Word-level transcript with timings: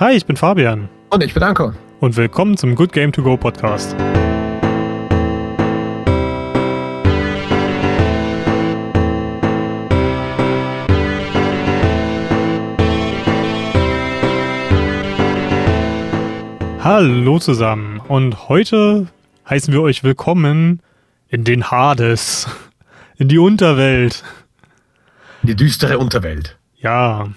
Hi, 0.00 0.12
ich 0.12 0.24
bin 0.24 0.34
Fabian. 0.34 0.88
Und 1.10 1.22
ich 1.22 1.34
bin 1.34 1.42
Anko. 1.42 1.74
Und 2.00 2.16
willkommen 2.16 2.56
zum 2.56 2.74
Good 2.74 2.94
Game 2.94 3.12
To 3.12 3.22
Go 3.22 3.36
Podcast. 3.36 3.94
Hallo 16.82 17.38
zusammen 17.38 18.00
und 18.08 18.48
heute 18.48 19.06
heißen 19.50 19.74
wir 19.74 19.82
euch 19.82 20.02
willkommen 20.02 20.80
in 21.28 21.44
den 21.44 21.70
Hades, 21.70 22.48
in 23.18 23.28
die 23.28 23.36
Unterwelt. 23.36 24.24
Die 25.42 25.54
düstere 25.54 25.98
Unterwelt. 25.98 26.56
Ja, 26.78 27.28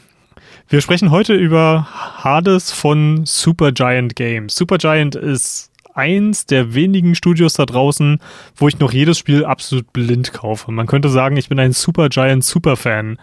wir 0.73 0.81
sprechen 0.81 1.11
heute 1.11 1.35
über 1.35 1.87
Hades 1.91 2.71
von 2.71 3.27
Supergiant 3.27 4.15
Games. 4.15 4.55
Supergiant 4.55 5.13
ist 5.13 5.69
eins 5.93 6.47
der 6.47 6.73
wenigen 6.73 7.13
Studios 7.13 7.53
da 7.53 7.67
draußen, 7.67 8.17
wo 8.55 8.67
ich 8.67 8.79
noch 8.79 8.91
jedes 8.91 9.19
Spiel 9.19 9.45
absolut 9.45 9.93
blind 9.93 10.33
kaufe. 10.33 10.71
Man 10.71 10.87
könnte 10.87 11.09
sagen, 11.09 11.37
ich 11.37 11.47
bin 11.47 11.59
ein 11.59 11.73
Supergiant 11.73 12.43
Superfan. 12.43 13.19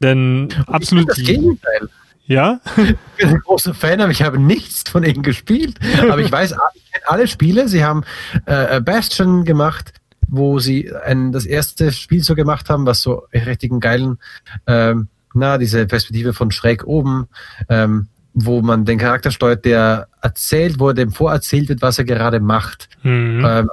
Denn 0.00 0.50
absolut. 0.68 1.08
Das 1.08 1.16
Gegenteil. 1.16 1.88
Ja? 2.26 2.60
Ich 2.76 2.94
bin 3.16 3.28
ein 3.30 3.40
großer 3.40 3.74
Fan, 3.74 4.00
aber 4.00 4.12
ich 4.12 4.22
habe 4.22 4.38
nichts 4.38 4.88
von 4.88 5.02
ihnen 5.02 5.24
gespielt. 5.24 5.80
Aber 6.08 6.20
ich 6.20 6.30
weiß, 6.30 6.52
ich 6.52 6.92
kenne 6.92 7.08
alle 7.08 7.26
Spiele. 7.26 7.68
Sie 7.68 7.84
haben 7.84 8.04
äh, 8.46 8.80
Bastion 8.80 9.44
gemacht, 9.44 9.94
wo 10.28 10.60
sie 10.60 10.94
ein, 10.94 11.32
das 11.32 11.44
erste 11.44 11.90
Spiel 11.90 12.22
so 12.22 12.36
gemacht 12.36 12.70
haben, 12.70 12.86
was 12.86 13.02
so 13.02 13.24
richtigen 13.34 13.80
geilen 13.80 14.20
ähm, 14.68 15.08
na, 15.34 15.58
diese 15.58 15.86
Perspektive 15.86 16.32
von 16.32 16.50
schräg 16.50 16.84
oben, 16.86 17.28
ähm, 17.68 18.08
wo 18.34 18.62
man 18.62 18.84
den 18.84 18.98
Charakter 18.98 19.30
steuert, 19.30 19.64
der 19.64 20.08
erzählt, 20.22 20.78
wo 20.78 20.92
dem 20.92 21.12
vorerzählt 21.12 21.68
wird, 21.68 21.82
was 21.82 21.98
er 21.98 22.04
gerade 22.04 22.40
macht. 22.40 22.88
Mhm. 23.02 23.44
Ähm, 23.46 23.70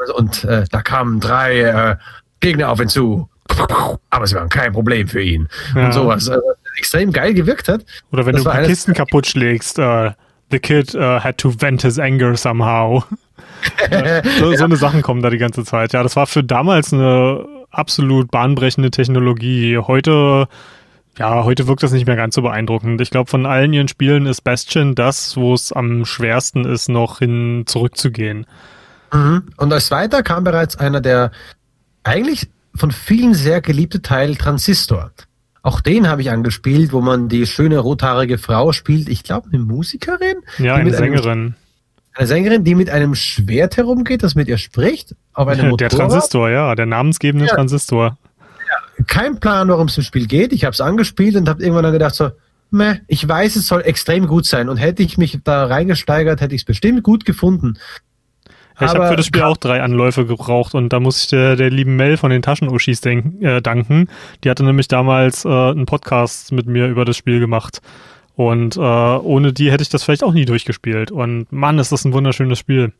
also, 0.00 0.16
und 0.16 0.44
äh, 0.44 0.64
da 0.70 0.82
kamen 0.82 1.20
drei 1.20 1.60
äh, 1.60 1.96
Gegner 2.40 2.70
auf 2.70 2.80
ihn 2.80 2.88
zu, 2.88 3.28
aber 4.10 4.26
sie 4.26 4.34
waren 4.34 4.48
kein 4.48 4.72
Problem 4.72 5.08
für 5.08 5.22
ihn. 5.22 5.48
Ja. 5.74 5.86
Und 5.86 5.92
sowas. 5.92 6.28
Also, 6.28 6.42
extrem 6.78 7.12
geil 7.12 7.34
gewirkt 7.34 7.68
hat. 7.68 7.84
Oder 8.10 8.26
wenn 8.26 8.34
das 8.34 8.44
du 8.44 8.50
ein 8.50 8.56
paar 8.56 8.66
Kisten 8.66 8.94
kaputt 8.94 9.26
schlägst, 9.26 9.78
uh, 9.78 10.10
the 10.50 10.58
kid 10.58 10.94
uh, 10.94 11.20
had 11.20 11.38
to 11.38 11.50
vent 11.50 11.82
his 11.82 11.98
anger 11.98 12.36
somehow. 12.36 13.04
so, 14.38 14.56
so 14.56 14.64
eine 14.64 14.76
Sachen 14.76 15.02
kommen 15.02 15.22
da 15.22 15.30
die 15.30 15.38
ganze 15.38 15.64
Zeit. 15.64 15.92
Ja, 15.92 16.02
das 16.02 16.16
war 16.16 16.26
für 16.26 16.42
damals 16.42 16.92
eine 16.92 17.46
absolut 17.70 18.30
bahnbrechende 18.30 18.90
Technologie. 18.90 19.78
Heute 19.78 20.48
ja, 21.18 21.44
heute 21.44 21.66
wirkt 21.66 21.82
das 21.82 21.92
nicht 21.92 22.06
mehr 22.06 22.16
ganz 22.16 22.34
so 22.34 22.42
beeindruckend. 22.42 23.00
Ich 23.00 23.10
glaube, 23.10 23.28
von 23.28 23.44
allen 23.44 23.72
ihren 23.72 23.88
Spielen 23.88 24.26
ist 24.26 24.42
Bastion 24.42 24.94
das, 24.94 25.36
wo 25.36 25.52
es 25.52 25.72
am 25.72 26.04
schwersten 26.04 26.64
ist, 26.64 26.88
noch 26.88 27.18
hin 27.18 27.64
zurückzugehen. 27.66 28.46
Mhm. 29.12 29.42
Und 29.56 29.72
als 29.72 29.86
zweiter 29.86 30.22
kam 30.22 30.44
bereits 30.44 30.76
einer 30.76 31.00
der 31.00 31.30
eigentlich 32.02 32.48
von 32.74 32.90
vielen 32.90 33.34
sehr 33.34 33.60
geliebte 33.60 34.00
Teil 34.00 34.36
Transistor. 34.36 35.12
Auch 35.62 35.80
den 35.80 36.08
habe 36.08 36.22
ich 36.22 36.30
angespielt, 36.30 36.92
wo 36.92 37.00
man 37.00 37.28
die 37.28 37.46
schöne 37.46 37.78
rothaarige 37.78 38.38
Frau 38.38 38.72
spielt. 38.72 39.08
Ich 39.08 39.22
glaube, 39.22 39.48
eine 39.52 39.62
Musikerin? 39.62 40.36
Ja, 40.58 40.74
eine 40.74 40.92
Sängerin. 40.92 41.30
Einem, 41.30 41.54
eine 42.14 42.26
Sängerin, 42.26 42.64
die 42.64 42.74
mit 42.74 42.90
einem 42.90 43.14
Schwert 43.14 43.76
herumgeht, 43.76 44.22
das 44.22 44.34
mit 44.34 44.48
ihr 44.48 44.58
spricht. 44.58 45.14
Auf 45.34 45.46
einem 45.46 45.76
der 45.76 45.90
Transistor, 45.90 46.50
ja, 46.50 46.74
der 46.74 46.86
namensgebende 46.86 47.46
ja. 47.46 47.54
Transistor 47.54 48.18
kein 49.06 49.40
Plan, 49.40 49.68
worum 49.68 49.88
es 49.88 49.96
im 49.96 50.02
Spiel 50.04 50.26
geht. 50.26 50.52
Ich 50.52 50.64
habe 50.64 50.72
es 50.72 50.80
angespielt 50.80 51.36
und 51.36 51.48
habe 51.48 51.62
irgendwann 51.62 51.84
dann 51.84 51.92
gedacht 51.92 52.14
so, 52.14 52.30
meh, 52.70 52.96
ich 53.06 53.26
weiß, 53.26 53.56
es 53.56 53.66
soll 53.66 53.82
extrem 53.82 54.26
gut 54.26 54.46
sein. 54.46 54.68
Und 54.68 54.78
hätte 54.78 55.02
ich 55.02 55.18
mich 55.18 55.38
da 55.44 55.66
reingesteigert, 55.66 56.40
hätte 56.40 56.54
ich 56.54 56.62
es 56.62 56.64
bestimmt 56.64 57.02
gut 57.02 57.24
gefunden. 57.24 57.74
Ja, 58.80 58.86
ich 58.86 58.94
habe 58.94 59.08
für 59.08 59.16
das 59.16 59.26
Spiel 59.26 59.42
auch 59.42 59.58
drei 59.58 59.82
Anläufe 59.82 60.26
gebraucht 60.26 60.74
und 60.74 60.88
da 60.92 60.98
muss 60.98 61.22
ich 61.22 61.28
der, 61.28 61.56
der 61.56 61.70
lieben 61.70 61.94
Mel 61.96 62.16
von 62.16 62.30
den 62.30 62.42
Taschenuschis 62.42 63.02
denk, 63.02 63.42
äh, 63.42 63.60
danken. 63.60 64.08
Die 64.42 64.50
hatte 64.50 64.64
nämlich 64.64 64.88
damals 64.88 65.44
äh, 65.44 65.48
einen 65.48 65.86
Podcast 65.86 66.52
mit 66.52 66.66
mir 66.66 66.88
über 66.88 67.04
das 67.04 67.16
Spiel 67.16 67.38
gemacht. 67.38 67.80
Und 68.34 68.76
äh, 68.76 68.80
ohne 68.80 69.52
die 69.52 69.70
hätte 69.70 69.82
ich 69.82 69.90
das 69.90 70.02
vielleicht 70.02 70.24
auch 70.24 70.32
nie 70.32 70.46
durchgespielt. 70.46 71.10
Und 71.10 71.52
Mann, 71.52 71.78
ist 71.78 71.92
das 71.92 72.04
ein 72.06 72.14
wunderschönes 72.14 72.58
Spiel. 72.58 72.92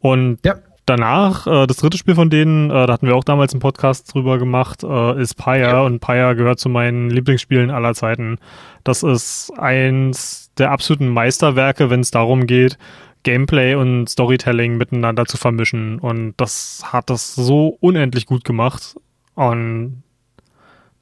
Und 0.00 0.38
ja 0.44 0.56
danach, 0.86 1.46
äh, 1.46 1.66
das 1.66 1.78
dritte 1.78 1.98
Spiel 1.98 2.14
von 2.14 2.30
denen, 2.30 2.70
äh, 2.70 2.86
da 2.86 2.92
hatten 2.92 3.06
wir 3.06 3.16
auch 3.16 3.24
damals 3.24 3.52
einen 3.52 3.60
Podcast 3.60 4.12
drüber 4.12 4.38
gemacht, 4.38 4.82
äh, 4.82 5.20
ist 5.20 5.34
Pyre 5.36 5.60
ja. 5.60 5.80
und 5.82 6.00
Pyre 6.00 6.36
gehört 6.36 6.58
zu 6.58 6.68
meinen 6.68 7.10
Lieblingsspielen 7.10 7.70
aller 7.70 7.94
Zeiten. 7.94 8.38
Das 8.84 9.02
ist 9.02 9.52
eins 9.58 10.50
der 10.58 10.70
absoluten 10.70 11.08
Meisterwerke, 11.08 11.90
wenn 11.90 12.00
es 12.00 12.10
darum 12.10 12.46
geht, 12.46 12.78
Gameplay 13.22 13.74
und 13.74 14.08
Storytelling 14.08 14.76
miteinander 14.76 15.26
zu 15.26 15.36
vermischen. 15.36 15.98
Und 15.98 16.34
das 16.36 16.82
hat 16.84 17.10
das 17.10 17.34
so 17.34 17.76
unendlich 17.80 18.26
gut 18.26 18.44
gemacht. 18.44 18.96
Und 19.34 20.02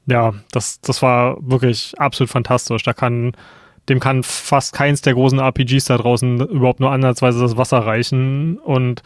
ja, 0.05 0.33
das, 0.51 0.81
das 0.81 1.01
war 1.01 1.37
wirklich 1.41 1.93
absolut 1.97 2.29
fantastisch. 2.29 2.83
Da 2.83 2.93
kann, 2.93 3.33
dem 3.89 3.99
kann 3.99 4.23
fast 4.23 4.73
keins 4.73 5.01
der 5.01 5.15
großen 5.15 5.39
RPGs 5.39 5.85
da 5.85 5.97
draußen 5.97 6.47
überhaupt 6.47 6.79
nur 6.79 6.91
ansatzweise 6.91 7.39
das 7.39 7.57
Wasser 7.57 7.79
reichen. 7.79 8.57
Und 8.59 9.01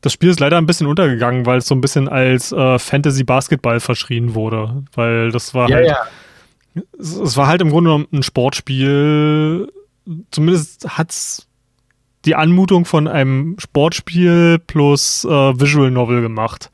das 0.00 0.12
Spiel 0.12 0.30
ist 0.30 0.40
leider 0.40 0.58
ein 0.58 0.66
bisschen 0.66 0.86
untergegangen, 0.86 1.46
weil 1.46 1.58
es 1.58 1.66
so 1.66 1.74
ein 1.74 1.80
bisschen 1.80 2.08
als 2.08 2.52
äh, 2.52 2.78
Fantasy-Basketball 2.78 3.80
verschrien 3.80 4.34
wurde. 4.34 4.84
Weil 4.94 5.30
das 5.30 5.54
war 5.54 5.68
ja, 5.68 5.76
halt. 5.76 5.86
Ja. 5.88 5.96
Es, 6.98 7.16
es, 7.16 7.36
war 7.36 7.48
halt 7.48 7.60
im 7.60 7.70
Grunde 7.70 7.90
genommen 7.90 8.08
ein 8.12 8.22
Sportspiel. 8.22 9.72
Zumindest 10.30 10.88
hat 10.96 11.10
es 11.10 11.48
die 12.24 12.34
Anmutung 12.34 12.84
von 12.84 13.08
einem 13.08 13.56
Sportspiel 13.58 14.60
plus 14.64 15.24
äh, 15.24 15.28
Visual 15.28 15.90
Novel 15.90 16.20
gemacht. 16.20 16.70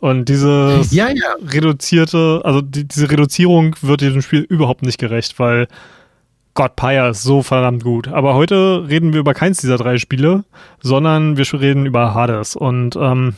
Und 0.00 0.28
diese 0.28 0.82
ja. 0.90 1.06
reduzierte, 1.46 2.40
also 2.44 2.60
die, 2.60 2.88
diese 2.88 3.10
Reduzierung 3.10 3.76
wird 3.82 4.00
diesem 4.00 4.22
Spiel 4.22 4.40
überhaupt 4.40 4.82
nicht 4.82 4.98
gerecht, 4.98 5.38
weil 5.38 5.68
Gott, 6.54 6.76
Pyre 6.76 7.10
ist 7.10 7.22
so 7.22 7.42
verdammt 7.42 7.82
gut. 7.82 8.08
Aber 8.08 8.34
heute 8.34 8.86
reden 8.88 9.12
wir 9.12 9.20
über 9.20 9.32
keins 9.32 9.60
dieser 9.60 9.78
drei 9.78 9.98
Spiele, 9.98 10.44
sondern 10.80 11.36
wir 11.36 11.46
reden 11.54 11.86
über 11.86 12.14
Hades. 12.14 12.56
Und 12.56 12.94
ähm, 12.96 13.34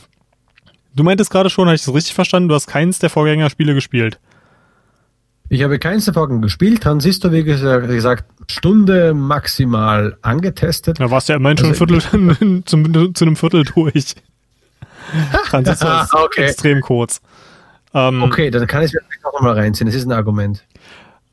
du 0.95 1.03
meintest 1.03 1.31
gerade 1.31 1.49
schon, 1.49 1.67
habe 1.67 1.75
ich 1.75 1.85
das 1.85 1.93
richtig 1.93 2.13
verstanden, 2.13 2.49
du 2.49 2.55
hast 2.55 2.67
keins 2.67 2.99
der 2.99 3.09
Vorgängerspiele 3.09 3.73
gespielt. 3.73 4.19
Ich 5.47 5.63
habe 5.63 5.79
keins 5.79 6.05
der 6.05 6.13
Vorgänger 6.13 6.41
gespielt. 6.41 6.81
Transistor, 6.81 7.31
wie 7.31 7.43
gesagt, 7.43 8.25
Stunde 8.51 9.13
maximal 9.13 10.17
angetestet. 10.21 10.99
Da 10.99 11.09
warst 11.11 11.29
du 11.29 11.33
ja 11.33 11.37
immerhin 11.37 11.57
schon 11.57 11.69
also, 11.69 11.85
ein 11.85 12.35
Viertel, 12.35 12.63
zu, 12.65 13.11
zu 13.13 13.25
einem 13.25 13.35
Viertel 13.35 13.63
durch. 13.63 14.15
Transistor 15.45 16.01
ist 16.01 16.13
okay. 16.13 16.43
extrem 16.43 16.81
kurz. 16.81 17.21
Ähm, 17.93 18.23
okay, 18.23 18.49
dann 18.49 18.67
kann 18.67 18.83
ich 18.83 18.91
mir 18.91 18.99
noch 19.23 19.39
mal 19.39 19.53
reinziehen. 19.53 19.85
Das 19.85 19.95
ist 19.95 20.05
ein 20.05 20.11
Argument. 20.11 20.65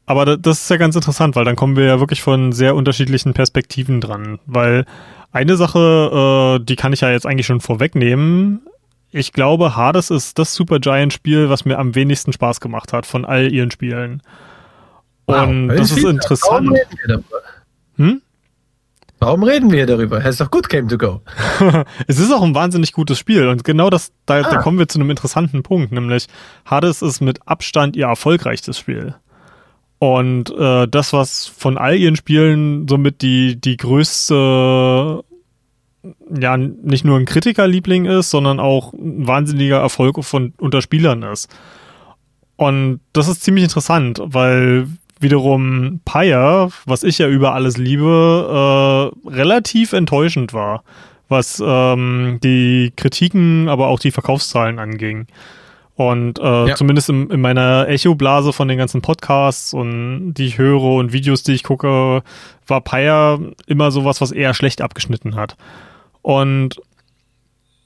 Aber 0.06 0.36
das 0.36 0.62
ist 0.62 0.70
ja 0.70 0.76
ganz 0.76 0.96
interessant, 0.96 1.36
weil 1.36 1.44
dann 1.44 1.56
kommen 1.56 1.76
wir 1.76 1.84
ja 1.84 2.00
wirklich 2.00 2.22
von 2.22 2.52
sehr 2.52 2.74
unterschiedlichen 2.74 3.34
Perspektiven 3.34 4.00
dran. 4.00 4.40
Weil 4.46 4.84
eine 5.30 5.56
Sache, 5.56 6.58
äh, 6.60 6.64
die 6.64 6.76
kann 6.76 6.92
ich 6.92 7.00
ja 7.00 7.10
jetzt 7.10 7.26
eigentlich 7.26 7.46
schon 7.46 7.60
vorwegnehmen. 7.60 8.62
Ich 9.10 9.32
glaube, 9.32 9.76
Hades 9.76 10.10
ist 10.10 10.38
das 10.38 10.54
Supergiant-Spiel, 10.54 11.50
was 11.50 11.64
mir 11.64 11.78
am 11.78 11.94
wenigsten 11.94 12.32
Spaß 12.32 12.60
gemacht 12.60 12.92
hat 12.92 13.06
von 13.06 13.24
all 13.24 13.52
ihren 13.52 13.70
Spielen. 13.70 14.22
Und 15.26 15.68
wow, 15.68 15.76
das 15.76 15.92
ist 15.92 16.04
interessant. 16.04 16.69
Warum 16.69 16.72
reden 16.72 16.98
wir 16.98 17.08
darüber? 17.08 17.42
Hm? 17.96 18.22
Warum 19.22 19.44
reden 19.44 19.70
wir 19.70 19.86
darüber? 19.86 20.19
Es 20.19 20.30
ist 20.30 20.40
doch 20.40 20.50
gut 20.50 20.69
Game 20.69 20.88
to 20.88 20.98
Go. 20.98 21.20
es 22.08 22.19
ist 22.19 22.32
auch 22.32 22.42
ein 22.42 22.56
wahnsinnig 22.56 22.92
gutes 22.92 23.20
Spiel 23.20 23.46
und 23.46 23.62
genau 23.62 23.88
das, 23.88 24.10
da, 24.26 24.40
ah. 24.40 24.42
da 24.42 24.56
kommen 24.56 24.80
wir 24.80 24.88
zu 24.88 24.98
einem 24.98 25.10
interessanten 25.10 25.62
Punkt, 25.62 25.92
nämlich 25.92 26.26
Hades 26.64 27.02
ist 27.02 27.20
mit 27.20 27.38
Abstand 27.46 27.94
ihr 27.94 28.06
erfolgreichstes 28.06 28.78
Spiel. 28.78 29.14
Und 30.02 30.50
äh, 30.58 30.88
das, 30.88 31.12
was 31.12 31.46
von 31.46 31.78
all 31.78 31.94
ihren 31.94 32.16
Spielen 32.16 32.88
somit 32.88 33.22
die, 33.22 33.54
die 33.54 33.76
größte, 33.76 35.22
ja, 36.40 36.56
nicht 36.56 37.04
nur 37.04 37.20
ein 37.20 37.25
Kritikerliebling 37.25 38.06
ist, 38.06 38.31
sondern 38.31 38.58
auch 38.58 38.93
ein 38.94 39.28
wahnsinniger 39.28 39.78
Erfolg 39.78 40.25
von 40.25 40.54
unter 40.58 40.82
Spielern 40.82 41.22
ist. 41.22 41.49
Und 42.56 42.99
das 43.12 43.28
ist 43.28 43.44
ziemlich 43.44 43.62
interessant, 43.62 44.20
weil 44.25 44.88
wiederum 45.20 46.00
Pyre, 46.05 46.70
was 46.84 47.05
ich 47.05 47.19
ja 47.19 47.28
über 47.28 47.55
alles 47.55 47.76
liebe, 47.76 49.12
äh, 49.25 49.31
relativ 49.31 49.93
enttäuschend 49.93 50.52
war, 50.52 50.82
was 51.28 51.62
ähm, 51.64 52.40
die 52.43 52.93
Kritiken, 52.96 53.69
aber 53.69 53.87
auch 53.87 54.00
die 54.00 54.10
Verkaufszahlen 54.10 54.81
anging. 54.81 55.28
Und 55.94 56.39
äh, 56.39 56.69
ja. 56.69 56.75
zumindest 56.75 57.11
in, 57.11 57.29
in 57.31 57.41
meiner 57.41 57.87
Echo-Blase 57.89 58.53
von 58.53 58.67
den 58.67 58.79
ganzen 58.79 59.03
Podcasts 59.03 59.75
und 59.75 60.35
die 60.35 60.47
ich 60.47 60.59
höre 60.59 60.83
und 60.83 61.12
Videos, 61.12 61.43
die 61.43 61.53
ich 61.53 61.65
gucke, 61.65 62.23
war 62.67 62.81
Pyre 62.81 63.53
immer 63.67 63.91
sowas, 63.91 64.21
was 64.21 64.33
eher 64.33 64.55
schlecht 64.55 64.81
abgeschnitten 64.81 65.37
hat. 65.37 65.56
Und 66.23 66.81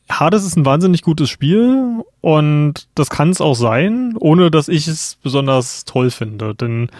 Hades 0.08 0.44
ist 0.44 0.56
ein 0.56 0.64
wahnsinnig 0.64 1.02
gutes 1.02 1.28
Spiel 1.28 2.04
und 2.20 2.86
das 2.94 3.10
kann 3.10 3.30
es 3.30 3.40
auch 3.40 3.56
sein, 3.56 4.14
ohne 4.18 4.50
dass 4.52 4.68
ich 4.68 4.86
es 4.86 5.18
besonders 5.22 5.84
toll 5.84 6.10
finde. 6.10 6.54
Denn 6.54 6.90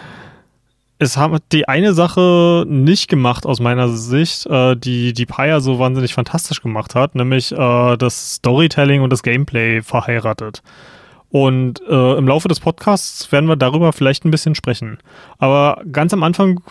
es 0.99 1.15
hat 1.15 1.43
die 1.51 1.67
eine 1.67 1.93
Sache 1.93 2.65
nicht 2.67 3.07
gemacht 3.07 3.45
aus 3.45 3.59
meiner 3.59 3.87
Sicht, 3.89 4.45
äh, 4.47 4.75
die 4.75 5.13
die 5.13 5.25
Paya 5.25 5.61
so 5.61 5.79
wahnsinnig 5.79 6.13
fantastisch 6.13 6.61
gemacht 6.61 6.95
hat, 6.95 7.15
nämlich 7.15 7.51
äh, 7.51 7.97
das 7.97 8.35
Storytelling 8.35 9.01
und 9.01 9.11
das 9.11 9.23
Gameplay 9.23 9.81
verheiratet. 9.81 10.61
Und 11.37 11.81
äh, 11.87 12.17
im 12.17 12.27
Laufe 12.27 12.47
des 12.47 12.59
Podcasts 12.59 13.31
werden 13.31 13.47
wir 13.47 13.57
darüber 13.57 13.93
vielleicht 13.93 14.25
ein 14.25 14.31
bisschen 14.31 14.55
sprechen. 14.55 14.97
Aber 15.37 15.83
ganz 15.91 16.11
am 16.11 16.23
Anfang 16.23 16.61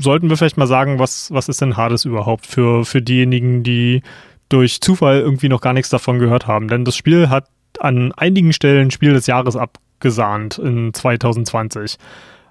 sollten 0.00 0.30
wir 0.30 0.38
vielleicht 0.38 0.56
mal 0.56 0.66
sagen, 0.66 0.98
was, 0.98 1.30
was 1.30 1.50
ist 1.50 1.60
denn 1.60 1.76
Hades 1.76 2.06
überhaupt 2.06 2.46
für, 2.46 2.86
für 2.86 3.02
diejenigen, 3.02 3.62
die 3.62 4.02
durch 4.48 4.80
Zufall 4.80 5.20
irgendwie 5.20 5.50
noch 5.50 5.60
gar 5.60 5.74
nichts 5.74 5.90
davon 5.90 6.18
gehört 6.20 6.46
haben. 6.46 6.68
Denn 6.68 6.86
das 6.86 6.96
Spiel 6.96 7.28
hat 7.28 7.48
an 7.80 8.12
einigen 8.12 8.54
Stellen 8.54 8.90
Spiel 8.90 9.12
des 9.12 9.26
Jahres 9.26 9.56
abgesahnt 9.56 10.56
in 10.56 10.94
2020. 10.94 11.98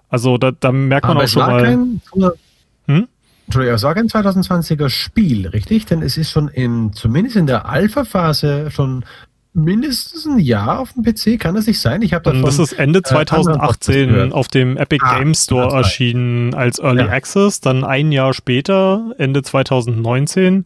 Also 0.09 0.38
da, 0.38 0.51
da 0.51 0.71
merkt 0.71 1.07
man 1.07 1.18
Aber 1.18 1.25
auch 1.25 1.27
schon 1.27 1.42
mal. 1.42 1.63
Kein, 1.63 2.01
hm? 2.86 3.07
Entschuldigung, 3.48 3.75
es 3.75 3.83
war 3.83 3.95
kein 3.95 4.09
2020er 4.09 4.89
Spiel, 4.89 5.48
richtig? 5.48 5.88
Denn 5.88 6.04
es 6.04 6.18
ist 6.18 6.30
schon 6.30 6.50
in, 6.50 6.94
zumindest 6.94 7.36
in 7.36 7.48
der 7.48 7.68
Alpha-Phase 7.68 8.69
schon 8.69 9.06
mindestens 9.57 10.25
ein 10.25 10.39
Jahr 10.39 10.80
auf 10.80 10.94
dem 10.94 11.04
PC, 11.04 11.39
kann 11.39 11.56
das 11.56 11.65
nicht 11.68 11.80
sein? 11.80 12.01
Ich 12.04 12.13
habe 12.13 12.24
davon, 12.24 12.44
Das 12.44 12.59
ist 12.59 12.74
Ende 12.74 13.01
2018 13.01 14.13
äh, 14.13 14.31
auf 14.31 14.48
dem 14.48 14.77
Epic 14.77 15.04
ah, 15.04 15.18
Games 15.18 15.44
Store 15.44 15.75
erschienen 15.75 16.54
als 16.54 16.80
Early 16.80 17.06
ja. 17.06 17.09
Access, 17.09 17.59
dann 17.59 17.83
ein 17.83 18.12
Jahr 18.12 18.33
später, 18.33 19.13
Ende 19.18 19.42
2019, 19.42 20.65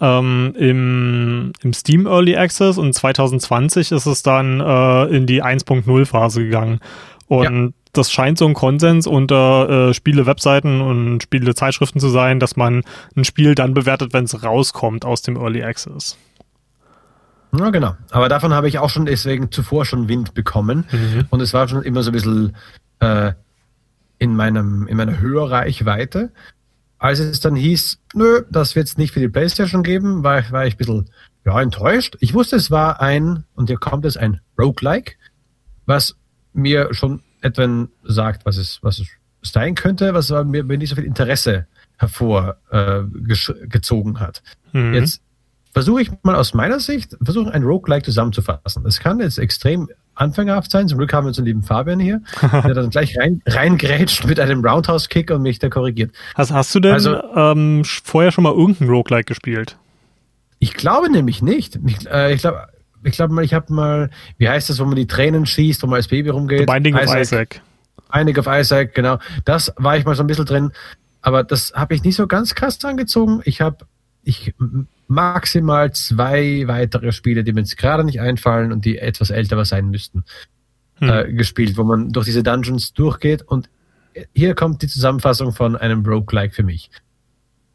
ähm, 0.00 0.54
im, 0.56 1.52
im 1.62 1.72
Steam 1.72 2.06
Early 2.06 2.36
Access 2.36 2.78
und 2.78 2.94
2020 2.94 3.92
ist 3.92 4.06
es 4.06 4.22
dann 4.22 4.60
äh, 4.60 5.04
in 5.06 5.26
die 5.26 5.42
1.0 5.42 6.06
Phase 6.06 6.44
gegangen. 6.44 6.78
Und 7.26 7.66
ja. 7.66 7.72
das 7.92 8.10
scheint 8.10 8.38
so 8.38 8.46
ein 8.46 8.54
Konsens 8.54 9.06
unter 9.08 9.88
äh, 9.90 9.94
Spiele-Webseiten 9.94 10.80
und 10.80 11.22
Spiele-Zeitschriften 11.24 12.00
zu 12.00 12.08
sein, 12.08 12.38
dass 12.40 12.56
man 12.56 12.82
ein 13.16 13.24
Spiel 13.24 13.54
dann 13.54 13.74
bewertet, 13.74 14.12
wenn 14.12 14.24
es 14.24 14.42
rauskommt 14.42 15.04
aus 15.04 15.22
dem 15.22 15.36
Early 15.36 15.62
Access. 15.62 16.16
Ja, 17.52 17.70
genau. 17.70 17.96
Aber 18.10 18.28
davon 18.28 18.52
habe 18.52 18.68
ich 18.68 18.78
auch 18.78 18.90
schon 18.90 19.06
deswegen 19.06 19.50
zuvor 19.50 19.84
schon 19.84 20.08
Wind 20.08 20.34
bekommen. 20.34 20.84
Mhm. 20.90 21.26
Und 21.30 21.40
es 21.40 21.52
war 21.52 21.68
schon 21.68 21.82
immer 21.82 22.02
so 22.02 22.10
ein 22.10 22.12
bisschen 22.12 22.56
äh, 23.00 23.32
in, 24.18 24.36
meinem, 24.36 24.86
in 24.86 24.96
meiner 24.96 25.20
Hörreichweite. 25.20 26.30
Als 26.98 27.18
es 27.18 27.40
dann 27.40 27.56
hieß, 27.56 27.98
nö, 28.14 28.42
das 28.50 28.76
wird 28.76 28.86
es 28.86 28.98
nicht 28.98 29.12
für 29.12 29.20
die 29.20 29.28
Playstation 29.28 29.82
geben, 29.82 30.22
war, 30.22 30.50
war 30.52 30.66
ich 30.66 30.74
ein 30.74 30.78
bisschen 30.78 31.10
ja, 31.44 31.60
enttäuscht. 31.60 32.16
Ich 32.20 32.34
wusste, 32.34 32.56
es 32.56 32.70
war 32.70 33.00
ein, 33.00 33.44
und 33.54 33.68
hier 33.68 33.78
kommt 33.78 34.04
es, 34.04 34.16
ein 34.16 34.40
Roguelike, 34.58 35.14
was 35.86 36.16
mir 36.52 36.92
schon 36.92 37.22
etwa 37.40 37.88
sagt, 38.04 38.44
was 38.44 38.58
es, 38.58 38.78
was 38.82 38.98
es 38.98 39.08
sein 39.42 39.74
könnte, 39.74 40.12
was 40.12 40.30
mir, 40.30 40.64
mir 40.64 40.76
nicht 40.76 40.90
so 40.90 40.96
viel 40.96 41.04
Interesse 41.04 41.66
hervorgezogen 41.96 44.16
äh, 44.16 44.18
hat. 44.18 44.42
Mhm. 44.72 44.94
Jetzt 44.94 45.22
versuche 45.72 46.02
ich 46.02 46.10
mal 46.22 46.34
aus 46.34 46.54
meiner 46.54 46.80
Sicht, 46.80 47.16
versuche 47.22 47.52
ein 47.52 47.62
Roguelike 47.62 48.04
zusammenzufassen. 48.04 48.84
Es 48.86 49.00
kann 49.00 49.20
jetzt 49.20 49.38
extrem 49.38 49.88
anfängerhaft 50.14 50.70
sein. 50.70 50.88
Zum 50.88 50.98
Glück 50.98 51.12
haben 51.12 51.24
wir 51.24 51.28
unseren 51.28 51.46
lieben 51.46 51.62
Fabian 51.62 52.00
hier, 52.00 52.20
der 52.52 52.74
dann 52.74 52.90
gleich 52.90 53.18
rein, 53.18 53.42
reingrätscht 53.46 54.24
mit 54.26 54.38
einem 54.38 54.64
Roundhouse-Kick 54.64 55.30
und 55.30 55.42
mich 55.42 55.58
da 55.58 55.68
korrigiert. 55.68 56.12
Hast, 56.34 56.52
hast 56.52 56.74
du 56.74 56.80
denn 56.80 56.92
also, 56.92 57.22
ähm, 57.34 57.84
vorher 57.84 58.32
schon 58.32 58.44
mal 58.44 58.52
irgendein 58.52 58.88
Roguelike 58.88 59.26
gespielt? 59.26 59.76
Ich 60.58 60.74
glaube 60.74 61.10
nämlich 61.10 61.42
nicht. 61.42 61.78
Ich, 61.86 62.06
äh, 62.10 62.34
ich 62.34 62.42
glaube, 62.42 62.66
ich 63.02 63.12
glaube 63.12 63.32
mal, 63.32 63.44
ich 63.44 63.54
habe 63.54 63.72
mal, 63.72 64.10
wie 64.36 64.48
heißt 64.48 64.68
das, 64.68 64.78
wo 64.78 64.84
man 64.84 64.96
die 64.96 65.06
Tränen 65.06 65.46
schießt, 65.46 65.82
wo 65.82 65.86
man 65.86 65.96
als 65.96 66.08
Baby 66.08 66.28
rumgeht? 66.28 66.60
The 66.60 66.66
Binding 66.66 66.96
Isaac. 66.96 67.08
of 67.08 67.20
Isaac. 67.20 67.62
Binding 68.12 68.38
of 68.38 68.46
Isaac, 68.46 68.94
genau. 68.94 69.18
Das 69.44 69.72
war 69.76 69.96
ich 69.96 70.04
mal 70.04 70.14
so 70.14 70.22
ein 70.22 70.26
bisschen 70.26 70.44
drin. 70.44 70.72
Aber 71.22 71.44
das 71.44 71.72
habe 71.74 71.94
ich 71.94 72.02
nicht 72.02 72.16
so 72.16 72.26
ganz 72.26 72.54
krass 72.54 72.82
angezogen. 72.84 73.40
Ich 73.44 73.60
habe 73.60 73.86
ich 74.22 74.54
maximal 75.10 75.92
zwei 75.92 76.62
weitere 76.68 77.10
Spiele, 77.10 77.42
die 77.42 77.52
mir 77.52 77.60
jetzt 77.60 77.76
gerade 77.76 78.04
nicht 78.04 78.20
einfallen 78.20 78.70
und 78.70 78.84
die 78.84 78.98
etwas 78.98 79.30
älter 79.30 79.62
sein 79.64 79.90
müssten, 79.90 80.24
hm. 80.94 81.08
äh, 81.08 81.32
gespielt, 81.32 81.76
wo 81.76 81.82
man 81.82 82.10
durch 82.12 82.26
diese 82.26 82.44
Dungeons 82.44 82.92
durchgeht. 82.92 83.42
Und 83.42 83.68
hier 84.32 84.54
kommt 84.54 84.82
die 84.82 84.86
Zusammenfassung 84.86 85.52
von 85.52 85.76
einem 85.76 86.06
Roguelike 86.06 86.54
für 86.54 86.62
mich. 86.62 86.90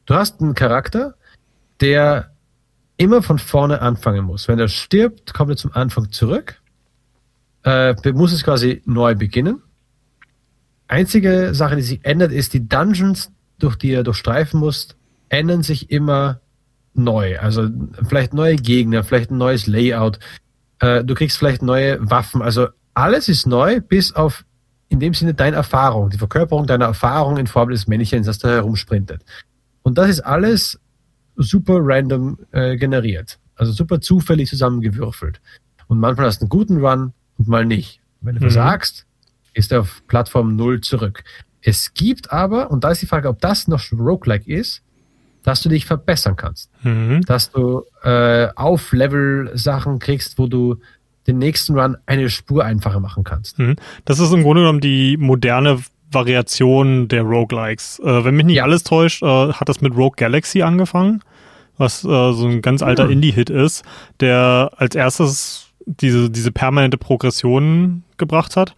Du 0.06 0.16
hast 0.16 0.40
einen 0.42 0.56
Charakter, 0.56 1.16
der 1.82 2.32
immer 2.96 3.22
von 3.22 3.38
vorne 3.38 3.82
anfangen 3.82 4.24
muss. 4.24 4.48
Wenn 4.48 4.60
er 4.60 4.70
stirbt, 4.70 5.34
kommt 5.34 5.52
er 5.52 5.58
zum 5.58 5.74
Anfang 5.74 6.12
zurück, 6.12 6.62
äh, 7.66 7.96
muss 8.14 8.32
es 8.32 8.46
quasi 8.46 8.82
neu 8.86 9.14
beginnen. 9.14 9.62
Einzige 10.88 11.54
Sache, 11.54 11.76
die 11.76 11.82
sich 11.82 12.06
ändert, 12.06 12.32
ist 12.32 12.54
die 12.54 12.66
Dungeons, 12.66 13.32
durch 13.60 13.76
die 13.76 13.92
er 13.92 14.04
durchstreifen 14.04 14.58
muss, 14.58 14.96
ändern 15.28 15.64
sich 15.64 15.92
immer 15.92 16.40
neu. 16.98 17.40
Also 17.40 17.70
vielleicht 18.08 18.34
neue 18.34 18.56
Gegner, 18.56 19.04
vielleicht 19.04 19.32
ein 19.32 19.38
neues 19.38 19.68
Layout. 19.68 20.20
Äh, 20.80 21.04
du 21.04 21.14
kriegst 21.14 21.38
vielleicht 21.38 21.62
neue 21.62 21.98
Waffen. 22.10 22.42
Also 22.42 22.68
alles 22.94 23.28
ist 23.30 23.46
neu, 23.46 23.82
bis 23.82 24.14
auf 24.14 24.46
in 24.90 25.00
dem 25.00 25.14
Sinne 25.14 25.34
deine 25.34 25.56
Erfahrung, 25.56 26.10
die 26.10 26.18
Verkörperung 26.18 26.68
deiner 26.68 26.86
Erfahrung 26.86 27.38
in 27.38 27.48
Form 27.48 27.70
des 27.70 27.88
Männchens, 27.88 28.28
das 28.28 28.38
da 28.38 28.50
herumsprintet. 28.50 29.24
Und 29.82 29.98
das 29.98 30.10
ist 30.10 30.22
alles 30.22 30.80
super 31.36 31.80
random 31.80 32.38
äh, 32.52 32.78
generiert. 32.78 33.40
Also 33.56 33.72
super 33.72 34.00
zufällig 34.00 34.50
zusammengewürfelt. 34.50 35.42
Und 35.88 36.00
manchmal 36.00 36.28
hast 36.28 36.40
du 36.40 36.44
einen 36.44 36.50
guten 36.50 36.86
Run 36.86 37.14
und 37.38 37.48
mal 37.48 37.66
nicht. 37.66 38.00
Wenn 38.22 38.36
du 38.36 38.40
mhm. 38.40 38.52
versagst, 38.52 39.06
ist 39.54 39.72
er 39.72 39.82
auf 39.82 40.04
Plattform 40.08 40.56
0 40.56 40.82
zurück. 40.82 41.24
Es 41.62 41.94
gibt 41.94 42.32
aber, 42.32 42.70
und 42.72 42.84
da 42.84 42.92
ist 42.92 43.02
die 43.02 43.08
Frage, 43.08 43.28
ob 43.30 43.42
das 43.42 43.68
noch 43.68 43.82
Roguelike 43.92 44.52
ist, 44.52 44.84
dass 45.46 45.62
du 45.62 45.70
dich 45.70 45.86
verbessern 45.86 46.36
kannst. 46.36 46.72
Mhm. 46.84 47.22
Dass 47.22 47.52
du 47.52 47.84
äh, 48.04 48.48
auf 48.56 48.92
Level 48.92 49.52
Sachen 49.54 50.00
kriegst, 50.00 50.40
wo 50.40 50.48
du 50.48 50.78
den 51.28 51.38
nächsten 51.38 51.78
Run 51.80 51.98
eine 52.08 52.30
Spur 52.30 52.66
einfacher 52.66 53.00
machen 53.00 53.24
kannst. 53.24 53.60
Mhm. 53.60 53.76
Das 54.06 54.20
ist 54.20 54.34
im 54.34 54.42
Grunde 54.42 54.64
genommen 54.64 54.82
die 54.82 55.18
moderne 55.18 55.80
Variation 56.12 57.08
der 57.08 57.22
Roguelikes. 57.22 58.00
Äh, 58.00 58.26
wenn 58.26 58.36
mich 58.36 58.48
nicht 58.48 58.56
ja. 58.58 58.64
alles 58.64 58.84
täuscht, 58.84 59.22
äh, 59.22 59.54
hat 59.54 59.70
das 59.70 59.82
mit 59.82 59.96
Rogue 59.96 60.16
Galaxy 60.18 60.64
angefangen, 60.64 61.22
was 61.78 62.04
äh, 62.04 62.08
so 62.08 62.48
ein 62.48 62.64
ganz 62.64 62.82
alter 62.82 63.06
mhm. 63.06 63.12
Indie-Hit 63.12 63.52
ist, 63.52 63.84
der 64.22 64.72
als 64.78 64.96
erstes 64.96 65.68
diese, 65.86 66.32
diese 66.32 66.52
permanente 66.52 66.98
Progression 66.98 68.04
gebracht 68.18 68.58
hat. 68.58 68.76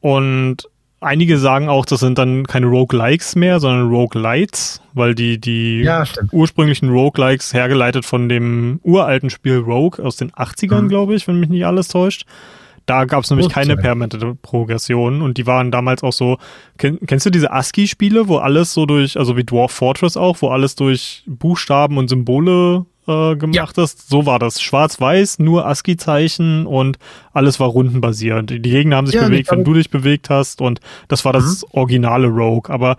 Und 0.00 0.68
Einige 1.00 1.38
sagen 1.38 1.68
auch, 1.68 1.84
das 1.84 2.00
sind 2.00 2.16
dann 2.16 2.46
keine 2.46 2.66
Roguelikes 2.66 3.36
mehr, 3.36 3.60
sondern 3.60 3.90
Roguelites, 3.90 4.80
weil 4.94 5.14
die, 5.14 5.38
die 5.38 5.82
ja, 5.82 6.04
ursprünglichen 6.32 6.88
Roguelikes 6.88 7.52
hergeleitet 7.52 8.06
von 8.06 8.30
dem 8.30 8.80
uralten 8.82 9.28
Spiel 9.28 9.58
Rogue 9.58 10.02
aus 10.02 10.16
den 10.16 10.30
80ern, 10.32 10.82
mhm. 10.82 10.88
glaube 10.88 11.14
ich, 11.14 11.28
wenn 11.28 11.38
mich 11.38 11.50
nicht 11.50 11.66
alles 11.66 11.88
täuscht. 11.88 12.24
Da 12.86 13.04
gab 13.04 13.24
es 13.24 13.30
nämlich 13.30 13.48
keine 13.48 13.76
permanente 13.76 14.36
Progression 14.40 15.20
und 15.20 15.38
die 15.38 15.46
waren 15.46 15.72
damals 15.72 16.04
auch 16.04 16.12
so. 16.12 16.38
Kenn, 16.78 17.00
kennst 17.04 17.26
du 17.26 17.30
diese 17.30 17.50
ASCII-Spiele, 17.50 18.28
wo 18.28 18.38
alles 18.38 18.72
so 18.72 18.86
durch, 18.86 19.18
also 19.18 19.36
wie 19.36 19.42
Dwarf 19.42 19.72
Fortress 19.72 20.16
auch, 20.16 20.40
wo 20.40 20.48
alles 20.48 20.76
durch 20.76 21.24
Buchstaben 21.26 21.98
und 21.98 22.08
Symbole 22.08 22.86
äh, 23.06 23.36
gemacht 23.36 23.76
ja. 23.76 23.82
hast. 23.82 24.08
So 24.08 24.26
war 24.26 24.38
das. 24.38 24.60
Schwarz-Weiß, 24.60 25.38
nur 25.38 25.66
ASCII-Zeichen 25.66 26.66
und 26.66 26.98
alles 27.32 27.60
war 27.60 27.68
rundenbasierend. 27.68 28.50
Die 28.50 28.60
Gegner 28.60 28.96
haben 28.96 29.06
sich 29.06 29.16
ja, 29.16 29.26
bewegt, 29.26 29.50
wenn 29.50 29.64
du 29.64 29.74
dich 29.74 29.90
bewegt 29.90 30.30
hast 30.30 30.60
und 30.60 30.80
das 31.08 31.24
war 31.24 31.32
das 31.32 31.62
mhm. 31.62 31.68
originale 31.72 32.26
Rogue. 32.28 32.72
Aber 32.72 32.96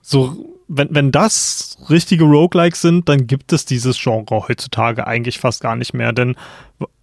so, 0.00 0.54
wenn, 0.68 0.88
wenn 0.90 1.12
das 1.12 1.78
richtige 1.90 2.24
Roguelikes 2.24 2.80
sind, 2.80 3.08
dann 3.08 3.26
gibt 3.26 3.52
es 3.52 3.64
dieses 3.64 3.98
Genre 4.00 4.48
heutzutage 4.48 5.06
eigentlich 5.06 5.38
fast 5.38 5.60
gar 5.60 5.76
nicht 5.76 5.94
mehr. 5.94 6.12
Denn 6.12 6.36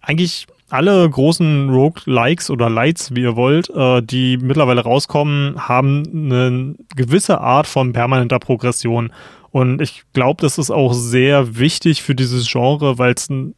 eigentlich 0.00 0.46
alle 0.72 1.08
großen 1.08 1.68
Roguelikes 1.70 2.50
oder 2.50 2.70
Lights, 2.70 3.14
wie 3.14 3.22
ihr 3.22 3.36
wollt, 3.36 3.68
äh, 3.70 4.02
die 4.02 4.38
mittlerweile 4.38 4.80
rauskommen, 4.80 5.68
haben 5.68 6.02
eine 6.12 6.74
gewisse 6.96 7.40
Art 7.40 7.66
von 7.66 7.92
permanenter 7.92 8.38
Progression. 8.38 9.12
Und 9.50 9.82
ich 9.82 10.04
glaube, 10.14 10.40
das 10.40 10.56
ist 10.56 10.70
auch 10.70 10.94
sehr 10.94 11.58
wichtig 11.58 12.02
für 12.02 12.14
dieses 12.14 12.50
Genre, 12.50 12.98
weil 12.98 13.12
es 13.12 13.28
ein, 13.28 13.54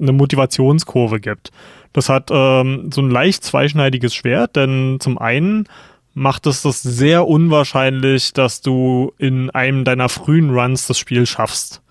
eine 0.00 0.12
Motivationskurve 0.12 1.20
gibt. 1.20 1.50
Das 1.92 2.08
hat 2.08 2.30
ähm, 2.32 2.90
so 2.92 3.02
ein 3.02 3.10
leicht 3.10 3.44
zweischneidiges 3.44 4.14
Schwert, 4.14 4.56
denn 4.56 4.96
zum 5.00 5.18
einen 5.18 5.68
macht 6.14 6.46
es 6.46 6.62
das 6.62 6.82
sehr 6.82 7.28
unwahrscheinlich, 7.28 8.32
dass 8.32 8.62
du 8.62 9.12
in 9.18 9.50
einem 9.50 9.84
deiner 9.84 10.08
frühen 10.08 10.50
Runs 10.50 10.86
das 10.86 10.98
Spiel 10.98 11.26
schaffst. 11.26 11.82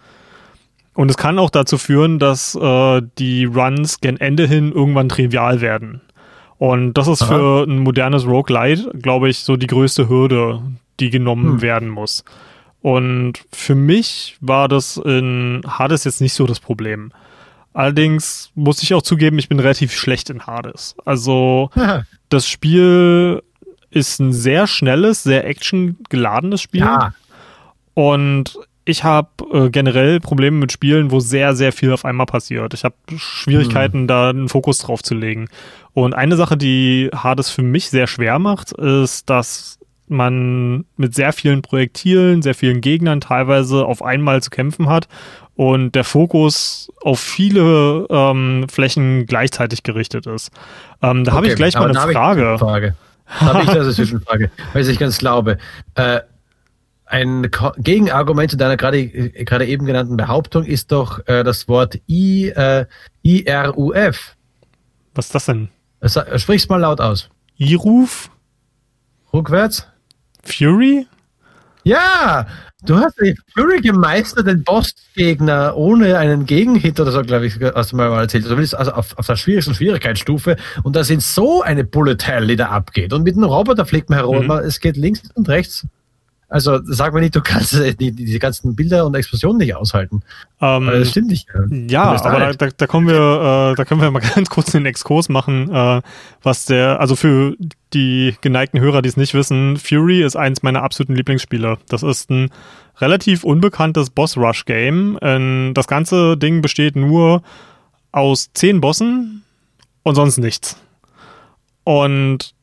Und 0.95 1.09
es 1.09 1.17
kann 1.17 1.39
auch 1.39 1.49
dazu 1.49 1.77
führen, 1.77 2.19
dass 2.19 2.55
äh, 2.55 3.01
die 3.17 3.45
Runs 3.45 3.99
gen 3.99 4.19
Ende 4.19 4.47
hin 4.47 4.71
irgendwann 4.71 5.09
trivial 5.09 5.61
werden. 5.61 6.01
Und 6.57 6.93
das 6.93 7.07
ist 7.07 7.23
Aha. 7.23 7.33
für 7.33 7.63
ein 7.63 7.79
modernes 7.79 8.25
Roguelite, 8.25 8.91
glaube 8.99 9.29
ich, 9.29 9.39
so 9.39 9.57
die 9.57 9.67
größte 9.67 10.07
Hürde, 10.07 10.61
die 10.99 11.09
genommen 11.09 11.53
hm. 11.53 11.61
werden 11.61 11.89
muss. 11.89 12.23
Und 12.81 13.39
für 13.51 13.75
mich 13.75 14.37
war 14.39 14.67
das 14.67 14.97
in 14.97 15.61
Hades 15.67 16.03
jetzt 16.03 16.21
nicht 16.21 16.33
so 16.33 16.45
das 16.45 16.59
Problem. 16.59 17.11
Allerdings 17.73 18.51
muss 18.55 18.83
ich 18.83 18.93
auch 18.93 19.01
zugeben, 19.01 19.39
ich 19.39 19.49
bin 19.49 19.59
relativ 19.59 19.93
schlecht 19.93 20.29
in 20.29 20.45
Hades. 20.45 20.95
Also 21.05 21.71
das 22.29 22.47
Spiel 22.47 23.41
ist 23.89 24.19
ein 24.19 24.33
sehr 24.33 24.67
schnelles, 24.67 25.23
sehr 25.23 25.47
actiongeladenes 25.47 26.61
Spiel. 26.61 26.81
Ja. 26.81 27.13
Und 27.93 28.57
ich 28.85 29.03
habe 29.03 29.29
äh, 29.51 29.69
generell 29.69 30.19
Probleme 30.19 30.57
mit 30.57 30.71
Spielen, 30.71 31.11
wo 31.11 31.19
sehr, 31.19 31.55
sehr 31.55 31.71
viel 31.71 31.93
auf 31.93 32.05
einmal 32.05 32.25
passiert. 32.25 32.73
Ich 32.73 32.83
habe 32.83 32.95
Schwierigkeiten, 33.15 34.01
hm. 34.01 34.07
da 34.07 34.29
einen 34.29 34.49
Fokus 34.49 34.79
drauf 34.79 35.01
zu 35.03 35.15
legen. 35.15 35.47
Und 35.93 36.13
eine 36.13 36.35
Sache, 36.35 36.57
die 36.57 37.09
Hades 37.13 37.49
für 37.49 37.61
mich 37.61 37.89
sehr 37.89 38.07
schwer 38.07 38.39
macht, 38.39 38.71
ist, 38.73 39.29
dass 39.29 39.79
man 40.07 40.85
mit 40.97 41.15
sehr 41.15 41.33
vielen 41.33 41.61
Projektilen, 41.61 42.41
sehr 42.41 42.55
vielen 42.55 42.81
Gegnern 42.81 43.21
teilweise 43.21 43.85
auf 43.85 44.01
einmal 44.03 44.41
zu 44.43 44.49
kämpfen 44.49 44.89
hat 44.89 45.07
und 45.55 45.95
der 45.95 46.03
Fokus 46.03 46.91
auf 47.01 47.19
viele 47.19 48.05
ähm, 48.09 48.67
Flächen 48.69 49.25
gleichzeitig 49.25 49.83
gerichtet 49.83 50.27
ist. 50.27 50.51
Ähm, 51.01 51.23
da 51.23 51.31
okay, 51.31 51.37
habe 51.37 51.47
ich 51.47 51.55
gleich 51.55 51.75
mal 51.75 51.89
eine 51.89 52.13
Frage. 52.13 52.57
Frage. 52.59 52.95
Habe 53.25 53.61
ich 53.61 53.67
das 53.67 53.77
eine 53.77 53.91
Zwischenfrage, 53.93 54.51
weil 54.73 54.87
ich 54.87 54.99
ganz 54.99 55.17
glaube. 55.17 55.57
Äh, 55.95 56.19
ein 57.13 57.47
Gegenargument 57.77 58.49
zu 58.49 58.57
deiner 58.57 58.75
gerade, 58.75 59.07
gerade 59.07 59.67
eben 59.67 59.85
genannten 59.85 60.17
Behauptung 60.17 60.63
ist 60.63 60.91
doch 60.91 61.19
äh, 61.27 61.43
das 61.43 61.67
Wort 61.67 62.01
I, 62.09 62.49
äh, 62.49 62.87
IRUF. 63.21 64.35
Was 65.13 65.27
ist 65.27 65.35
das 65.35 65.45
denn? 65.45 65.69
Sprich's 66.37 66.67
mal 66.69 66.77
laut 66.77 66.99
aus. 66.99 67.29
IRUF? 67.57 68.31
Rückwärts? 69.31 69.87
Fury? 70.43 71.05
Ja, 71.83 72.47
du 72.83 72.97
hast 72.97 73.21
die 73.21 73.37
Fury 73.53 73.81
gemeistert, 73.81 74.47
den 74.47 74.63
Bossgegner 74.63 75.77
ohne 75.77 76.17
einen 76.17 76.47
Gegenhit 76.47 76.99
oder 76.99 77.11
so, 77.11 77.21
glaube 77.21 77.45
ich, 77.45 77.59
hast 77.75 77.91
du 77.91 77.95
mal 77.95 78.11
erzählt. 78.19 78.45
Zumindest 78.45 78.73
also 78.73 78.91
auf, 78.91 79.15
auf 79.19 79.27
der 79.27 79.35
schwierigsten 79.35 79.75
Schwierigkeitsstufe. 79.75 80.55
Und 80.81 80.95
da 80.95 81.03
sind 81.03 81.21
so 81.21 81.61
eine 81.61 81.83
Bullet 81.83 82.17
Hell, 82.23 82.47
die 82.47 82.55
da 82.55 82.69
abgeht. 82.69 83.13
Und 83.13 83.21
mit 83.21 83.35
einem 83.35 83.43
Roboter 83.43 83.85
fliegt 83.85 84.09
man 84.09 84.17
herum. 84.17 84.45
Mhm. 84.45 84.51
Es 84.51 84.79
geht 84.79 84.97
links 84.97 85.21
und 85.35 85.47
rechts 85.47 85.85
also 86.49 86.79
sag 86.83 87.13
mir 87.13 87.21
nicht, 87.21 87.35
du 87.35 87.41
kannst 87.41 87.73
die, 87.99 88.11
diese 88.11 88.39
ganzen 88.39 88.75
Bilder 88.75 89.05
und 89.05 89.15
Explosionen 89.15 89.57
nicht 89.57 89.75
aushalten. 89.75 90.21
Ähm, 90.61 90.85
das 90.85 91.09
stimmt 91.09 91.29
nicht. 91.29 91.47
Ja, 91.89 92.03
aber 92.03 92.39
da, 92.39 92.53
da, 92.53 92.67
da, 92.75 92.87
kommen 92.87 93.07
wir, 93.07 93.71
äh, 93.71 93.75
da 93.75 93.85
können 93.85 94.01
wir 94.01 94.11
mal 94.11 94.21
ganz 94.35 94.49
kurz 94.49 94.71
den 94.71 94.85
Exkurs 94.85 95.29
machen, 95.29 95.73
äh, 95.73 96.01
was 96.43 96.65
der, 96.65 96.99
also 96.99 97.15
für 97.15 97.55
die 97.93 98.35
geneigten 98.41 98.79
Hörer, 98.79 99.01
die 99.01 99.09
es 99.09 99.17
nicht 99.17 99.33
wissen, 99.33 99.77
Fury 99.77 100.21
ist 100.21 100.35
eins 100.35 100.63
meiner 100.63 100.83
absoluten 100.83 101.15
Lieblingsspiele. 101.15 101.77
Das 101.89 102.03
ist 102.03 102.29
ein 102.29 102.49
relativ 102.99 103.43
unbekanntes 103.43 104.09
Boss-Rush-Game. 104.11 105.17
Ähm, 105.21 105.71
das 105.73 105.87
ganze 105.87 106.37
Ding 106.37 106.61
besteht 106.61 106.95
nur 106.95 107.41
aus 108.11 108.51
zehn 108.53 108.79
Bossen 108.79 109.43
und 110.03 110.15
sonst 110.15 110.37
nichts. 110.37 110.77
Und 111.83 112.53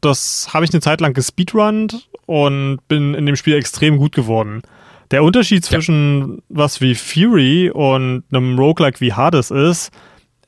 das 0.00 0.48
habe 0.52 0.64
ich 0.64 0.72
eine 0.72 0.80
Zeit 0.80 1.00
lang 1.00 1.14
gespeedrunnt 1.14 2.08
und 2.26 2.78
bin 2.88 3.14
in 3.14 3.26
dem 3.26 3.36
Spiel 3.36 3.54
extrem 3.54 3.98
gut 3.98 4.14
geworden. 4.14 4.62
Der 5.10 5.24
Unterschied 5.24 5.64
zwischen 5.64 6.36
ja. 6.36 6.42
was 6.48 6.80
wie 6.80 6.94
Fury 6.94 7.70
und 7.70 8.24
einem 8.30 8.58
Roguelike 8.58 9.00
wie 9.00 9.12
Hades 9.12 9.50
ist, 9.50 9.90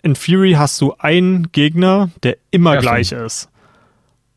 in 0.02 0.14
Fury 0.16 0.52
hast 0.52 0.80
du 0.80 0.94
einen 0.98 1.50
Gegner, 1.52 2.10
der 2.22 2.36
immer 2.50 2.74
ja, 2.74 2.80
gleich 2.80 3.08
schon. 3.08 3.18
ist. 3.18 3.48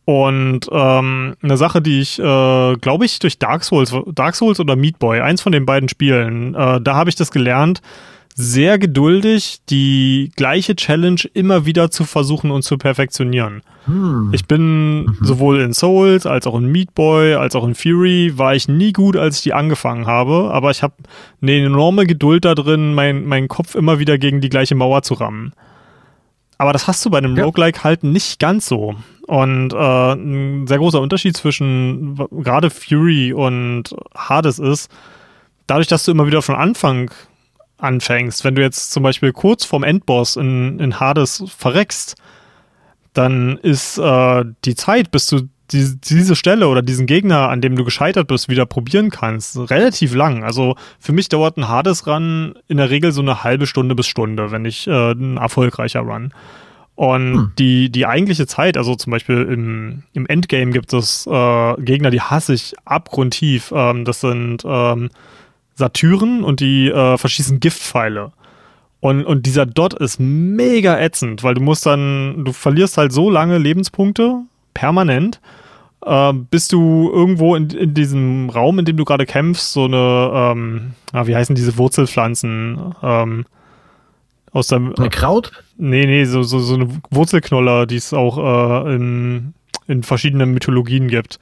Und 0.06 0.68
ähm, 0.72 1.36
eine 1.42 1.58
Sache, 1.58 1.82
die 1.82 2.00
ich, 2.00 2.20
äh, 2.20 2.76
glaube 2.76 3.06
ich, 3.06 3.18
durch 3.18 3.40
Dark 3.40 3.64
Souls, 3.64 3.92
Dark 4.14 4.36
Souls 4.36 4.60
oder 4.60 4.76
Meat 4.76 5.00
Boy, 5.00 5.20
eins 5.20 5.42
von 5.42 5.52
den 5.52 5.66
beiden 5.66 5.90
Spielen, 5.90 6.54
äh, 6.54 6.80
da 6.80 6.96
habe 6.96 7.10
ich 7.10 7.16
das 7.16 7.32
gelernt, 7.32 7.82
sehr 8.38 8.78
geduldig, 8.78 9.62
die 9.70 10.30
gleiche 10.36 10.76
Challenge 10.76 11.22
immer 11.34 11.66
wieder 11.66 11.90
zu 11.90 12.04
versuchen 12.04 12.52
und 12.52 12.64
zu 12.64 12.78
perfektionieren. 12.78 13.64
Hm. 13.86 14.32
Ich 14.34 14.46
bin 14.46 15.06
mhm. 15.06 15.18
sowohl 15.22 15.62
in 15.62 15.72
Souls 15.74 16.26
als 16.26 16.46
auch 16.46 16.56
in 16.56 16.70
Meat 16.70 16.94
Boy 16.94 17.36
als 17.36 17.56
auch 17.56 17.66
in 17.66 17.76
Fury 17.76 18.34
war 18.36 18.54
ich 18.54 18.68
nie 18.68 18.92
gut, 18.92 19.16
als 19.16 19.38
ich 19.38 19.44
die 19.44 19.54
angefangen 19.54 20.06
habe, 20.06 20.52
aber 20.52 20.70
ich 20.70 20.84
habe 20.84 20.96
eine 21.42 21.54
enorme 21.54 22.06
Geduld 22.06 22.44
da 22.44 22.56
drin, 22.56 22.94
mein, 22.94 23.26
meinen 23.26 23.48
Kopf 23.48 23.74
immer 23.74 24.00
wieder 24.00 24.18
gegen 24.18 24.42
die 24.42 24.50
gleiche 24.50 24.76
Mauer 24.76 25.02
zu 25.02 25.14
rammen. 25.14 25.54
Aber 26.58 26.74
das 26.74 26.88
hast 26.88 27.06
du 27.06 27.10
bei 27.10 27.20
einem 27.20 27.38
ja. 27.38 27.46
Roguelike 27.46 27.86
halt 27.86 28.04
nicht 28.04 28.40
ganz 28.40 28.68
so. 28.68 28.96
Und 29.28 29.74
äh, 29.74 30.14
ein 30.14 30.68
sehr 30.68 30.78
großer 30.78 31.00
Unterschied 31.00 31.38
zwischen 31.38 32.16
gerade 32.32 32.70
Fury 32.70 33.32
und 33.32 33.96
Hades 34.14 34.60
ist, 34.60 34.92
dadurch, 35.68 35.88
dass 35.88 36.04
du 36.04 36.12
immer 36.12 36.28
wieder 36.28 36.42
von 36.42 36.56
Anfang 36.56 37.12
anfängst, 37.78 38.44
wenn 38.44 38.56
du 38.56 38.62
jetzt 38.62 38.92
zum 38.92 39.04
Beispiel 39.04 39.34
kurz 39.34 39.66
vorm 39.66 39.84
Endboss 39.84 40.36
in, 40.36 40.80
in 40.80 41.00
Hades 41.00 41.44
verreckst, 41.58 42.16
dann 43.14 43.58
ist 43.58 43.98
äh, 43.98 44.44
die 44.66 44.76
Zeit, 44.76 45.12
bis 45.12 45.28
du 45.28 45.48
die, 45.72 45.96
diese 46.00 46.36
Stelle 46.36 46.68
oder 46.68 46.82
diesen 46.82 47.06
Gegner, 47.08 47.50
an 47.50 47.62
dem 47.62 47.76
du 47.76 47.84
gescheitert 47.84 48.28
bist, 48.28 48.50
wieder 48.50 48.66
probieren 48.66 49.10
kannst, 49.10 49.58
relativ 49.70 50.14
lang. 50.14 50.44
Also 50.44 50.76
für 51.00 51.12
mich 51.12 51.30
dauert 51.30 51.58
ein 51.58 51.68
Hades-Run 51.68 52.56
in 52.68 52.78
der 52.78 52.90
Regel 52.90 53.12
so 53.12 53.22
eine 53.22 53.44
halbe 53.44 53.66
Stunde 53.66 53.96
bis 53.96 54.08
Stunde, 54.08 54.52
wenn 54.52 54.66
ich 54.66 54.88
äh, 54.88 55.12
ein 55.12 55.38
erfolgreicher 55.38 56.02
Run. 56.02 56.34
Und 56.96 57.34
hm. 57.34 57.52
die, 57.60 57.90
die 57.90 58.06
eigentliche 58.06 58.48
Zeit, 58.48 58.78
also 58.78 58.96
zum 58.96 59.12
Beispiel 59.12 59.42
im, 59.42 60.04
im 60.14 60.26
Endgame 60.28 60.72
gibt 60.72 60.94
es 60.94 61.28
äh, 61.28 61.82
Gegner, 61.82 62.10
die 62.10 62.22
hasse 62.22 62.54
ich 62.54 62.74
abgrundtief. 62.86 63.74
Ähm, 63.76 64.06
das 64.06 64.22
sind 64.22 64.64
ähm, 64.66 65.10
Satyren 65.76 66.44
und 66.44 66.60
die 66.60 66.90
äh, 66.90 67.18
verschießen 67.18 67.60
Giftpfeile. 67.60 68.32
Und, 69.02 69.24
und 69.24 69.46
dieser 69.46 69.66
Dot 69.66 69.94
ist 69.94 70.20
mega 70.20 71.00
ätzend, 71.00 71.44
weil 71.44 71.54
du 71.54 71.62
musst 71.62 71.86
dann, 71.86 72.44
du 72.44 72.54
verlierst 72.54 72.98
halt 72.98 73.12
so 73.12 73.30
lange 73.30 73.58
Lebenspunkte 73.58 74.42
permanent, 74.74 75.42
äh, 76.04 76.34
bis 76.34 76.70
du 76.70 77.12
irgendwo 77.14 77.56
in, 77.56 77.70
in 77.70 77.94
diesem 77.94 78.50
Raum, 78.50 78.80
in 78.80 78.86
dem 78.86 78.98
du 78.98 79.06
gerade 79.06 79.26
kämpfst, 79.26 79.74
so 79.74 79.86
eine, 79.86 80.32
ähm, 80.34 80.94
ah, 81.12 81.28
wie 81.28 81.36
heißen 81.36 81.56
diese 81.56 81.78
Wurzelpflanzen? 81.78 82.96
Ähm, 83.04 83.46
aus 84.52 84.68
der, 84.68 84.78
Eine 84.78 85.10
Kraut? 85.10 85.52
Nee, 85.78 86.06
nee, 86.06 86.24
so, 86.24 86.42
so, 86.42 86.60
so 86.60 86.76
eine 86.76 86.88
Wurzelknoller, 87.12 87.86
die 87.86 87.98
es 87.98 88.14
auch 88.14 88.86
äh, 88.86 88.96
in, 88.96 89.54
in 89.88 90.02
verschiedenen 90.02 90.54
Mythologien 90.54 91.10
gibt. 91.10 91.40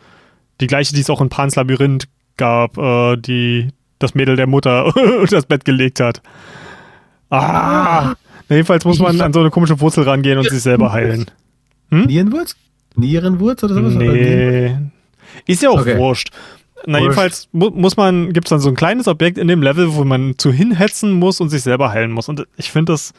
Die 0.60 0.68
gleiche, 0.68 0.96
die 0.96 1.02
es 1.02 1.10
auch 1.12 1.22
in 1.22 1.30
Pans 1.30 1.56
Labyrinth 1.56 2.08
gab, 2.38 2.78
äh, 2.78 3.16
die, 3.18 3.70
das 4.00 4.16
Mädel 4.16 4.36
der 4.36 4.48
Mutter 4.48 4.86
unter 5.22 5.36
das 5.36 5.46
Bett 5.46 5.66
gelegt 5.66 6.00
hat. 6.00 6.22
Ah! 7.30 8.14
Jedenfalls 8.50 8.86
muss 8.86 9.00
man 9.00 9.20
an 9.22 9.34
so 9.34 9.40
eine 9.40 9.50
komische 9.50 9.80
Wurzel 9.80 10.04
rangehen 10.04 10.38
und 10.38 10.50
sich 10.50 10.62
selber 10.62 10.92
heilen. 10.92 11.32
Hm? 11.90 12.06
Nierenwurz? 12.06 12.56
Nierenwurz 12.96 13.64
oder 13.64 13.74
sowas? 13.74 13.94
Nee. 13.96 14.78
Ist 15.48 15.64
ja 15.64 15.70
auch 15.70 15.82
okay. 15.82 15.98
wurscht. 15.98 16.30
Na, 16.86 16.94
wurscht. 16.94 17.02
jedenfalls 17.02 17.50
mu 17.52 17.70
muss 17.70 17.98
man, 17.98 18.34
gibt 18.34 18.48
es 18.48 18.50
dann 18.50 18.60
so 18.60 18.70
ein 18.70 18.76
kleines 18.76 19.08
Objekt 19.08 19.38
in 19.38 19.48
dem 19.48 19.64
Level, 19.64 19.96
wo 19.96 20.04
man 20.04 20.36
zu 20.38 20.52
hinhetzen 20.52 21.12
muss 21.14 21.40
und 21.42 21.50
sich 21.50 21.64
selber 21.64 21.92
heilen 21.92 22.12
muss. 22.12 22.30
Und 22.30 22.46
ich 22.58 22.72
finde 22.72 22.94
das 22.94 23.14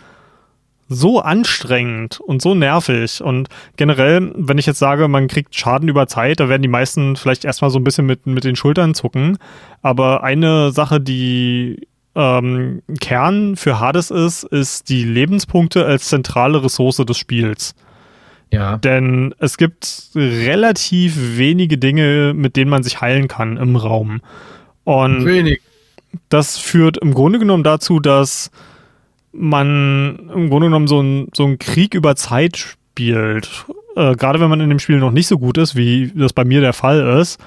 so 0.88 1.20
anstrengend 1.20 2.20
und 2.20 2.42
so 2.42 2.54
nervig. 2.54 3.22
Und 3.22 3.48
generell, 3.76 4.32
wenn 4.36 4.58
ich 4.58 4.66
jetzt 4.66 4.78
sage, 4.78 5.08
man 5.08 5.28
kriegt 5.28 5.54
Schaden 5.54 5.88
über 5.88 6.06
Zeit, 6.06 6.40
da 6.40 6.48
werden 6.48 6.62
die 6.62 6.68
meisten 6.68 7.16
vielleicht 7.16 7.44
erstmal 7.44 7.70
so 7.70 7.78
ein 7.78 7.84
bisschen 7.84 8.06
mit, 8.06 8.26
mit 8.26 8.44
den 8.44 8.56
Schultern 8.56 8.94
zucken. 8.94 9.38
Aber 9.82 10.22
eine 10.22 10.72
Sache, 10.72 11.00
die 11.00 11.86
ähm, 12.14 12.82
Kern 13.00 13.56
für 13.56 13.80
Hades 13.80 14.10
ist, 14.10 14.44
ist 14.44 14.88
die 14.88 15.04
Lebenspunkte 15.04 15.84
als 15.84 16.08
zentrale 16.08 16.62
Ressource 16.62 16.96
des 16.96 17.16
Spiels. 17.16 17.74
Ja. 18.50 18.76
Denn 18.76 19.34
es 19.38 19.56
gibt 19.56 20.10
relativ 20.14 21.38
wenige 21.38 21.78
Dinge, 21.78 22.34
mit 22.34 22.56
denen 22.56 22.70
man 22.70 22.82
sich 22.82 23.00
heilen 23.00 23.26
kann 23.26 23.56
im 23.56 23.74
Raum. 23.74 24.20
Und 24.84 25.24
Wenig. 25.24 25.60
das 26.28 26.58
führt 26.58 26.98
im 26.98 27.14
Grunde 27.14 27.38
genommen 27.38 27.64
dazu, 27.64 27.98
dass 27.98 28.50
man 29.34 30.30
im 30.34 30.48
Grunde 30.48 30.68
genommen 30.68 30.86
so, 30.86 31.00
ein, 31.00 31.28
so 31.34 31.44
einen 31.44 31.58
Krieg 31.58 31.94
über 31.94 32.16
Zeit 32.16 32.56
spielt. 32.56 33.66
Äh, 33.96 34.14
gerade 34.16 34.40
wenn 34.40 34.50
man 34.50 34.60
in 34.60 34.68
dem 34.68 34.78
Spiel 34.78 34.98
noch 34.98 35.12
nicht 35.12 35.26
so 35.26 35.38
gut 35.38 35.58
ist, 35.58 35.76
wie 35.76 36.12
das 36.14 36.32
bei 36.32 36.44
mir 36.44 36.60
der 36.60 36.72
Fall 36.72 37.18
ist, 37.20 37.40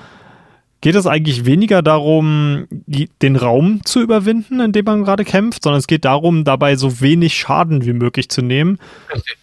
geht 0.82 0.96
es 0.96 1.08
eigentlich 1.08 1.46
weniger 1.46 1.82
darum, 1.82 2.68
den 2.70 3.36
Raum 3.36 3.82
zu 3.84 4.00
überwinden, 4.00 4.60
in 4.60 4.72
dem 4.72 4.86
man 4.86 5.04
gerade 5.04 5.26
kämpft, 5.26 5.64
sondern 5.64 5.80
es 5.80 5.88
geht 5.88 6.06
darum, 6.06 6.44
dabei 6.44 6.76
so 6.76 7.02
wenig 7.02 7.34
Schaden 7.34 7.86
wie 7.86 7.94
möglich 7.94 8.30
zu 8.30 8.42
nehmen, 8.42 8.78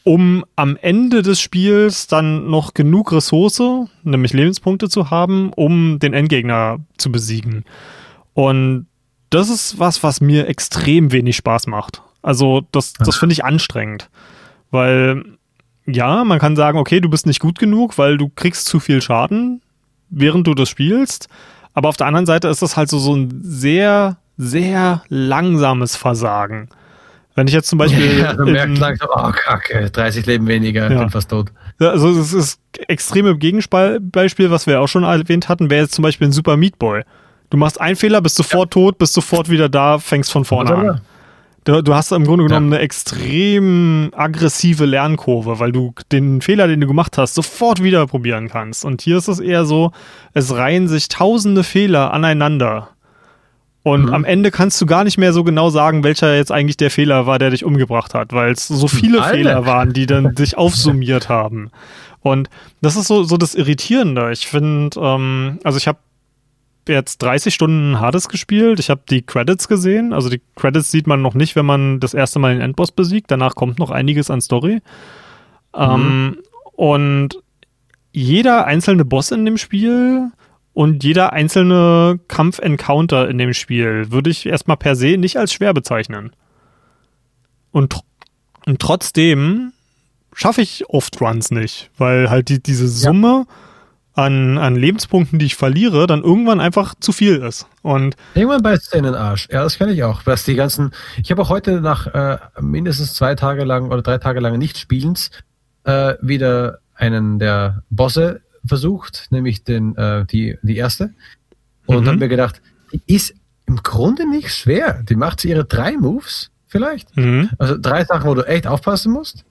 um 0.04 0.44
am 0.54 0.76
Ende 0.80 1.22
des 1.22 1.40
Spiels 1.40 2.06
dann 2.06 2.48
noch 2.48 2.72
genug 2.72 3.12
Ressource, 3.12 3.88
nämlich 4.04 4.32
Lebenspunkte 4.32 4.88
zu 4.88 5.10
haben, 5.10 5.52
um 5.54 5.98
den 5.98 6.14
Endgegner 6.14 6.78
zu 6.98 7.10
besiegen. 7.10 7.64
Und 8.34 8.86
das 9.30 9.50
ist 9.50 9.80
was, 9.80 10.04
was 10.04 10.20
mir 10.20 10.48
extrem 10.48 11.10
wenig 11.10 11.36
Spaß 11.36 11.66
macht. 11.66 12.00
Also 12.24 12.62
das, 12.72 12.94
das 12.94 13.16
finde 13.16 13.34
ich 13.34 13.44
anstrengend. 13.44 14.08
Weil, 14.70 15.24
ja, 15.86 16.24
man 16.24 16.38
kann 16.38 16.56
sagen, 16.56 16.78
okay, 16.78 17.00
du 17.00 17.10
bist 17.10 17.26
nicht 17.26 17.38
gut 17.38 17.58
genug, 17.58 17.98
weil 17.98 18.16
du 18.16 18.30
kriegst 18.34 18.64
zu 18.64 18.80
viel 18.80 19.02
Schaden, 19.02 19.60
während 20.08 20.46
du 20.46 20.54
das 20.54 20.70
spielst. 20.70 21.28
Aber 21.74 21.90
auf 21.90 21.98
der 21.98 22.06
anderen 22.06 22.24
Seite 22.24 22.48
ist 22.48 22.62
das 22.62 22.78
halt 22.78 22.88
so, 22.88 22.98
so 22.98 23.14
ein 23.14 23.40
sehr, 23.42 24.16
sehr 24.38 25.02
langsames 25.08 25.96
Versagen. 25.96 26.70
Wenn 27.34 27.46
ich 27.46 27.52
jetzt 27.52 27.68
zum 27.68 27.78
Beispiel. 27.78 28.18
Ja, 28.20 28.32
man 28.32 28.52
merkt 28.52 28.78
langsam, 28.78 29.08
oh 29.12 29.30
Kacke, 29.32 29.90
30 29.90 30.24
Leben 30.24 30.46
weniger, 30.46 30.90
ja. 30.90 31.00
bin 31.00 31.10
fast 31.10 31.28
tot. 31.28 31.52
Also, 31.78 32.16
das 32.16 32.32
ist 32.32 32.58
extreme 32.88 33.36
Gegenbeispiel, 33.36 34.50
was 34.50 34.66
wir 34.66 34.80
auch 34.80 34.86
schon 34.86 35.02
erwähnt 35.02 35.50
hatten, 35.50 35.68
wäre 35.68 35.82
jetzt 35.82 35.94
zum 35.94 36.04
Beispiel 36.04 36.28
ein 36.28 36.32
Super 36.32 36.56
Meat 36.56 36.78
Boy. 36.78 37.02
Du 37.50 37.58
machst 37.58 37.78
einen 37.80 37.96
Fehler, 37.96 38.22
bist 38.22 38.36
sofort 38.36 38.74
ja. 38.74 38.80
tot, 38.80 38.98
bist 38.98 39.12
sofort 39.12 39.50
wieder 39.50 39.68
da, 39.68 39.98
fängst 39.98 40.32
von 40.32 40.46
vorne 40.46 40.74
an. 40.74 41.00
Du, 41.64 41.82
du, 41.82 41.94
hast 41.94 42.12
im 42.12 42.24
Grunde 42.24 42.44
genommen 42.44 42.70
ja. 42.70 42.76
eine 42.76 42.84
extrem 42.84 44.10
aggressive 44.14 44.84
Lernkurve, 44.84 45.58
weil 45.58 45.72
du 45.72 45.94
den 46.12 46.42
Fehler, 46.42 46.68
den 46.68 46.80
du 46.80 46.86
gemacht 46.86 47.16
hast, 47.16 47.34
sofort 47.34 47.82
wieder 47.82 48.06
probieren 48.06 48.48
kannst. 48.48 48.84
Und 48.84 49.00
hier 49.00 49.16
ist 49.16 49.28
es 49.28 49.40
eher 49.40 49.64
so, 49.64 49.90
es 50.34 50.54
reihen 50.54 50.88
sich 50.88 51.08
tausende 51.08 51.64
Fehler 51.64 52.12
aneinander. 52.12 52.90
Und 53.82 54.06
mhm. 54.06 54.14
am 54.14 54.24
Ende 54.24 54.50
kannst 54.50 54.80
du 54.80 54.86
gar 54.86 55.04
nicht 55.04 55.16
mehr 55.16 55.32
so 55.32 55.42
genau 55.42 55.70
sagen, 55.70 56.04
welcher 56.04 56.36
jetzt 56.36 56.52
eigentlich 56.52 56.76
der 56.76 56.90
Fehler 56.90 57.26
war, 57.26 57.38
der 57.38 57.50
dich 57.50 57.64
umgebracht 57.64 58.12
hat, 58.12 58.32
weil 58.32 58.52
es 58.52 58.68
so 58.68 58.88
viele 58.88 59.22
Alter. 59.22 59.34
Fehler 59.34 59.66
waren, 59.66 59.92
die 59.94 60.06
dann 60.06 60.36
sich 60.36 60.58
aufsummiert 60.58 61.30
haben. 61.30 61.70
Und 62.20 62.48
das 62.82 62.96
ist 62.96 63.08
so, 63.08 63.24
so 63.24 63.36
das 63.36 63.54
Irritierende. 63.54 64.32
Ich 64.32 64.46
finde, 64.46 64.98
ähm, 65.00 65.58
also 65.64 65.78
ich 65.78 65.86
habe 65.86 65.98
jetzt 66.88 67.22
30 67.22 67.54
Stunden 67.54 68.00
Hades 68.00 68.28
gespielt. 68.28 68.80
Ich 68.80 68.90
habe 68.90 69.02
die 69.08 69.22
Credits 69.22 69.68
gesehen. 69.68 70.12
Also 70.12 70.28
die 70.28 70.40
Credits 70.56 70.90
sieht 70.90 71.06
man 71.06 71.22
noch 71.22 71.34
nicht, 71.34 71.56
wenn 71.56 71.66
man 71.66 72.00
das 72.00 72.14
erste 72.14 72.38
Mal 72.38 72.54
den 72.54 72.62
Endboss 72.62 72.92
besiegt. 72.92 73.30
Danach 73.30 73.54
kommt 73.54 73.78
noch 73.78 73.90
einiges 73.90 74.30
an 74.30 74.40
Story. 74.40 74.82
Mhm. 75.76 75.80
Ähm, 75.80 76.36
und 76.72 77.38
jeder 78.12 78.66
einzelne 78.66 79.04
Boss 79.04 79.30
in 79.30 79.44
dem 79.44 79.58
Spiel 79.58 80.30
und 80.72 81.04
jeder 81.04 81.32
einzelne 81.32 82.18
Kampf-Encounter 82.28 83.28
in 83.28 83.38
dem 83.38 83.54
Spiel 83.54 84.10
würde 84.10 84.30
ich 84.30 84.46
erstmal 84.46 84.76
per 84.76 84.96
se 84.96 85.16
nicht 85.16 85.36
als 85.36 85.52
schwer 85.52 85.72
bezeichnen. 85.74 86.32
Und, 87.70 88.00
und 88.66 88.80
trotzdem 88.80 89.72
schaffe 90.32 90.62
ich 90.62 90.88
oft 90.88 91.20
Runs 91.20 91.50
nicht, 91.50 91.90
weil 91.96 92.30
halt 92.30 92.48
die, 92.48 92.62
diese 92.62 92.88
Summe 92.88 93.46
ja. 93.48 93.54
An, 94.14 94.58
an 94.58 94.76
Lebenspunkten, 94.76 95.38
die 95.38 95.46
ich 95.46 95.56
verliere, 95.56 96.06
dann 96.06 96.22
irgendwann 96.22 96.60
einfach 96.60 96.94
zu 96.98 97.12
viel 97.12 97.36
ist. 97.36 97.66
Und 97.82 98.16
irgendwann 98.34 98.62
beißt 98.62 98.86
es 98.86 98.92
in 98.92 99.04
den 99.04 99.14
Arsch. 99.14 99.48
Ja, 99.50 99.62
das 99.62 99.78
kann 99.78 99.88
ich 99.88 100.04
auch. 100.04 100.22
Was 100.24 100.44
die 100.44 100.54
ganzen, 100.54 100.92
ich 101.22 101.30
habe 101.30 101.42
auch 101.42 101.48
heute 101.48 101.80
nach 101.80 102.06
äh, 102.06 102.38
mindestens 102.60 103.14
zwei 103.14 103.34
Tage 103.34 103.64
lang 103.64 103.90
oder 103.90 104.02
drei 104.02 104.18
Tage 104.18 104.40
lang 104.40 104.56
Nicht-Spielens 104.58 105.30
äh, 105.84 106.14
wieder 106.20 106.78
einen 106.94 107.38
der 107.38 107.82
Bosse 107.90 108.42
versucht, 108.64 109.26
nämlich 109.30 109.64
den, 109.64 109.96
äh, 109.96 110.24
die, 110.24 110.58
die 110.62 110.76
erste. 110.76 111.10
Und 111.86 112.02
mhm. 112.02 112.08
habe 112.08 112.18
mir 112.18 112.28
gedacht, 112.28 112.62
die 112.92 113.02
ist 113.06 113.34
im 113.66 113.82
Grunde 113.82 114.28
nicht 114.28 114.50
schwer. 114.50 115.02
Die 115.02 115.16
macht 115.16 115.44
ihre 115.44 115.64
drei 115.64 115.96
Moves 115.96 116.50
vielleicht. 116.66 117.16
Mhm. 117.16 117.50
Also 117.58 117.76
drei 117.78 118.04
Sachen, 118.04 118.28
wo 118.28 118.34
du 118.34 118.46
echt 118.46 118.66
aufpassen 118.66 119.12
musst. 119.12 119.44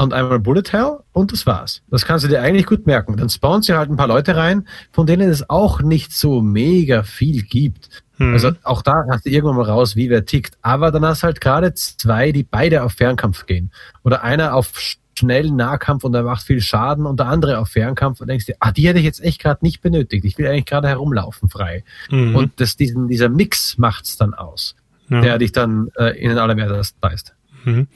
Und 0.00 0.14
einmal 0.14 0.38
Bullet 0.38 0.62
Hell 0.70 1.00
und 1.12 1.30
das 1.30 1.44
war's. 1.46 1.82
Das 1.90 2.06
kannst 2.06 2.24
du 2.24 2.28
dir 2.28 2.40
eigentlich 2.40 2.64
gut 2.64 2.86
merken. 2.86 3.18
Dann 3.18 3.28
spawnen 3.28 3.62
sie 3.62 3.76
halt 3.76 3.90
ein 3.90 3.96
paar 3.96 4.08
Leute 4.08 4.34
rein, 4.34 4.66
von 4.92 5.06
denen 5.06 5.28
es 5.28 5.50
auch 5.50 5.82
nicht 5.82 6.12
so 6.12 6.40
mega 6.40 7.02
viel 7.02 7.42
gibt. 7.42 8.02
Mhm. 8.16 8.32
Also 8.32 8.52
auch 8.62 8.80
da 8.80 9.04
hast 9.10 9.26
du 9.26 9.30
irgendwann 9.30 9.56
mal 9.56 9.66
raus, 9.66 9.96
wie 9.96 10.08
wer 10.08 10.24
tickt. 10.24 10.56
Aber 10.62 10.90
dann 10.90 11.04
hast 11.04 11.22
du 11.22 11.26
halt 11.26 11.42
gerade 11.42 11.74
zwei, 11.74 12.32
die 12.32 12.44
beide 12.44 12.82
auf 12.82 12.92
Fernkampf 12.92 13.44
gehen. 13.44 13.72
Oder 14.02 14.22
einer 14.22 14.54
auf 14.54 14.72
schnellen 15.18 15.56
Nahkampf 15.56 16.02
und 16.04 16.14
er 16.14 16.22
macht 16.22 16.44
viel 16.44 16.62
Schaden 16.62 17.04
und 17.04 17.20
der 17.20 17.26
andere 17.26 17.58
auf 17.58 17.68
Fernkampf 17.68 18.22
und 18.22 18.28
denkst 18.28 18.46
dir, 18.46 18.56
ah, 18.58 18.72
die 18.72 18.88
hätte 18.88 19.00
ich 19.00 19.04
jetzt 19.04 19.22
echt 19.22 19.42
gerade 19.42 19.62
nicht 19.62 19.82
benötigt. 19.82 20.24
Ich 20.24 20.38
will 20.38 20.46
eigentlich 20.46 20.64
gerade 20.64 20.88
herumlaufen 20.88 21.50
frei. 21.50 21.84
Mhm. 22.10 22.36
Und 22.36 22.58
das, 22.58 22.74
diesen, 22.76 23.08
dieser 23.08 23.28
Mix 23.28 23.76
macht's 23.76 24.16
dann 24.16 24.32
aus, 24.32 24.76
ja. 25.10 25.20
der 25.20 25.36
dich 25.36 25.52
dann 25.52 25.90
äh, 25.98 26.18
in 26.18 26.30
den 26.30 26.38
allermehrsten 26.38 26.98
beißt. 27.02 27.34
Mhm. 27.64 27.88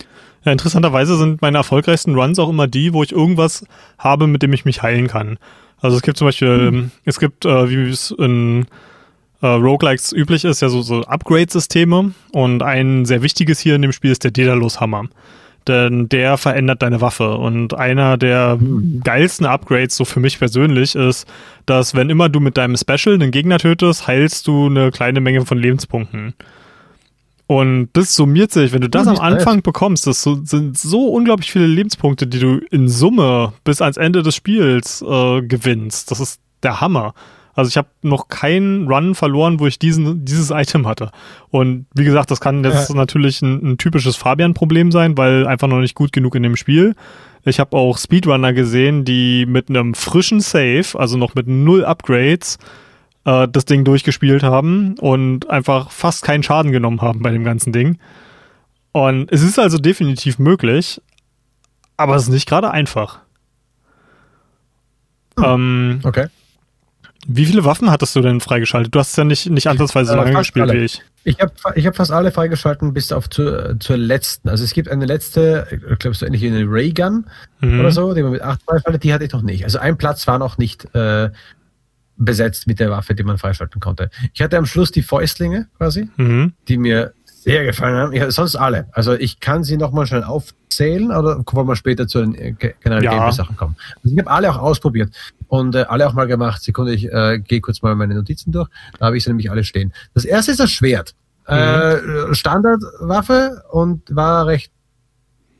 Ja, 0.45 0.53
interessanterweise 0.53 1.17
sind 1.17 1.43
meine 1.43 1.59
erfolgreichsten 1.59 2.15
Runs 2.15 2.39
auch 2.39 2.49
immer 2.49 2.67
die, 2.67 2.93
wo 2.93 3.03
ich 3.03 3.13
irgendwas 3.13 3.65
habe, 3.99 4.27
mit 4.27 4.43
dem 4.43 4.53
ich 4.53 4.65
mich 4.65 4.83
heilen 4.83 5.09
kann. 5.09 5.39
Also 5.81 5.97
es 5.97 6.03
gibt 6.03 6.17
zum 6.19 6.29
Beispiel, 6.29 6.71
mhm. 6.71 6.91
es 7.05 7.19
gibt, 7.19 7.45
äh, 7.45 7.71
wie 7.71 7.91
es 7.91 8.11
in 8.11 8.67
äh, 9.43 9.47
Roguelikes 9.47 10.13
üblich 10.13 10.45
ist, 10.45 10.61
ja 10.61 10.69
so, 10.69 10.83
so 10.83 11.03
Upgrade-Systeme 11.03 12.13
und 12.33 12.63
ein 12.63 13.05
sehr 13.05 13.23
wichtiges 13.23 13.59
hier 13.61 13.75
in 13.75 13.83
dem 13.83 13.93
Spiel 13.93 14.11
ist 14.13 14.25
der 14.25 14.31
Daedalus-Hammer 14.31 15.09
denn 15.67 16.09
der 16.09 16.37
verändert 16.37 16.83
deine 16.83 17.01
Waffe. 17.01 17.37
Und 17.37 17.75
einer 17.75 18.17
der 18.17 18.59
geilsten 19.03 19.47
Upgrades, 19.47 19.97
so 19.97 20.05
für 20.05 20.21
mich 20.21 20.39
persönlich, 20.39 20.95
ist, 20.95 21.27
dass 21.67 21.95
wenn 21.95 22.11
immer 22.11 22.29
du 22.29 22.41
mit 22.41 22.57
deinem 22.57 22.77
Special 22.77 23.15
einen 23.15 23.31
Gegner 23.31 23.59
tötest, 23.59 24.07
heilst 24.07 24.47
du 24.47 24.67
eine 24.67 24.91
kleine 24.91 25.21
Menge 25.21 25.47
von 25.47 25.59
Lebenspunkten. 25.59 26.35
Und 27.47 27.91
das 27.93 28.15
summiert 28.15 28.53
sich, 28.53 28.73
wenn 28.73 28.81
du 28.81 28.89
das 28.89 29.07
am 29.07 29.19
Anfang 29.19 29.61
bekommst, 29.63 30.07
das 30.07 30.23
sind 30.23 30.79
so 30.79 31.09
unglaublich 31.09 31.53
viele 31.53 31.67
Lebenspunkte, 31.67 32.27
die 32.27 32.39
du 32.39 32.59
in 32.71 32.89
Summe 32.89 33.53
bis 33.65 33.83
ans 33.83 33.99
Ende 33.99 34.23
des 34.23 34.35
Spiels 34.35 35.03
äh, 35.03 35.43
gewinnst. 35.43 36.11
Das 36.11 36.21
ist 36.21 36.41
der 36.63 36.81
Hammer. 36.81 37.13
Also 37.55 37.69
ich 37.69 37.77
habe 37.77 37.89
noch 38.03 38.29
keinen 38.29 38.89
Run 38.89 39.15
verloren, 39.15 39.61
wo 39.61 39.67
ich 39.67 39.79
diesen, 39.79 40.25
dieses 40.25 40.51
Item 40.51 40.87
hatte. 40.87 41.11
Und 41.51 41.87
wie 41.95 42.05
gesagt, 42.05 42.31
das 42.31 42.41
kann 42.41 42.65
jetzt 42.65 42.89
ja. 42.89 42.97
natürlich 42.97 43.43
ein, 43.43 43.73
ein 43.73 43.79
typisches 43.79 44.17
Fabian-Problem 44.17 44.91
sein, 44.91 45.17
weil 45.17 45.47
einfach 45.47 45.69
noch 45.69 45.81
nicht 45.81 45.95
gut 45.95 46.13
genug 46.13 46.35
in 46.35 46.43
dem 46.43 46.57
Spiel. 46.57 46.97
Ich 47.45 47.61
habe 47.61 47.77
auch 47.77 47.99
Speedrunner 47.99 48.55
gesehen, 48.55 49.05
die 49.05 49.47
mit 49.47 49.69
einem 49.69 49.95
frischen 49.95 50.41
Save, 50.41 50.99
also 50.99 51.17
noch 51.19 51.35
mit 51.35 51.47
null 51.47 51.85
Upgrades, 51.85 52.59
äh, 53.25 53.49
das 53.49 53.65
Ding 53.65 53.85
durchgespielt 53.85 54.43
haben 54.43 54.99
und 54.99 55.49
einfach 55.51 55.91
fast 55.91 56.25
keinen 56.25 56.43
Schaden 56.43 56.73
genommen 56.73 57.01
haben 57.01 57.23
bei 57.23 57.31
dem 57.31 57.45
ganzen 57.45 57.73
Ding. 57.73 57.99
Und 58.93 59.33
es 59.33 59.43
ist 59.43 59.59
also 59.59 59.79
definitiv 59.79 60.39
möglich, 60.39 61.01
aber 61.97 62.17
es 62.17 62.25
ist 62.25 62.29
nicht 62.29 62.49
gerade 62.49 62.71
einfach. 62.71 63.21
Hm. 65.37 65.45
Ähm, 65.45 66.01
okay. 66.05 66.29
Wie 67.27 67.47
viele 67.47 67.65
Waffen 67.65 67.91
hattest 67.91 68.15
du 68.17 68.21
denn 68.21 68.41
freigeschaltet? 68.41 68.95
Du 68.95 68.99
hast 68.99 69.17
ja 69.17 69.25
nicht, 69.25 69.49
nicht 69.49 69.67
ansatzweise 69.67 70.13
so 70.13 70.15
äh, 70.15 70.25
lange 70.25 70.39
gespielt 70.39 70.69
alle. 70.69 70.81
wie 70.81 70.85
ich. 70.85 71.03
Ich 71.25 71.41
habe 71.41 71.53
ich 71.75 71.87
hab 71.87 71.97
fast 71.97 72.13
alle 72.13 72.31
freigeschalten 72.31 72.93
bis 72.93 73.11
auf 73.11 73.31
zur, 73.31 73.81
zur 73.81 73.97
letzten. 73.97 74.51
Also 74.51 74.63
es 74.63 74.75
gibt 74.75 74.91
eine 74.91 75.07
letzte, 75.07 75.67
ich 75.71 75.99
glaube 75.99 76.15
so 76.15 76.27
ähnlich 76.27 76.43
wie 76.43 76.49
eine 76.49 76.67
Raygun 76.69 77.25
mhm. 77.61 77.81
oder 77.81 77.93
so, 77.93 78.13
die 78.13 78.23
man 78.23 78.33
mit 78.33 78.43
acht 78.43 78.63
freischaltet, 78.63 79.03
die 79.05 79.15
hatte 79.15 79.25
ich 79.25 79.33
noch 79.33 79.41
nicht. 79.41 79.65
Also 79.65 79.79
ein 79.79 79.97
Platz 79.97 80.27
war 80.27 80.39
noch 80.39 80.59
nicht 80.59 80.95
äh, 80.95 81.31
besetzt 82.17 82.67
mit 82.67 82.81
der 82.81 82.91
Waffe, 82.91 83.15
die 83.15 83.23
man 83.23 83.39
freischalten 83.39 83.81
konnte. 83.81 84.11
Ich 84.33 84.43
hatte 84.43 84.57
am 84.57 84.67
Schluss 84.67 84.91
die 84.91 85.03
Fäustlinge 85.03 85.69
quasi, 85.77 86.09
mhm. 86.17 86.53
die 86.69 86.79
mir 86.79 87.13
sehr 87.45 87.65
gefallen 87.65 87.97
haben. 87.97 88.13
Ja, 88.13 88.31
sonst 88.31 88.57
alle. 88.57 88.89
Also 88.93 89.13
ich 89.13 89.39
kann 89.39 89.65
sie 89.65 89.77
nochmal 89.77 90.07
schnell 90.07 90.25
aufzählen 90.25 91.11
oder 91.11 91.45
wollen 91.45 91.69
wir 91.69 91.77
später 91.77 92.09
zu 92.09 92.21
den 92.21 92.35
äh, 92.35 92.53
generellen 92.53 93.05
ja. 93.05 93.11
Gameplay-Sachen 93.11 93.57
kommen. 93.57 93.77
Also 94.03 94.15
ich 94.15 94.19
habe 94.19 94.31
alle 94.31 94.51
auch 94.51 94.59
ausprobiert 94.59 95.15
und 95.49 95.75
äh, 95.75 95.83
alle 95.83 96.07
auch 96.07 96.15
mal 96.15 96.27
gemacht. 96.27 96.63
Sekunde, 96.63 96.95
ich 96.95 97.13
äh, 97.13 97.39
gehe 97.39 97.61
kurz 97.61 97.83
mal 97.83 97.95
meine 97.97 98.15
Notizen 98.15 98.51
durch. 98.51 98.69
Da 98.99 99.07
habe 99.07 99.19
ich 99.19 99.25
sie 99.25 99.31
nämlich 99.31 99.51
alle 99.51 99.63
stehen. 99.63 99.93
Das 100.15 100.25
erste 100.25 100.53
ist 100.53 100.61
das 100.61 100.71
Schwert. 100.71 101.15
Mhm. 101.47 101.55
Äh, 101.55 102.35
Standardwaffe 102.35 103.63
und 103.71 104.03
war 104.15 104.47
recht 104.47 104.73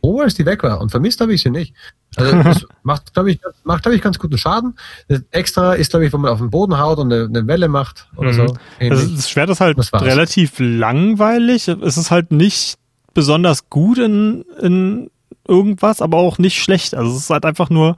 froh, 0.05 0.21
als 0.21 0.35
die 0.35 0.45
weg 0.45 0.63
war. 0.63 0.81
Und 0.81 0.91
vermisst 0.91 1.21
habe 1.21 1.33
ich 1.33 1.43
sie 1.43 1.51
nicht. 1.51 1.75
Also 2.17 2.43
das 2.43 2.67
macht, 2.83 3.15
glaube 3.15 3.33
ich, 3.33 3.41
macht, 3.65 3.83
glaube 3.83 3.97
ich, 3.97 4.03
ganz 4.03 4.19
guten 4.19 4.37
Schaden. 4.37 4.77
Das 5.09 5.23
extra 5.31 5.75
ist, 5.75 5.91
glaube 5.91 6.07
ich, 6.07 6.13
wenn 6.13 6.21
man 6.21 6.31
auf 6.31 6.39
den 6.39 6.51
Boden 6.51 6.79
haut 6.79 6.99
und 6.99 7.13
eine, 7.13 7.25
eine 7.25 7.47
Welle 7.47 7.69
macht 7.69 8.07
oder 8.17 8.33
mhm. 8.33 8.49
so. 8.49 8.57
Also 8.81 9.17
das 9.17 9.31
Schwert 9.31 9.51
ist 9.51 9.61
halt 9.61 9.79
relativ 9.95 10.55
langweilig. 10.59 11.69
Es 11.69 11.97
ist 11.97 12.11
halt 12.11 12.33
nicht 12.33 12.77
besonders 13.15 13.71
gut 13.71 13.99
in, 13.99 14.45
in 14.61 15.11
irgendwas, 15.49 16.03
aber 16.03 16.19
auch 16.19 16.39
nicht 16.39 16.63
schlecht. 16.63 16.95
Also 16.95 17.13
es 17.13 17.23
ist 17.23 17.31
halt 17.31 17.47
einfach 17.47 17.71
nur 17.71 17.97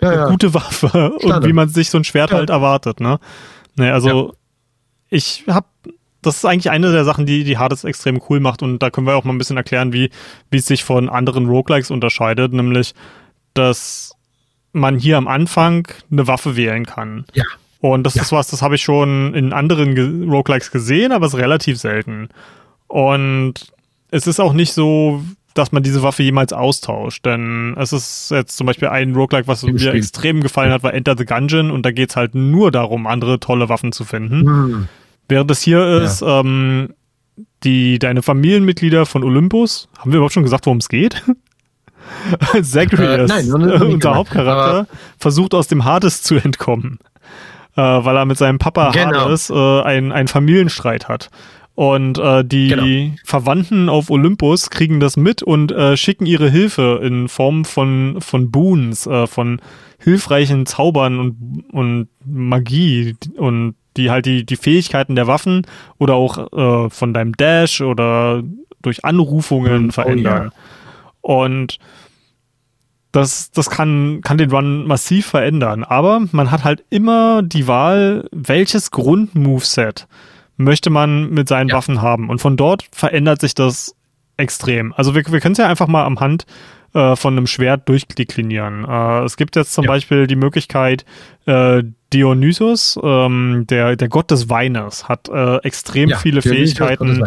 ja, 0.00 0.10
eine 0.10 0.18
ja. 0.18 0.28
gute 0.28 0.52
Waffe 0.52 0.88
Standard. 0.88 1.22
und 1.22 1.46
wie 1.46 1.52
man 1.52 1.68
sich 1.68 1.88
so 1.88 1.98
ein 1.98 2.04
Schwert 2.04 2.30
ja. 2.30 2.36
halt 2.36 2.50
erwartet. 2.50 3.00
Ne? 3.00 3.18
Nee, 3.76 3.90
also 3.90 4.34
ich 5.08 5.44
habe 5.48 5.66
das 6.26 6.36
ist 6.36 6.44
eigentlich 6.44 6.70
eine 6.70 6.92
der 6.92 7.04
Sachen, 7.04 7.26
die 7.26 7.44
die 7.44 7.58
Hades 7.58 7.84
extrem 7.84 8.20
cool 8.28 8.40
macht 8.40 8.62
und 8.62 8.78
da 8.80 8.90
können 8.90 9.06
wir 9.06 9.16
auch 9.16 9.24
mal 9.24 9.32
ein 9.32 9.38
bisschen 9.38 9.56
erklären, 9.56 9.92
wie, 9.92 10.10
wie 10.50 10.58
es 10.58 10.66
sich 10.66 10.84
von 10.84 11.08
anderen 11.08 11.46
Roguelikes 11.46 11.90
unterscheidet, 11.90 12.52
nämlich 12.52 12.94
dass 13.54 14.12
man 14.72 14.98
hier 14.98 15.16
am 15.16 15.28
Anfang 15.28 15.86
eine 16.10 16.26
Waffe 16.26 16.56
wählen 16.56 16.84
kann. 16.84 17.24
Ja. 17.32 17.44
Und 17.80 18.04
das 18.04 18.14
ja. 18.14 18.22
ist 18.22 18.32
was, 18.32 18.48
das 18.48 18.62
habe 18.62 18.74
ich 18.74 18.82
schon 18.82 19.34
in 19.34 19.52
anderen 19.52 19.94
Ge 19.94 20.26
Roguelikes 20.28 20.70
gesehen, 20.70 21.12
aber 21.12 21.26
es 21.26 21.34
ist 21.34 21.40
relativ 21.40 21.78
selten. 21.78 22.28
Und 22.88 23.72
es 24.10 24.26
ist 24.26 24.40
auch 24.40 24.52
nicht 24.52 24.72
so, 24.72 25.22
dass 25.54 25.70
man 25.70 25.82
diese 25.82 26.02
Waffe 26.02 26.22
jemals 26.22 26.52
austauscht. 26.52 27.24
Denn 27.24 27.76
es 27.78 27.92
ist 27.92 28.30
jetzt 28.30 28.56
zum 28.56 28.66
Beispiel 28.66 28.88
ein 28.88 29.14
Roguelike, 29.14 29.46
was 29.46 29.62
Im 29.62 29.74
mir 29.74 29.78
Spiel. 29.78 29.94
extrem 29.94 30.40
gefallen 30.40 30.72
hat, 30.72 30.82
war 30.82 30.94
Enter 30.94 31.16
the 31.16 31.24
Gungeon 31.24 31.70
und 31.70 31.86
da 31.86 31.92
geht 31.92 32.10
es 32.10 32.16
halt 32.16 32.34
nur 32.34 32.70
darum, 32.70 33.06
andere 33.06 33.38
tolle 33.38 33.68
Waffen 33.68 33.92
zu 33.92 34.04
finden. 34.04 34.46
Hm. 34.46 34.88
Während 35.28 35.50
es 35.50 35.62
hier 35.62 36.02
ist, 36.02 36.20
ja. 36.20 36.40
ähm, 36.40 36.94
die, 37.62 37.98
deine 37.98 38.22
Familienmitglieder 38.22 39.06
von 39.06 39.24
Olympus, 39.24 39.88
haben 39.98 40.12
wir 40.12 40.18
überhaupt 40.18 40.34
schon 40.34 40.42
gesagt, 40.42 40.66
worum 40.66 40.78
es 40.78 40.88
geht? 40.88 41.22
Zagreus, 42.62 43.30
äh, 43.30 43.50
unser 43.50 44.14
Hauptcharakter, 44.14 44.86
versucht 45.18 45.54
aus 45.54 45.68
dem 45.68 45.84
Hades 45.84 46.22
zu 46.22 46.36
entkommen, 46.36 46.98
äh, 47.76 47.80
weil 47.80 48.16
er 48.16 48.26
mit 48.26 48.36
seinem 48.36 48.58
Papa 48.58 48.90
genau. 48.90 49.20
Hades 49.20 49.50
äh, 49.50 49.54
einen, 49.82 50.12
einen 50.12 50.28
Familienstreit 50.28 51.08
hat. 51.08 51.30
Und 51.74 52.18
äh, 52.18 52.44
die 52.44 52.68
genau. 52.68 53.16
Verwandten 53.24 53.88
auf 53.88 54.08
Olympus 54.08 54.70
kriegen 54.70 55.00
das 55.00 55.16
mit 55.16 55.42
und 55.42 55.72
äh, 55.72 55.96
schicken 55.96 56.24
ihre 56.24 56.48
Hilfe 56.48 57.00
in 57.02 57.28
Form 57.28 57.64
von, 57.64 58.20
von 58.20 58.52
Boons, 58.52 59.08
äh, 59.08 59.26
von 59.26 59.60
hilfreichen 59.98 60.66
Zaubern 60.66 61.18
und, 61.18 61.64
und 61.72 62.08
Magie 62.24 63.16
und 63.36 63.74
die 63.96 64.10
halt 64.10 64.26
die, 64.26 64.44
die 64.44 64.56
Fähigkeiten 64.56 65.14
der 65.14 65.26
Waffen 65.26 65.66
oder 65.98 66.14
auch 66.14 66.52
äh, 66.52 66.90
von 66.90 67.14
deinem 67.14 67.34
Dash 67.36 67.80
oder 67.80 68.42
durch 68.82 69.04
Anrufungen 69.04 69.88
oh, 69.88 69.92
verändern. 69.92 70.52
Ja. 70.52 70.60
Und 71.20 71.78
das, 73.12 73.52
das 73.52 73.70
kann, 73.70 74.20
kann 74.22 74.38
den 74.38 74.50
Run 74.50 74.86
massiv 74.86 75.26
verändern. 75.26 75.84
Aber 75.84 76.22
man 76.32 76.50
hat 76.50 76.64
halt 76.64 76.84
immer 76.90 77.42
die 77.42 77.68
Wahl, 77.68 78.28
welches 78.32 78.90
Grundmoveset 78.90 80.08
möchte 80.56 80.90
man 80.90 81.30
mit 81.30 81.48
seinen 81.48 81.68
ja. 81.68 81.76
Waffen 81.76 82.02
haben. 82.02 82.28
Und 82.28 82.40
von 82.40 82.56
dort 82.56 82.84
verändert 82.92 83.40
sich 83.40 83.54
das 83.54 83.94
extrem. 84.36 84.92
Also 84.94 85.14
wir, 85.14 85.24
wir 85.30 85.40
können 85.40 85.52
es 85.52 85.58
ja 85.58 85.68
einfach 85.68 85.86
mal 85.86 86.04
am 86.04 86.18
Hand 86.18 86.44
äh, 86.92 87.16
von 87.16 87.34
einem 87.34 87.46
Schwert 87.46 87.88
durchdeklinieren. 87.88 88.84
Äh, 88.84 89.24
es 89.24 89.36
gibt 89.36 89.56
jetzt 89.56 89.72
zum 89.72 89.84
ja. 89.84 89.90
Beispiel 89.90 90.26
die 90.26 90.36
Möglichkeit, 90.36 91.04
äh, 91.46 91.82
Dionysus, 92.14 92.98
ähm, 93.02 93.66
der, 93.68 93.96
der 93.96 94.08
Gott 94.08 94.30
des 94.30 94.48
Weines, 94.48 95.08
hat 95.08 95.28
äh, 95.28 95.56
extrem 95.58 96.10
ja, 96.10 96.16
viele 96.16 96.42
Fähigkeiten 96.42 97.24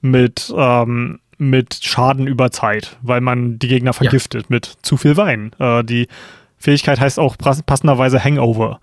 mit, 0.00 0.52
ähm, 0.56 1.18
mit 1.38 1.78
Schaden 1.82 2.26
über 2.26 2.50
Zeit, 2.50 2.96
weil 3.02 3.20
man 3.20 3.58
die 3.58 3.68
Gegner 3.68 3.92
vergiftet 3.92 4.42
ja. 4.42 4.46
mit 4.50 4.76
zu 4.82 4.96
viel 4.96 5.16
Wein. 5.16 5.52
Äh, 5.58 5.82
die 5.82 6.06
Fähigkeit 6.56 7.00
heißt 7.00 7.18
auch 7.18 7.36
passenderweise 7.36 8.22
Hangover. 8.22 8.80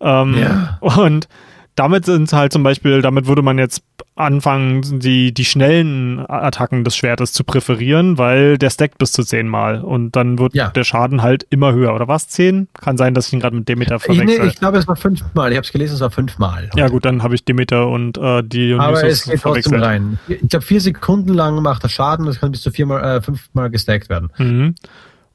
Ähm, 0.00 0.36
ja. 0.38 0.78
Und 0.80 1.28
damit 1.74 2.04
sind 2.04 2.32
halt 2.32 2.52
zum 2.52 2.62
Beispiel, 2.62 3.02
damit 3.02 3.26
würde 3.26 3.42
man 3.42 3.58
jetzt 3.58 3.82
anfangen, 4.16 5.00
die, 5.00 5.34
die 5.34 5.44
schnellen 5.44 6.24
Attacken 6.28 6.84
des 6.84 6.96
Schwertes 6.96 7.32
zu 7.32 7.42
präferieren, 7.42 8.16
weil 8.16 8.58
der 8.58 8.70
stackt 8.70 8.98
bis 8.98 9.10
zu 9.10 9.24
zehnmal 9.24 9.80
und 9.80 10.14
dann 10.14 10.38
wird 10.38 10.54
ja. 10.54 10.70
der 10.70 10.84
Schaden 10.84 11.22
halt 11.22 11.44
immer 11.50 11.72
höher. 11.72 11.94
Oder 11.94 12.06
was? 12.06 12.28
Zehn? 12.28 12.68
Kann 12.74 12.96
sein, 12.96 13.14
dass 13.14 13.26
ich 13.26 13.32
ihn 13.32 13.40
gerade 13.40 13.56
mit 13.56 13.68
Demeter 13.68 13.98
verwechsel. 13.98 14.28
Ich, 14.28 14.38
nee, 14.38 14.46
ich 14.46 14.56
glaube, 14.56 14.78
es 14.78 14.86
war 14.86 14.94
fünfmal. 14.94 15.50
Ich 15.50 15.56
habe 15.56 15.64
es 15.64 15.72
gelesen, 15.72 15.94
es 15.94 16.00
war 16.00 16.12
fünfmal. 16.12 16.70
Ja 16.76 16.88
gut, 16.88 17.04
dann 17.04 17.24
habe 17.24 17.34
ich 17.34 17.44
Demeter 17.44 17.88
und 17.88 18.16
äh, 18.18 18.44
die 18.44 18.74
Aber 18.74 19.02
es 19.02 19.24
geht 19.24 19.42
trotzdem 19.42 19.80
rein. 19.80 20.18
Ich 20.28 20.48
glaube, 20.48 20.64
vier 20.64 20.80
Sekunden 20.80 21.34
lang 21.34 21.60
macht 21.60 21.82
er 21.82 21.88
Schaden, 21.88 22.26
das 22.26 22.38
kann 22.38 22.52
bis 22.52 22.62
zu 22.62 22.70
viermal, 22.70 23.18
äh, 23.18 23.20
fünfmal 23.20 23.70
gestackt 23.70 24.08
werden. 24.08 24.30
Mhm. 24.38 24.74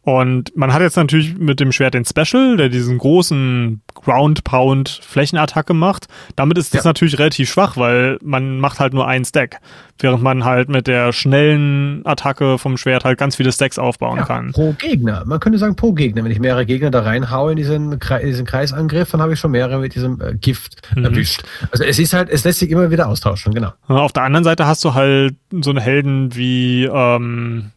Und 0.03 0.55
man 0.55 0.73
hat 0.73 0.81
jetzt 0.81 0.95
natürlich 0.95 1.37
mit 1.37 1.59
dem 1.59 1.73
Schwert 1.73 1.93
den 1.93 2.05
Special, 2.05 2.55
der 2.55 2.69
diesen 2.69 2.97
großen 2.97 3.81
Ground 3.93 4.45
Pound 4.45 5.01
Flächenattacke 5.03 5.73
macht. 5.73 6.07
Damit 6.37 6.57
ist 6.57 6.73
das 6.73 6.85
ja. 6.85 6.89
natürlich 6.89 7.19
relativ 7.19 7.49
schwach, 7.49 7.75
weil 7.75 8.17
man 8.23 8.59
macht 8.59 8.79
halt 8.79 8.93
nur 8.93 9.07
einen 9.07 9.25
Stack. 9.25 9.59
Während 9.99 10.23
man 10.23 10.45
halt 10.45 10.69
mit 10.69 10.87
der 10.87 11.11
schnellen 11.11 12.05
Attacke 12.05 12.57
vom 12.57 12.77
Schwert 12.77 13.03
halt 13.03 13.19
ganz 13.19 13.35
viele 13.35 13.51
Stacks 13.51 13.77
aufbauen 13.77 14.17
ja, 14.17 14.23
kann. 14.23 14.53
Pro 14.53 14.71
Gegner. 14.71 15.25
Man 15.25 15.41
könnte 15.41 15.59
sagen 15.59 15.75
pro 15.75 15.91
Gegner. 15.91 16.23
Wenn 16.23 16.31
ich 16.31 16.39
mehrere 16.39 16.65
Gegner 16.65 16.91
da 16.91 17.01
reinhaue 17.01 17.51
in 17.51 17.57
diesen, 17.57 17.99
Kre 17.99 18.21
diesen 18.23 18.45
Kreisangriff, 18.45 19.11
dann 19.11 19.21
habe 19.21 19.33
ich 19.33 19.39
schon 19.39 19.51
mehrere 19.51 19.79
mit 19.79 19.95
diesem 19.95 20.21
äh, 20.21 20.33
Gift 20.33 20.81
mhm. 20.95 21.03
erwischt. 21.03 21.43
Also 21.71 21.83
es 21.83 21.99
ist 21.99 22.13
halt, 22.13 22.29
es 22.29 22.45
lässt 22.45 22.59
sich 22.59 22.69
immer 22.69 22.89
wieder 22.89 23.09
austauschen, 23.09 23.53
genau. 23.53 23.73
Auf 23.87 24.13
der 24.13 24.23
anderen 24.23 24.45
Seite 24.45 24.65
hast 24.65 24.85
du 24.85 24.93
halt 24.93 25.35
so 25.51 25.71
eine 25.71 25.81
Helden 25.81 26.33
wie, 26.35 26.85
ähm, 26.85 27.71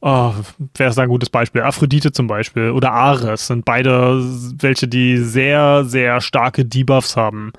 oh, 0.00 0.34
wäre 0.76 0.90
es 0.90 0.98
ein 0.98 1.08
gutes 1.08 1.30
Beispiel. 1.30 1.62
Aphrodite 1.62 2.12
zum 2.12 2.26
Beispiel 2.26 2.70
oder 2.70 2.92
Ares 2.92 3.46
sind 3.46 3.64
beide 3.64 4.22
welche, 4.58 4.88
die 4.88 5.18
sehr, 5.18 5.84
sehr 5.84 6.20
starke 6.20 6.64
Debuffs 6.64 7.16
haben. 7.16 7.52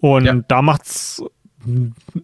Und 0.00 0.24
ja. 0.26 0.34
da 0.48 0.62
macht's, 0.62 1.22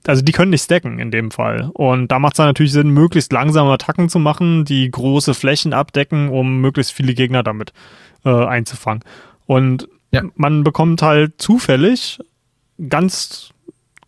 also 0.06 0.22
die 0.22 0.32
können 0.32 0.50
nicht 0.50 0.64
stacken 0.64 0.98
in 0.98 1.10
dem 1.10 1.30
Fall. 1.30 1.70
Und 1.72 2.08
da 2.08 2.18
macht 2.18 2.34
es 2.34 2.36
dann 2.38 2.46
natürlich 2.46 2.72
Sinn, 2.72 2.90
möglichst 2.90 3.32
langsame 3.32 3.72
Attacken 3.72 4.08
zu 4.08 4.18
machen, 4.18 4.64
die 4.64 4.90
große 4.90 5.34
Flächen 5.34 5.72
abdecken, 5.72 6.28
um 6.28 6.60
möglichst 6.60 6.92
viele 6.92 7.14
Gegner 7.14 7.42
damit 7.42 7.72
äh, 8.24 8.30
einzufangen. 8.30 9.02
Und 9.46 9.88
ja. 10.12 10.22
man 10.34 10.64
bekommt 10.64 11.02
halt 11.02 11.40
zufällig 11.40 12.18
ganz 12.88 13.50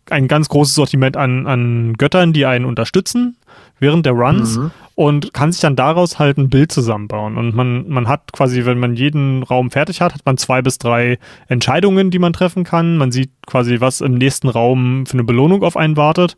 ein 0.09 0.27
ganz 0.27 0.49
großes 0.49 0.75
Sortiment 0.75 1.15
an, 1.15 1.47
an 1.47 1.93
Göttern, 1.93 2.33
die 2.33 2.45
einen 2.45 2.65
unterstützen 2.65 3.37
während 3.79 4.05
der 4.05 4.13
Runs 4.13 4.57
mhm. 4.57 4.71
Und 4.95 5.33
kann 5.33 5.51
sich 5.51 5.61
dann 5.61 5.75
daraus 5.75 6.19
halt 6.19 6.37
ein 6.37 6.49
Bild 6.49 6.71
zusammenbauen. 6.71 7.37
Und 7.37 7.55
man, 7.55 7.89
man 7.89 8.07
hat 8.07 8.31
quasi, 8.31 8.65
wenn 8.65 8.79
man 8.79 8.95
jeden 8.95 9.43
Raum 9.43 9.71
fertig 9.71 10.01
hat, 10.01 10.13
hat 10.13 10.25
man 10.25 10.37
zwei 10.37 10.61
bis 10.61 10.77
drei 10.77 11.17
Entscheidungen, 11.47 12.11
die 12.11 12.19
man 12.19 12.33
treffen 12.33 12.63
kann. 12.63 12.97
Man 12.97 13.11
sieht 13.11 13.31
quasi, 13.47 13.79
was 13.79 14.01
im 14.01 14.15
nächsten 14.15 14.49
Raum 14.49 15.05
für 15.05 15.13
eine 15.13 15.23
Belohnung 15.23 15.63
auf 15.63 15.77
einen 15.77 15.97
wartet. 15.97 16.37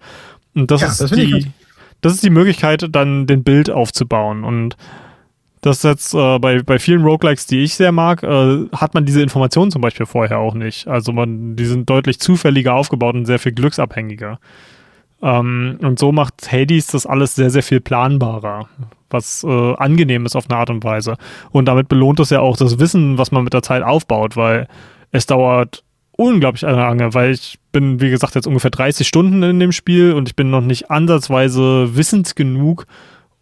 Und 0.54 0.72
das 0.72 0.82
ja, 0.82 0.88
ist 0.88 1.02
das 1.02 1.12
die, 1.12 1.52
das 2.02 2.14
ist 2.14 2.24
die 2.24 2.30
Möglichkeit, 2.30 2.88
dann 2.92 3.28
den 3.28 3.44
Bild 3.44 3.70
aufzubauen. 3.70 4.46
Und 4.46 4.78
das 5.60 5.78
ist 5.78 5.84
jetzt 5.84 6.14
äh, 6.14 6.40
bei, 6.40 6.62
bei 6.62 6.80
vielen 6.80 7.04
Roguelikes, 7.04 7.48
die 7.48 7.64
ich 7.64 7.76
sehr 7.76 7.92
mag, 7.92 8.24
äh, 8.24 8.68
hat 8.72 8.94
man 8.94 9.06
diese 9.06 9.22
Informationen 9.22 9.72
zum 9.72 9.82
Beispiel 9.82 10.06
vorher 10.06 10.38
auch 10.38 10.54
nicht. 10.54 10.88
Also 10.88 11.12
man, 11.12 11.56
die 11.56 11.66
sind 11.66 11.90
deutlich 11.90 12.20
zufälliger 12.20 12.76
aufgebaut 12.76 13.16
und 13.16 13.26
sehr 13.26 13.40
viel 13.40 13.52
glücksabhängiger. 13.52 14.40
Ähm, 15.26 15.80
und 15.82 15.98
so 15.98 16.12
macht 16.12 16.52
Hades 16.52 16.88
das 16.88 17.08
alles 17.08 17.34
sehr, 17.34 17.50
sehr 17.50 17.64
viel 17.64 17.82
planbarer, 17.82 18.70
was 19.10 19.44
äh, 19.44 19.74
angenehm 19.76 20.28
ist 20.28 20.36
auf 20.36 20.48
eine 20.48 20.60
Art 20.60 20.70
und 20.70 20.84
Weise. 20.84 21.18
Und 21.50 21.66
damit 21.66 21.90
belohnt 21.90 22.20
es 22.20 22.30
ja 22.30 22.42
auch 22.42 22.58
das 22.58 22.78
Wissen, 22.78 23.18
was 23.18 23.32
man 23.32 23.44
mit 23.44 23.54
der 23.54 23.64
Zeit 23.64 23.82
aufbaut, 23.82 24.38
weil 24.38 24.68
es 25.12 25.26
dauert 25.26 25.84
unglaublich 26.12 26.62
lange, 26.62 27.16
weil 27.16 27.32
ich 27.32 27.58
bin, 27.72 28.00
wie 28.02 28.12
gesagt, 28.12 28.36
jetzt 28.36 28.46
ungefähr 28.46 28.70
30 28.70 29.08
Stunden 29.08 29.42
in 29.42 29.60
dem 29.60 29.72
Spiel 29.72 30.14
und 30.14 30.30
ich 30.30 30.36
bin 30.36 30.52
noch 30.52 30.62
nicht 30.62 30.92
ansatzweise 30.92 31.96
wissend 31.96 32.36
genug, 32.36 32.86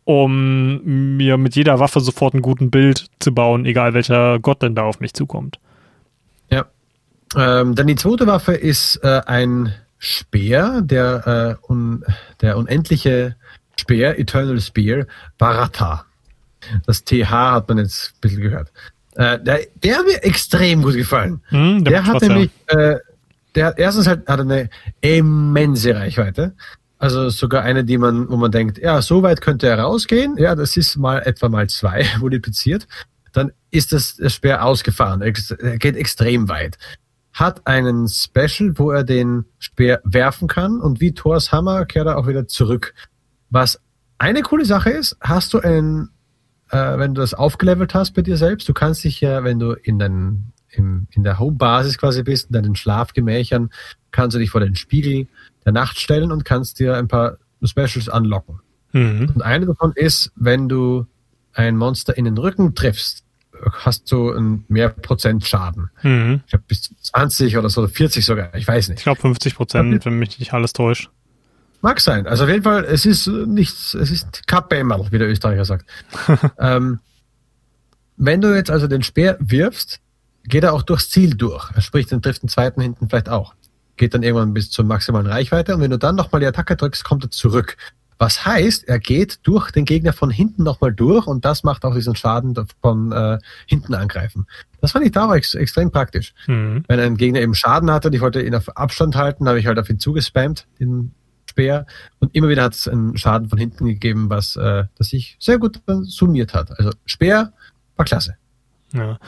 um 0.05 1.17
mir 1.17 1.37
mit 1.37 1.55
jeder 1.55 1.79
Waffe 1.79 1.99
sofort 1.99 2.33
ein 2.33 2.41
guten 2.41 2.71
Bild 2.71 3.07
zu 3.19 3.33
bauen, 3.33 3.65
egal 3.65 3.93
welcher 3.93 4.39
Gott 4.39 4.61
denn 4.61 4.73
da 4.73 4.83
auf 4.83 5.01
mich 5.01 5.13
zukommt. 5.13 5.59
Ja. 6.49 6.65
Ähm, 7.35 7.75
dann 7.75 7.87
die 7.87 7.95
zweite 7.95 8.25
Waffe 8.25 8.53
ist 8.53 9.01
äh, 9.03 9.21
ein 9.25 9.73
Speer, 10.03 10.81
der, 10.83 11.57
äh, 11.61 11.71
un, 11.71 12.03
der 12.41 12.57
unendliche 12.57 13.37
Speer, 13.79 14.19
Eternal 14.19 14.59
Spear, 14.59 15.05
Barata. 15.37 16.05
Das 16.85 17.05
TH 17.05 17.31
hat 17.31 17.69
man 17.69 17.77
jetzt 17.77 18.11
ein 18.15 18.19
bisschen 18.19 18.41
gehört. 18.41 18.71
Äh, 19.15 19.39
der, 19.39 19.61
der 19.81 19.97
hat 19.97 20.05
mir 20.05 20.21
extrem 20.23 20.81
gut 20.81 20.95
gefallen. 20.95 21.41
Hm, 21.47 21.85
der, 21.85 21.93
der 21.93 22.05
hat 22.05 22.21
nämlich, 22.21 22.51
äh, 22.67 22.97
der 23.55 23.77
erstens 23.77 24.07
halt 24.07 24.27
hat 24.27 24.41
eine 24.41 24.69
immense 24.99 25.95
Reichweite. 25.95 26.53
Also 26.97 27.29
sogar 27.29 27.63
eine, 27.63 27.85
die 27.85 27.97
man, 27.97 28.29
wo 28.29 28.35
man 28.35 28.51
denkt, 28.51 28.79
ja, 28.79 29.01
so 29.01 29.23
weit 29.23 29.39
könnte 29.39 29.67
er 29.67 29.79
rausgehen. 29.79 30.35
Ja, 30.37 30.53
das 30.53 30.75
ist 30.75 30.97
mal 30.97 31.19
etwa 31.19 31.47
mal 31.47 31.69
zwei 31.69 32.05
multipliziert. 32.19 32.87
Dann 33.31 33.53
ist 33.71 33.93
das, 33.93 34.17
das 34.17 34.33
Speer 34.33 34.65
ausgefahren. 34.65 35.21
Er 35.21 35.31
geht 35.77 35.95
extrem 35.95 36.49
weit. 36.49 36.77
Hat 37.33 37.65
einen 37.67 38.07
Special, 38.07 38.77
wo 38.77 38.91
er 38.91 39.03
den 39.03 39.45
Speer 39.59 40.01
werfen 40.03 40.47
kann 40.47 40.79
und 40.79 41.01
wie 41.01 41.13
Thors 41.13 41.51
Hammer 41.51 41.85
kehrt 41.85 42.07
er 42.07 42.17
auch 42.17 42.27
wieder 42.27 42.47
zurück. 42.47 42.93
Was 43.49 43.81
eine 44.17 44.41
coole 44.41 44.65
Sache 44.65 44.91
ist, 44.91 45.17
hast 45.19 45.53
du 45.53 45.59
einen, 45.59 46.09
äh, 46.69 46.97
wenn 46.97 47.13
du 47.13 47.21
das 47.21 47.33
aufgelevelt 47.33 47.93
hast 47.93 48.11
bei 48.11 48.21
dir 48.21 48.37
selbst, 48.37 48.69
du 48.69 48.73
kannst 48.73 49.03
dich 49.03 49.19
ja, 49.21 49.43
wenn 49.43 49.59
du 49.59 49.73
in 49.73 49.99
deinen 49.99 50.53
im, 50.75 51.07
in 51.11 51.23
der 51.23 51.39
Home-Basis 51.39 51.97
quasi 51.97 52.23
bist, 52.23 52.47
in 52.47 52.53
deinen 52.53 52.75
Schlafgemächern, 52.75 53.69
kannst 54.11 54.35
du 54.35 54.39
dich 54.39 54.49
vor 54.49 54.61
den 54.61 54.75
Spiegel 54.75 55.27
der 55.65 55.71
Nacht 55.71 55.99
stellen 55.99 56.31
und 56.31 56.45
kannst 56.45 56.79
dir 56.79 56.95
ein 56.95 57.07
paar 57.07 57.37
Specials 57.63 58.09
anlocken. 58.09 58.59
Mhm. 58.91 59.31
Und 59.33 59.41
eine 59.41 59.65
davon 59.65 59.93
ist, 59.95 60.31
wenn 60.35 60.67
du 60.67 61.05
ein 61.53 61.77
Monster 61.77 62.17
in 62.17 62.25
den 62.25 62.37
Rücken 62.37 62.75
triffst, 62.75 63.22
hast 63.71 64.11
du 64.11 64.31
ein 64.31 64.65
mehr 64.67 64.89
Prozent 64.89 65.45
Schaden. 65.45 65.89
Mhm. 66.01 66.41
Ich 66.45 66.51
glaube 66.51 66.65
bis 66.67 66.93
20 67.01 67.57
oder 67.57 67.69
so, 67.69 67.87
40 67.87 68.25
sogar, 68.25 68.53
ich 68.55 68.67
weiß 68.67 68.89
nicht. 68.89 68.99
Ich 68.99 69.03
glaube 69.03 69.21
50 69.21 69.55
Prozent, 69.55 70.05
wenn 70.05 70.19
mich 70.19 70.39
nicht 70.39 70.53
alles 70.53 70.73
täuscht. 70.73 71.09
Mag 71.81 71.99
sein. 71.99 72.27
Also 72.27 72.45
auf 72.45 72.49
jeden 72.49 72.63
Fall, 72.63 72.85
es 72.85 73.05
ist 73.05 73.27
nichts, 73.27 73.93
es 73.93 74.09
ist 74.09 74.47
Kappemmerl, 74.47 75.07
wie 75.11 75.17
der 75.17 75.29
Österreicher 75.29 75.65
sagt. 75.65 75.85
ähm, 76.59 76.99
wenn 78.15 78.41
du 78.41 78.55
jetzt 78.55 78.71
also 78.71 78.87
den 78.87 79.03
Speer 79.03 79.37
wirfst, 79.39 79.99
geht 80.45 80.63
er 80.63 80.73
auch 80.73 80.83
durchs 80.83 81.09
Ziel 81.09 81.35
durch. 81.35 81.69
Sprich, 81.79 82.07
den 82.07 82.21
trifft 82.21 82.43
den 82.43 82.49
zweiten 82.49 82.81
hinten 82.81 83.09
vielleicht 83.09 83.29
auch 83.29 83.53
geht 83.97 84.13
dann 84.13 84.23
irgendwann 84.23 84.53
bis 84.53 84.69
zur 84.69 84.85
maximalen 84.85 85.27
Reichweite 85.27 85.75
und 85.75 85.81
wenn 85.81 85.91
du 85.91 85.97
dann 85.97 86.15
nochmal 86.15 86.41
die 86.41 86.47
Attacke 86.47 86.75
drückst, 86.75 87.03
kommt 87.03 87.23
er 87.23 87.31
zurück. 87.31 87.77
Was 88.23 88.45
heißt, 88.45 88.87
er 88.87 88.99
geht 88.99 89.39
durch 89.43 89.71
den 89.71 89.83
Gegner 89.83 90.13
von 90.13 90.29
hinten 90.29 90.63
nochmal 90.63 90.93
durch 90.93 91.27
und 91.27 91.43
das 91.43 91.65
macht 91.65 91.83
auch 91.83 91.93
diesen 91.93 92.15
Schaden 92.15 92.55
von 92.81 93.11
äh, 93.11 93.37
hinten 93.65 93.93
angreifen. 93.93 94.47
Das 94.79 94.93
fand 94.93 95.05
ich 95.05 95.11
da 95.11 95.27
auch 95.27 95.33
ex 95.33 95.55
extrem 95.55 95.91
praktisch. 95.91 96.33
Mhm. 96.47 96.85
Wenn 96.87 97.01
ein 97.01 97.17
Gegner 97.17 97.41
eben 97.41 97.53
Schaden 97.53 97.91
hatte 97.91 98.07
und 98.07 98.13
ich 98.13 98.21
wollte 98.21 98.41
ihn 98.41 98.55
auf 98.55 98.77
Abstand 98.77 99.17
halten, 99.17 99.45
habe 99.49 99.59
ich 99.59 99.67
halt 99.67 99.77
auf 99.77 99.89
ihn 99.89 99.99
zugespammt, 99.99 100.67
den 100.79 101.11
Speer. 101.49 101.85
Und 102.19 102.33
immer 102.33 102.47
wieder 102.47 102.63
hat 102.63 102.75
es 102.75 102.87
einen 102.87 103.17
Schaden 103.17 103.49
von 103.49 103.59
hinten 103.59 103.83
gegeben, 103.87 104.29
was 104.29 104.55
äh, 104.55 104.85
das 104.97 105.09
sich 105.09 105.35
sehr 105.41 105.57
gut 105.57 105.81
summiert 106.03 106.53
hat. 106.53 106.79
Also 106.79 106.91
Speer 107.05 107.51
war 107.97 108.05
klasse. 108.05 108.37
Ja. 108.93 109.19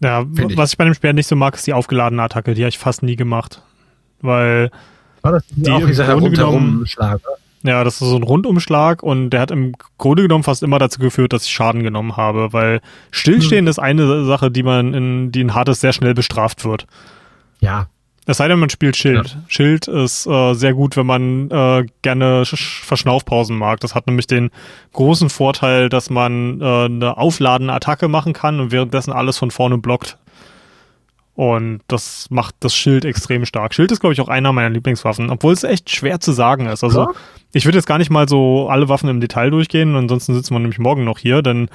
Ja, 0.00 0.24
was 0.26 0.70
ich. 0.70 0.72
ich 0.72 0.76
bei 0.76 0.86
dem 0.86 0.94
Speer 0.94 1.12
nicht 1.12 1.28
so 1.28 1.36
mag, 1.36 1.54
ist 1.54 1.68
die 1.68 1.72
aufgeladene 1.72 2.20
Attacke. 2.20 2.54
Die 2.54 2.62
habe 2.62 2.70
ich 2.70 2.78
fast 2.80 3.04
nie 3.04 3.14
gemacht. 3.14 3.62
Weil 4.20 4.72
War 5.20 5.30
das 5.30 5.44
die 5.50 5.70
auch 5.70 5.86
dieser 5.86 6.08
Herumschlag? 6.08 7.20
Ja, 7.64 7.84
das 7.84 8.00
ist 8.00 8.08
so 8.08 8.16
ein 8.16 8.24
Rundumschlag 8.24 9.02
und 9.02 9.30
der 9.30 9.40
hat 9.40 9.50
im 9.50 9.74
Grunde 9.98 10.22
genommen 10.22 10.42
fast 10.42 10.62
immer 10.62 10.78
dazu 10.78 10.98
geführt, 10.98 11.32
dass 11.32 11.44
ich 11.44 11.52
Schaden 11.52 11.82
genommen 11.82 12.16
habe, 12.16 12.52
weil 12.52 12.80
Stillstehen 13.12 13.66
hm. 13.66 13.70
ist 13.70 13.78
eine 13.78 14.24
Sache, 14.24 14.50
die 14.50 14.64
man 14.64 14.94
in, 14.94 15.32
die 15.32 15.42
in 15.42 15.54
Hades 15.54 15.80
sehr 15.80 15.92
schnell 15.92 16.14
bestraft 16.14 16.64
wird. 16.64 16.86
Ja. 17.60 17.86
Es 18.24 18.36
sei 18.36 18.46
denn, 18.46 18.60
man 18.60 18.70
spielt 18.70 18.96
Schild. 18.96 19.30
Ja. 19.30 19.42
Schild 19.48 19.88
ist 19.88 20.26
äh, 20.26 20.54
sehr 20.54 20.74
gut, 20.74 20.96
wenn 20.96 21.06
man 21.06 21.50
äh, 21.50 21.86
gerne 22.02 22.44
Verschnaufpausen 22.44 23.56
mag. 23.56 23.80
Das 23.80 23.96
hat 23.96 24.06
nämlich 24.06 24.28
den 24.28 24.50
großen 24.92 25.28
Vorteil, 25.28 25.88
dass 25.88 26.08
man 26.08 26.60
äh, 26.60 26.84
eine 26.84 27.16
aufladende 27.16 27.72
Attacke 27.74 28.06
machen 28.06 28.32
kann 28.32 28.60
und 28.60 28.70
währenddessen 28.70 29.12
alles 29.12 29.38
von 29.38 29.50
vorne 29.50 29.78
blockt. 29.78 30.18
Und 31.34 31.80
das 31.88 32.26
macht 32.30 32.54
das 32.60 32.76
Schild 32.76 33.04
extrem 33.04 33.44
stark. 33.44 33.74
Schild 33.74 33.90
ist, 33.90 34.00
glaube 34.00 34.12
ich, 34.12 34.20
auch 34.20 34.28
einer 34.28 34.52
meiner 34.52 34.70
Lieblingswaffen, 34.70 35.30
obwohl 35.30 35.52
es 35.54 35.64
echt 35.64 35.90
schwer 35.90 36.20
zu 36.20 36.32
sagen 36.32 36.66
ist. 36.66 36.84
Also, 36.84 37.00
ja. 37.00 37.10
Ich 37.52 37.64
würde 37.64 37.78
jetzt 37.78 37.86
gar 37.86 37.98
nicht 37.98 38.10
mal 38.10 38.28
so 38.28 38.68
alle 38.68 38.88
Waffen 38.88 39.08
im 39.08 39.20
Detail 39.20 39.50
durchgehen, 39.50 39.94
ansonsten 39.96 40.34
sitzen 40.34 40.54
wir 40.54 40.60
nämlich 40.60 40.78
morgen 40.78 41.04
noch 41.04 41.18
hier, 41.18 41.42
denn 41.42 41.68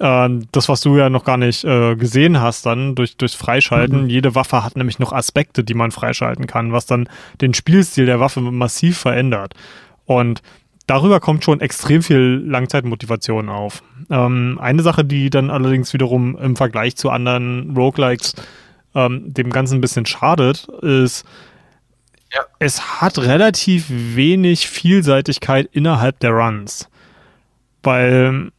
äh, 0.00 0.28
das, 0.52 0.68
was 0.68 0.80
du 0.80 0.96
ja 0.96 1.10
noch 1.10 1.24
gar 1.24 1.36
nicht 1.36 1.64
äh, 1.64 1.94
gesehen 1.94 2.40
hast, 2.40 2.66
dann 2.66 2.94
durch, 2.94 3.16
durchs 3.16 3.34
Freischalten, 3.34 4.04
mhm. 4.04 4.08
jede 4.08 4.34
Waffe 4.34 4.64
hat 4.64 4.76
nämlich 4.76 4.98
noch 4.98 5.12
Aspekte, 5.12 5.62
die 5.62 5.74
man 5.74 5.92
freischalten 5.92 6.46
kann, 6.46 6.72
was 6.72 6.86
dann 6.86 7.08
den 7.40 7.54
Spielstil 7.54 8.06
der 8.06 8.18
Waffe 8.18 8.40
massiv 8.40 8.98
verändert. 8.98 9.54
Und 10.06 10.42
darüber 10.86 11.20
kommt 11.20 11.44
schon 11.44 11.60
extrem 11.60 12.02
viel 12.02 12.42
Langzeitmotivation 12.44 13.48
auf. 13.48 13.82
Ähm, 14.10 14.58
eine 14.60 14.82
Sache, 14.82 15.04
die 15.04 15.30
dann 15.30 15.50
allerdings 15.50 15.92
wiederum 15.92 16.36
im 16.36 16.56
Vergleich 16.56 16.96
zu 16.96 17.10
anderen 17.10 17.76
Roguelikes 17.76 18.34
ähm, 18.94 19.32
dem 19.32 19.50
Ganzen 19.50 19.76
ein 19.76 19.80
bisschen 19.80 20.06
schadet, 20.06 20.66
ist, 20.82 21.24
ja. 22.32 22.42
es 22.58 23.00
hat 23.00 23.18
relativ 23.18 23.86
wenig 23.88 24.68
Vielseitigkeit 24.68 25.68
innerhalb 25.72 26.20
der 26.20 26.30
Runs. 26.30 26.88
Weil 27.82 28.50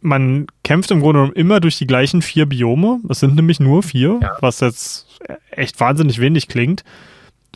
man 0.00 0.46
kämpft 0.64 0.90
im 0.90 1.00
Grunde 1.00 1.20
genommen 1.20 1.36
immer 1.36 1.60
durch 1.60 1.78
die 1.78 1.86
gleichen 1.86 2.22
vier 2.22 2.46
Biome. 2.46 3.00
Es 3.08 3.20
sind 3.20 3.34
nämlich 3.34 3.60
nur 3.60 3.82
vier, 3.82 4.20
ja. 4.22 4.36
was 4.40 4.60
jetzt 4.60 5.20
echt 5.50 5.80
wahnsinnig 5.80 6.20
wenig 6.20 6.48
klingt. 6.48 6.84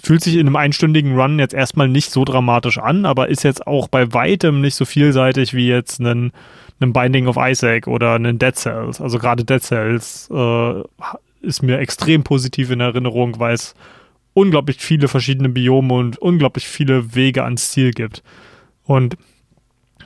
Fühlt 0.02 0.22
sich 0.22 0.34
in 0.34 0.40
einem 0.40 0.56
einstündigen 0.56 1.18
Run 1.18 1.38
jetzt 1.38 1.54
erstmal 1.54 1.88
nicht 1.88 2.10
so 2.10 2.24
dramatisch 2.24 2.78
an, 2.78 3.04
aber 3.04 3.28
ist 3.28 3.44
jetzt 3.44 3.66
auch 3.66 3.88
bei 3.88 4.12
weitem 4.12 4.60
nicht 4.60 4.74
so 4.74 4.84
vielseitig 4.84 5.54
wie 5.54 5.68
jetzt 5.68 6.00
ein, 6.00 6.32
Binding 6.80 7.28
of 7.28 7.36
Isaac 7.38 7.86
oder 7.86 8.16
ein 8.16 8.40
Dead 8.40 8.56
Cells. 8.56 9.00
Also 9.00 9.20
gerade 9.20 9.44
Dead 9.44 9.62
Cells 9.62 10.28
äh, 10.32 10.82
ist 11.42 11.62
mir 11.62 11.78
extrem 11.78 12.24
positiv 12.24 12.72
in 12.72 12.80
Erinnerung, 12.80 13.38
weil 13.38 13.54
es 13.54 13.76
unglaublich 14.34 14.78
viele 14.78 15.08
verschiedene 15.08 15.48
Biome 15.48 15.94
und 15.94 16.18
unglaublich 16.18 16.66
viele 16.66 17.14
Wege 17.14 17.44
ans 17.44 17.70
Ziel 17.70 17.90
gibt. 17.92 18.22
Und 18.84 19.16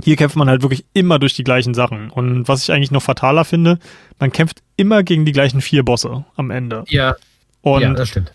hier 0.03 0.17
kämpft 0.17 0.37
man 0.37 0.49
halt 0.49 0.63
wirklich 0.63 0.85
immer 0.93 1.19
durch 1.19 1.35
die 1.35 1.45
gleichen 1.45 1.75
Sachen. 1.75 2.11
Und 2.11 2.49
was 2.49 2.63
ich 2.63 2.73
eigentlich 2.73 2.91
noch 2.91 3.03
fataler 3.03 3.45
finde, 3.45 3.79
man 4.19 4.33
kämpft 4.33 4.63
immer 4.77 5.03
gegen 5.03 5.25
die 5.25 5.33
gleichen 5.33 5.61
vier 5.61 5.85
Bosse 5.85 6.25
am 6.37 6.51
Ende. 6.51 6.85
Ja. 6.89 7.17
Und 7.63 7.83
ja, 7.83 7.93
das 7.95 8.09
stimmt. 8.09 8.33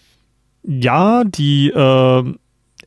Ja, 0.64 1.24
die 1.24 1.70
äh, 1.70 2.34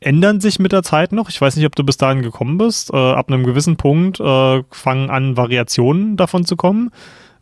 ändern 0.00 0.40
sich 0.40 0.58
mit 0.58 0.72
der 0.72 0.82
Zeit 0.82 1.12
noch. 1.12 1.28
Ich 1.28 1.40
weiß 1.40 1.56
nicht, 1.56 1.66
ob 1.66 1.76
du 1.76 1.84
bis 1.84 1.96
dahin 1.96 2.22
gekommen 2.22 2.58
bist. 2.58 2.92
Äh, 2.92 2.96
ab 2.96 3.30
einem 3.30 3.44
gewissen 3.44 3.76
Punkt 3.76 4.20
äh, 4.20 4.62
fangen 4.70 5.10
an, 5.10 5.36
Variationen 5.36 6.16
davon 6.16 6.44
zu 6.44 6.56
kommen. 6.56 6.90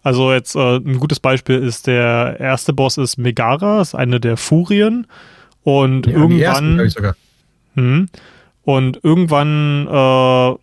Also 0.03 0.33
jetzt 0.33 0.57
äh, 0.57 0.77
ein 0.77 0.99
gutes 0.99 1.21
Beispiel 1.21 1.59
ist 1.59 1.87
der 1.87 2.37
erste 2.41 2.73
Boss 2.73 2.99
ist 2.99 3.19
Megara, 3.19 3.81
ist 3.81 3.95
eine 3.95 4.21
der 4.21 4.37
Furien 4.37 5.07
und 5.63 6.07
ja, 6.07 6.13
irgendwann 6.13 6.79
ersten, 6.79 7.15
hm, 7.75 8.09
und 8.65 9.01
irgendwann 9.03 9.87
äh, 9.89 10.57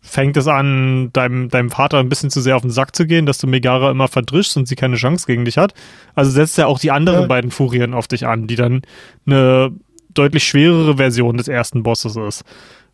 fängt 0.00 0.36
es 0.36 0.46
an, 0.46 1.10
deinem, 1.12 1.48
deinem 1.48 1.70
Vater 1.70 1.98
ein 1.98 2.08
bisschen 2.08 2.30
zu 2.30 2.40
sehr 2.40 2.56
auf 2.56 2.62
den 2.62 2.70
Sack 2.70 2.94
zu 2.96 3.06
gehen, 3.06 3.26
dass 3.26 3.38
du 3.38 3.46
Megara 3.46 3.90
immer 3.90 4.08
verdrischst 4.08 4.56
und 4.56 4.66
sie 4.66 4.76
keine 4.76 4.96
Chance 4.96 5.26
gegen 5.26 5.44
dich 5.44 5.58
hat. 5.58 5.74
Also 6.14 6.30
setzt 6.30 6.58
er 6.58 6.68
auch 6.68 6.78
die 6.78 6.90
anderen 6.90 7.22
ja. 7.22 7.26
beiden 7.26 7.50
Furien 7.50 7.94
auf 7.94 8.08
dich 8.08 8.26
an, 8.26 8.46
die 8.46 8.56
dann 8.56 8.82
eine 9.26 9.72
deutlich 10.12 10.44
schwerere 10.44 10.96
Version 10.96 11.36
des 11.36 11.48
ersten 11.48 11.82
Bosses 11.82 12.16
ist. 12.16 12.44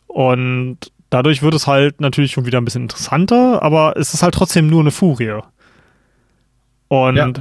Und 0.07 0.91
Dadurch 1.11 1.43
wird 1.43 1.55
es 1.55 1.67
halt 1.67 2.01
natürlich 2.01 2.33
schon 2.33 2.45
wieder 2.45 2.61
ein 2.61 2.65
bisschen 2.65 2.83
interessanter, 2.83 3.63
aber 3.63 3.97
es 3.97 4.13
ist 4.13 4.23
halt 4.23 4.35
trotzdem 4.35 4.69
nur 4.69 4.81
eine 4.81 4.91
Furie. 4.91 5.41
Und 6.89 7.17
ja. 7.17 7.33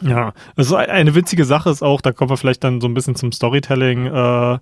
Ja, 0.00 0.32
also 0.56 0.76
eine 0.76 1.14
witzige 1.14 1.44
Sache 1.44 1.70
ist 1.70 1.82
auch, 1.82 2.00
da 2.00 2.12
kommen 2.12 2.30
wir 2.30 2.36
vielleicht 2.36 2.64
dann 2.64 2.80
so 2.80 2.88
ein 2.88 2.94
bisschen 2.94 3.14
zum 3.14 3.32
Storytelling, 3.32 4.06
äh, 4.06 4.58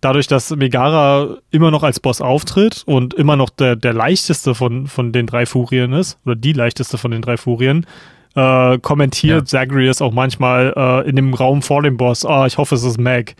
dadurch, 0.00 0.26
dass 0.26 0.50
Megara 0.50 1.38
immer 1.50 1.70
noch 1.70 1.82
als 1.82 2.00
Boss 2.00 2.20
auftritt 2.20 2.82
und 2.86 3.14
immer 3.14 3.36
noch 3.36 3.50
der, 3.50 3.76
der 3.76 3.94
leichteste 3.94 4.54
von, 4.54 4.86
von 4.86 5.12
den 5.12 5.26
drei 5.26 5.46
Furien 5.46 5.92
ist, 5.92 6.18
oder 6.24 6.36
die 6.36 6.52
leichteste 6.52 6.98
von 6.98 7.10
den 7.10 7.22
drei 7.22 7.36
Furien, 7.36 7.86
äh, 8.34 8.78
kommentiert 8.78 9.40
ja. 9.40 9.44
Zagreus 9.44 10.02
auch 10.02 10.12
manchmal 10.12 10.74
äh, 10.76 11.08
in 11.08 11.16
dem 11.16 11.32
Raum 11.32 11.62
vor 11.62 11.82
dem 11.82 11.96
Boss, 11.96 12.26
ah, 12.26 12.42
oh, 12.42 12.46
ich 12.46 12.58
hoffe, 12.58 12.74
es 12.74 12.82
ist 12.82 12.98
Meg. 12.98 13.36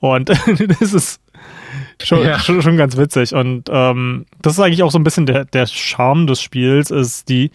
Und 0.00 0.28
das 0.80 0.92
ist 0.92 1.20
Schon, 2.02 2.24
ja. 2.24 2.38
schon, 2.38 2.62
schon, 2.62 2.76
ganz 2.76 2.96
witzig. 2.96 3.34
Und 3.34 3.68
ähm, 3.70 4.26
das 4.40 4.54
ist 4.54 4.60
eigentlich 4.60 4.82
auch 4.82 4.90
so 4.90 4.98
ein 4.98 5.04
bisschen 5.04 5.26
der, 5.26 5.44
der 5.44 5.66
Charme 5.66 6.26
des 6.26 6.42
Spiels, 6.42 6.90
ist 6.90 7.28
die 7.28 7.50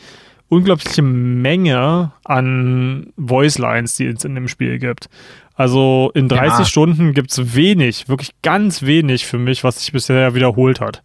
unglaubliche 0.50 1.02
Menge 1.02 2.12
an 2.24 3.14
Voice 3.18 3.58
Lines, 3.58 3.96
die 3.96 4.08
es 4.08 4.24
in 4.24 4.36
dem 4.36 4.48
Spiel 4.48 4.80
gibt. 4.80 5.10
Also 5.56 6.12
in 6.14 6.30
30 6.30 6.60
ja. 6.60 6.66
Stunden 6.66 7.14
gibt 7.14 7.32
es 7.32 7.56
wenig, 7.56 8.08
wirklich 8.08 8.32
ganz 8.44 8.84
wenig 8.84 9.26
für 9.26 9.40
mich, 9.40 9.64
was 9.64 9.80
sich 9.80 9.92
bisher 9.92 10.36
wiederholt 10.36 10.80
hat. 10.80 11.02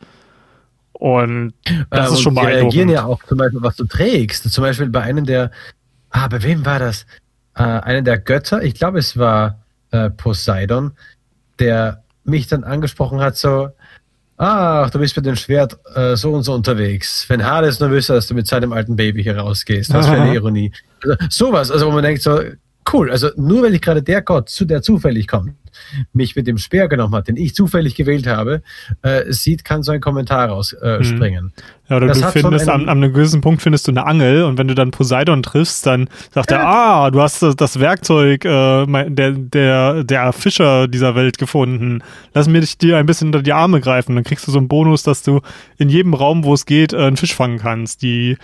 Und 0.92 1.54
das 1.90 2.10
äh, 2.10 2.14
ist 2.14 2.20
schon 2.20 2.34
beeindruckend. 2.34 2.72
Die 2.74 2.78
reagieren 2.78 2.88
ja 2.90 3.04
auch 3.04 3.22
zum 3.24 3.38
Beispiel, 3.38 3.62
was 3.62 3.76
du 3.76 3.86
trägst. 3.86 4.50
Zum 4.52 4.62
Beispiel 4.62 4.88
bei 4.90 5.02
einem 5.02 5.24
der, 5.24 5.50
ah, 6.10 6.28
bei 6.28 6.42
wem 6.42 6.64
war 6.66 6.78
das? 6.78 7.06
Äh, 7.54 7.62
einer 7.62 8.02
der 8.02 8.18
Götter, 8.18 8.62
ich 8.62 8.74
glaube, 8.74 8.98
es 8.98 9.16
war 9.16 9.62
äh, 9.90 10.10
Poseidon, 10.10 10.92
der 11.58 12.04
mich 12.24 12.46
dann 12.46 12.62
angesprochen 12.62 13.20
hat, 13.20 13.36
so, 13.36 13.70
ach, 14.42 14.90
du 14.90 14.98
bist 14.98 15.14
mit 15.16 15.24
dem 15.24 15.36
Schwert 15.36 15.78
äh, 15.94 16.16
so 16.16 16.32
und 16.32 16.42
so 16.42 16.52
unterwegs. 16.52 17.24
Wenn 17.28 17.44
Hades 17.44 17.78
nur 17.78 17.90
wüsste, 17.90 18.14
dass 18.14 18.26
du 18.26 18.34
mit 18.34 18.46
seinem 18.46 18.72
alten 18.72 18.96
Baby 18.96 19.22
hier 19.22 19.38
rausgehst. 19.38 19.92
Was 19.94 20.06
für 20.06 20.20
eine 20.20 20.34
Ironie. 20.34 20.72
Also, 21.02 21.16
sowas, 21.30 21.70
also 21.70 21.86
wo 21.86 21.92
man 21.92 22.02
denkt 22.02 22.22
so, 22.22 22.40
cool, 22.92 23.10
also 23.10 23.30
nur 23.36 23.62
weil 23.62 23.74
ich 23.74 23.80
gerade 23.80 24.02
der 24.02 24.22
Gott, 24.22 24.48
zu 24.48 24.64
der 24.64 24.82
zufällig 24.82 25.28
kommt, 25.28 25.52
mich 26.12 26.36
mit 26.36 26.46
dem 26.46 26.58
Speer 26.58 26.88
genommen 26.88 27.14
hat, 27.14 27.28
den 27.28 27.36
ich 27.36 27.54
zufällig 27.54 27.94
gewählt 27.94 28.26
habe, 28.26 28.62
äh, 29.02 29.32
sieht, 29.32 29.64
kann 29.64 29.82
so 29.82 29.92
ein 29.92 30.00
Kommentar 30.00 30.48
rausspringen. 30.48 31.52
Äh, 31.56 31.62
mhm. 31.62 31.82
Ja, 31.92 31.96
oder 31.98 32.06
das 32.06 32.20
du 32.20 32.28
findest, 32.28 32.68
an, 32.70 32.88
an, 32.88 33.02
einem 33.02 33.12
gewissen 33.12 33.42
Punkt 33.42 33.60
findest 33.60 33.86
du 33.86 33.92
eine 33.92 34.06
Angel 34.06 34.44
und 34.44 34.56
wenn 34.56 34.66
du 34.66 34.74
dann 34.74 34.92
Poseidon 34.92 35.42
triffst, 35.42 35.84
dann 35.84 36.08
sagt 36.30 36.50
er, 36.50 36.66
ah, 36.66 37.10
du 37.10 37.20
hast 37.20 37.42
das 37.42 37.80
Werkzeug 37.80 38.46
äh, 38.46 38.86
der, 39.10 39.32
der, 39.32 40.04
der 40.04 40.32
Fischer 40.32 40.88
dieser 40.88 41.14
Welt 41.14 41.36
gefunden. 41.36 42.02
Lass 42.32 42.48
mir 42.48 42.60
dich 42.60 42.78
dir 42.78 42.96
ein 42.96 43.04
bisschen 43.04 43.28
unter 43.28 43.42
die 43.42 43.52
Arme 43.52 43.80
greifen. 43.80 44.14
Dann 44.14 44.24
kriegst 44.24 44.46
du 44.46 44.52
so 44.52 44.58
einen 44.58 44.68
Bonus, 44.68 45.02
dass 45.02 45.22
du 45.22 45.42
in 45.76 45.90
jedem 45.90 46.14
Raum, 46.14 46.44
wo 46.44 46.54
es 46.54 46.64
geht, 46.64 46.94
äh, 46.94 46.98
einen 46.98 47.18
Fisch 47.18 47.34
fangen 47.34 47.58
kannst, 47.58 48.00
die 48.00 48.38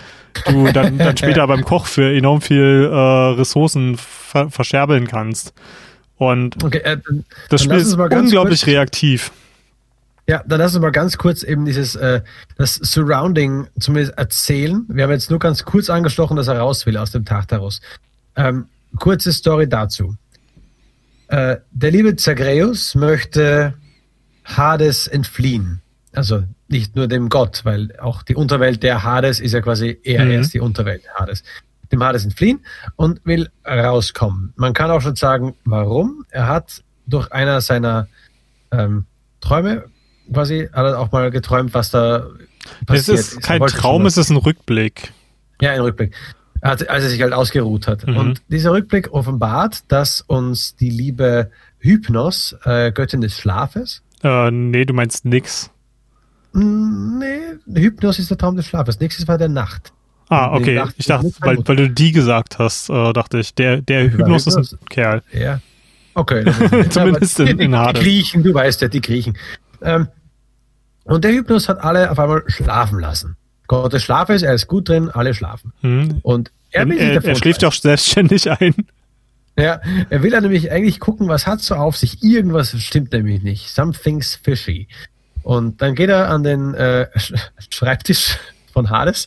du 0.47 0.71
dann, 0.73 0.99
dann 0.99 1.17
später 1.17 1.47
beim 1.47 1.65
Koch 1.65 1.87
für 1.87 2.13
enorm 2.13 2.43
viel 2.43 2.91
äh, 2.93 2.97
Ressourcen 2.97 3.97
ver 3.97 4.51
verscherbeln 4.51 5.07
kannst. 5.07 5.55
Und 6.19 6.63
okay, 6.65 6.79
äh, 6.79 6.99
das 7.49 7.63
Spiel 7.63 7.77
ist 7.77 7.95
unglaublich 7.95 8.67
reaktiv. 8.67 9.33
Ja, 10.27 10.43
dann 10.47 10.61
lass 10.61 10.75
uns 10.75 10.83
mal 10.83 10.91
ganz 10.91 11.17
kurz 11.17 11.43
eben 11.43 11.65
dieses 11.65 11.97
äh, 11.97 12.21
das 12.59 12.75
Surrounding 12.75 13.67
zumindest 13.81 14.19
erzählen. 14.19 14.85
Wir 14.89 15.05
haben 15.05 15.11
jetzt 15.11 15.31
nur 15.31 15.39
ganz 15.39 15.65
kurz 15.65 15.89
angestochen, 15.89 16.37
dass 16.37 16.49
er 16.49 16.59
raus 16.59 16.85
will 16.85 16.99
aus 16.99 17.13
dem 17.13 17.25
Tartarus. 17.25 17.81
Ähm, 18.37 18.67
kurze 18.99 19.33
Story 19.33 19.69
dazu. 19.69 20.17
Äh, 21.29 21.57
der 21.71 21.91
liebe 21.93 22.15
Zagreus 22.17 22.95
möchte 22.95 23.75
Hades 24.45 25.07
entfliehen. 25.07 25.81
Also 26.13 26.43
nicht 26.69 26.97
nur 26.97 27.07
dem 27.07 27.31
Gott, 27.31 27.61
weil 27.65 27.97
auch 27.99 28.23
die 28.23 28.35
Unterwelt 28.35 28.83
der 28.83 29.05
Hades 29.05 29.41
ist 29.41 29.53
ja 29.53 29.63
quasi 29.63 29.99
eher 30.03 30.25
mhm. 30.25 30.33
erst 30.33 30.53
die 30.53 30.61
Unterwelt 30.61 31.03
Hades 31.15 31.43
dem 31.93 32.03
Hades 32.03 32.25
entfliehen 32.25 32.61
und 32.97 33.25
will 33.25 33.49
rauskommen. 33.67 34.53
Man 34.57 34.73
kann 34.75 34.91
auch 34.91 35.01
schon 35.01 35.17
sagen, 35.17 35.55
warum. 35.65 36.25
Er 36.31 36.47
hat 36.49 36.83
durch 37.07 37.33
einer 37.33 37.61
seiner 37.61 38.09
ähm, 38.71 39.07
Träume 39.41 39.85
quasi, 40.33 40.69
hat 40.73 40.87
er 40.87 40.99
auch 40.99 41.13
mal 41.13 41.31
geträumt, 41.31 41.75
was 41.75 41.91
da 41.91 42.27
passiert 42.87 43.19
ist. 43.19 43.29
Es 43.29 43.33
ist 43.35 43.43
kein 43.43 43.67
Traum, 43.67 44.07
es 44.07 44.17
ist 44.17 44.31
ein 44.31 44.37
Rückblick. 44.37 45.13
Ja, 45.61 45.73
ein 45.73 45.81
Rückblick. 45.81 46.15
Als 46.61 46.83
er 46.83 47.01
sich 47.01 47.23
halt 47.23 47.33
ausgeruht 47.33 47.87
hat. 47.87 48.07
Mhm. 48.07 48.17
Und 48.17 48.43
dieser 48.49 48.73
Rückblick 48.73 49.13
offenbart, 49.13 49.85
dass 49.89 50.23
uns 50.23 50.75
die 50.75 50.91
liebe 50.91 51.51
Hypnos, 51.79 52.57
äh, 52.65 52.91
Göttin 52.93 53.21
des 53.21 53.39
Schlafes. 53.39 54.03
Äh, 54.23 54.51
nee, 54.51 54.85
du 54.85 54.93
meinst 54.93 55.25
nix. 55.25 55.71
Nee, 56.53 57.59
Hypnos 57.73 58.19
ist 58.19 58.31
der 58.31 58.39
Traum 58.39 58.57
des 58.57 58.67
Schlafes. 58.67 58.99
Nix 58.99 59.19
ist 59.19 59.27
bei 59.27 59.37
der 59.37 59.49
Nacht. 59.49 59.93
Ah, 60.29 60.55
okay. 60.55 60.83
Ich 60.97 61.07
dachte, 61.07 61.33
weil, 61.41 61.59
weil 61.67 61.77
du 61.77 61.91
die 61.91 62.13
gesagt 62.13 62.59
hast, 62.59 62.91
äh, 62.91 63.13
dachte 63.13 63.39
ich, 63.39 63.55
der, 63.55 63.81
der 63.81 64.13
Hypnos 64.13 64.47
ist 64.47 64.57
ein 64.57 64.79
Kerl. 64.91 65.23
Ja. 65.33 65.61
Okay. 66.15 66.45
Zumindest 66.91 67.41
in, 67.41 67.59
in 67.59 67.73
Die 67.73 68.01
Griechen, 68.01 68.43
du 68.43 68.53
weißt 68.53 68.83
ja, 68.83 68.89
die 68.89 69.01
Griechen. 69.01 69.39
Ähm, 69.81 70.09
und 71.05 71.25
der 71.25 71.33
Hypnos 71.33 71.69
hat 71.69 71.83
alle 71.83 72.11
auf 72.11 72.19
einmal 72.19 72.43
schlafen 72.49 72.99
lassen. 72.99 73.37
Gott 73.67 73.93
des 73.93 74.03
Schlafes, 74.03 74.43
er 74.43 74.55
ist 74.55 74.67
gut 74.67 74.89
drin, 74.89 75.11
alle 75.11 75.33
schlafen. 75.35 75.73
Hm. 75.81 76.19
Und 76.23 76.51
er, 76.71 76.89
will 76.89 76.99
er, 76.99 77.25
er 77.25 77.37
schläft 77.37 77.65
auch 77.65 77.73
selbstständig 77.73 78.51
ein. 78.61 78.75
Ja, 79.57 79.81
er 80.11 80.23
will 80.23 80.33
ja 80.33 80.41
nämlich 80.41 80.71
eigentlich 80.71 81.01
gucken, 81.01 81.29
was 81.29 81.47
hat 81.47 81.61
so 81.61 81.75
auf 81.75 81.97
sich. 81.97 82.23
Irgendwas 82.23 82.79
stimmt 82.81 83.13
nämlich 83.13 83.43
nicht. 83.43 83.71
Something's 83.71 84.35
fishy. 84.35 84.89
Und 85.43 85.83
dann 85.83 85.95
geht 85.95 86.11
er 86.11 86.29
an 86.29 86.43
den 86.43 86.75
äh, 86.75 87.09
Schreibtisch 87.71 88.39
von 88.79 88.91
Hades 88.91 89.27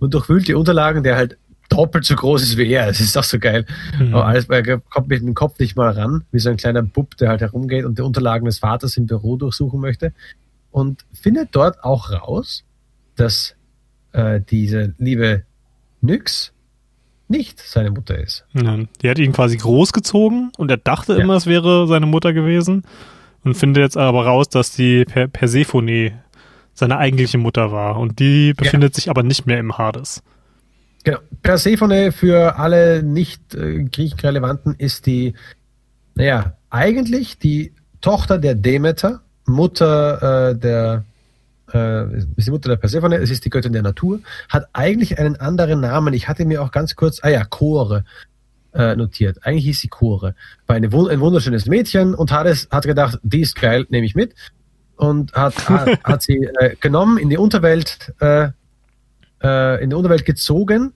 und 0.00 0.12
durchwühlt 0.12 0.48
die 0.48 0.54
Unterlagen, 0.54 1.04
der 1.04 1.16
halt 1.16 1.38
doppelt 1.68 2.04
so 2.04 2.16
groß 2.16 2.42
ist 2.42 2.56
wie 2.56 2.72
er. 2.72 2.86
Das 2.86 2.98
ist 2.98 3.14
doch 3.14 3.22
so 3.22 3.38
geil. 3.38 3.64
Mhm. 3.98 4.14
Aber 4.14 4.26
alles, 4.26 4.48
er 4.48 4.80
kommt 4.80 5.08
mit 5.08 5.22
dem 5.22 5.34
Kopf 5.34 5.58
nicht 5.58 5.76
mal 5.76 5.90
ran, 5.90 6.24
wie 6.32 6.40
so 6.40 6.50
ein 6.50 6.56
kleiner 6.56 6.82
Bub, 6.82 7.16
der 7.16 7.28
halt 7.28 7.40
herumgeht 7.40 7.84
und 7.84 7.98
die 7.98 8.02
Unterlagen 8.02 8.46
des 8.46 8.58
Vaters 8.58 8.96
im 8.96 9.06
Büro 9.06 9.36
durchsuchen 9.36 9.80
möchte. 9.80 10.12
Und 10.70 11.04
findet 11.12 11.50
dort 11.52 11.84
auch 11.84 12.10
raus, 12.10 12.64
dass 13.16 13.54
äh, 14.12 14.40
diese 14.40 14.94
liebe 14.98 15.44
Nyx 16.00 16.52
nicht 17.28 17.60
seine 17.60 17.90
Mutter 17.90 18.18
ist. 18.18 18.46
Ja, 18.54 18.78
die 19.02 19.10
hat 19.10 19.18
ihn 19.18 19.32
quasi 19.32 19.58
großgezogen 19.58 20.50
und 20.56 20.70
er 20.70 20.78
dachte 20.78 21.12
ja. 21.12 21.18
immer, 21.18 21.36
es 21.36 21.46
wäre 21.46 21.86
seine 21.86 22.06
Mutter 22.06 22.32
gewesen 22.32 22.84
und 23.44 23.54
findet 23.54 23.82
jetzt 23.82 23.96
aber 23.96 24.24
raus, 24.24 24.48
dass 24.48 24.72
die 24.72 25.04
per 25.04 25.28
Persephone 25.28 26.12
seine 26.78 26.98
eigentliche 26.98 27.38
Mutter 27.38 27.72
war 27.72 27.98
und 27.98 28.18
die 28.18 28.54
befindet 28.54 28.94
ja. 28.94 28.96
sich 28.96 29.10
aber 29.10 29.22
nicht 29.22 29.46
mehr 29.46 29.58
im 29.58 29.76
Hades. 29.76 30.22
Genau. 31.04 31.18
Persephone 31.42 32.12
für 32.12 32.56
alle 32.56 33.02
nicht 33.02 33.54
äh, 33.54 33.84
Griechen-Relevanten 33.84 34.74
ist 34.76 35.06
die, 35.06 35.34
naja, 36.14 36.56
eigentlich 36.70 37.38
die 37.38 37.72
Tochter 38.00 38.38
der 38.38 38.54
Demeter, 38.54 39.22
Mutter 39.46 40.50
äh, 40.50 40.56
der 40.56 41.04
äh, 41.72 42.18
ist 42.36 42.46
die 42.46 42.50
Mutter 42.50 42.70
der 42.70 42.76
Persephone, 42.76 43.14
es 43.14 43.30
ist 43.30 43.44
die 43.44 43.50
Göttin 43.50 43.72
der 43.72 43.82
Natur, 43.82 44.20
hat 44.48 44.68
eigentlich 44.72 45.18
einen 45.18 45.36
anderen 45.36 45.80
Namen. 45.80 46.14
Ich 46.14 46.28
hatte 46.28 46.44
mir 46.44 46.62
auch 46.62 46.70
ganz 46.70 46.94
kurz, 46.94 47.20
ah 47.22 47.28
ja, 47.28 47.44
Chore 47.44 48.04
äh, 48.74 48.94
notiert. 48.96 49.38
Eigentlich 49.42 49.64
hieß 49.64 49.80
sie 49.80 49.88
Chore. 49.88 50.34
War 50.66 50.76
eine, 50.76 50.86
ein 50.86 51.20
wunderschönes 51.20 51.66
Mädchen 51.66 52.14
und 52.14 52.32
Hades 52.32 52.68
hat 52.70 52.84
gedacht, 52.84 53.18
die 53.22 53.40
ist 53.40 53.56
geil, 53.56 53.86
nehme 53.88 54.06
ich 54.06 54.14
mit. 54.14 54.34
Und 54.98 55.32
hat, 55.32 55.54
hat, 56.04 56.22
sie 56.22 56.48
äh, 56.60 56.76
genommen, 56.80 57.16
in 57.16 57.30
die 57.30 57.38
Unterwelt, 57.38 58.12
äh, 58.20 58.48
äh, 59.42 59.82
in 59.82 59.90
die 59.90 59.96
Unterwelt 59.96 60.26
gezogen 60.26 60.92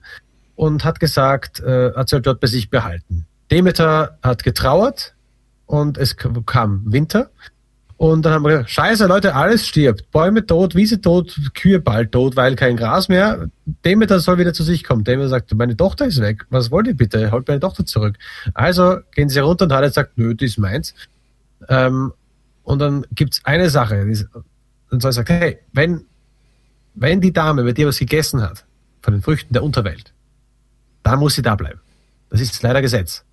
und 0.55 0.85
hat 0.85 0.99
gesagt, 0.99 1.59
äh, 1.61 1.93
hat 1.95 2.09
sie 2.09 2.17
halt 2.17 2.27
dort 2.27 2.39
bei 2.39 2.47
sich 2.47 2.69
behalten. 2.69 3.25
Demeter 3.49 4.19
hat 4.21 4.43
getrauert 4.43 5.15
und 5.65 5.97
es 5.97 6.15
kam 6.45 6.83
Winter 6.85 7.29
und 8.03 8.25
dann 8.25 8.33
haben 8.33 8.43
wir 8.43 8.49
gesagt, 8.49 8.71
scheiße, 8.71 9.05
Leute, 9.05 9.33
alles 9.33 9.65
stirbt. 9.65 10.11
Bäume 10.11 10.45
tot, 10.45 10.75
Wiese 10.75 10.99
tot, 10.99 11.39
Kühe 11.53 11.79
bald 11.79 12.11
tot, 12.11 12.35
weil 12.35 12.57
kein 12.57 12.75
Gras 12.75 13.07
mehr. 13.07 13.47
Demeter 13.85 14.19
soll 14.19 14.37
wieder 14.39 14.53
zu 14.53 14.63
sich 14.63 14.83
kommen. 14.83 15.05
Demeter 15.05 15.29
sagt, 15.29 15.53
meine 15.53 15.77
Tochter 15.77 16.07
ist 16.07 16.19
weg. 16.19 16.45
Was 16.49 16.69
wollt 16.69 16.87
ihr 16.87 16.95
bitte? 16.95 17.31
Holt 17.31 17.47
meine 17.47 17.61
Tochter 17.61 17.85
zurück. 17.85 18.17
Also 18.53 18.97
gehen 19.15 19.29
sie 19.29 19.39
runter 19.39 19.63
und 19.63 19.71
Hades 19.71 19.93
sagt, 19.93 20.17
nö, 20.17 20.35
die 20.35 20.45
ist 20.45 20.57
meins. 20.57 20.93
Ähm, 21.69 22.11
und 22.63 22.79
dann 22.79 23.05
gibt's 23.11 23.41
eine 23.43 23.69
Sache. 23.69 24.01
Und 24.89 25.01
so 25.01 25.11
sagt, 25.11 25.29
hey, 25.29 25.59
wenn, 25.73 26.05
wenn 26.95 27.21
die 27.21 27.33
Dame 27.33 27.63
bei 27.63 27.73
dir 27.73 27.87
was 27.87 27.99
gegessen 27.99 28.41
hat, 28.41 28.65
von 29.01 29.13
den 29.13 29.21
Früchten 29.21 29.53
der 29.53 29.63
Unterwelt, 29.63 30.13
dann 31.03 31.19
muss 31.19 31.35
sie 31.35 31.41
da 31.41 31.55
bleiben. 31.55 31.79
Das 32.29 32.41
ist 32.41 32.61
leider 32.63 32.81
Gesetz. 32.81 33.23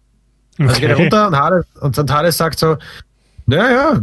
Okay. 0.55 0.69
Also 0.69 0.81
geht 0.81 0.91
er 0.91 0.97
runter 0.97 1.27
und 1.29 1.37
Hades, 1.37 1.67
und 1.81 2.11
Hades 2.11 2.37
sagt 2.37 2.59
so, 2.59 2.77
naja, 3.47 4.01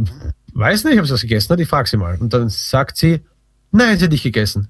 weiß 0.53 0.85
nicht, 0.85 0.99
ob 0.99 1.05
sie 1.05 1.11
das 1.11 1.21
gegessen 1.21 1.53
hat, 1.53 1.59
ich 1.59 1.67
frage 1.67 1.87
sie 1.87 1.97
mal. 1.97 2.17
Und 2.19 2.33
dann 2.33 2.49
sagt 2.49 2.97
sie, 2.97 3.21
nein, 3.71 3.97
sie 3.97 4.05
hat 4.05 4.11
nicht 4.11 4.23
gegessen. 4.23 4.69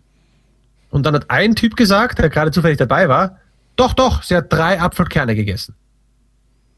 Und 0.89 1.05
dann 1.05 1.15
hat 1.15 1.29
ein 1.29 1.55
Typ 1.55 1.75
gesagt, 1.75 2.19
der 2.19 2.29
gerade 2.29 2.51
zufällig 2.51 2.77
dabei 2.77 3.07
war, 3.09 3.39
doch, 3.75 3.93
doch, 3.93 4.23
sie 4.23 4.35
hat 4.35 4.51
drei 4.51 4.81
Apfelkerne 4.81 5.35
gegessen. 5.35 5.75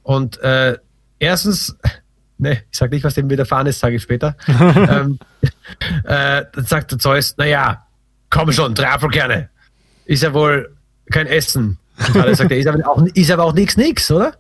Und 0.04 0.38
äh, 0.40 0.78
erstens, 1.20 1.78
ne, 2.40 2.64
ich 2.72 2.78
sage 2.78 2.96
nicht, 2.96 3.04
was 3.04 3.14
dem 3.14 3.30
widerfahren 3.30 3.68
ist, 3.68 3.80
sage 3.80 3.96
ich 3.96 4.02
später. 4.02 4.36
ähm, 4.48 5.20
äh, 6.06 6.44
dann 6.52 6.66
sagt 6.66 6.92
der 6.92 7.00
Zeus, 7.00 7.36
naja, 7.38 7.86
komm 8.30 8.52
schon, 8.52 8.74
drei 8.74 8.90
Apfelkerne. 8.90 9.50
Ist 10.06 10.24
ja 10.24 10.34
wohl 10.34 10.76
kein 11.12 11.28
Essen. 11.28 11.78
Und 12.08 12.18
alle 12.18 12.36
sagt, 12.36 12.52
ist 12.52 12.68
aber 12.68 12.88
auch, 12.90 13.04
ist 13.14 13.32
aber 13.32 13.44
auch 13.44 13.54
nichts, 13.54 13.78
nix, 13.78 14.10
oder? 14.10 14.34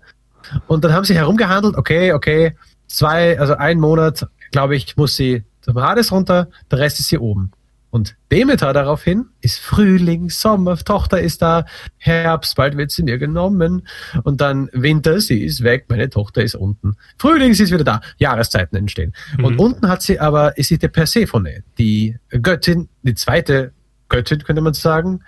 Und 0.67 0.83
dann 0.83 0.93
haben 0.93 1.03
sie 1.03 1.15
herumgehandelt, 1.15 1.75
okay, 1.75 2.13
okay, 2.13 2.55
zwei, 2.87 3.39
also 3.39 3.55
ein 3.55 3.79
Monat 3.79 4.25
glaube 4.51 4.75
ich, 4.75 4.97
muss 4.97 5.15
sie 5.15 5.43
zum 5.61 5.79
Hades 5.79 6.11
runter, 6.11 6.47
der 6.71 6.79
Rest 6.79 6.99
ist 6.99 7.09
hier 7.09 7.21
oben. 7.21 7.51
Und 7.91 8.15
Demeter 8.31 8.71
daraufhin 8.73 9.25
ist 9.41 9.59
Frühling, 9.59 10.29
Sommer, 10.29 10.77
Tochter 10.77 11.19
ist 11.19 11.41
da, 11.41 11.65
Herbst, 11.97 12.55
bald 12.55 12.77
wird 12.77 12.91
sie 12.91 13.03
mir 13.03 13.17
genommen. 13.17 13.87
Und 14.23 14.41
dann 14.41 14.69
Winter, 14.73 15.19
sie 15.21 15.43
ist 15.43 15.63
weg, 15.63 15.85
meine 15.89 16.09
Tochter 16.09 16.43
ist 16.43 16.55
unten. 16.55 16.95
Frühling, 17.17 17.53
sie 17.53 17.63
ist 17.63 17.71
wieder 17.71 17.83
da, 17.83 18.01
Jahreszeiten 18.17 18.77
entstehen. 18.77 19.13
Mhm. 19.37 19.45
Und 19.45 19.59
unten 19.59 19.89
hat 19.89 20.01
sie 20.01 20.19
aber, 20.19 20.57
ist 20.57 20.67
sie 20.67 20.77
der 20.77 20.89
Persephone, 20.89 21.63
die 21.77 22.17
Göttin, 22.29 22.89
die 23.01 23.15
zweite 23.15 23.73
Göttin, 24.07 24.43
könnte 24.43 24.61
man 24.61 24.73
sagen, 24.73 25.21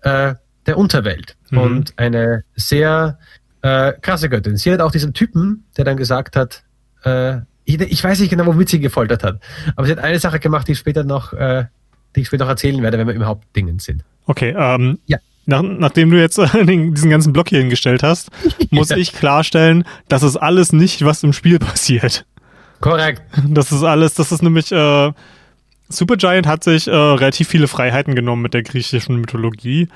äh, 0.00 0.34
der 0.66 0.78
Unterwelt. 0.78 1.36
Mhm. 1.50 1.58
Und 1.58 1.98
eine 1.98 2.44
sehr 2.54 3.18
äh, 3.62 3.92
krasse 4.00 4.28
Göttin. 4.28 4.56
Sie 4.56 4.72
hat 4.72 4.80
auch 4.80 4.92
diesen 4.92 5.12
Typen, 5.12 5.64
der 5.76 5.84
dann 5.84 5.96
gesagt 5.96 6.36
hat, 6.36 6.64
äh, 7.04 7.38
ich, 7.64 7.80
ich, 7.80 8.04
weiß 8.04 8.20
nicht 8.20 8.30
genau, 8.30 8.46
womit 8.46 8.68
sie 8.68 8.78
gefoltert 8.78 9.24
hat. 9.24 9.40
Aber 9.74 9.86
sie 9.86 9.92
hat 9.92 9.98
eine 9.98 10.20
Sache 10.20 10.38
gemacht, 10.38 10.68
die 10.68 10.72
ich 10.72 10.78
später 10.78 11.02
noch, 11.02 11.32
äh, 11.32 11.64
die 12.16 12.22
ich 12.22 12.26
später 12.26 12.44
noch 12.44 12.50
erzählen 12.50 12.82
werde, 12.82 12.98
wenn 12.98 13.06
wir 13.06 13.14
im 13.14 13.26
Hauptdingen 13.26 13.78
sind. 13.78 14.02
Okay, 14.26 14.54
ähm, 14.58 14.98
ja. 15.06 15.18
Nach, 15.48 15.62
nachdem 15.62 16.10
du 16.10 16.20
jetzt 16.20 16.38
diesen 16.38 17.10
ganzen 17.10 17.32
Block 17.32 17.50
hier 17.50 17.60
hingestellt 17.60 18.02
hast, 18.02 18.30
muss 18.70 18.90
ich 18.90 19.12
klarstellen, 19.12 19.84
das 20.08 20.24
ist 20.24 20.36
alles 20.36 20.72
nicht, 20.72 21.04
was 21.04 21.22
im 21.22 21.32
Spiel 21.32 21.58
passiert. 21.60 22.26
Korrekt. 22.80 23.22
Das 23.46 23.70
ist 23.70 23.84
alles, 23.84 24.14
das 24.14 24.32
ist 24.32 24.42
nämlich, 24.42 24.72
äh, 24.72 25.12
Supergiant 25.88 26.46
hat 26.46 26.64
sich 26.64 26.88
äh, 26.88 26.94
relativ 26.94 27.48
viele 27.48 27.68
Freiheiten 27.68 28.14
genommen 28.14 28.42
mit 28.42 28.54
der 28.54 28.64
griechischen 28.64 29.16
Mythologie, 29.16 29.88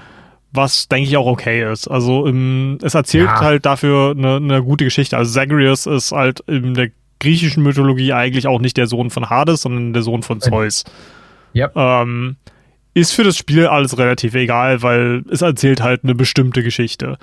was 0.52 0.88
denke 0.88 1.08
ich 1.08 1.16
auch 1.16 1.26
okay 1.26 1.70
ist. 1.70 1.88
Also 1.88 2.26
im, 2.26 2.78
es 2.82 2.94
erzählt 2.94 3.26
ja. 3.26 3.40
halt 3.40 3.66
dafür 3.66 4.14
eine, 4.16 4.36
eine, 4.36 4.62
gute 4.62 4.84
Geschichte. 4.84 5.16
Also 5.16 5.32
Zagreus 5.32 5.86
ist 5.86 6.12
halt 6.12 6.40
in 6.46 6.74
der 6.74 6.90
griechischen 7.18 7.62
Mythologie 7.62 8.12
eigentlich 8.12 8.46
auch 8.46 8.60
nicht 8.60 8.76
der 8.76 8.86
Sohn 8.86 9.10
von 9.10 9.28
Hades, 9.28 9.62
sondern 9.62 9.92
der 9.92 10.02
Sohn 10.02 10.22
von 10.22 10.40
Zeus. 10.40 10.84
Ja. 11.52 11.70
Ähm, 11.74 12.36
ist 12.94 13.12
für 13.12 13.24
das 13.24 13.36
Spiel 13.36 13.66
alles 13.66 13.98
relativ 13.98 14.34
egal, 14.34 14.82
weil 14.82 15.24
es 15.30 15.42
erzählt 15.42 15.80
halt 15.80 16.04
eine 16.04 16.14
bestimmte 16.14 16.62
Geschichte. 16.62 17.18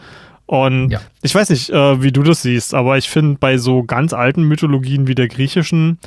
Und 0.46 0.92
ja. 0.92 1.02
ich 1.22 1.36
weiß 1.36 1.50
nicht, 1.50 1.70
äh, 1.70 2.02
wie 2.02 2.12
du 2.12 2.24
das 2.24 2.42
siehst, 2.42 2.74
aber 2.74 2.98
ich 2.98 3.10
finde, 3.10 3.38
bei 3.38 3.58
so 3.58 3.84
ganz 3.84 4.13
alten 4.13 4.44
Mythologien 4.44 5.08
wie 5.08 5.16
der 5.16 5.28
griechischen, 5.28 6.00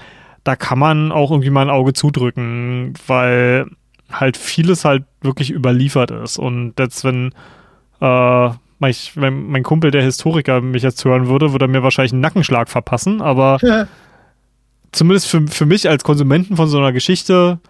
da 0.44 0.56
kann 0.56 0.78
man 0.78 1.12
auch 1.12 1.30
irgendwie 1.30 1.50
mal 1.50 1.62
ein 1.62 1.70
Auge 1.70 1.92
zudrücken, 1.92 2.94
weil 3.06 3.66
halt 4.10 4.38
vieles 4.38 4.86
halt 4.86 5.04
wirklich 5.20 5.50
überliefert 5.50 6.10
ist. 6.10 6.38
Und 6.38 6.74
jetzt, 6.78 7.04
wenn 7.04 7.32
äh, 8.00 8.50
ich, 8.88 9.12
wenn 9.16 9.48
mein 9.48 9.62
Kumpel, 9.62 9.90
der 9.90 10.02
Historiker, 10.02 10.62
mich 10.62 10.82
jetzt 10.82 11.04
hören 11.04 11.28
würde, 11.28 11.52
würde 11.52 11.66
er 11.66 11.68
mir 11.68 11.82
wahrscheinlich 11.82 12.12
einen 12.12 12.22
Nackenschlag 12.22 12.70
verpassen, 12.70 13.20
aber 13.20 13.58
ja. 13.60 13.86
zumindest 14.92 15.28
für, 15.28 15.46
für 15.46 15.66
mich 15.66 15.86
als 15.86 16.02
Konsumenten 16.02 16.56
von 16.56 16.66
so 16.66 16.78
einer 16.78 16.92
Geschichte 16.92 17.60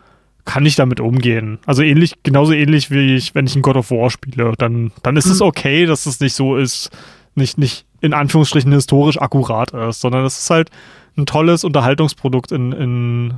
kann 0.45 0.67
ich 0.67 0.77
damit 0.77 1.01
umgehen. 1.01 1.59
Also 1.67 1.83
ähnlich, 1.83 2.15
genauso 2.23 2.53
ähnlich 2.53 2.91
wie 2.91 3.17
ich, 3.17 3.35
wenn 3.35 3.47
ich 3.47 3.57
ein 3.57 3.63
God 3.63 3.77
of 3.77 3.91
War 3.91 4.11
spiele, 4.11 4.53
dann, 4.59 4.93
dann 5.03 5.17
ist 5.17 5.27
mhm. 5.27 5.33
es 5.33 5.41
okay, 5.41 5.87
dass 5.87 6.07
es 6.07 6.21
nicht 6.21 6.35
so 6.35 6.57
ist, 6.57 6.91
nicht, 7.35 7.59
nicht 7.59 7.87
in 8.01 8.15
Anführungsstrichen 8.15 8.73
historisch 8.73 9.21
akkurat 9.21 9.73
ist, 9.73 10.01
sondern 10.01 10.25
es 10.25 10.39
ist 10.39 10.51
halt 10.51 10.71
ein 11.17 11.27
tolles 11.27 11.65
Unterhaltungsprodukt 11.65 12.53
in, 12.53 12.73
in, 12.73 13.35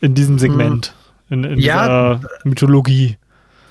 in 0.00 0.14
diesem 0.14 0.38
Segment, 0.38 0.94
mhm. 1.28 1.44
in, 1.44 1.52
in 1.52 1.58
ja, 1.58 2.14
dieser 2.14 2.28
Mythologie. 2.44 3.16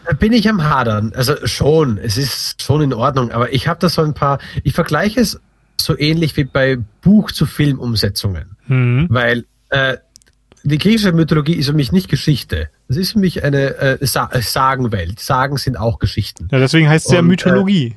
Da 0.06 0.14
bin 0.14 0.34
ich 0.34 0.48
am 0.50 0.64
Hadern. 0.64 1.14
Also 1.16 1.36
schon, 1.46 1.98
es 1.98 2.18
ist 2.18 2.62
schon 2.62 2.82
in 2.82 2.94
Ordnung, 2.94 3.32
aber 3.32 3.54
ich 3.54 3.68
habe 3.68 3.80
da 3.80 3.90
so 3.90 4.02
ein 4.02 4.14
paar, 4.14 4.40
ich 4.64 4.74
vergleiche 4.74 5.20
es 5.20 5.40
so 5.80 5.98
ähnlich 5.98 6.36
wie 6.38 6.44
bei 6.44 6.78
Buch 7.02 7.32
zu 7.32 7.46
Filmumsetzungen. 7.46 8.58
Mhm. 8.68 9.08
Weil 9.10 9.46
äh, 9.70 9.98
die 10.68 10.78
griechische 10.78 11.14
Mythologie 11.14 11.54
ist 11.54 11.68
für 11.68 11.74
mich 11.74 11.92
nicht 11.92 12.10
Geschichte. 12.10 12.70
Das 12.88 12.98
ist 12.98 13.14
für 13.14 13.20
mich 13.20 13.44
eine 13.44 13.76
äh, 13.78 14.06
Sa 14.06 14.30
äh, 14.32 14.42
Sagenwelt. 14.42 15.20
Sagen 15.20 15.58
sind 15.58 15.78
auch 15.78 16.00
Geschichten. 16.00 16.50
Ja, 16.52 16.60
deswegen 16.60 16.90
heißt 16.90 17.08
es 17.08 17.12
ja 17.14 17.22
Mythologie. 17.22 17.96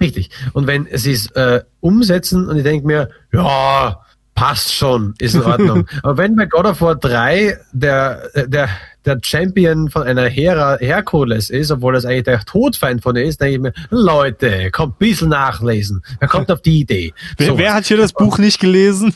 Äh, 0.00 0.04
richtig. 0.04 0.30
Und 0.54 0.66
wenn 0.66 0.88
sie 0.92 1.12
es 1.12 1.30
äh, 1.32 1.62
umsetzen 1.80 2.48
und 2.48 2.56
ich 2.56 2.62
denke 2.62 2.86
mir, 2.86 3.10
ja, 3.32 4.00
passt 4.34 4.72
schon, 4.72 5.14
ist 5.18 5.34
in 5.34 5.42
Ordnung. 5.42 5.86
Aber 6.02 6.16
wenn 6.16 6.34
bei 6.34 6.46
God 6.46 6.64
of 6.64 6.80
War 6.80 6.96
3 6.96 7.58
der, 7.72 8.30
der, 8.46 8.68
der 9.04 9.18
Champion 9.22 9.90
von 9.90 10.02
einer 10.02 10.26
Hera 10.28 10.76
Herkules 10.78 11.50
ist, 11.50 11.70
obwohl 11.70 11.94
das 11.94 12.04
eigentlich 12.04 12.24
der 12.24 12.40
Todfeind 12.40 13.02
von 13.02 13.16
ihr 13.16 13.24
ist, 13.24 13.40
denke 13.40 13.54
ich 13.54 13.60
mir, 13.60 13.72
Leute, 13.90 14.70
kommt 14.70 14.94
ein 14.94 14.98
bisschen 14.98 15.28
nachlesen. 15.28 16.02
Wer 16.18 16.28
kommt 16.28 16.50
auf 16.50 16.62
die 16.62 16.80
Idee? 16.80 17.14
Wer, 17.36 17.56
wer 17.56 17.74
hat 17.74 17.86
hier 17.86 17.96
das 17.96 18.12
Buch 18.12 18.38
nicht 18.38 18.60
gelesen? 18.60 19.14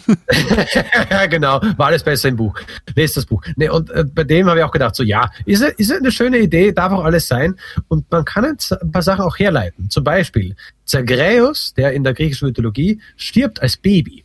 ja, 1.11 1.27
genau. 1.31 1.61
War 1.77 1.87
alles 1.87 2.03
besser 2.03 2.29
im 2.29 2.37
Buch. 2.37 2.59
Lest 2.95 3.17
das 3.17 3.27
Buch. 3.27 3.43
Nee, 3.57 3.69
und 3.69 3.91
äh, 3.91 4.05
bei 4.05 4.25
dem 4.25 4.49
habe 4.49 4.61
ich 4.61 4.65
auch 4.65 4.73
gedacht, 4.73 4.95
so 4.95 5.03
ja, 5.03 5.31
ist, 5.45 5.63
ist 5.63 5.93
eine 5.93 6.13
schöne 6.13 6.39
Idee, 6.39 6.73
darf 6.73 6.93
auch 6.93 7.05
alles 7.05 7.29
sein. 7.29 7.57
Und 7.89 8.11
man 8.11 8.25
kann 8.25 8.45
ein 8.45 8.93
paar 8.93 9.03
Sachen 9.03 9.23
auch 9.23 9.39
herleiten. 9.39 9.91
Zum 9.91 10.05
Beispiel, 10.05 10.57
Zagreus, 10.85 11.75
der 11.75 11.93
in 11.93 12.05
der 12.05 12.15
griechischen 12.15 12.49
Mythologie, 12.49 13.01
stirbt 13.17 13.61
als 13.61 13.77
Baby. 13.77 14.25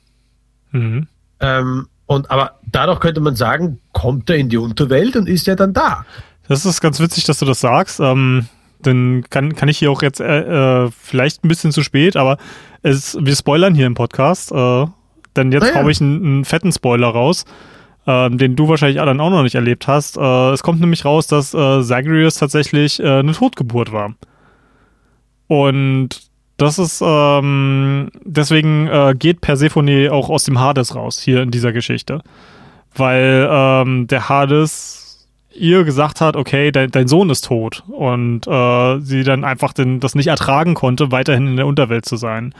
Mhm. 0.72 1.08
Ähm, 1.40 1.88
und 2.08 2.32
aber 2.32 2.60
dadurch 2.66 3.00
könnte 3.00 3.22
man 3.22 3.36
sagen, 3.36 3.80
kommt 3.94 4.30
er 4.30 4.38
in 4.38 4.50
die 4.50 4.58
Unterwelt 4.58 5.16
und 5.16 5.28
ist 5.28 5.46
ja 5.46 5.56
dann 5.56 5.74
da. 5.74 6.06
Das 6.48 6.66
ist 6.66 6.82
ganz 6.82 7.00
witzig, 7.00 7.26
dass 7.26 7.40
du 7.40 7.46
das 7.46 7.60
sagst. 7.60 8.00
Ähm, 8.00 8.48
dann 8.82 9.26
kann, 9.30 9.56
kann 9.56 9.70
ich 9.70 9.78
hier 9.78 9.92
auch 9.92 10.02
jetzt 10.02 10.22
äh, 10.22 10.86
äh, 10.86 10.92
vielleicht 10.98 11.44
ein 11.44 11.50
bisschen 11.50 11.72
zu 11.72 11.84
spät, 11.84 12.16
aber 12.16 12.38
es, 12.82 13.18
wir 13.20 13.36
spoilern 13.36 13.76
hier 13.76 13.86
im 13.86 13.96
Podcast. 13.96 14.52
Äh, 14.52 14.86
denn 15.36 15.52
jetzt 15.52 15.64
naja. 15.64 15.84
haue 15.84 15.92
ich 15.92 16.02
einen, 16.02 16.26
einen, 16.26 16.46
fetten 16.46 16.72
Spoiler 16.72 17.08
raus, 17.08 17.46
äh, 18.06 18.30
den 18.30 18.56
du 18.56 18.70
wahrscheinlich 18.70 18.98
dann 18.98 19.20
auch 19.20 19.30
noch 19.30 19.44
nicht 19.44 19.56
erlebt 19.56 19.88
hast. 19.88 20.18
Äh, 20.18 20.52
es 20.52 20.64
kommt 20.64 20.80
nämlich 20.80 21.06
raus, 21.06 21.28
dass 21.28 21.54
äh, 21.54 21.84
Zagreus 21.84 22.36
tatsächlich 22.36 23.00
äh, 23.00 23.20
eine 23.20 23.34
Totgeburt 23.34 23.92
war. 23.92 24.16
Und 25.48 26.27
das 26.58 26.80
ist, 26.80 27.04
ähm, 27.06 28.10
deswegen 28.24 28.88
äh, 28.88 29.16
geht 29.18 29.42
Persephone 29.42 30.10
auch 30.10 30.30
aus 30.30 30.44
dem 30.44 30.60
Hades 30.60 30.96
raus, 30.96 31.20
hier 31.20 31.42
in 31.42 31.52
dieser 31.52 31.72
Geschichte. 31.72 32.22
Weil 32.96 33.48
ähm, 33.50 34.08
der 34.08 34.28
Hades 34.28 35.28
ihr 35.54 35.84
gesagt 35.84 36.22
hat, 36.22 36.36
okay, 36.36 36.72
dein, 36.72 36.92
dein 36.92 37.08
Sohn 37.08 37.30
ist 37.30 37.46
tot. 37.46 37.84
Und 37.88 38.48
äh, 38.48 39.00
sie 39.00 39.24
dann 39.24 39.44
einfach 39.44 39.74
den, 39.74 40.00
das 40.00 40.16
nicht 40.16 40.28
ertragen 40.28 40.74
konnte, 40.74 41.12
weiterhin 41.12 41.48
in 41.48 41.58
der 41.58 41.68
Unterwelt 41.68 42.06
zu 42.06 42.16
sein. 42.16 42.54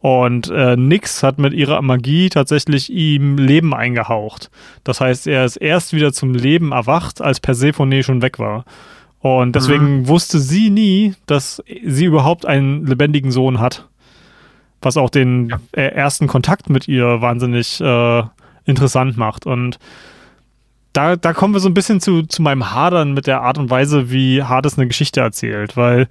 Und 0.00 0.50
äh, 0.50 0.76
Nix 0.76 1.22
hat 1.22 1.38
mit 1.38 1.54
ihrer 1.54 1.80
Magie 1.80 2.28
tatsächlich 2.28 2.90
ihm 2.90 3.38
Leben 3.38 3.74
eingehaucht. 3.74 4.50
Das 4.84 5.00
heißt, 5.00 5.26
er 5.26 5.46
ist 5.46 5.56
erst 5.56 5.94
wieder 5.94 6.12
zum 6.12 6.34
Leben 6.34 6.72
erwacht, 6.72 7.22
als 7.22 7.40
Persephone 7.40 8.02
schon 8.02 8.20
weg 8.20 8.38
war. 8.38 8.64
Und 9.24 9.56
deswegen 9.56 10.00
mhm. 10.00 10.08
wusste 10.08 10.38
sie 10.38 10.68
nie, 10.68 11.14
dass 11.24 11.64
sie 11.82 12.04
überhaupt 12.04 12.44
einen 12.44 12.84
lebendigen 12.84 13.30
Sohn 13.30 13.58
hat. 13.58 13.88
Was 14.82 14.98
auch 14.98 15.08
den 15.08 15.48
ja. 15.48 15.58
Äh, 15.72 15.94
ersten 15.94 16.26
Kontakt 16.26 16.68
mit 16.68 16.88
ihr 16.88 17.22
wahnsinnig 17.22 17.80
äh, 17.80 18.22
interessant 18.66 19.16
macht. 19.16 19.46
Und 19.46 19.78
da, 20.92 21.16
da 21.16 21.32
kommen 21.32 21.54
wir 21.54 21.60
so 21.60 21.70
ein 21.70 21.74
bisschen 21.74 22.02
zu, 22.02 22.24
zu 22.24 22.42
meinem 22.42 22.74
Hadern 22.74 23.14
mit 23.14 23.26
der 23.26 23.40
Art 23.40 23.56
und 23.56 23.70
Weise, 23.70 24.10
wie 24.10 24.42
Hades 24.42 24.76
eine 24.76 24.88
Geschichte 24.88 25.22
erzählt. 25.22 25.74
Weil 25.74 26.06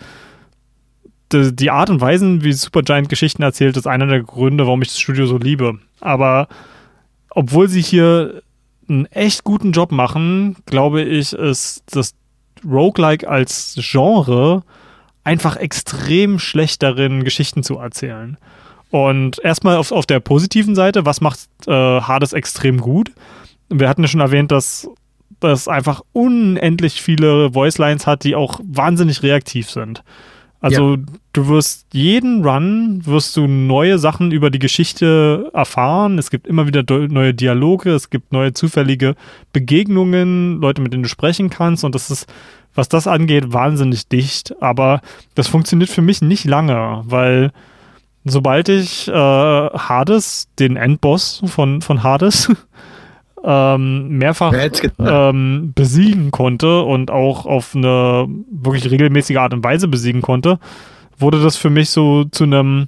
die, 1.31 1.55
die 1.55 1.69
Art 1.69 1.91
und 1.91 2.01
Weise, 2.01 2.43
wie 2.43 2.51
Supergiant 2.51 3.09
Geschichten 3.09 3.43
erzählt, 3.43 3.77
ist 3.77 3.85
einer 3.85 4.07
der 4.07 4.23
Gründe, 4.23 4.65
warum 4.65 4.81
ich 4.81 4.87
das 4.87 4.99
Studio 4.99 5.27
so 5.27 5.37
liebe. 5.37 5.77
Aber 6.01 6.47
obwohl 7.29 7.67
sie 7.67 7.83
hier 7.83 8.41
einen 8.89 9.05
echt 9.05 9.43
guten 9.43 9.71
Job 9.71 9.91
machen, 9.91 10.55
glaube 10.65 11.03
ich, 11.03 11.33
ist 11.33 11.83
das 11.91 12.15
Roguelike 12.65 13.27
als 13.27 13.75
Genre 13.77 14.63
einfach 15.23 15.55
extrem 15.55 16.39
schlecht 16.39 16.83
darin, 16.83 17.23
Geschichten 17.23 17.63
zu 17.63 17.77
erzählen. 17.77 18.37
Und 18.89 19.39
erstmal 19.43 19.77
auf, 19.77 19.91
auf 19.91 20.05
der 20.05 20.19
positiven 20.19 20.75
Seite, 20.75 21.05
was 21.05 21.21
macht 21.21 21.39
äh, 21.65 21.71
Hades 21.71 22.33
extrem 22.33 22.79
gut? 22.79 23.11
Wir 23.69 23.89
hatten 23.89 24.03
ja 24.03 24.07
schon 24.07 24.19
erwähnt, 24.19 24.51
dass 24.51 24.87
das 25.39 25.67
einfach 25.67 26.01
unendlich 26.13 27.01
viele 27.01 27.53
Voicelines 27.53 28.05
hat, 28.07 28.23
die 28.23 28.35
auch 28.35 28.59
wahnsinnig 28.63 29.23
reaktiv 29.23 29.69
sind. 29.69 30.03
Also 30.63 30.95
ja. 30.95 31.01
du 31.33 31.49
wirst 31.49 31.87
jeden 31.91 32.45
Run, 32.45 33.05
wirst 33.05 33.35
du 33.35 33.47
neue 33.47 33.99
Sachen 33.99 34.31
über 34.31 34.49
die 34.49 34.59
Geschichte 34.59 35.51
erfahren. 35.53 36.17
Es 36.17 36.29
gibt 36.29 36.47
immer 36.47 36.67
wieder 36.67 36.85
neue 37.09 37.33
Dialoge, 37.33 37.91
es 37.91 38.09
gibt 38.09 38.31
neue 38.31 38.53
zufällige 38.53 39.15
Begegnungen, 39.51 40.61
Leute, 40.61 40.81
mit 40.81 40.93
denen 40.93 41.03
du 41.03 41.09
sprechen 41.09 41.49
kannst. 41.49 41.83
Und 41.83 41.95
das 41.95 42.09
ist, 42.09 42.31
was 42.73 42.87
das 42.87 43.07
angeht, 43.07 43.51
wahnsinnig 43.51 44.07
dicht. 44.07 44.55
Aber 44.61 45.01
das 45.35 45.49
funktioniert 45.49 45.89
für 45.89 46.01
mich 46.01 46.21
nicht 46.21 46.45
lange, 46.45 47.01
weil 47.03 47.51
sobald 48.23 48.69
ich 48.69 49.09
äh, 49.09 49.11
Hades, 49.11 50.47
den 50.59 50.77
Endboss 50.77 51.41
von, 51.45 51.81
von 51.81 52.03
Hades, 52.03 52.49
ähm, 53.43 54.09
mehrfach 54.09 54.53
ähm, 54.99 55.73
besiegen 55.75 56.31
konnte 56.31 56.81
und 56.81 57.11
auch 57.11 57.45
auf 57.45 57.75
eine 57.75 58.27
wirklich 58.49 58.89
regelmäßige 58.89 59.37
Art 59.37 59.53
und 59.53 59.63
Weise 59.63 59.87
besiegen 59.87 60.21
konnte, 60.21 60.59
wurde 61.17 61.41
das 61.41 61.57
für 61.57 61.69
mich 61.69 61.89
so 61.89 62.23
zu 62.25 62.45
einem, 62.45 62.87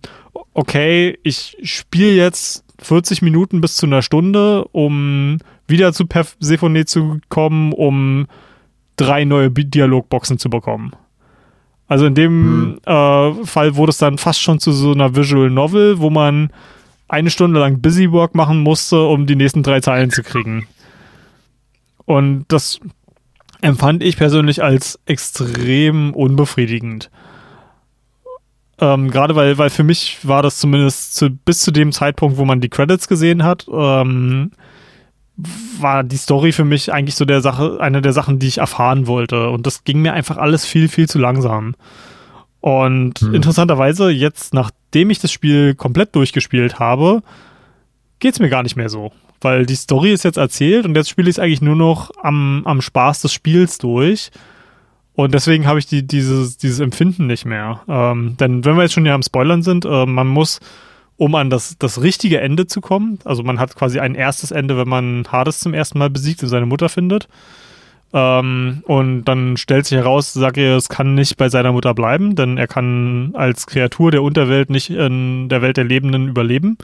okay, 0.53 1.17
ich 1.23 1.57
spiele 1.63 2.13
jetzt 2.13 2.63
40 2.79 3.21
Minuten 3.21 3.61
bis 3.61 3.75
zu 3.75 3.85
einer 3.85 4.01
Stunde, 4.01 4.65
um 4.71 5.39
wieder 5.67 5.93
zu 5.93 6.05
Persephone 6.05 6.85
zu 6.85 7.19
kommen, 7.29 7.73
um 7.73 8.27
drei 8.97 9.25
neue 9.25 9.51
Dialogboxen 9.51 10.37
zu 10.37 10.49
bekommen. 10.49 10.91
Also 11.87 12.05
in 12.05 12.15
dem 12.15 12.79
hm. 12.85 13.41
äh, 13.41 13.45
Fall 13.45 13.75
wurde 13.75 13.91
es 13.91 13.97
dann 13.97 14.17
fast 14.17 14.41
schon 14.41 14.59
zu 14.59 14.71
so 14.71 14.91
einer 14.91 15.15
Visual 15.15 15.49
Novel, 15.49 15.99
wo 15.99 16.09
man 16.09 16.49
eine 17.07 17.29
Stunde 17.29 17.59
lang 17.59 17.81
Busywork 17.81 18.35
machen 18.35 18.59
musste, 18.59 19.03
um 19.03 19.25
die 19.25 19.35
nächsten 19.35 19.63
drei 19.63 19.79
Zeilen 19.79 20.09
zu 20.09 20.23
kriegen. 20.23 20.67
Und 22.05 22.45
das 22.47 22.79
empfand 23.61 24.03
ich 24.03 24.17
persönlich 24.17 24.63
als 24.63 24.99
extrem 25.05 26.13
unbefriedigend. 26.13 27.09
Ähm, 28.79 29.09
Gerade 29.09 29.35
weil, 29.35 29.57
weil 29.57 29.69
für 29.69 29.83
mich 29.83 30.19
war 30.23 30.43
das 30.43 30.57
zumindest 30.57 31.15
zu, 31.15 31.29
bis 31.29 31.59
zu 31.61 31.71
dem 31.71 31.91
Zeitpunkt, 31.91 32.37
wo 32.37 32.45
man 32.45 32.61
die 32.61 32.69
Credits 32.69 33.07
gesehen 33.07 33.43
hat, 33.43 33.67
ähm, 33.71 34.51
war 35.79 36.03
die 36.03 36.17
Story 36.17 36.51
für 36.51 36.65
mich 36.65 36.91
eigentlich 36.91 37.15
so 37.15 37.25
der 37.25 37.41
Sache, 37.41 37.77
eine 37.79 38.01
der 38.01 38.13
Sachen, 38.13 38.39
die 38.39 38.47
ich 38.47 38.59
erfahren 38.59 39.07
wollte. 39.07 39.49
Und 39.49 39.65
das 39.65 39.83
ging 39.83 40.01
mir 40.01 40.13
einfach 40.13 40.37
alles 40.37 40.65
viel, 40.65 40.87
viel 40.87 41.07
zu 41.07 41.19
langsam. 41.19 41.75
Und 42.65 43.19
hm. 43.19 43.35
interessanterweise, 43.35 44.09
jetzt, 44.09 44.55
nachdem 44.55 45.11
ich 45.11 45.19
das 45.19 45.31
Spiel 45.31 45.75
komplett 45.75 46.15
durchgespielt 46.15 46.79
habe, 46.79 47.21
geht 48.17 48.33
es 48.33 48.39
mir 48.39 48.49
gar 48.49 48.63
nicht 48.63 48.75
mehr 48.75 48.89
so. 48.89 49.11
Weil 49.39 49.67
die 49.67 49.75
Story 49.75 50.11
ist 50.11 50.23
jetzt 50.23 50.37
erzählt 50.37 50.83
und 50.87 50.95
jetzt 50.95 51.11
spiele 51.11 51.29
ich 51.29 51.35
es 51.35 51.39
eigentlich 51.39 51.61
nur 51.61 51.75
noch 51.75 52.09
am, 52.23 52.63
am 52.65 52.81
Spaß 52.81 53.21
des 53.21 53.33
Spiels 53.33 53.77
durch. 53.77 54.31
Und 55.13 55.35
deswegen 55.35 55.67
habe 55.67 55.77
ich 55.77 55.85
die, 55.85 56.07
dieses, 56.07 56.57
dieses 56.57 56.79
Empfinden 56.79 57.27
nicht 57.27 57.45
mehr. 57.45 57.81
Ähm, 57.87 58.35
denn 58.39 58.65
wenn 58.65 58.75
wir 58.77 58.81
jetzt 58.81 58.93
schon 58.93 59.05
ja 59.05 59.13
am 59.13 59.21
Spoilern 59.21 59.61
sind, 59.61 59.85
äh, 59.85 60.07
man 60.07 60.25
muss, 60.25 60.59
um 61.17 61.35
an 61.35 61.51
das, 61.51 61.77
das 61.77 62.01
richtige 62.01 62.41
Ende 62.41 62.65
zu 62.65 62.81
kommen, 62.81 63.19
also 63.25 63.43
man 63.43 63.59
hat 63.59 63.75
quasi 63.75 63.99
ein 63.99 64.15
erstes 64.15 64.49
Ende, 64.49 64.75
wenn 64.75 64.89
man 64.89 65.27
Hades 65.31 65.59
zum 65.59 65.75
ersten 65.75 65.99
Mal 65.99 66.09
besiegt 66.09 66.41
und 66.41 66.49
seine 66.49 66.65
Mutter 66.65 66.89
findet. 66.89 67.27
Ähm, 68.17 68.81
und 68.85 69.25
dann 69.25 69.57
stellt 69.57 69.85
sich 69.85 69.97
heraus, 69.97 70.31
sagt 70.31 70.57
er, 70.57 70.77
es 70.77 70.87
kann 70.87 71.15
nicht 71.15 71.35
bei 71.35 71.49
seiner 71.49 71.73
Mutter 71.73 71.93
bleiben, 71.93 72.35
denn 72.35 72.57
er 72.57 72.67
kann 72.67 73.31
als 73.33 73.67
Kreatur 73.67 74.09
der 74.09 74.23
Unterwelt 74.23 74.69
nicht 74.69 74.89
in 74.89 75.49
der 75.49 75.61
Welt 75.61 75.75
der 75.75 75.83
Lebenden 75.83 76.29
überleben. 76.29 76.77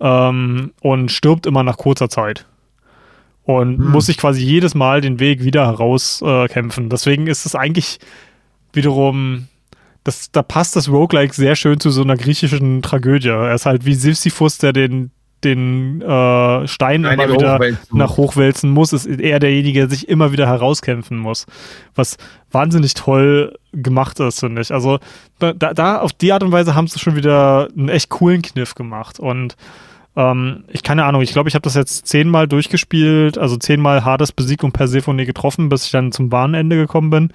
Ähm, 0.00 0.72
und 0.80 1.10
stirbt 1.10 1.44
immer 1.44 1.64
nach 1.64 1.76
kurzer 1.76 2.08
Zeit. 2.08 2.46
Und 3.42 3.78
hm. 3.78 3.90
muss 3.90 4.06
sich 4.06 4.16
quasi 4.16 4.40
jedes 4.44 4.76
Mal 4.76 5.00
den 5.00 5.18
Weg 5.18 5.42
wieder 5.42 5.66
herauskämpfen. 5.66 6.86
Äh, 6.86 6.88
Deswegen 6.88 7.26
ist 7.26 7.44
es 7.44 7.56
eigentlich 7.56 7.98
wiederum 8.72 9.48
das, 10.04 10.30
da 10.30 10.42
passt 10.42 10.76
das 10.76 10.88
Roguelike 10.88 11.34
sehr 11.34 11.56
schön 11.56 11.80
zu 11.80 11.90
so 11.90 12.02
einer 12.02 12.16
griechischen 12.16 12.80
Tragödie. 12.80 13.28
Er 13.28 13.54
ist 13.54 13.66
halt 13.66 13.84
wie 13.84 13.94
Sisyphus, 13.94 14.58
der 14.58 14.72
den, 14.72 15.10
den 15.44 16.02
äh, 16.02 16.66
Stein 16.66 17.02
Nein, 17.02 17.18
immer 17.18 17.32
wieder 17.32 17.54
hochwälzen 17.54 17.98
nach 17.98 18.16
hochwälzen 18.16 18.70
muss, 18.70 18.92
ist 18.92 19.06
er 19.06 19.38
derjenige, 19.38 19.80
der 19.80 19.90
sich 19.90 20.08
immer 20.08 20.32
wieder 20.32 20.46
herauskämpfen 20.46 21.18
muss. 21.18 21.46
Was 21.94 22.16
wahnsinnig 22.50 22.94
toll 22.94 23.56
gemacht 23.72 24.20
ist, 24.20 24.40
finde 24.40 24.62
ich. 24.62 24.72
Also 24.72 24.98
da, 25.38 25.52
da 25.52 25.98
auf 26.00 26.12
die 26.12 26.32
Art 26.32 26.42
und 26.42 26.52
Weise 26.52 26.74
haben 26.74 26.88
sie 26.88 26.98
schon 26.98 27.16
wieder 27.16 27.68
einen 27.76 27.88
echt 27.88 28.08
coolen 28.08 28.42
Kniff 28.42 28.74
gemacht. 28.74 29.20
Und 29.20 29.56
ähm, 30.16 30.64
ich 30.68 30.82
keine 30.82 31.04
Ahnung, 31.04 31.22
ich 31.22 31.32
glaube, 31.32 31.48
ich 31.48 31.54
habe 31.54 31.62
das 31.62 31.74
jetzt 31.74 32.06
zehnmal 32.06 32.48
durchgespielt, 32.48 33.38
also 33.38 33.56
zehnmal 33.56 34.04
Hades 34.04 34.32
besiegt 34.32 34.64
und 34.64 34.72
Persephone 34.72 35.24
getroffen, 35.24 35.68
bis 35.68 35.86
ich 35.86 35.92
dann 35.92 36.12
zum 36.12 36.28
Bahnende 36.28 36.76
gekommen 36.76 37.10
bin. 37.10 37.32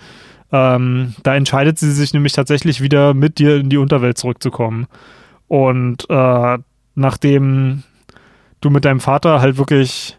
Ähm, 0.52 1.16
da 1.24 1.36
entscheidet 1.36 1.80
sie 1.80 1.92
sich 1.92 2.14
nämlich 2.14 2.34
tatsächlich 2.34 2.82
wieder 2.82 3.14
mit 3.14 3.40
dir 3.40 3.56
in 3.56 3.70
die 3.70 3.78
Unterwelt 3.78 4.18
zurückzukommen. 4.18 4.88
Und 5.48 6.10
äh, 6.10 6.58
nachdem 6.96 7.84
du 8.64 8.70
mit 8.70 8.86
deinem 8.86 9.00
Vater 9.00 9.42
halt 9.42 9.58
wirklich 9.58 10.18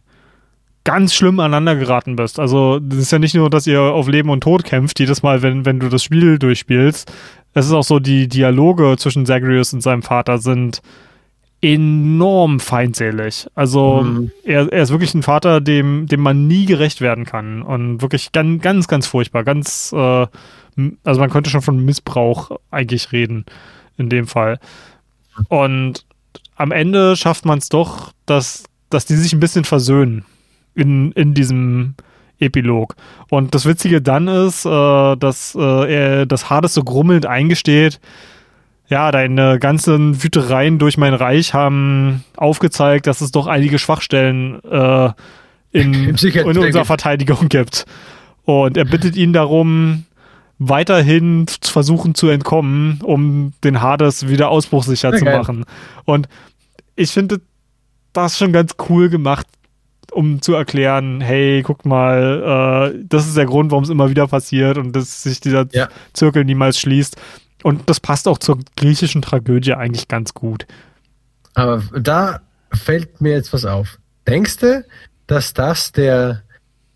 ganz 0.84 1.14
schlimm 1.14 1.40
aneinander 1.40 1.76
geraten 1.76 2.16
bist. 2.16 2.38
Also, 2.38 2.78
es 2.90 2.98
ist 2.98 3.12
ja 3.12 3.18
nicht 3.18 3.34
nur, 3.34 3.50
dass 3.50 3.66
ihr 3.66 3.80
auf 3.80 4.06
Leben 4.06 4.28
und 4.28 4.42
Tod 4.42 4.64
kämpft, 4.64 5.00
jedes 5.00 5.22
Mal, 5.22 5.42
wenn, 5.42 5.64
wenn 5.64 5.80
du 5.80 5.88
das 5.88 6.02
Spiel 6.02 6.38
durchspielst. 6.38 7.10
Es 7.54 7.66
ist 7.66 7.72
auch 7.72 7.84
so, 7.84 7.98
die 7.98 8.28
Dialoge 8.28 8.96
zwischen 8.98 9.26
Zagreus 9.26 9.72
und 9.72 9.80
seinem 9.80 10.02
Vater 10.02 10.38
sind 10.38 10.82
enorm 11.62 12.60
feinselig. 12.60 13.46
Also 13.54 14.02
mhm. 14.02 14.30
er, 14.44 14.70
er 14.70 14.82
ist 14.82 14.90
wirklich 14.90 15.14
ein 15.14 15.22
Vater, 15.22 15.62
dem, 15.62 16.06
dem 16.06 16.20
man 16.20 16.46
nie 16.46 16.66
gerecht 16.66 17.00
werden 17.00 17.24
kann. 17.24 17.62
Und 17.62 18.02
wirklich 18.02 18.32
ganz, 18.32 18.60
ganz, 18.60 18.86
ganz 18.86 19.06
furchtbar. 19.06 19.44
Ganz, 19.44 19.90
äh, 19.92 20.26
also 21.04 21.20
man 21.20 21.30
könnte 21.30 21.48
schon 21.48 21.62
von 21.62 21.82
Missbrauch 21.82 22.50
eigentlich 22.70 23.12
reden 23.12 23.46
in 23.96 24.10
dem 24.10 24.26
Fall. 24.26 24.58
Und 25.48 26.04
am 26.56 26.72
Ende 26.72 27.16
schafft 27.16 27.44
man 27.44 27.58
es 27.58 27.68
doch, 27.68 28.12
dass, 28.26 28.64
dass 28.90 29.06
die 29.06 29.16
sich 29.16 29.32
ein 29.32 29.40
bisschen 29.40 29.64
versöhnen 29.64 30.24
in, 30.74 31.12
in 31.12 31.34
diesem 31.34 31.94
Epilog. 32.38 32.96
Und 33.28 33.54
das 33.54 33.66
Witzige 33.66 34.02
dann 34.02 34.28
ist, 34.28 34.64
äh, 34.64 35.16
dass 35.16 35.54
äh, 35.58 35.94
er 35.94 36.26
das 36.26 36.50
Hades 36.50 36.74
so 36.74 36.82
grummelnd 36.82 37.26
eingesteht, 37.26 38.00
ja, 38.88 39.10
deine 39.10 39.58
ganzen 39.58 40.22
Wütereien 40.22 40.78
durch 40.78 40.98
mein 40.98 41.14
Reich 41.14 41.54
haben 41.54 42.22
aufgezeigt, 42.36 43.06
dass 43.06 43.22
es 43.22 43.32
doch 43.32 43.46
einige 43.46 43.78
Schwachstellen 43.78 44.62
äh, 44.64 45.10
in, 45.72 46.14
in 46.14 46.58
unserer 46.58 46.84
Verteidigung 46.84 47.48
gibt. 47.48 47.86
Und 48.44 48.76
er 48.76 48.84
bittet 48.84 49.16
ihn 49.16 49.32
darum, 49.32 50.04
weiterhin 50.58 51.46
versuchen 51.62 52.14
zu 52.14 52.28
entkommen, 52.28 53.00
um 53.02 53.52
den 53.64 53.80
Hades 53.80 54.28
wieder 54.28 54.48
ausbruchsicher 54.50 55.08
okay. 55.08 55.18
zu 55.18 55.24
machen. 55.24 55.64
Und 56.04 56.28
ich 56.96 57.10
finde 57.10 57.40
das 58.12 58.38
schon 58.38 58.52
ganz 58.52 58.76
cool 58.88 59.08
gemacht, 59.08 59.46
um 60.12 60.40
zu 60.40 60.54
erklären, 60.54 61.20
hey, 61.20 61.62
guck 61.62 61.84
mal, 61.84 62.92
äh, 62.94 63.04
das 63.04 63.26
ist 63.26 63.36
der 63.36 63.46
Grund, 63.46 63.72
warum 63.72 63.84
es 63.84 63.90
immer 63.90 64.10
wieder 64.10 64.28
passiert 64.28 64.78
und 64.78 64.92
dass 64.92 65.24
sich 65.24 65.40
dieser 65.40 65.66
ja. 65.72 65.88
Zirkel 66.12 66.44
niemals 66.44 66.78
schließt. 66.78 67.16
Und 67.64 67.88
das 67.88 67.98
passt 67.98 68.28
auch 68.28 68.38
zur 68.38 68.58
griechischen 68.76 69.22
Tragödie 69.22 69.74
eigentlich 69.74 70.06
ganz 70.06 70.34
gut. 70.34 70.66
Aber 71.54 71.82
da 71.98 72.40
fällt 72.72 73.20
mir 73.20 73.32
jetzt 73.32 73.52
was 73.52 73.64
auf. 73.64 73.98
Denkst 74.28 74.58
du, 74.58 74.84
dass 75.26 75.54
das 75.54 75.92
der 75.92 76.43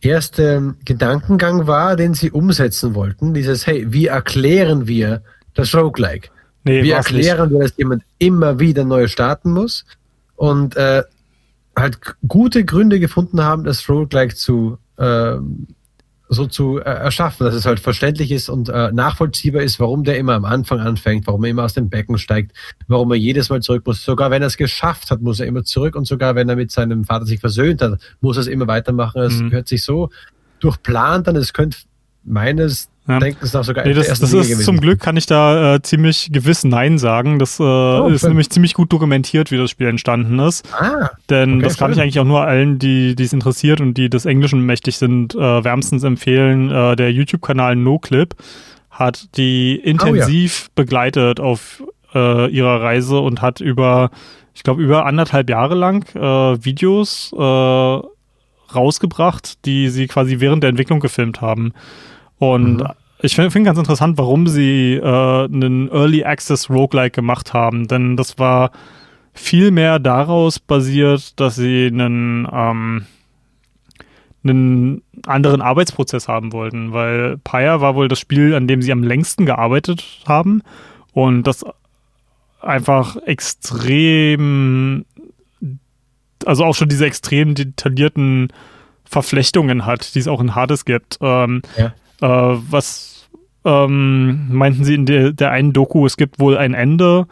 erste 0.01 0.74
Gedankengang 0.84 1.66
war, 1.66 1.96
den 1.96 2.14
sie 2.14 2.30
umsetzen 2.30 2.94
wollten? 2.94 3.34
Dieses, 3.34 3.66
hey, 3.66 3.86
wie 3.92 4.07
erklären 4.07 4.86
wir 4.86 5.22
das 5.55 5.74
Roguelike? 5.74 6.28
Nee, 6.64 6.82
wie 6.82 6.90
erklären 6.90 7.49
nicht. 7.49 7.59
wir, 7.59 7.66
dass 7.66 7.76
jemand 7.76 8.03
immer 8.18 8.59
wieder 8.59 8.84
neu 8.84 9.09
starten 9.09 9.53
muss? 9.53 9.84
Und 10.36 10.76
äh, 10.76 11.03
halt 11.76 11.99
gute 12.26 12.64
Gründe 12.64 13.01
gefunden 13.01 13.42
haben, 13.42 13.64
das 13.64 13.88
Roguelike 13.88 14.34
zu 14.34 14.78
ähm, 14.99 15.68
so 16.28 16.46
zu 16.46 16.78
äh, 16.78 16.82
erschaffen, 16.82 17.44
dass 17.44 17.54
es 17.54 17.64
halt 17.64 17.80
verständlich 17.80 18.30
ist 18.30 18.48
und 18.48 18.68
äh, 18.68 18.92
nachvollziehbar 18.92 19.62
ist, 19.62 19.80
warum 19.80 20.04
der 20.04 20.18
immer 20.18 20.34
am 20.34 20.44
Anfang 20.44 20.80
anfängt, 20.80 21.26
warum 21.26 21.44
er 21.44 21.50
immer 21.50 21.64
aus 21.64 21.74
dem 21.74 21.88
Becken 21.88 22.18
steigt, 22.18 22.52
warum 22.86 23.10
er 23.10 23.16
jedes 23.16 23.48
Mal 23.48 23.62
zurück 23.62 23.86
muss. 23.86 24.04
Sogar 24.04 24.30
wenn 24.30 24.42
er 24.42 24.48
es 24.48 24.56
geschafft 24.56 25.10
hat, 25.10 25.20
muss 25.20 25.40
er 25.40 25.46
immer 25.46 25.64
zurück 25.64 25.96
und 25.96 26.06
sogar 26.06 26.34
wenn 26.34 26.48
er 26.48 26.56
mit 26.56 26.70
seinem 26.70 27.04
Vater 27.04 27.26
sich 27.26 27.40
versöhnt 27.40 27.82
hat, 27.82 28.00
muss 28.20 28.36
er 28.36 28.42
es 28.42 28.46
immer 28.46 28.66
weitermachen. 28.66 29.22
Es 29.22 29.40
mhm. 29.40 29.52
hört 29.52 29.68
sich 29.68 29.84
so 29.84 30.10
durchplant 30.60 31.28
an, 31.28 31.36
es 31.36 31.52
könnte 31.52 31.78
meines 32.24 32.90
ja. 33.09 33.18
denken, 33.18 33.38
es 33.42 33.52
sogar 33.52 33.86
nee, 33.86 33.94
das, 33.94 34.06
das 34.06 34.20
ist 34.20 34.32
gewesen. 34.32 34.62
zum 34.62 34.80
Glück 34.80 35.00
kann 35.00 35.16
ich 35.16 35.26
da 35.26 35.74
äh, 35.74 35.82
ziemlich 35.82 36.28
gewiss 36.30 36.64
Nein 36.64 36.98
sagen. 36.98 37.38
Das 37.38 37.59
äh, 37.59 37.62
oh, 37.62 38.09
ist 38.09 38.24
nämlich 38.24 38.50
ziemlich 38.50 38.74
gut 38.74 38.92
dokumentiert, 38.92 39.50
wie 39.50 39.56
das 39.56 39.70
Spiel 39.70 39.88
entstanden 39.88 40.38
ist. 40.38 40.66
Ah, 40.74 41.11
Denn 41.30 41.54
okay, 41.54 41.64
das 41.64 41.78
kann 41.78 41.90
schön. 41.90 41.98
ich 41.98 42.02
eigentlich 42.02 42.20
auch 42.20 42.24
nur 42.24 42.42
allen, 42.42 42.78
die 42.78 43.16
es 43.18 43.32
interessiert 43.32 43.80
und 43.80 43.94
die 43.94 44.11
des 44.11 44.26
Englischen 44.26 44.61
mächtig 44.61 44.98
sind, 44.98 45.34
äh, 45.34 45.38
wärmstens 45.38 46.04
empfehlen. 46.04 46.70
Äh, 46.70 46.96
der 46.96 47.12
YouTube-Kanal 47.12 47.76
NoClip 47.76 48.34
hat 48.90 49.36
die 49.36 49.76
intensiv 49.76 50.64
oh, 50.64 50.68
ja. 50.68 50.72
begleitet 50.74 51.40
auf 51.40 51.82
äh, 52.14 52.50
ihrer 52.50 52.82
Reise 52.82 53.18
und 53.18 53.40
hat 53.40 53.61
über, 53.61 54.11
ich 54.54 54.62
glaube, 54.64 54.82
über 54.82 55.06
anderthalb 55.06 55.48
Jahre 55.48 55.74
lang 55.74 56.04
äh, 56.14 56.64
Videos 56.64 57.32
rausgebracht, 58.74 59.64
die 59.64 59.88
sie 59.88 60.06
quasi 60.06 60.40
während 60.40 60.62
der 60.62 60.70
Entwicklung 60.70 61.00
gefilmt 61.00 61.40
haben. 61.40 61.72
Und 62.39 62.78
mhm. 62.78 62.89
ich 63.20 63.34
finde 63.34 63.51
find 63.51 63.66
ganz 63.66 63.78
interessant, 63.78 64.18
warum 64.18 64.47
sie 64.47 64.95
äh, 64.95 65.45
einen 65.45 65.91
Early 65.91 66.24
Access 66.24 66.70
Roguelike 66.70 67.14
gemacht 67.14 67.53
haben, 67.53 67.89
denn 67.89 68.16
das 68.16 68.39
war 68.39 68.70
viel 69.32 69.70
mehr 69.70 69.99
daraus 69.99 70.59
basiert, 70.59 71.39
dass 71.39 71.57
sie 71.57 71.86
einen, 71.86 72.49
ähm, 72.53 73.07
einen 74.45 75.03
anderen 75.26 75.62
Arbeitsprozess 75.62 76.28
haben 76.28 76.53
wollten, 76.53 76.93
weil 76.93 77.39
Pyre 77.39 77.80
war 77.80 77.95
wohl 77.95 78.09
das 78.09 78.18
Spiel, 78.18 78.55
an 78.55 78.66
dem 78.66 78.82
sie 78.82 78.93
am 78.93 79.03
längsten 79.03 79.47
gearbeitet 79.47 80.05
haben 80.26 80.62
und 81.12 81.45
das 81.45 81.64
einfach 82.61 83.16
extrem, 83.16 85.05
also 86.45 86.64
auch 86.64 86.74
schon 86.74 86.89
diese 86.89 87.07
extrem 87.07 87.55
detaillierten 87.55 88.53
Verflechtungen 89.05 89.86
hat, 89.86 90.14
die 90.14 90.18
es 90.18 90.28
auch 90.28 90.41
in 90.41 90.55
Hades 90.55 90.84
gibt. 90.84 91.18
Ähm, 91.20 91.62
ja. 91.76 91.93
Äh, 92.20 92.26
was 92.26 93.28
ähm, 93.64 94.48
meinten 94.50 94.84
Sie 94.84 94.94
in 94.94 95.06
der, 95.06 95.32
der 95.32 95.50
einen 95.50 95.72
Doku, 95.72 96.06
es 96.06 96.16
gibt 96.16 96.40
wohl 96.40 96.56
ein 96.56 96.74
Ende. 96.74 97.26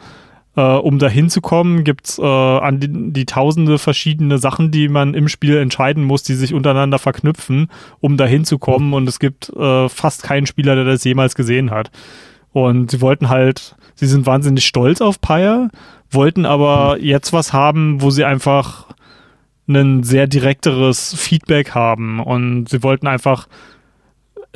Äh, 0.55 0.61
um 0.61 0.97
da 0.97 1.07
hinzukommen, 1.07 1.83
gibt 1.83 2.07
es 2.07 2.17
äh, 2.17 2.23
an 2.23 2.79
die, 2.79 2.89
die, 3.13 3.25
tausende 3.25 3.77
verschiedene 3.77 4.39
Sachen, 4.39 4.71
die 4.71 4.89
man 4.89 5.13
im 5.13 5.27
Spiel 5.27 5.57
entscheiden 5.57 6.03
muss, 6.03 6.23
die 6.23 6.33
sich 6.33 6.53
untereinander 6.53 6.97
verknüpfen, 6.97 7.67
um 7.99 8.17
da 8.17 8.25
hinzukommen. 8.25 8.93
Und 8.93 9.07
es 9.07 9.19
gibt 9.19 9.49
äh, 9.49 9.87
fast 9.87 10.23
keinen 10.23 10.47
Spieler, 10.47 10.75
der 10.75 10.85
das 10.85 11.03
jemals 11.03 11.35
gesehen 11.35 11.69
hat. 11.69 11.91
Und 12.53 12.89
sie 12.89 13.01
wollten 13.01 13.29
halt, 13.29 13.75
sie 13.93 14.07
sind 14.07 14.25
wahnsinnig 14.25 14.65
stolz 14.65 14.99
auf 14.99 15.21
Pyre, 15.21 15.69
wollten 16.09 16.47
aber 16.47 16.97
jetzt 16.99 17.33
was 17.33 17.53
haben, 17.53 18.01
wo 18.01 18.09
sie 18.09 18.25
einfach 18.25 18.87
ein 19.67 20.01
sehr 20.01 20.25
direkteres 20.25 21.13
Feedback 21.13 21.75
haben. 21.75 22.19
Und 22.19 22.67
sie 22.69 22.81
wollten 22.81 23.05
einfach 23.05 23.47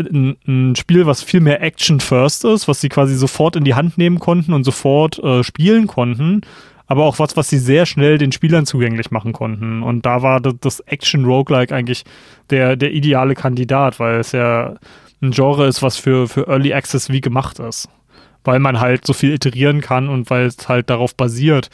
ein, 0.01 0.37
ein, 0.47 0.75
Spiel, 0.75 1.05
was 1.05 1.23
viel 1.23 1.41
mehr 1.41 1.61
Action 1.61 1.99
First 1.99 2.45
ist, 2.45 2.67
was 2.67 2.81
sie 2.81 2.89
quasi 2.89 3.15
sofort 3.15 3.55
in 3.55 3.63
die 3.63 3.75
Hand 3.75 3.97
nehmen 3.97 4.19
konnten 4.19 4.53
und 4.53 4.63
sofort 4.63 5.19
äh, 5.19 5.43
spielen 5.43 5.87
konnten, 5.87 6.41
aber 6.87 7.05
auch 7.05 7.19
was, 7.19 7.37
was 7.37 7.49
sie 7.49 7.57
sehr 7.57 7.85
schnell 7.85 8.17
den 8.17 8.31
Spielern 8.31 8.65
zugänglich 8.65 9.11
machen 9.11 9.31
konnten. 9.31 9.81
Und 9.81 10.05
da 10.05 10.21
war 10.21 10.41
das 10.41 10.81
Action 10.81 11.25
Roguelike 11.25 11.73
eigentlich 11.73 12.03
der, 12.49 12.75
der 12.75 12.91
ideale 12.91 13.33
Kandidat, 13.33 13.99
weil 13.99 14.19
es 14.19 14.33
ja 14.33 14.75
ein 15.21 15.31
Genre 15.31 15.67
ist, 15.67 15.81
was 15.81 15.97
für, 15.97 16.27
für 16.27 16.47
Early 16.47 16.73
Access 16.73 17.09
wie 17.09 17.21
gemacht 17.21 17.59
ist. 17.59 17.87
Weil 18.43 18.59
man 18.59 18.79
halt 18.79 19.05
so 19.05 19.13
viel 19.13 19.33
iterieren 19.33 19.81
kann 19.81 20.09
und 20.09 20.29
weil 20.29 20.47
es 20.47 20.67
halt 20.67 20.89
darauf 20.89 21.15
basiert, 21.15 21.69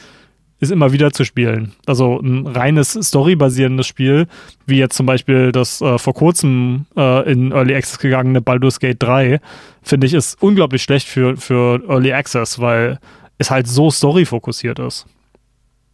ist 0.60 0.72
immer 0.72 0.91
wieder 0.91 1.12
zu 1.12 1.24
spielen. 1.24 1.74
Also 1.86 2.20
ein 2.20 2.47
reines 2.47 2.97
storybasierendes 2.99 3.86
Spiel, 3.86 4.28
wie 4.66 4.80
jetzt 4.80 4.95
zum 4.95 5.05
Beispiel 5.05 5.51
das 5.51 5.82
äh, 5.82 5.97
vor 5.97 6.14
kurzem 6.14 6.86
äh, 6.95 7.32
in 7.32 7.51
Early 7.51 7.76
Access 7.76 7.99
gegangene 7.99 8.41
Baldur's 8.41 8.80
Gate 8.80 9.01
3, 9.01 9.39
finde 9.84 10.08
ich, 10.08 10.14
ist 10.14 10.41
unglaublich 10.41 10.82
schlecht 10.82 11.08
für, 11.08 11.38
für 11.38 11.82
Early 11.88 12.14
Access, 12.14 12.60
weil 12.60 12.99
es 13.38 13.51
halt 13.51 13.68
so 13.68 13.91
story-fokussiert 13.91 14.80
ist. 14.80 15.05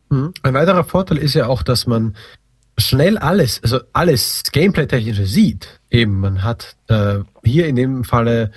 Mhm. 0.09 0.33
Ein 0.43 0.53
weiterer 0.53 0.83
Vorteil 0.83 1.17
ist 1.17 1.33
ja 1.33 1.47
auch, 1.47 1.63
dass 1.63 1.85
man 1.87 2.15
schnell 2.77 3.17
alles, 3.17 3.61
also 3.63 3.79
alles 3.91 4.43
Gameplay-technische 4.51 5.25
sieht. 5.25 5.79
Eben, 5.91 6.19
man 6.19 6.43
hat 6.43 6.75
äh, 6.87 7.19
hier 7.43 7.67
in 7.67 7.75
dem 7.75 8.03
Falle 8.03 8.51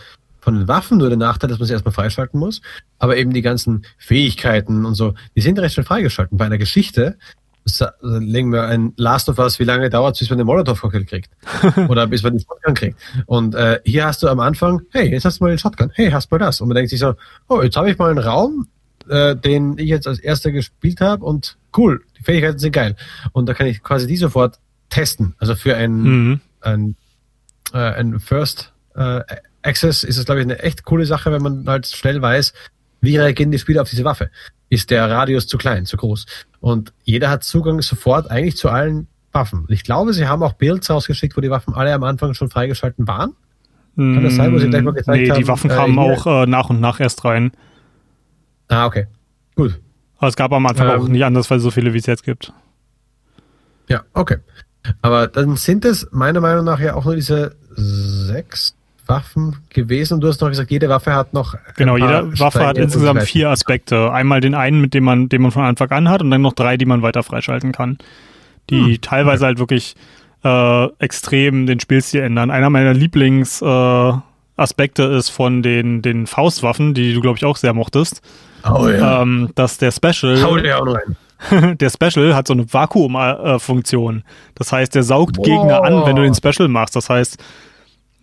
von 0.46 0.54
den 0.54 0.68
Waffen 0.68 0.98
nur 0.98 1.08
der 1.08 1.18
Nachteil, 1.18 1.50
dass 1.50 1.58
man 1.58 1.66
sie 1.66 1.72
erstmal 1.72 1.92
freischalten 1.92 2.38
muss. 2.38 2.62
Aber 3.00 3.16
eben 3.16 3.32
die 3.32 3.42
ganzen 3.42 3.84
Fähigkeiten 3.98 4.86
und 4.86 4.94
so, 4.94 5.14
die 5.34 5.40
sind 5.40 5.58
recht 5.58 5.74
schnell 5.74 5.84
freigeschalten. 5.84 6.38
Bei 6.38 6.46
einer 6.46 6.56
Geschichte 6.56 7.18
also 7.64 7.86
legen 8.20 8.52
wir 8.52 8.62
ein 8.68 8.92
Last 8.96 9.28
of 9.28 9.40
Us, 9.40 9.58
wie 9.58 9.64
lange 9.64 9.90
dauert 9.90 10.14
es, 10.14 10.20
bis 10.20 10.30
man 10.30 10.38
den 10.38 10.46
Molotov-Cocktail 10.46 11.04
kriegt? 11.04 11.30
Oder 11.88 12.06
bis 12.06 12.22
man 12.22 12.34
den 12.34 12.46
Shotgun 12.46 12.74
kriegt. 12.74 12.96
Und 13.26 13.56
äh, 13.56 13.80
hier 13.84 14.06
hast 14.06 14.22
du 14.22 14.28
am 14.28 14.38
Anfang, 14.38 14.82
hey, 14.92 15.10
jetzt 15.10 15.24
hast 15.24 15.40
du 15.40 15.44
mal 15.44 15.50
den 15.50 15.58
Shotgun, 15.58 15.90
hey, 15.94 16.12
hast 16.12 16.30
du 16.30 16.36
mal 16.36 16.38
das. 16.38 16.60
Und 16.60 16.68
man 16.68 16.76
denkt 16.76 16.90
sich 16.90 17.00
so, 17.00 17.14
oh, 17.48 17.62
jetzt 17.62 17.76
habe 17.76 17.90
ich 17.90 17.98
mal 17.98 18.10
einen 18.10 18.20
Raum, 18.20 18.68
äh, 19.08 19.34
den 19.34 19.76
ich 19.78 19.88
jetzt 19.88 20.06
als 20.06 20.20
erster 20.20 20.52
gespielt 20.52 21.00
habe 21.00 21.24
und 21.24 21.56
cool, 21.76 22.04
die 22.16 22.22
Fähigkeiten 22.22 22.60
sind 22.60 22.70
geil. 22.70 22.94
Und 23.32 23.48
da 23.48 23.54
kann 23.54 23.66
ich 23.66 23.82
quasi 23.82 24.06
die 24.06 24.16
sofort 24.16 24.60
testen. 24.90 25.34
Also 25.38 25.56
für 25.56 25.74
ein, 25.74 26.02
mhm. 26.02 26.40
ein, 26.60 26.94
äh, 27.72 27.78
ein 27.78 28.20
First 28.20 28.72
äh, 28.94 29.22
Access 29.66 30.04
ist 30.04 30.16
es, 30.16 30.24
glaube 30.24 30.40
ich, 30.40 30.46
eine 30.46 30.58
echt 30.60 30.84
coole 30.84 31.06
Sache, 31.06 31.32
wenn 31.32 31.42
man 31.42 31.64
halt 31.66 31.86
schnell 31.86 32.22
weiß, 32.22 32.52
wie 33.00 33.16
reagieren 33.16 33.50
die 33.50 33.58
Spieler 33.58 33.82
auf 33.82 33.90
diese 33.90 34.04
Waffe. 34.04 34.30
Ist 34.68 34.90
der 34.90 35.08
Radius 35.10 35.46
zu 35.46 35.58
klein, 35.58 35.86
zu 35.86 35.96
groß? 35.96 36.26
Und 36.60 36.92
jeder 37.04 37.30
hat 37.30 37.44
Zugang 37.44 37.80
sofort 37.82 38.30
eigentlich 38.30 38.56
zu 38.56 38.68
allen 38.68 39.06
Waffen. 39.32 39.66
Ich 39.68 39.84
glaube, 39.84 40.12
sie 40.12 40.26
haben 40.26 40.42
auch 40.42 40.54
Builds 40.54 40.90
rausgeschickt, 40.90 41.36
wo 41.36 41.40
die 41.40 41.50
Waffen 41.50 41.74
alle 41.74 41.92
am 41.92 42.02
Anfang 42.02 42.34
schon 42.34 42.50
freigeschalten 42.50 43.06
waren. 43.06 43.34
Kann 43.96 44.22
das 44.22 44.34
sein, 44.34 44.52
wo 44.52 44.58
sie 44.58 44.68
gleich 44.68 44.82
mal 44.82 44.92
gezeigt 44.92 45.16
nee, 45.16 45.30
haben? 45.30 45.36
Nee, 45.36 45.42
die 45.42 45.48
Waffen 45.48 45.70
kamen 45.70 45.96
äh, 45.96 46.00
auch 46.00 46.26
äh, 46.26 46.46
nach 46.46 46.68
und 46.68 46.80
nach 46.80 47.00
erst 47.00 47.24
rein. 47.24 47.52
Ah, 48.68 48.84
okay. 48.84 49.06
Gut. 49.54 49.80
Aber 50.18 50.28
es 50.28 50.36
gab 50.36 50.52
am 50.52 50.66
Anfang 50.66 50.88
ähm, 50.88 51.00
auch 51.00 51.08
nicht 51.08 51.24
anders, 51.24 51.50
weil 51.50 51.58
es 51.58 51.62
so 51.62 51.70
viele 51.70 51.94
wie 51.94 51.98
es 51.98 52.06
jetzt 52.06 52.22
gibt. 52.22 52.52
Ja, 53.88 54.02
okay. 54.12 54.38
Aber 55.00 55.28
dann 55.28 55.56
sind 55.56 55.84
es 55.84 56.08
meiner 56.12 56.40
Meinung 56.40 56.64
nach 56.64 56.78
ja 56.78 56.94
auch 56.94 57.06
nur 57.06 57.14
diese 57.14 57.56
sechs 57.74 58.75
Waffen 59.06 59.56
gewesen 59.70 60.14
und 60.14 60.20
du 60.20 60.28
hast 60.28 60.40
noch 60.40 60.48
gesagt, 60.48 60.70
jede 60.70 60.88
Waffe 60.88 61.14
hat 61.14 61.32
noch. 61.32 61.54
Genau, 61.76 61.96
jede 61.96 62.38
Waffe 62.38 62.66
hat 62.66 62.78
insgesamt 62.78 63.22
vier 63.22 63.50
Aspekte. 63.50 64.12
Einmal 64.12 64.40
den 64.40 64.54
einen, 64.54 64.80
mit 64.80 64.94
dem 64.94 65.04
man, 65.04 65.28
den 65.28 65.42
man 65.42 65.50
von 65.50 65.64
Anfang 65.64 65.90
an 65.90 66.08
hat 66.08 66.22
und 66.22 66.30
dann 66.30 66.42
noch 66.42 66.54
drei, 66.54 66.76
die 66.76 66.86
man 66.86 67.02
weiter 67.02 67.22
freischalten 67.22 67.72
kann. 67.72 67.98
Die 68.70 68.94
hm. 68.94 69.00
teilweise 69.00 69.46
halt 69.46 69.58
wirklich 69.58 69.94
äh, 70.44 70.86
extrem 70.98 71.66
den 71.66 71.80
Spielstil 71.80 72.22
ändern. 72.22 72.50
Einer 72.50 72.70
meiner 72.70 72.94
Lieblingsaspekte 72.94 74.22
äh, 75.02 75.18
ist 75.18 75.30
von 75.30 75.62
den, 75.62 76.02
den 76.02 76.26
Faustwaffen, 76.26 76.94
die 76.94 77.14
du, 77.14 77.20
glaube 77.20 77.36
ich, 77.36 77.44
auch 77.44 77.56
sehr 77.56 77.74
mochtest. 77.74 78.22
Oh 78.68 78.88
ja. 78.88 79.22
Ähm, 79.22 79.50
dass 79.54 79.78
der 79.78 79.92
Special. 79.92 80.42
Hau 80.42 80.56
dir 80.56 80.80
auch 80.80 80.86
rein. 80.86 81.16
der 81.78 81.90
Special 81.90 82.34
hat 82.34 82.48
so 82.48 82.54
eine 82.54 82.72
Vakuum-Funktion. 82.72 84.24
Das 84.54 84.72
heißt, 84.72 84.94
der 84.94 85.02
saugt 85.02 85.36
wow. 85.36 85.44
Gegner 85.44 85.82
an, 85.82 86.06
wenn 86.06 86.16
du 86.16 86.22
den 86.22 86.34
Special 86.34 86.68
machst. 86.68 86.96
Das 86.96 87.10
heißt, 87.10 87.38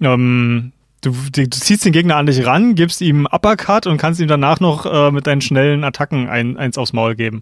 ähm, 0.01 0.72
du, 1.04 1.16
du, 1.32 1.49
ziehst 1.49 1.86
den 1.86 1.91
Gegner 1.91 2.16
an 2.16 2.26
dich 2.26 2.45
ran, 2.45 2.76
gibst 2.76 3.01
ihm 3.01 3.28
Uppercut 3.32 3.88
und 3.88 3.97
kannst 3.97 4.20
ihm 4.20 4.28
danach 4.28 4.60
noch 4.60 4.86
äh, 4.86 5.12
mit 5.12 5.28
deinen 5.28 5.41
schnellen 5.41 5.84
Attacken 5.84 6.28
ein, 6.28 6.58
eins 6.58 6.78
aufs 6.78 6.93
Maul 6.93 7.16
geben. 7.16 7.41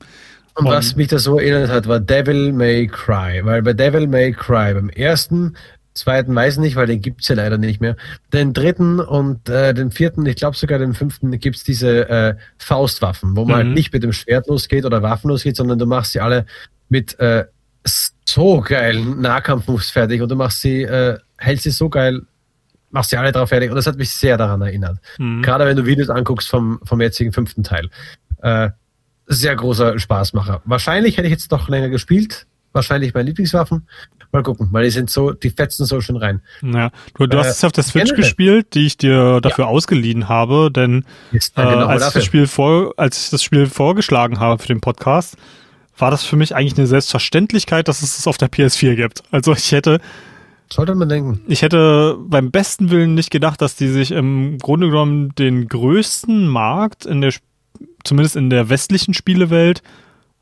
Und, 0.55 0.65
und 0.65 0.71
was 0.71 0.95
mich 0.95 1.07
da 1.07 1.19
so 1.19 1.39
erinnert 1.39 1.69
hat, 1.69 1.87
war 1.87 1.99
Devil 1.99 2.51
May 2.51 2.87
Cry. 2.87 3.41
Weil 3.43 3.61
bei 3.61 3.73
Devil 3.73 4.07
May 4.07 4.33
Cry, 4.33 4.73
beim 4.73 4.89
ersten, 4.89 5.55
zweiten 5.93 6.33
weiß 6.33 6.57
nicht, 6.57 6.75
weil 6.75 6.87
den 6.87 7.01
gibt's 7.01 7.27
ja 7.27 7.35
leider 7.35 7.57
nicht 7.57 7.81
mehr. 7.81 7.95
Den 8.33 8.53
dritten 8.53 8.99
und 8.99 9.47
äh, 9.49 9.73
den 9.73 9.91
vierten, 9.91 10.25
ich 10.25 10.35
glaube 10.35 10.57
sogar 10.57 10.79
den 10.79 10.93
fünften, 10.93 11.31
gibt's 11.39 11.63
diese 11.63 12.09
äh, 12.09 12.35
Faustwaffen, 12.57 13.35
wo 13.35 13.45
man 13.45 13.55
halt 13.55 13.65
mhm. 13.65 13.69
halt 13.69 13.77
nicht 13.77 13.93
mit 13.93 14.03
dem 14.03 14.13
Schwert 14.13 14.47
losgeht 14.47 14.85
oder 14.85 15.01
Waffen 15.01 15.29
losgeht, 15.29 15.55
sondern 15.55 15.79
du 15.79 15.85
machst 15.85 16.13
sie 16.13 16.19
alle 16.19 16.45
mit 16.89 17.17
äh, 17.19 17.45
so 18.25 18.61
geilen 18.61 19.21
Nahkampfmoves 19.21 19.91
fertig 19.91 20.21
und 20.21 20.29
du 20.29 20.35
machst 20.35 20.61
sie, 20.61 20.83
äh, 20.83 21.17
hältst 21.37 21.63
sie 21.63 21.71
so 21.71 21.89
geil 21.89 22.21
machst 22.91 23.09
sie 23.09 23.17
alle 23.17 23.31
drauf 23.31 23.49
fertig. 23.49 23.69
Und 23.69 23.75
das 23.75 23.87
hat 23.87 23.97
mich 23.97 24.11
sehr 24.11 24.37
daran 24.37 24.61
erinnert. 24.61 24.99
Mhm. 25.17 25.41
Gerade 25.41 25.65
wenn 25.65 25.77
du 25.77 25.85
Videos 25.85 26.09
anguckst 26.09 26.49
vom, 26.49 26.79
vom 26.83 27.01
jetzigen 27.01 27.33
fünften 27.33 27.63
Teil. 27.63 27.89
Äh, 28.41 28.69
sehr 29.27 29.55
großer 29.55 29.97
Spaßmacher. 29.97 30.61
Wahrscheinlich 30.65 31.17
hätte 31.17 31.27
ich 31.27 31.31
jetzt 31.31 31.51
noch 31.51 31.69
länger 31.69 31.89
gespielt. 31.89 32.47
Wahrscheinlich 32.73 33.13
meine 33.13 33.27
Lieblingswaffen. 33.27 33.87
Mal 34.33 34.43
gucken, 34.43 34.69
weil 34.71 34.85
die 34.85 34.91
sind 34.91 35.09
so, 35.09 35.31
die 35.33 35.49
fetzen 35.49 35.85
so 35.85 35.99
schön 35.99 36.15
rein. 36.15 36.41
Ja, 36.61 36.91
du, 37.15 37.27
du 37.27 37.37
äh, 37.37 37.41
hast 37.41 37.57
es 37.57 37.63
auf 37.65 37.73
der 37.73 37.83
Switch 37.83 38.05
generell. 38.05 38.21
gespielt, 38.21 38.67
die 38.73 38.85
ich 38.85 38.95
dir 38.95 39.41
dafür 39.41 39.65
ja. 39.65 39.69
ausgeliehen 39.69 40.29
habe, 40.29 40.71
denn 40.71 41.03
Ist, 41.33 41.57
äh, 41.57 41.63
genau 41.63 41.87
als, 41.87 42.07
ich 42.07 42.13
das 42.13 42.25
Spiel 42.25 42.47
vor, 42.47 42.93
als 42.95 43.25
ich 43.25 43.29
das 43.31 43.43
Spiel 43.43 43.67
vorgeschlagen 43.67 44.39
habe 44.39 44.61
für 44.61 44.69
den 44.69 44.79
Podcast, 44.79 45.35
war 45.97 46.11
das 46.11 46.23
für 46.23 46.37
mich 46.37 46.55
eigentlich 46.55 46.77
eine 46.77 46.87
Selbstverständlichkeit, 46.87 47.89
dass 47.89 48.01
es 48.03 48.19
es 48.19 48.25
auf 48.27 48.37
der 48.37 48.49
PS4 48.49 48.95
gibt. 48.95 49.21
Also 49.31 49.51
ich 49.51 49.73
hätte 49.73 49.99
sollte 50.71 50.95
man 50.95 51.09
denken. 51.09 51.41
Ich 51.47 51.61
hätte 51.61 52.17
beim 52.19 52.51
besten 52.51 52.89
Willen 52.89 53.13
nicht 53.13 53.31
gedacht, 53.31 53.61
dass 53.61 53.75
die 53.75 53.87
sich 53.87 54.11
im 54.11 54.57
Grunde 54.57 54.87
genommen 54.87 55.33
den 55.35 55.67
größten 55.67 56.47
Markt 56.47 57.05
in 57.05 57.21
der 57.21 57.33
zumindest 58.03 58.35
in 58.35 58.49
der 58.49 58.69
westlichen 58.69 59.13
Spielewelt, 59.13 59.81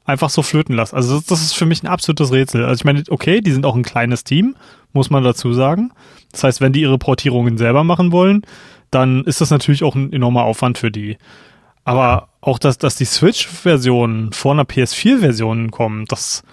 einfach 0.06 0.30
so 0.30 0.42
flöten 0.42 0.76
lassen. 0.76 0.96
Also 0.96 1.20
das 1.20 1.42
ist 1.42 1.54
für 1.54 1.66
mich 1.66 1.84
ein 1.84 1.88
absolutes 1.88 2.32
Rätsel. 2.32 2.66
Also 2.66 2.82
ich 2.82 2.86
meine, 2.86 3.04
okay, 3.10 3.42
die 3.42 3.52
sind 3.52 3.66
auch 3.66 3.76
ein 3.76 3.84
kleines 3.84 4.24
Team, 4.24 4.56
muss 4.92 5.10
man 5.10 5.24
dazu 5.24 5.54
sagen. 5.54 5.92
Das 6.32 6.44
heißt, 6.44 6.62
wenn 6.62 6.74
die 6.74 6.82
ihre 6.82 6.98
Portierungen 6.98 7.58
selber 7.58 7.84
machen 7.84 8.12
wollen, 8.12 8.42
dann 8.92 9.24
ist 9.26 9.40
das 9.40 9.52
natürlich 9.52 9.84
auch 9.84 9.96
ein 9.96 10.12
enormer 10.12 10.44
Aufwand 10.44 10.80
für 10.80 10.90
die. 10.90 11.18
Aber 11.84 12.30
auch, 12.42 12.58
dass, 12.58 12.78
dass 12.78 12.96
die 12.96 13.06
Switch-Version 13.06 14.32
vor 14.34 14.54
einer 14.54 14.64
PS4-Version 14.64 15.70
kommen, 15.70 16.06
das, 16.06 16.44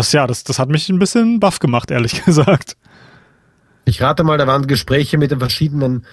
das 0.00 0.12
ja, 0.12 0.26
das, 0.26 0.44
das 0.44 0.58
hat 0.58 0.70
mich 0.70 0.88
ein 0.88 0.98
bisschen 0.98 1.40
baff 1.40 1.58
gemacht, 1.58 1.90
ehrlich 1.90 2.24
gesagt. 2.24 2.76
Ich 3.84 4.00
rate 4.00 4.24
mal, 4.24 4.38
da 4.38 4.46
waren 4.46 4.66
Gespräche 4.66 5.18
mit 5.18 5.30
den 5.30 5.40
verschiedenen 5.40 6.06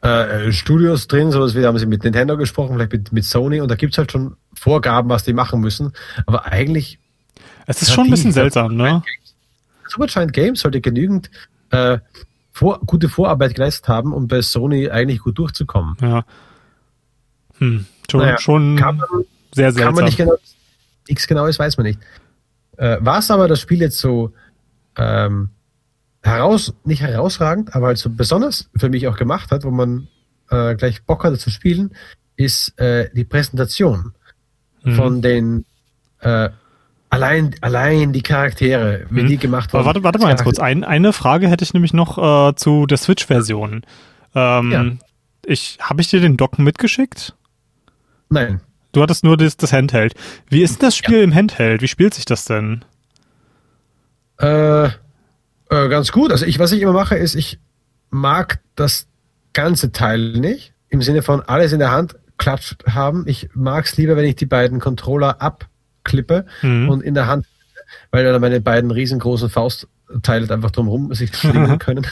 äh, 0.00 0.52
Studios 0.52 1.08
drin, 1.08 1.32
sowas 1.32 1.54
wie 1.56 1.64
haben 1.64 1.78
sie 1.78 1.86
mit 1.86 2.04
Nintendo 2.04 2.36
gesprochen, 2.36 2.76
vielleicht 2.76 2.92
mit, 2.92 3.12
mit 3.12 3.24
Sony 3.24 3.60
und 3.60 3.68
da 3.68 3.74
gibt's 3.74 3.98
halt 3.98 4.12
schon 4.12 4.36
Vorgaben, 4.54 5.08
was 5.08 5.24
die 5.24 5.32
machen 5.32 5.60
müssen. 5.60 5.92
Aber 6.26 6.46
eigentlich. 6.46 7.00
Es 7.66 7.82
ist 7.82 7.92
schon 7.92 8.06
ein 8.06 8.10
bisschen 8.10 8.32
seltsam, 8.32 8.76
ne? 8.76 9.02
Supergiant 9.88 10.32
Games 10.32 10.60
sollte 10.60 10.80
genügend 10.80 11.30
äh, 11.70 11.98
vor, 12.52 12.80
gute 12.86 13.08
Vorarbeit 13.08 13.54
geleistet 13.54 13.88
haben, 13.88 14.12
um 14.12 14.28
bei 14.28 14.40
Sony 14.40 14.88
eigentlich 14.88 15.20
gut 15.20 15.38
durchzukommen. 15.38 15.96
Ja. 16.00 16.24
Hm, 17.58 17.86
schon, 18.08 18.20
naja, 18.20 18.38
schon 18.38 18.76
kann 18.76 18.96
man, 18.98 19.06
sehr 19.52 19.72
seltsam. 19.72 19.84
Kann 19.84 19.94
man 19.94 20.04
nicht 20.04 20.16
genau, 20.16 20.34
nichts 21.08 21.26
genau 21.26 21.46
ist, 21.46 21.58
weiß 21.58 21.76
man 21.76 21.86
nicht. 21.86 21.98
Äh, 22.76 22.98
was 23.00 23.30
aber 23.30 23.48
das 23.48 23.60
Spiel 23.60 23.80
jetzt 23.80 23.98
so 23.98 24.32
ähm, 24.96 25.50
heraus, 26.22 26.74
nicht 26.84 27.02
herausragend, 27.02 27.74
aber 27.74 27.88
halt 27.88 27.98
so 27.98 28.10
besonders 28.10 28.70
für 28.76 28.88
mich 28.88 29.08
auch 29.08 29.16
gemacht 29.16 29.50
hat, 29.50 29.64
wo 29.64 29.70
man 29.70 30.08
äh, 30.50 30.74
gleich 30.74 31.04
Bock 31.04 31.24
hatte 31.24 31.38
zu 31.38 31.50
spielen, 31.50 31.92
ist 32.36 32.78
äh, 32.78 33.10
die 33.14 33.24
Präsentation 33.24 34.12
mhm. 34.84 34.94
von 34.94 35.22
den 35.22 35.64
äh, 36.20 36.50
allein, 37.10 37.54
allein 37.60 38.12
die 38.12 38.22
Charaktere, 38.22 39.06
wie 39.10 39.22
mhm. 39.22 39.28
die 39.28 39.36
gemacht 39.38 39.72
wurden. 39.72 39.84
warte, 39.84 40.02
warte 40.02 40.18
mal 40.18 40.28
ganz 40.28 40.42
kurz. 40.42 40.58
Ein, 40.58 40.84
eine 40.84 41.12
Frage 41.12 41.48
hätte 41.48 41.64
ich 41.64 41.74
nämlich 41.74 41.92
noch 41.92 42.18
äh, 42.18 42.54
zu 42.54 42.86
der 42.86 42.98
Switch-Version. 42.98 43.82
Ähm, 44.34 44.72
ja. 44.72 44.84
Ich, 45.44 45.78
habe 45.80 46.00
ich 46.00 46.08
dir 46.08 46.20
den 46.20 46.36
Dock 46.36 46.58
mitgeschickt? 46.58 47.34
Nein. 48.30 48.60
Du 48.92 49.02
hattest 49.02 49.24
nur 49.24 49.36
das, 49.36 49.56
das 49.56 49.72
Handheld. 49.72 50.14
Wie 50.48 50.62
ist 50.62 50.80
denn 50.80 50.88
das 50.88 50.96
Spiel 50.96 51.18
ja. 51.18 51.24
im 51.24 51.34
Handheld? 51.34 51.82
Wie 51.82 51.88
spielt 51.88 52.14
sich 52.14 52.24
das 52.24 52.44
denn? 52.44 52.84
Äh, 54.38 54.86
äh, 54.86 54.90
ganz 55.68 56.12
gut. 56.12 56.30
Also 56.30 56.44
ich, 56.44 56.58
was 56.58 56.72
ich 56.72 56.82
immer 56.82 56.92
mache, 56.92 57.16
ist, 57.16 57.34
ich 57.34 57.58
mag 58.10 58.60
das 58.76 59.06
ganze 59.54 59.92
Teil 59.92 60.32
nicht. 60.32 60.74
Im 60.88 61.00
Sinne 61.00 61.22
von 61.22 61.40
alles 61.40 61.72
in 61.72 61.78
der 61.78 61.90
Hand 61.90 62.16
klatscht 62.36 62.84
haben. 62.86 63.24
Ich 63.26 63.48
mag 63.54 63.86
es 63.86 63.96
lieber, 63.96 64.16
wenn 64.16 64.26
ich 64.26 64.36
die 64.36 64.46
beiden 64.46 64.78
Controller 64.78 65.40
abklippe 65.40 66.44
mhm. 66.60 66.90
und 66.90 67.02
in 67.02 67.14
der 67.14 67.26
Hand, 67.26 67.46
weil 68.10 68.24
dann 68.24 68.40
meine 68.40 68.60
beiden 68.60 68.90
riesengroßen 68.90 69.48
Faustteile 69.48 70.52
einfach 70.52 70.70
drumherum 70.70 71.14
sich 71.14 71.34
schlingen 71.34 71.78
können. 71.78 72.06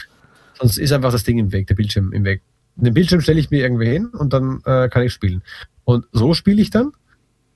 Sonst 0.57 0.77
ist 0.77 0.91
einfach 0.93 1.11
das 1.11 1.23
Ding 1.23 1.37
im 1.37 1.51
Weg, 1.51 1.67
der 1.67 1.75
Bildschirm 1.75 2.11
im 2.13 2.23
Weg. 2.23 2.41
Den 2.75 2.93
Bildschirm 2.93 3.21
stelle 3.21 3.39
ich 3.39 3.51
mir 3.51 3.61
irgendwie 3.61 3.89
hin 3.89 4.07
und 4.07 4.33
dann 4.33 4.61
äh, 4.65 4.89
kann 4.89 5.03
ich 5.03 5.13
spielen. 5.13 5.43
Und 5.91 6.05
so 6.13 6.33
spiele 6.33 6.61
ich 6.61 6.69
dann. 6.69 6.93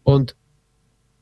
Und 0.04 0.36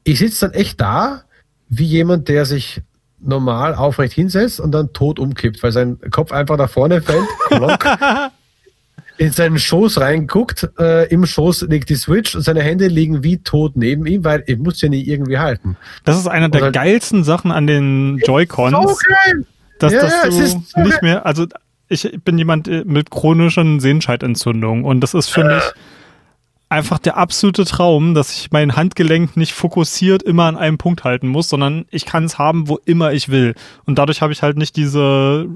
ich 0.04 0.18
sitze 0.18 0.48
dann 0.48 0.56
echt 0.56 0.82
da, 0.82 1.26
wie 1.70 1.86
jemand, 1.86 2.28
der 2.28 2.46
sich 2.46 2.82
normal 3.20 3.76
aufrecht 3.76 4.14
hinsetzt 4.14 4.60
und 4.60 4.72
dann 4.72 4.94
tot 4.94 5.20
umkippt, 5.20 5.62
weil 5.62 5.72
sein 5.72 6.00
Kopf 6.10 6.32
einfach 6.32 6.58
nach 6.58 6.72
vorne 6.72 7.04
fällt, 7.04 7.28
klonk, 7.50 7.86
in 9.20 9.32
seinen 9.32 9.60
Schoß 9.60 10.02
reinguckt, 10.02 10.72
äh, 10.80 11.08
im 11.10 11.28
Schoß 11.28 11.68
liegt 11.70 11.92
die 11.92 11.96
Switch 11.96 12.34
und 12.34 12.42
seine 12.42 12.64
Hände 12.64 12.88
liegen 12.88 13.24
wie 13.24 13.38
tot 13.38 13.74
neben 13.76 14.08
ihm, 14.08 14.24
weil 14.24 14.44
ich 14.48 14.58
muss 14.58 14.82
ja 14.82 14.90
nie 14.90 15.04
irgendwie 15.04 15.38
halten. 15.38 15.78
Das 16.06 16.18
ist 16.18 16.26
einer 16.28 16.50
der 16.50 16.62
dann, 16.62 16.72
geilsten 16.72 17.24
Sachen 17.24 17.52
an 17.52 17.68
den 17.68 18.18
Joy-Cons. 18.26 18.72
So 18.72 18.98
geil! 19.08 19.46
Dass, 19.78 19.94
ja, 19.94 20.02
dass 20.02 20.24
du 20.24 20.48
so 20.48 20.80
nicht 20.82 21.04
mehr, 21.04 21.28
also 21.28 21.46
ich 21.90 22.12
bin 22.26 22.40
jemand 22.40 22.68
äh, 22.68 22.84
mit 22.86 23.12
chronischen 23.12 23.80
Sehenscheidentzündung 23.80 24.84
und 24.84 25.02
das 25.02 25.14
ist 25.14 25.30
für 25.30 25.42
äh. 25.42 25.56
mich 25.56 25.64
einfach 26.74 27.00
der 27.00 27.18
absolute 27.18 27.66
Traum, 27.66 28.14
dass 28.14 28.34
ich 28.34 28.52
mein 28.52 28.76
Handgelenk 28.76 29.38
nicht 29.38 29.54
fokussiert 29.54 30.24
immer 30.24 30.46
an 30.46 30.58
einem 30.58 30.78
Punkt 30.78 31.04
halten 31.04 31.28
muss, 31.28 31.48
sondern 31.48 31.86
ich 31.92 32.06
kann 32.06 32.26
es 32.26 32.38
haben, 32.38 32.68
wo 32.68 32.80
immer 32.86 33.14
ich 33.14 33.30
will. 33.30 33.54
Und 33.86 34.00
dadurch 34.00 34.22
habe 34.22 34.34
ich 34.34 34.42
halt 34.42 34.58
nicht 34.58 34.76
diese 34.76 35.48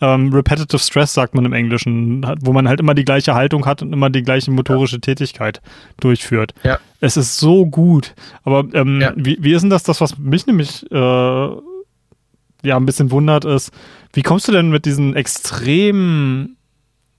ähm, 0.00 0.32
Repetitive 0.32 0.78
Stress, 0.78 1.14
sagt 1.14 1.34
man 1.34 1.44
im 1.44 1.52
Englischen, 1.52 2.24
wo 2.40 2.52
man 2.52 2.68
halt 2.68 2.80
immer 2.80 2.94
die 2.94 3.04
gleiche 3.04 3.34
Haltung 3.34 3.66
hat 3.66 3.82
und 3.82 3.92
immer 3.92 4.08
die 4.08 4.22
gleiche 4.22 4.50
motorische 4.50 4.96
ja. 4.96 5.00
Tätigkeit 5.00 5.60
durchführt. 6.00 6.54
Ja. 6.62 6.78
Es 7.00 7.16
ist 7.16 7.36
so 7.36 7.66
gut. 7.66 8.14
Aber 8.44 8.64
ähm, 8.72 9.00
ja. 9.00 9.12
wie, 9.16 9.38
wie 9.40 9.52
ist 9.52 9.62
denn 9.62 9.70
das, 9.70 9.82
das, 9.82 10.00
was 10.00 10.18
mich 10.18 10.46
nämlich 10.46 10.90
äh, 10.90 10.96
ja 10.96 12.76
ein 12.76 12.86
bisschen 12.86 13.10
wundert, 13.10 13.44
ist, 13.44 13.72
wie 14.12 14.22
kommst 14.22 14.46
du 14.46 14.52
denn 14.52 14.70
mit 14.70 14.84
diesen 14.84 15.16
extremen 15.16 16.56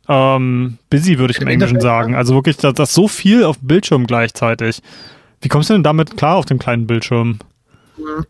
ähm, 0.07 0.77
busy, 0.89 1.17
würde 1.17 1.31
ich 1.31 1.41
im 1.41 1.47
Englischen 1.47 1.79
sagen. 1.79 2.15
Also 2.15 2.35
wirklich, 2.35 2.57
das, 2.57 2.73
das 2.73 2.93
so 2.93 3.07
viel 3.07 3.43
auf 3.43 3.59
dem 3.59 3.67
Bildschirm 3.67 4.07
gleichzeitig. 4.07 4.81
Wie 5.41 5.49
kommst 5.49 5.69
du 5.69 5.73
denn 5.73 5.83
damit 5.83 6.17
klar 6.17 6.35
auf 6.35 6.45
dem 6.45 6.59
kleinen 6.59 6.87
Bildschirm? 6.87 7.39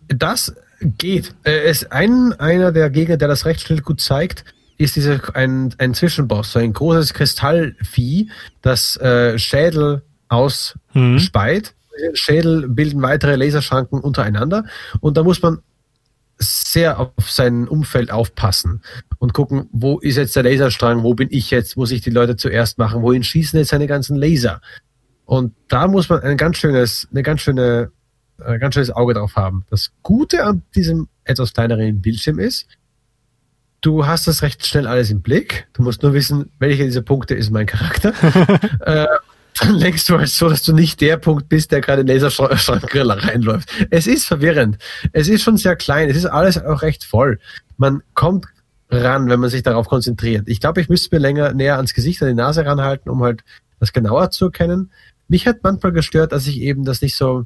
Das 0.08 0.56
geht. 0.82 1.34
Äh, 1.44 1.70
ist 1.70 1.92
ein, 1.92 2.34
einer 2.34 2.72
der 2.72 2.90
Gegner, 2.90 3.18
der 3.18 3.28
das 3.28 3.46
recht 3.46 3.62
schnell 3.62 3.82
gut 3.82 4.02
zeigt, 4.02 4.46
ist 4.78 4.96
diese, 4.96 5.22
ein, 5.34 5.74
ein 5.78 5.94
Zwischenboss, 5.94 6.52
so 6.52 6.60
ein 6.60 6.74
großes 6.74 7.14
Kristallvieh, 7.14 8.30
das 8.62 8.98
äh, 8.98 9.38
Schädel 9.38 10.02
ausspeit. 10.30 11.74
Mhm. 11.74 12.16
Schädel 12.16 12.68
bilden 12.68 13.02
weitere 13.04 13.36
Laserschranken 13.36 14.00
untereinander 14.00 14.66
und 15.00 15.16
da 15.16 15.24
muss 15.24 15.42
man 15.42 15.60
sehr 16.44 17.00
auf 17.00 17.12
sein 17.30 17.68
Umfeld 17.68 18.12
aufpassen 18.12 18.82
und 19.20 19.34
gucken, 19.34 19.70
wo 19.72 20.00
ist 20.00 20.18
jetzt 20.18 20.36
der 20.36 20.44
Laserstrang, 20.44 21.04
wo 21.04 21.14
bin 21.14 21.30
ich 21.32 21.52
jetzt, 21.52 21.78
muss 21.78 21.92
ich 21.92 22.02
die 22.02 22.10
Leute 22.10 22.36
zuerst 22.36 22.78
machen, 22.78 23.02
wohin 23.02 23.24
schießen 23.24 23.58
jetzt 23.60 23.70
seine 23.70 23.88
ganzen 23.88 24.16
Laser. 24.16 24.62
Und 25.26 25.54
da 25.68 25.88
muss 25.88 26.10
man 26.10 26.22
ein 26.22 26.38
ganz 26.38 26.58
schönes, 26.58 27.08
eine 27.12 27.24
ganz 27.24 27.42
schöne, 27.42 27.92
ein 28.44 28.60
ganz 28.60 28.76
schönes 28.76 28.92
Auge 28.92 29.14
drauf 29.14 29.36
haben. 29.36 29.66
Das 29.70 29.92
Gute 30.02 30.44
an 30.46 30.64
diesem 30.76 31.08
etwas 31.24 31.54
kleineren 31.54 32.02
Bildschirm 32.02 32.40
ist, 32.40 32.68
du 33.82 34.06
hast 34.06 34.28
das 34.28 34.42
recht 34.42 34.66
schnell 34.66 34.88
alles 34.88 35.12
im 35.12 35.22
Blick. 35.22 35.68
Du 35.74 35.84
musst 35.84 36.04
nur 36.04 36.14
wissen, 36.14 36.52
welcher 36.60 36.84
dieser 36.84 37.02
Punkte 37.02 37.36
ist 37.36 37.52
mein 37.52 37.66
Charakter. 37.66 38.14
äh, 38.82 39.08
dann 39.60 39.76
lenkst 39.76 40.10
du 40.10 40.18
halt 40.18 40.30
so, 40.30 40.50
dass 40.50 40.64
du 40.64 40.74
nicht 40.74 41.02
der 41.02 41.18
Punkt 41.18 41.50
bist, 41.50 41.72
der 41.72 41.82
gerade 41.82 42.02
in 42.02 42.08
Laserschrankgriller 42.08 43.24
reinläuft. 43.24 43.70
Es 43.90 44.08
ist 44.08 44.26
verwirrend. 44.26 44.78
Es 45.12 45.28
ist 45.28 45.44
schon 45.44 45.58
sehr 45.58 45.76
klein. 45.76 46.10
Es 46.10 46.18
ist 46.18 46.26
alles 46.26 46.58
auch 46.64 46.82
recht 46.82 47.04
voll. 47.04 47.40
Man 47.78 48.02
kommt 48.14 48.48
ran, 48.90 49.30
wenn 49.30 49.40
man 49.40 49.50
sich 49.50 49.64
darauf 49.64 49.88
konzentriert. 49.88 50.48
Ich 50.48 50.60
glaube, 50.60 50.82
ich 50.82 50.90
müsste 50.90 51.16
mir 51.16 51.20
länger 51.20 51.54
näher 51.54 51.78
ans 51.78 51.94
Gesicht, 51.94 52.22
an 52.22 52.30
die 52.30 52.34
Nase 52.36 52.66
ranhalten, 52.66 53.10
um 53.10 53.22
halt 53.24 53.44
das 53.80 53.94
genauer 53.94 54.32
zu 54.32 54.46
erkennen. 54.46 54.92
Mich 55.28 55.48
hat 55.48 55.58
manchmal 55.64 55.92
gestört, 55.92 56.32
dass 56.32 56.48
ich 56.48 56.60
eben 56.60 56.86
das 56.86 57.02
nicht 57.02 57.16
so 57.16 57.46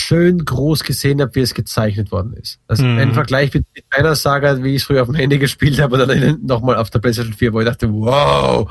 schön 0.00 0.44
groß 0.44 0.84
gesehen 0.84 1.20
habe, 1.20 1.34
wie 1.34 1.40
es 1.40 1.54
gezeichnet 1.54 2.10
worden 2.12 2.34
ist. 2.34 2.58
Also 2.66 2.84
mhm. 2.84 2.98
ein 2.98 3.14
Vergleich 3.14 3.52
mit, 3.52 3.66
mit 3.74 3.84
einer 3.90 4.14
Saga, 4.14 4.62
wie 4.62 4.74
ich 4.74 4.82
es 4.82 4.84
früher 4.84 5.02
auf 5.02 5.08
dem 5.08 5.14
Handy 5.14 5.38
gespielt 5.38 5.80
habe 5.80 6.00
und 6.00 6.08
dann 6.08 6.38
nochmal 6.44 6.76
auf 6.76 6.90
der 6.90 6.98
PlayStation 7.00 7.34
4, 7.34 7.52
wo 7.52 7.60
ich 7.60 7.66
dachte, 7.66 7.92
wow. 7.92 8.68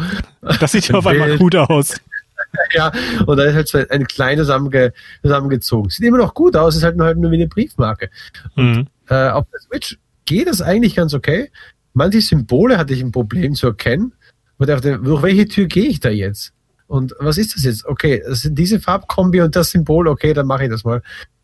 Das 0.60 0.72
sieht 0.72 0.88
ja 0.88 0.96
auf 0.98 1.06
einmal 1.06 1.38
gut 1.38 1.56
aus. 1.56 1.96
ja, 2.74 2.92
und 3.26 3.38
dann 3.38 3.48
ist 3.48 3.56
halt 3.56 3.68
so 3.68 3.78
ein, 3.78 3.90
ein 3.90 4.08
klein 4.08 4.38
zusammenge, 4.38 4.94
zusammengezogen. 5.22 5.90
Sieht 5.90 6.06
immer 6.06 6.18
noch 6.18 6.34
gut 6.34 6.56
aus, 6.56 6.76
ist 6.76 6.84
halt 6.84 6.98
nur 6.98 7.08
halt 7.08 7.18
nur 7.18 7.32
wie 7.32 7.36
eine 7.36 7.48
Briefmarke. 7.48 8.10
Und, 8.56 8.78
mhm. 8.78 8.88
äh, 9.10 9.30
auf 9.30 9.46
der 9.52 9.60
Switch 9.60 9.98
geht 10.26 10.48
das 10.48 10.62
eigentlich 10.62 10.96
ganz 10.96 11.14
okay. 11.14 11.52
Manche 11.94 12.22
Symbole 12.22 12.78
hatte 12.78 12.94
ich 12.94 13.02
ein 13.02 13.12
Problem 13.12 13.56
zu 13.56 13.68
erkennen. 13.68 14.14
Und 14.60 14.70
dachte, 14.70 14.98
durch 14.98 15.22
welche 15.22 15.48
Tür 15.48 15.68
gehe 15.68 15.86
ich 15.86 16.00
da 16.00 16.10
jetzt? 16.10 16.52
Und 16.88 17.14
was 17.20 17.38
ist 17.38 17.56
das 17.56 17.64
jetzt? 17.64 17.86
Okay, 17.86 18.24
das 18.26 18.42
sind 18.42 18.58
diese 18.58 18.80
Farbkombi 18.80 19.42
und 19.42 19.56
das 19.56 19.72
Symbol, 19.72 20.08
okay, 20.08 20.34
dann 20.34 20.48
mache 20.48 20.66
ich 20.66 20.70
das 20.70 20.84
mal. 20.84 21.02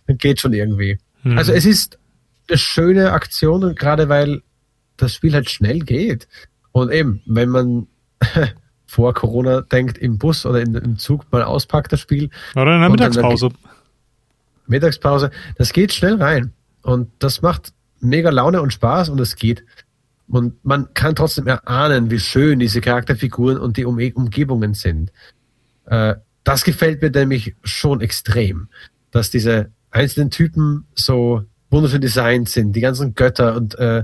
Dann 0.07 0.17
geht 0.17 0.39
schon 0.39 0.53
irgendwie. 0.53 0.97
Mhm. 1.23 1.37
Also 1.37 1.51
es 1.51 1.65
ist 1.65 1.99
eine 2.47 2.57
schöne 2.57 3.11
Aktion 3.11 3.63
und 3.63 3.77
gerade 3.77 4.09
weil 4.09 4.41
das 4.97 5.13
Spiel 5.13 5.33
halt 5.33 5.49
schnell 5.49 5.79
geht. 5.79 6.27
Und 6.71 6.91
eben, 6.91 7.21
wenn 7.25 7.49
man 7.49 7.87
vor 8.85 9.13
Corona 9.13 9.61
denkt, 9.61 9.97
im 9.97 10.17
Bus 10.17 10.45
oder 10.45 10.61
in, 10.61 10.75
im 10.75 10.97
Zug 10.97 11.31
mal 11.31 11.43
auspackt 11.43 11.91
das 11.91 11.99
Spiel. 11.99 12.29
Oder 12.55 12.75
in 12.75 12.81
der 12.81 12.89
Mittagspause. 12.89 13.49
Mittagspause, 14.67 15.31
das 15.57 15.73
geht 15.73 15.93
schnell 15.93 16.21
rein. 16.21 16.53
Und 16.83 17.09
das 17.19 17.41
macht 17.41 17.73
mega 17.99 18.29
Laune 18.29 18.61
und 18.61 18.71
Spaß 18.71 19.09
und 19.09 19.19
es 19.19 19.35
geht. 19.35 19.65
Und 20.27 20.63
man 20.63 20.93
kann 20.93 21.15
trotzdem 21.15 21.47
erahnen, 21.47 22.09
wie 22.09 22.19
schön 22.19 22.59
diese 22.59 22.81
Charakterfiguren 22.81 23.57
und 23.57 23.77
die 23.77 23.85
um 23.85 23.97
Umgebungen 23.97 24.73
sind. 24.73 25.11
Äh, 25.85 26.15
das 26.43 26.63
gefällt 26.63 27.01
mir 27.01 27.11
nämlich 27.11 27.55
schon 27.63 28.01
extrem, 28.01 28.67
dass 29.11 29.29
diese 29.29 29.71
einzelnen 29.91 30.31
Typen 30.31 30.85
so 30.95 31.43
wunderschön 31.69 32.01
designt 32.01 32.49
sind, 32.49 32.73
die 32.73 32.81
ganzen 32.81 33.15
Götter 33.15 33.55
und 33.55 33.75
äh, 33.75 34.03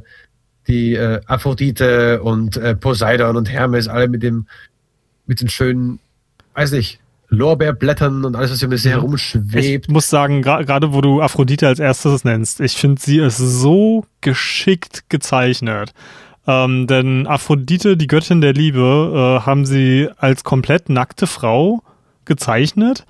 die 0.68 0.96
äh, 0.96 1.22
Aphrodite 1.26 2.22
und 2.22 2.58
äh, 2.58 2.76
Poseidon 2.76 3.36
und 3.36 3.50
Hermes, 3.50 3.88
alle 3.88 4.08
mit 4.08 4.24
dem, 4.24 4.48
mit 5.26 5.42
den 5.42 5.50
schönen, 5.50 6.00
weiß 6.54 6.72
nicht, 6.74 7.00
Lorbeerblättern 7.30 8.26
und 8.26 8.36
alles, 8.36 8.52
was 8.52 8.60
hier 8.60 8.68
ein 8.68 8.72
bisschen 8.72 8.92
herumschwebt. 8.92 9.86
Ich 9.86 9.90
muss 9.90 10.10
sagen, 10.10 10.42
gerade 10.42 10.94
wo 10.94 11.02
du 11.02 11.22
Aphrodite 11.22 11.68
als 11.68 11.80
erstes 11.80 12.24
nennst, 12.24 12.60
ich 12.60 12.74
finde, 12.74 13.02
sie 13.02 13.20
ist 13.20 13.38
so 13.38 14.06
geschickt 14.22 15.10
gezeichnet. 15.10 15.94
Ähm, 16.48 16.88
denn 16.88 17.28
Aphrodite, 17.28 17.96
die 17.96 18.08
Göttin 18.08 18.42
der 18.42 18.54
Liebe, 18.54 19.40
äh, 19.42 19.46
haben 19.46 19.66
sie 19.66 20.10
als 20.18 20.44
komplett 20.44 20.90
nackte 20.90 21.28
Frau 21.28 21.84
gezeichnet, 22.26 23.06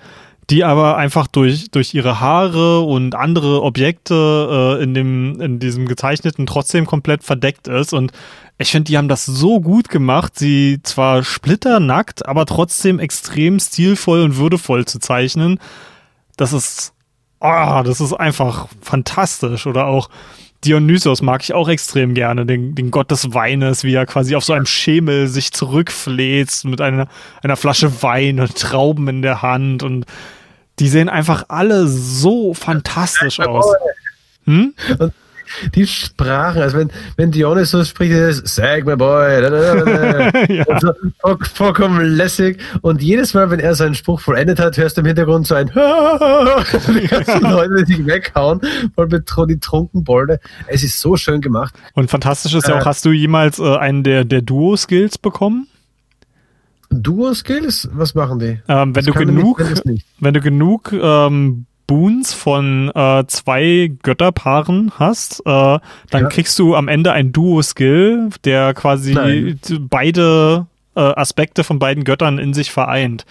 die 0.49 0.63
aber 0.63 0.97
einfach 0.97 1.27
durch, 1.27 1.69
durch 1.69 1.93
ihre 1.93 2.19
Haare 2.19 2.81
und 2.81 3.13
andere 3.13 3.61
Objekte 3.61 4.77
äh, 4.79 4.83
in, 4.83 4.93
dem, 4.93 5.39
in 5.39 5.59
diesem 5.59 5.87
gezeichneten 5.87 6.47
trotzdem 6.47 6.85
komplett 6.85 7.23
verdeckt 7.23 7.67
ist. 7.67 7.93
Und 7.93 8.11
ich 8.57 8.71
finde, 8.71 8.89
die 8.89 8.97
haben 8.97 9.09
das 9.09 9.25
so 9.25 9.61
gut 9.61 9.89
gemacht, 9.89 10.37
sie 10.37 10.79
zwar 10.83 11.23
splitternackt, 11.23 12.25
aber 12.25 12.45
trotzdem 12.45 12.99
extrem 12.99 13.59
stilvoll 13.59 14.21
und 14.21 14.37
würdevoll 14.37 14.85
zu 14.85 14.99
zeichnen. 14.99 15.59
Das 16.35 16.51
ist, 16.51 16.93
oh, 17.39 17.81
das 17.85 18.01
ist 18.01 18.13
einfach 18.13 18.67
fantastisch. 18.81 19.67
Oder 19.67 19.85
auch 19.85 20.09
Dionysos 20.65 21.21
mag 21.21 21.43
ich 21.43 21.53
auch 21.53 21.69
extrem 21.69 22.15
gerne, 22.15 22.45
den, 22.45 22.73
den 22.73 22.91
Gott 22.91 23.11
des 23.11 23.33
Weines, 23.33 23.83
wie 23.83 23.93
er 23.93 24.05
quasi 24.05 24.35
auf 24.35 24.43
so 24.43 24.53
einem 24.53 24.65
Schemel 24.65 25.27
sich 25.27 25.53
zurückfläzt 25.53 26.65
mit 26.65 26.81
einer, 26.81 27.07
einer 27.43 27.55
Flasche 27.55 28.01
Wein 28.01 28.39
und 28.39 28.55
Trauben 28.55 29.07
in 29.07 29.21
der 29.21 29.41
Hand 29.41 29.83
und 29.83 30.05
die 30.79 30.87
sehen 30.87 31.09
einfach 31.09 31.45
alle 31.49 31.87
so 31.87 32.53
fantastisch 32.53 33.39
aus. 33.39 33.65
Hm? 34.45 34.73
Und 34.97 35.13
die 35.75 35.87
Sprachen, 35.87 36.61
also 36.61 36.77
wenn, 36.77 36.91
wenn 37.17 37.31
Dionysus 37.31 37.89
spricht, 37.89 38.11
ist 38.11 38.47
Sag 38.47 38.85
my 38.85 38.95
boy, 38.95 39.41
da, 39.41 39.49
da, 39.49 39.75
da, 39.75 40.43
ja. 40.53 40.79
so, 40.79 40.93
vollkommen 41.55 42.01
lässig. 42.05 42.59
Und 42.81 43.01
jedes 43.01 43.33
Mal, 43.33 43.49
wenn 43.49 43.59
er 43.59 43.75
seinen 43.75 43.95
Spruch 43.95 44.19
vollendet 44.21 44.59
hat, 44.59 44.77
hörst 44.77 44.97
du 44.97 45.01
im 45.01 45.07
Hintergrund 45.07 45.47
so 45.47 45.55
ein 45.55 45.67
die 45.73 47.07
ganzen 47.07 47.41
Leute 47.41 47.85
sich 47.85 48.05
weghauen, 48.05 48.61
voll 48.95 49.47
die 49.47 49.59
Trunkenbolde. 49.59 50.39
Es 50.67 50.83
ist 50.83 50.99
so 50.99 51.17
schön 51.17 51.41
gemacht. 51.41 51.73
Und 51.93 52.09
fantastisch 52.09 52.53
ist 52.53 52.67
ja 52.67 52.75
auch, 52.75 52.81
äh, 52.81 52.85
hast 52.85 53.05
du 53.05 53.11
jemals 53.11 53.59
äh, 53.59 53.77
einen 53.77 54.03
der, 54.03 54.25
der 54.25 54.41
Duo-Skills 54.41 55.17
bekommen? 55.17 55.67
Duo-Skills? 56.89 57.89
Was 57.93 58.15
machen 58.15 58.39
die? 58.39 58.59
Ähm, 58.67 58.95
wenn, 58.95 59.05
du 59.05 59.13
genug, 59.13 59.63
wenn 60.19 60.33
du 60.33 60.41
genug 60.41 60.91
ähm, 60.91 61.65
Boons 61.87 62.33
von 62.33 62.91
äh, 62.93 63.25
zwei 63.27 63.91
Götterpaaren 64.03 64.91
hast, 64.97 65.39
äh, 65.41 65.43
dann 65.45 65.81
ja. 66.11 66.27
kriegst 66.27 66.57
du 66.59 66.75
am 66.75 66.87
Ende 66.87 67.11
ein 67.11 67.31
Duo-Skill, 67.31 68.29
der 68.43 68.73
quasi 68.73 69.13
nein. 69.13 69.59
beide 69.89 70.67
äh, 70.95 70.99
Aspekte 70.99 71.63
von 71.63 71.79
beiden 71.79 72.03
Göttern 72.03 72.37
in 72.37 72.53
sich 72.53 72.71
vereint. 72.71 73.25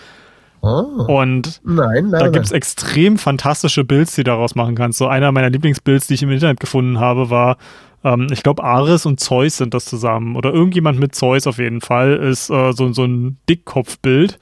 Oh. 0.60 1.04
Und 1.06 1.60
nein, 1.64 2.08
nein, 2.08 2.20
da 2.20 2.28
gibt 2.28 2.46
es 2.46 2.52
extrem 2.52 3.16
fantastische 3.16 3.84
Builds, 3.84 4.16
die 4.16 4.24
du 4.24 4.30
daraus 4.30 4.56
machen 4.56 4.74
kannst. 4.74 4.98
So 4.98 5.06
einer 5.06 5.30
meiner 5.30 5.50
Lieblingsbuilds, 5.50 6.08
die 6.08 6.14
ich 6.14 6.22
im 6.22 6.30
Internet 6.30 6.58
gefunden 6.58 6.98
habe, 6.98 7.30
war, 7.30 7.58
ähm, 8.04 8.28
ich 8.30 8.42
glaube, 8.42 8.64
Ares 8.64 9.06
und 9.06 9.20
Zeus 9.20 9.56
sind 9.56 9.74
das 9.74 9.84
zusammen. 9.84 10.36
Oder 10.36 10.52
irgendjemand 10.52 10.98
mit 10.98 11.14
Zeus 11.14 11.46
auf 11.46 11.58
jeden 11.58 11.80
Fall, 11.80 12.14
ist 12.14 12.50
äh, 12.50 12.72
so, 12.72 12.92
so 12.92 13.04
ein 13.04 13.38
Dickkopfbild, 13.48 14.38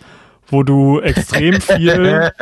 wo 0.48 0.62
du 0.62 1.00
extrem 1.00 1.60
viel 1.60 2.32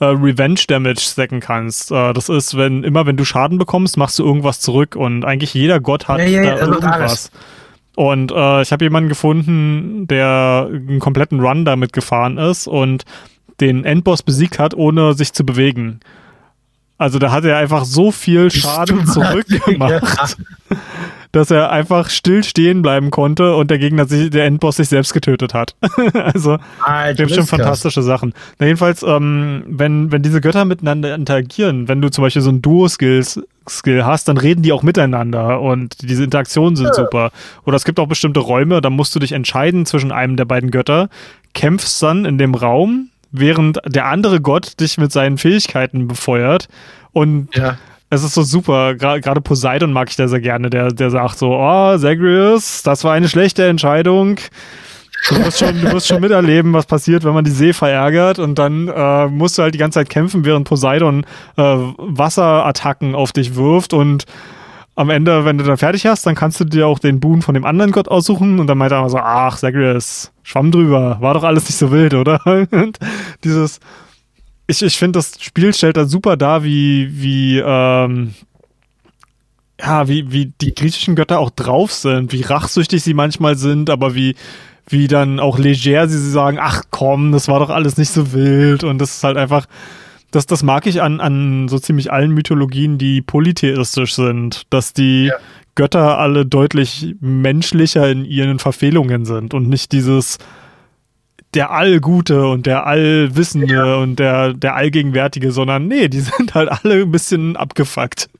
äh, 0.00 0.04
Revenge 0.04 0.60
Damage 0.66 1.00
stacken 1.00 1.40
kannst. 1.40 1.90
Äh, 1.90 2.12
das 2.12 2.28
ist, 2.28 2.56
wenn 2.56 2.84
immer 2.84 3.06
wenn 3.06 3.16
du 3.16 3.24
Schaden 3.24 3.58
bekommst, 3.58 3.96
machst 3.96 4.18
du 4.18 4.24
irgendwas 4.24 4.60
zurück 4.60 4.96
und 4.96 5.24
eigentlich 5.24 5.54
jeder 5.54 5.80
Gott 5.80 6.08
hat 6.08 6.20
ja, 6.20 6.26
ja, 6.26 6.56
da 6.56 6.66
irgendwas. 6.66 7.30
Und 7.96 8.32
äh, 8.32 8.62
ich 8.62 8.72
habe 8.72 8.84
jemanden 8.84 9.08
gefunden, 9.08 10.06
der 10.06 10.68
einen 10.70 11.00
kompletten 11.00 11.40
Run 11.40 11.64
damit 11.64 11.92
gefahren 11.92 12.38
ist 12.38 12.66
und 12.66 13.04
den 13.60 13.84
Endboss 13.84 14.22
besiegt 14.22 14.58
hat, 14.58 14.74
ohne 14.74 15.12
sich 15.12 15.32
zu 15.32 15.44
bewegen. 15.44 16.00
Also 17.00 17.18
da 17.18 17.32
hat 17.32 17.46
er 17.46 17.56
einfach 17.56 17.86
so 17.86 18.10
viel 18.10 18.50
Schaden 18.50 19.06
zurückgemacht. 19.06 20.36
Dass 21.32 21.50
er 21.50 21.70
einfach 21.70 22.10
still 22.10 22.44
stehen 22.44 22.82
bleiben 22.82 23.10
konnte 23.10 23.54
und 23.54 23.70
der 23.70 23.78
Gegner 23.78 24.04
sich, 24.04 24.28
der 24.28 24.44
Endboss 24.44 24.76
sich 24.76 24.88
selbst 24.88 25.14
getötet 25.14 25.54
hat. 25.54 25.76
also, 26.12 26.58
Alter, 26.82 27.14
gibt 27.14 27.34
schon 27.34 27.46
fantastische 27.46 28.02
Sachen. 28.02 28.34
Na, 28.58 28.66
jedenfalls, 28.66 29.02
ähm, 29.02 29.62
wenn, 29.66 30.12
wenn 30.12 30.22
diese 30.22 30.42
Götter 30.42 30.66
miteinander 30.66 31.14
interagieren, 31.14 31.88
wenn 31.88 32.02
du 32.02 32.10
zum 32.10 32.22
Beispiel 32.22 32.42
so 32.42 32.50
ein 32.50 32.60
Duo-Skills 32.60 33.40
Skill 33.66 34.04
hast, 34.04 34.28
dann 34.28 34.36
reden 34.36 34.62
die 34.62 34.72
auch 34.72 34.82
miteinander 34.82 35.60
und 35.60 36.02
diese 36.02 36.24
Interaktionen 36.24 36.76
sind 36.76 36.88
ja. 36.88 36.94
super. 36.94 37.30
Oder 37.64 37.76
es 37.76 37.84
gibt 37.84 38.00
auch 38.00 38.08
bestimmte 38.08 38.40
Räume, 38.40 38.80
da 38.80 38.90
musst 38.90 39.14
du 39.14 39.20
dich 39.20 39.32
entscheiden 39.32 39.86
zwischen 39.86 40.12
einem 40.12 40.36
der 40.36 40.46
beiden 40.46 40.70
Götter, 40.70 41.08
kämpfst 41.54 42.02
dann 42.02 42.24
in 42.24 42.36
dem 42.36 42.54
Raum, 42.54 43.09
während 43.32 43.80
der 43.86 44.06
andere 44.06 44.40
Gott 44.40 44.80
dich 44.80 44.98
mit 44.98 45.12
seinen 45.12 45.38
Fähigkeiten 45.38 46.08
befeuert 46.08 46.68
und 47.12 47.54
ja. 47.54 47.78
Es 48.12 48.24
ist 48.24 48.34
so 48.34 48.42
super. 48.42 48.96
Gerade 48.96 49.40
Poseidon 49.40 49.92
mag 49.92 50.10
ich 50.10 50.16
da 50.16 50.26
sehr 50.26 50.40
gerne. 50.40 50.68
Der, 50.68 50.88
der 50.88 51.10
sagt 51.10 51.38
so: 51.38 51.54
Oh, 51.56 51.96
Zagreus, 51.96 52.82
das 52.82 53.04
war 53.04 53.12
eine 53.12 53.28
schlechte 53.28 53.66
Entscheidung. 53.68 54.36
Du 55.28 55.36
wirst, 55.36 55.58
schon, 55.60 55.80
du 55.80 55.92
wirst 55.92 56.08
schon 56.08 56.20
miterleben, 56.20 56.72
was 56.72 56.86
passiert, 56.86 57.24
wenn 57.24 57.34
man 57.34 57.44
die 57.44 57.50
See 57.52 57.72
verärgert. 57.72 58.40
Und 58.40 58.58
dann 58.58 58.88
äh, 58.88 59.26
musst 59.28 59.58
du 59.58 59.62
halt 59.62 59.74
die 59.74 59.78
ganze 59.78 60.00
Zeit 60.00 60.08
kämpfen, 60.08 60.44
während 60.44 60.66
Poseidon 60.66 61.24
äh, 61.56 61.62
Wasserattacken 61.62 63.14
auf 63.14 63.30
dich 63.32 63.54
wirft. 63.54 63.92
Und 63.92 64.24
am 64.94 65.10
Ende, 65.10 65.44
wenn 65.44 65.58
du 65.58 65.64
dann 65.64 65.76
fertig 65.76 66.06
hast, 66.06 66.26
dann 66.26 66.34
kannst 66.34 66.60
du 66.60 66.64
dir 66.64 66.86
auch 66.86 66.98
den 66.98 67.20
Boon 67.20 67.42
von 67.42 67.54
dem 67.54 67.64
anderen 67.64 67.92
Gott 67.92 68.08
aussuchen. 68.08 68.58
Und 68.60 68.66
dann 68.66 68.78
meint 68.78 68.92
er 68.92 68.98
immer 68.98 69.10
so: 69.10 69.18
Ach, 69.18 69.56
Zagreus, 69.56 70.32
schwamm 70.42 70.70
drüber. 70.70 71.18
War 71.20 71.34
doch 71.34 71.44
alles 71.44 71.64
nicht 71.64 71.78
so 71.78 71.90
wild, 71.90 72.14
oder? 72.14 72.40
Und 72.70 72.98
dieses 73.44 73.80
ich, 74.70 74.82
ich 74.82 74.96
finde, 74.96 75.18
das 75.18 75.32
Spiel 75.40 75.74
stellt 75.74 75.96
da 75.96 76.06
super 76.06 76.36
dar, 76.36 76.64
wie, 76.64 77.08
wie, 77.10 77.58
ähm, 77.58 78.34
ja, 79.80 80.08
wie, 80.08 80.30
wie 80.32 80.52
die 80.60 80.74
griechischen 80.74 81.16
Götter 81.16 81.38
auch 81.38 81.50
drauf 81.50 81.92
sind, 81.92 82.32
wie 82.32 82.42
rachsüchtig 82.42 83.02
sie 83.02 83.14
manchmal 83.14 83.56
sind, 83.56 83.90
aber 83.90 84.14
wie, 84.14 84.36
wie 84.88 85.08
dann 85.08 85.40
auch 85.40 85.58
leger 85.58 86.08
sie 86.08 86.30
sagen, 86.30 86.58
ach 86.60 86.84
komm, 86.90 87.32
das 87.32 87.48
war 87.48 87.58
doch 87.58 87.70
alles 87.70 87.96
nicht 87.96 88.10
so 88.10 88.32
wild 88.32 88.84
und 88.84 88.98
das 88.98 89.16
ist 89.16 89.24
halt 89.24 89.36
einfach, 89.36 89.66
das, 90.30 90.46
das 90.46 90.62
mag 90.62 90.86
ich 90.86 91.02
an, 91.02 91.20
an 91.20 91.68
so 91.68 91.78
ziemlich 91.78 92.12
allen 92.12 92.32
Mythologien, 92.32 92.98
die 92.98 93.22
polytheistisch 93.22 94.14
sind, 94.14 94.62
dass 94.70 94.92
die 94.92 95.26
ja. 95.26 95.34
Götter 95.74 96.18
alle 96.18 96.46
deutlich 96.46 97.14
menschlicher 97.20 98.08
in 98.08 98.24
ihren 98.24 98.58
Verfehlungen 98.58 99.24
sind 99.24 99.54
und 99.54 99.68
nicht 99.68 99.92
dieses 99.92 100.38
der 101.54 101.72
Allgute 101.72 102.46
und 102.46 102.66
der 102.66 102.86
Allwissende 102.86 103.74
ja. 103.74 103.96
und 103.96 104.18
der, 104.18 104.54
der 104.54 104.76
Allgegenwärtige, 104.76 105.50
sondern 105.52 105.88
nee, 105.88 106.08
die 106.08 106.20
sind 106.36 106.54
halt 106.54 106.70
alle 106.70 107.02
ein 107.02 107.10
bisschen 107.10 107.56
abgefuckt. 107.56 108.30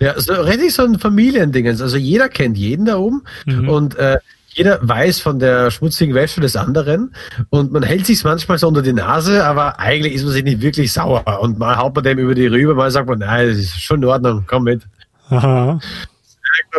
Ja, 0.00 0.18
so 0.18 0.32
richtig 0.32 0.74
so 0.74 0.82
ein 0.82 0.98
Familiendingens. 0.98 1.80
Also 1.80 1.96
jeder 1.96 2.28
kennt 2.28 2.58
jeden 2.58 2.86
da 2.86 2.96
oben 2.96 3.22
mhm. 3.46 3.68
und 3.68 3.94
äh, 3.94 4.18
jeder 4.54 4.78
weiß 4.82 5.20
von 5.20 5.38
der 5.38 5.70
schmutzigen 5.70 6.14
Wäsche 6.14 6.40
des 6.40 6.56
anderen 6.56 7.14
und 7.50 7.72
man 7.72 7.82
hält 7.82 8.06
sich 8.06 8.22
manchmal 8.24 8.58
so 8.58 8.68
unter 8.68 8.82
die 8.82 8.92
Nase, 8.92 9.44
aber 9.44 9.78
eigentlich 9.80 10.14
ist 10.14 10.24
man 10.24 10.32
sich 10.32 10.44
nicht 10.44 10.60
wirklich 10.60 10.92
sauer 10.92 11.40
und 11.40 11.58
mal 11.58 11.76
haut 11.76 11.94
man 11.94 12.04
dem 12.04 12.18
über 12.18 12.34
die 12.34 12.46
rüber, 12.46 12.74
mal 12.74 12.90
sagt 12.90 13.08
man, 13.08 13.20
nein, 13.20 13.48
das 13.48 13.58
ist 13.58 13.80
schon 13.80 14.02
in 14.02 14.08
Ordnung, 14.08 14.44
komm 14.46 14.64
mit. 14.64 14.82
Aha. 15.30 15.80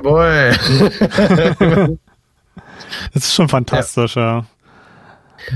Boy. 0.01 0.51
das 3.13 3.25
ist 3.25 3.33
schon 3.33 3.49
fantastisch, 3.49 4.15
ja. 4.15 4.45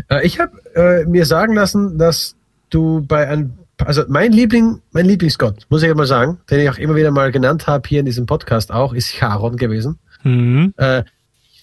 ja. 0.09 0.17
Äh, 0.17 0.25
ich 0.25 0.39
habe 0.39 0.51
äh, 0.75 1.05
mir 1.05 1.25
sagen 1.25 1.53
lassen, 1.55 1.97
dass 1.97 2.35
du 2.69 3.05
bei 3.07 3.27
einem 3.27 3.53
also 3.85 4.03
mein 4.07 4.31
Liebling, 4.31 4.81
mein 4.91 5.05
Lieblingsgott, 5.05 5.67
muss 5.69 5.83
ich 5.83 5.93
mal 5.93 6.07
sagen, 6.07 6.39
den 6.49 6.61
ich 6.61 6.69
auch 6.69 6.79
immer 6.79 6.95
wieder 6.95 7.11
mal 7.11 7.31
genannt 7.31 7.67
habe 7.67 7.87
hier 7.87 7.99
in 7.99 8.07
diesem 8.07 8.25
Podcast 8.25 8.71
auch, 8.71 8.91
ist 8.93 9.13
Charon 9.13 9.55
gewesen. 9.55 9.99
Mhm. 10.23 10.73
Äh, 10.77 11.03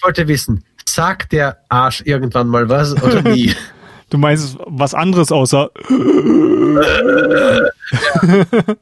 wollte 0.05 0.29
wissen, 0.29 0.63
sagt 0.87 1.33
der 1.33 1.57
Arsch 1.69 2.03
irgendwann 2.05 2.49
mal 2.49 2.69
was 2.69 2.95
oder 3.03 3.23
nie? 3.31 3.55
Du 4.11 4.19
meinst 4.19 4.59
was 4.67 4.93
anderes 4.95 5.33
außer. 5.33 5.71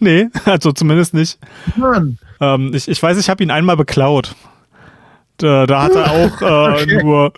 nee, 0.00 0.26
also 0.44 0.72
zumindest 0.72 1.14
nicht. 1.14 1.38
Mann. 1.76 2.18
Ähm, 2.40 2.72
ich, 2.74 2.88
ich 2.88 3.00
weiß, 3.02 3.18
ich 3.18 3.30
habe 3.30 3.42
ihn 3.42 3.50
einmal 3.50 3.76
beklaut. 3.76 4.34
Da, 5.36 5.66
da 5.66 5.82
hat 5.84 5.94
er 5.94 6.10
auch 6.10 6.42
äh, 6.42 6.44
okay. 6.82 7.02
nur 7.02 7.32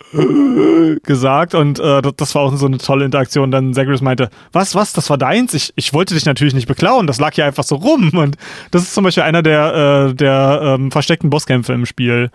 gesagt 1.03 1.53
und 1.53 1.79
äh, 1.79 2.01
das 2.17 2.33
war 2.33 2.41
auch 2.41 2.55
so 2.55 2.65
eine 2.65 2.79
tolle 2.79 3.05
Interaktion. 3.05 3.51
Dann 3.51 3.75
Zagreus 3.75 4.01
meinte, 4.01 4.31
was, 4.51 4.73
was, 4.73 4.91
das 4.93 5.11
war 5.11 5.19
deins? 5.19 5.53
Ich, 5.53 5.71
ich 5.75 5.93
wollte 5.93 6.15
dich 6.15 6.25
natürlich 6.25 6.55
nicht 6.55 6.67
beklauen, 6.67 7.05
das 7.05 7.19
lag 7.19 7.35
hier 7.35 7.45
einfach 7.45 7.63
so 7.63 7.75
rum. 7.75 8.09
Und 8.13 8.37
das 8.71 8.81
ist 8.81 8.95
zum 8.95 9.03
Beispiel 9.03 9.21
einer 9.21 9.43
der, 9.43 10.07
äh, 10.09 10.15
der 10.15 10.61
ähm, 10.63 10.89
versteckten 10.89 11.29
Bosskämpfe 11.29 11.73
im 11.73 11.85
Spiel. 11.85 12.31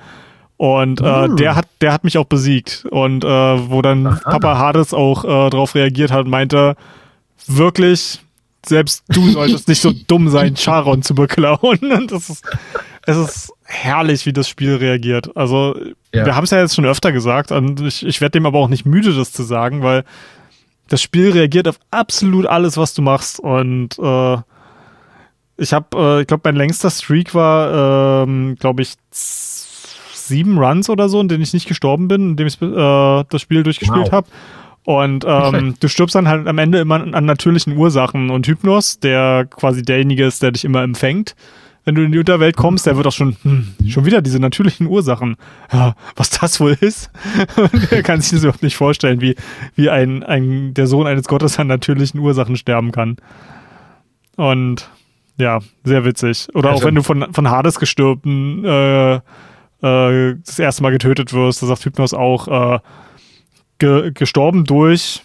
Und 0.57 1.01
äh, 1.01 1.29
mm. 1.29 1.37
der 1.37 1.55
hat, 1.55 1.69
der 1.81 1.93
hat 1.93 2.05
mich 2.05 2.19
auch 2.19 2.25
besiegt. 2.25 2.87
Und 2.91 3.25
äh, 3.25 3.29
wo 3.29 3.83
dann 3.83 4.07
Aha. 4.07 4.31
Papa 4.31 4.59
Hades 4.59 4.95
auch 4.95 5.25
äh, 5.25 5.51
darauf 5.51 5.75
reagiert 5.75 6.11
hat, 6.11 6.27
meinte, 6.27 6.77
wirklich, 7.47 8.21
selbst 8.65 9.05
du 9.09 9.29
solltest 9.33 9.69
nicht 9.69 9.81
so 9.81 9.93
dumm 9.93 10.29
sein, 10.29 10.57
Charon 10.57 11.03
zu 11.03 11.15
beklauen. 11.15 11.79
Und 11.93 12.11
das 12.11 12.31
ist, 12.31 12.45
es 13.07 13.17
ist 13.17 13.53
herrlich, 13.65 14.27
wie 14.27 14.33
das 14.33 14.49
Spiel 14.49 14.77
reagiert. 14.77 15.37
Also, 15.37 15.77
ja. 16.15 16.25
wir 16.25 16.35
haben 16.35 16.45
es 16.45 16.51
ja 16.51 16.61
jetzt 16.61 16.75
schon 16.75 16.87
öfter 16.87 17.13
gesagt, 17.13 17.53
und 17.53 17.81
ich, 17.81 18.07
ich 18.07 18.21
werde 18.21 18.33
dem 18.33 18.47
aber 18.47 18.59
auch 18.59 18.69
nicht 18.69 18.87
müde, 18.87 19.15
das 19.15 19.33
zu 19.33 19.43
sagen, 19.43 19.83
weil 19.83 20.05
das 20.89 21.03
Spiel 21.03 21.33
reagiert 21.33 21.69
auf 21.69 21.79
absolut 21.91 22.47
alles, 22.47 22.77
was 22.77 22.95
du 22.95 23.03
machst. 23.03 23.41
Und 23.41 23.99
äh, 23.99 24.37
ich 25.57 25.73
habe, 25.73 25.87
äh, 25.97 26.21
ich 26.21 26.27
glaube, 26.27 26.43
mein 26.45 26.57
längster 26.57 26.91
Streak 26.91 27.35
war, 27.35 28.25
ähm, 28.25 28.57
glaube 28.59 28.83
ich, 28.83 28.95
sieben 30.27 30.59
Runs 30.59 30.91
oder 30.91 31.09
so, 31.09 31.21
in 31.21 31.29
denen 31.29 31.43
ich 31.43 31.53
nicht 31.53 31.69
gestorben 31.69 32.09
bin, 32.09 32.31
indem 32.31 32.47
ich 32.47 32.61
äh, 32.61 33.25
das 33.29 33.41
Spiel 33.41 33.63
durchgespielt 33.63 34.07
wow. 34.07 34.13
habe. 34.13 34.27
Und 34.85 35.25
ähm, 35.27 35.75
du 35.81 35.89
stirbst 35.89 36.15
dann 36.15 36.29
halt 36.29 36.47
am 36.47 36.59
Ende 36.59 36.79
immer 36.79 36.97
an 36.97 37.25
natürlichen 37.25 37.77
Ursachen. 37.77 38.31
Und 38.31 38.47
Hypnos, 38.47 39.01
der 39.01 39.47
quasi 39.47 39.83
derjenige 39.83 40.25
ist, 40.25 40.43
der 40.43 40.53
dich 40.53 40.65
immer 40.65 40.83
empfängt, 40.83 41.35
wenn 41.87 41.95
du 41.95 42.03
in 42.03 42.11
die 42.11 42.19
Unterwelt 42.19 42.57
kommst, 42.57 42.87
der 42.87 42.97
wird 42.97 43.07
auch 43.07 43.13
schon, 43.13 43.37
hm, 43.43 43.75
schon 43.89 44.05
wieder 44.05 44.21
diese 44.21 44.41
natürlichen 44.41 44.89
Ursachen. 44.89 45.37
Ja, 45.73 45.95
was 46.17 46.31
das 46.31 46.61
wohl 46.61 46.77
ist, 46.81 47.11
der 47.91 48.03
kann 48.03 48.21
sich 48.21 48.33
das 48.33 48.43
überhaupt 48.43 48.65
nicht 48.65 48.77
vorstellen, 48.77 49.21
wie, 49.21 49.37
wie 49.77 49.89
ein, 49.89 50.25
ein, 50.25 50.75
der 50.75 50.89
Sohn 50.89 51.07
eines 51.07 51.29
Gottes 51.29 51.59
an 51.61 51.69
natürlichen 51.69 52.19
Ursachen 52.19 52.57
sterben 52.57 52.91
kann. 52.91 53.17
Und 54.35 54.91
ja, 55.39 55.61
sehr 55.85 56.05
witzig. 56.05 56.49
Oder 56.55 56.71
also, 56.71 56.83
auch 56.83 56.87
wenn 56.87 56.97
du 56.97 57.03
von, 57.03 57.33
von 57.33 57.51
Hades 57.51 57.79
gestürben 57.79 58.65
äh, 58.65 59.21
äh, 59.83 60.35
das 60.45 60.59
erste 60.59 60.83
Mal 60.83 60.93
getötet 60.93 61.33
wirst, 61.33 61.63
da 61.63 61.67
sagt 61.67 61.85
Hypnos 61.85 62.15
auch, 62.15 62.77
äh, 62.77 62.79
ge 63.79 64.11
gestorben 64.13 64.65
durch 64.65 65.23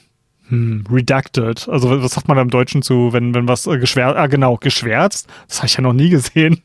hm, 0.50 0.86
redacted. 0.92 1.70
Also 1.70 2.04
was 2.04 2.14
sagt 2.14 2.28
man 2.28 2.36
da 2.36 2.44
im 2.44 2.50
Deutschen 2.50 2.82
zu, 2.82 3.14
wenn, 3.14 3.34
wenn 3.34 3.48
was 3.48 3.68
äh, 3.68 3.78
geschwärzt, 3.78 4.18
ah 4.18 4.28
genau, 4.28 4.58
geschwärzt? 4.58 5.28
Das 5.48 5.60
habe 5.60 5.68
ich 5.68 5.76
ja 5.76 5.82
noch 5.82 5.94
nie 5.94 6.10
gesehen. 6.10 6.62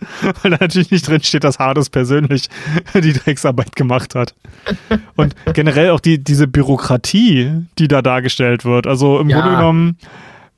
Weil 0.42 0.52
da 0.52 0.58
natürlich 0.60 0.90
nicht 0.90 1.08
drin 1.08 1.22
steht, 1.22 1.44
dass 1.44 1.58
Hades 1.58 1.90
persönlich 1.90 2.48
die 2.94 3.12
Drecksarbeit 3.12 3.74
gemacht 3.76 4.14
hat. 4.14 4.34
Und 5.16 5.34
generell 5.54 5.90
auch 5.90 6.00
die, 6.00 6.22
diese 6.22 6.46
Bürokratie, 6.46 7.66
die 7.78 7.88
da 7.88 8.02
dargestellt 8.02 8.64
wird. 8.64 8.86
Also 8.86 9.18
im 9.18 9.30
ja. 9.30 9.40
Grunde 9.40 9.56
genommen 9.56 9.98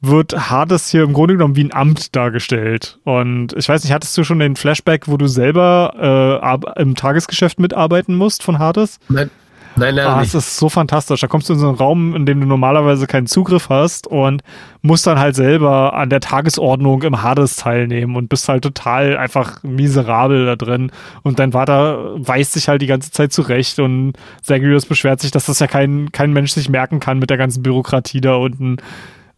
wird 0.01 0.51
Hades 0.51 0.91
hier 0.91 1.03
im 1.03 1.13
Grunde 1.13 1.35
genommen 1.35 1.57
wie 1.57 1.65
ein 1.65 1.73
Amt 1.73 2.15
dargestellt. 2.15 2.99
Und 3.05 3.55
ich 3.57 3.69
weiß 3.69 3.83
nicht, 3.83 3.93
hattest 3.93 4.17
du 4.17 4.25
schon 4.25 4.39
den 4.39 4.57
Flashback, 4.57 5.09
wo 5.09 5.17
du 5.17 5.27
selber 5.27 6.43
äh, 6.77 6.81
im 6.81 6.95
Tagesgeschäft 6.95 7.59
mitarbeiten 7.59 8.15
musst 8.15 8.43
von 8.43 8.59
Hades? 8.59 8.99
Nein. 9.09 9.31
Nein, 9.79 9.95
nein. 9.95 10.07
Ah, 10.07 10.23
es 10.23 10.35
ist 10.35 10.57
so 10.57 10.69
fantastisch. 10.69 11.21
Da 11.21 11.27
kommst 11.27 11.49
du 11.49 11.53
in 11.53 11.59
so 11.59 11.69
einen 11.69 11.77
Raum, 11.77 12.17
in 12.17 12.25
dem 12.25 12.41
du 12.41 12.47
normalerweise 12.47 13.07
keinen 13.07 13.27
Zugriff 13.27 13.69
hast 13.69 14.07
und 14.07 14.43
musst 14.81 15.07
dann 15.07 15.19
halt 15.19 15.37
selber 15.37 15.93
an 15.93 16.09
der 16.09 16.21
Tagesordnung 16.21 17.03
im 17.03 17.23
Hades 17.23 17.57
teilnehmen 17.57 18.17
und 18.17 18.29
bist 18.29 18.49
halt 18.49 18.63
total 18.63 19.19
einfach 19.19 19.63
miserabel 19.63 20.47
da 20.47 20.57
drin. 20.57 20.91
Und 21.23 21.39
dein 21.39 21.53
Vater 21.53 22.15
weist 22.17 22.55
sich 22.55 22.69
halt 22.69 22.81
die 22.81 22.87
ganze 22.87 23.11
Zeit 23.11 23.33
zurecht 23.33 23.79
und 23.79 24.15
Zagreus 24.43 24.87
beschwert 24.87 25.21
sich, 25.21 25.31
dass 25.31 25.47
das 25.47 25.59
ja 25.59 25.67
kein, 25.67 26.11
kein 26.11 26.33
Mensch 26.33 26.53
sich 26.53 26.71
merken 26.71 26.99
kann 26.99 27.19
mit 27.19 27.29
der 27.29 27.37
ganzen 27.37 27.63
Bürokratie 27.63 28.23
da 28.23 28.37
unten. 28.37 28.79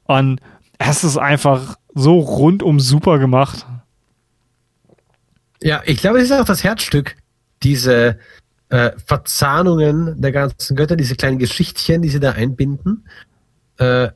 Und 0.09 0.41
es 0.79 1.05
ist 1.05 1.19
einfach 1.19 1.77
so 1.95 2.19
rundum 2.19 2.81
super 2.81 3.19
gemacht. 3.19 3.67
Ja, 5.63 5.83
ich 5.85 6.01
glaube, 6.01 6.19
es 6.19 6.25
ist 6.25 6.33
auch 6.33 6.45
das 6.45 6.65
Herzstück, 6.65 7.17
diese 7.63 8.19
äh, 8.71 8.93
Verzahnungen 9.05 10.21
der 10.21 10.33
ganzen 10.33 10.77
Götter, 10.77 10.97
diese 10.97 11.15
kleinen 11.15 11.39
Geschichtchen, 11.39 12.03
die 12.03 12.09
sie 12.09 12.21
da 12.21 12.33
einbinden. 12.33 13.07
Äh, 13.77 14.09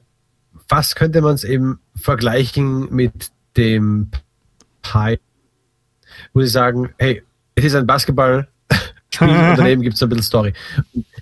was 0.68 0.94
könnte 0.94 1.20
man 1.20 1.34
es 1.34 1.44
eben 1.44 1.78
vergleichen 1.94 2.92
mit 2.94 3.30
dem 3.56 4.10
Pi, 4.80 5.18
wo 6.32 6.40
sie 6.40 6.48
sagen, 6.48 6.94
hey, 6.98 7.22
es 7.54 7.64
ist 7.64 7.74
ein 7.74 7.86
Basketball, 7.86 8.48
Spiel 9.10 9.28
daneben 9.28 9.82
gibt 9.82 9.96
es 9.96 10.02
ein 10.02 10.08
bisschen 10.08 10.22
Story. 10.22 10.54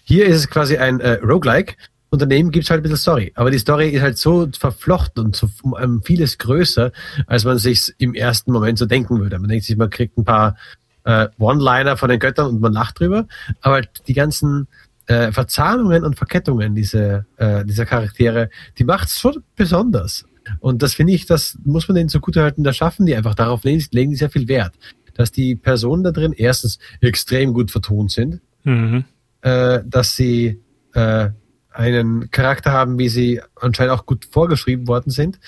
Hier 0.04 0.26
ist 0.26 0.36
es 0.36 0.48
quasi 0.48 0.76
ein 0.76 1.00
äh, 1.00 1.14
Roguelike, 1.22 1.74
und 2.10 2.20
daneben 2.20 2.50
gibt's 2.50 2.70
halt 2.70 2.80
ein 2.80 2.82
bisschen 2.82 2.98
Story. 2.98 3.32
Aber 3.36 3.50
die 3.50 3.58
Story 3.58 3.90
ist 3.90 4.02
halt 4.02 4.18
so 4.18 4.48
verflochten 4.58 5.24
und 5.24 5.36
so 5.36 5.48
um, 5.62 5.72
um 5.72 6.02
vieles 6.02 6.38
größer, 6.38 6.90
als 7.26 7.44
man 7.44 7.58
sich 7.58 7.94
im 7.98 8.14
ersten 8.14 8.52
Moment 8.52 8.78
so 8.78 8.86
denken 8.86 9.18
würde. 9.20 9.38
Man 9.38 9.48
denkt 9.48 9.64
sich, 9.64 9.76
man 9.76 9.90
kriegt 9.90 10.18
ein 10.18 10.24
paar 10.24 10.56
äh, 11.04 11.28
One-Liner 11.38 11.96
von 11.96 12.08
den 12.08 12.18
Göttern 12.18 12.48
und 12.48 12.60
man 12.60 12.72
lacht 12.72 12.98
drüber. 12.98 13.26
Aber 13.60 13.82
die 14.08 14.14
ganzen 14.14 14.66
äh, 15.06 15.30
Verzahnungen 15.30 16.04
und 16.04 16.16
Verkettungen 16.16 16.74
diese, 16.74 17.26
äh, 17.36 17.64
dieser 17.64 17.86
Charaktere, 17.86 18.50
die 18.78 18.84
macht's 18.84 19.20
schon 19.20 19.44
besonders. 19.54 20.24
Und 20.58 20.82
das 20.82 20.94
finde 20.94 21.12
ich, 21.12 21.26
das 21.26 21.58
muss 21.64 21.86
man 21.86 21.94
denen 21.94 22.08
zugutehalten, 22.08 22.64
da 22.64 22.72
schaffen 22.72 23.06
die 23.06 23.14
einfach, 23.14 23.36
darauf 23.36 23.62
legen, 23.62 23.84
legen 23.92 24.10
die 24.10 24.16
sehr 24.16 24.30
viel 24.30 24.48
Wert. 24.48 24.74
Dass 25.14 25.30
die 25.30 25.54
Personen 25.54 26.02
da 26.02 26.10
drin 26.10 26.32
erstens 26.32 26.78
extrem 27.00 27.52
gut 27.52 27.70
vertont 27.70 28.10
sind, 28.10 28.40
mhm. 28.64 29.04
äh, 29.42 29.80
dass 29.84 30.16
sie 30.16 30.60
äh, 30.94 31.30
einen 31.72 32.30
Charakter 32.30 32.72
haben, 32.72 32.98
wie 32.98 33.08
sie 33.08 33.40
anscheinend 33.56 33.92
auch 33.94 34.06
gut 34.06 34.26
vorgeschrieben 34.30 34.88
worden 34.88 35.10
sind 35.10 35.38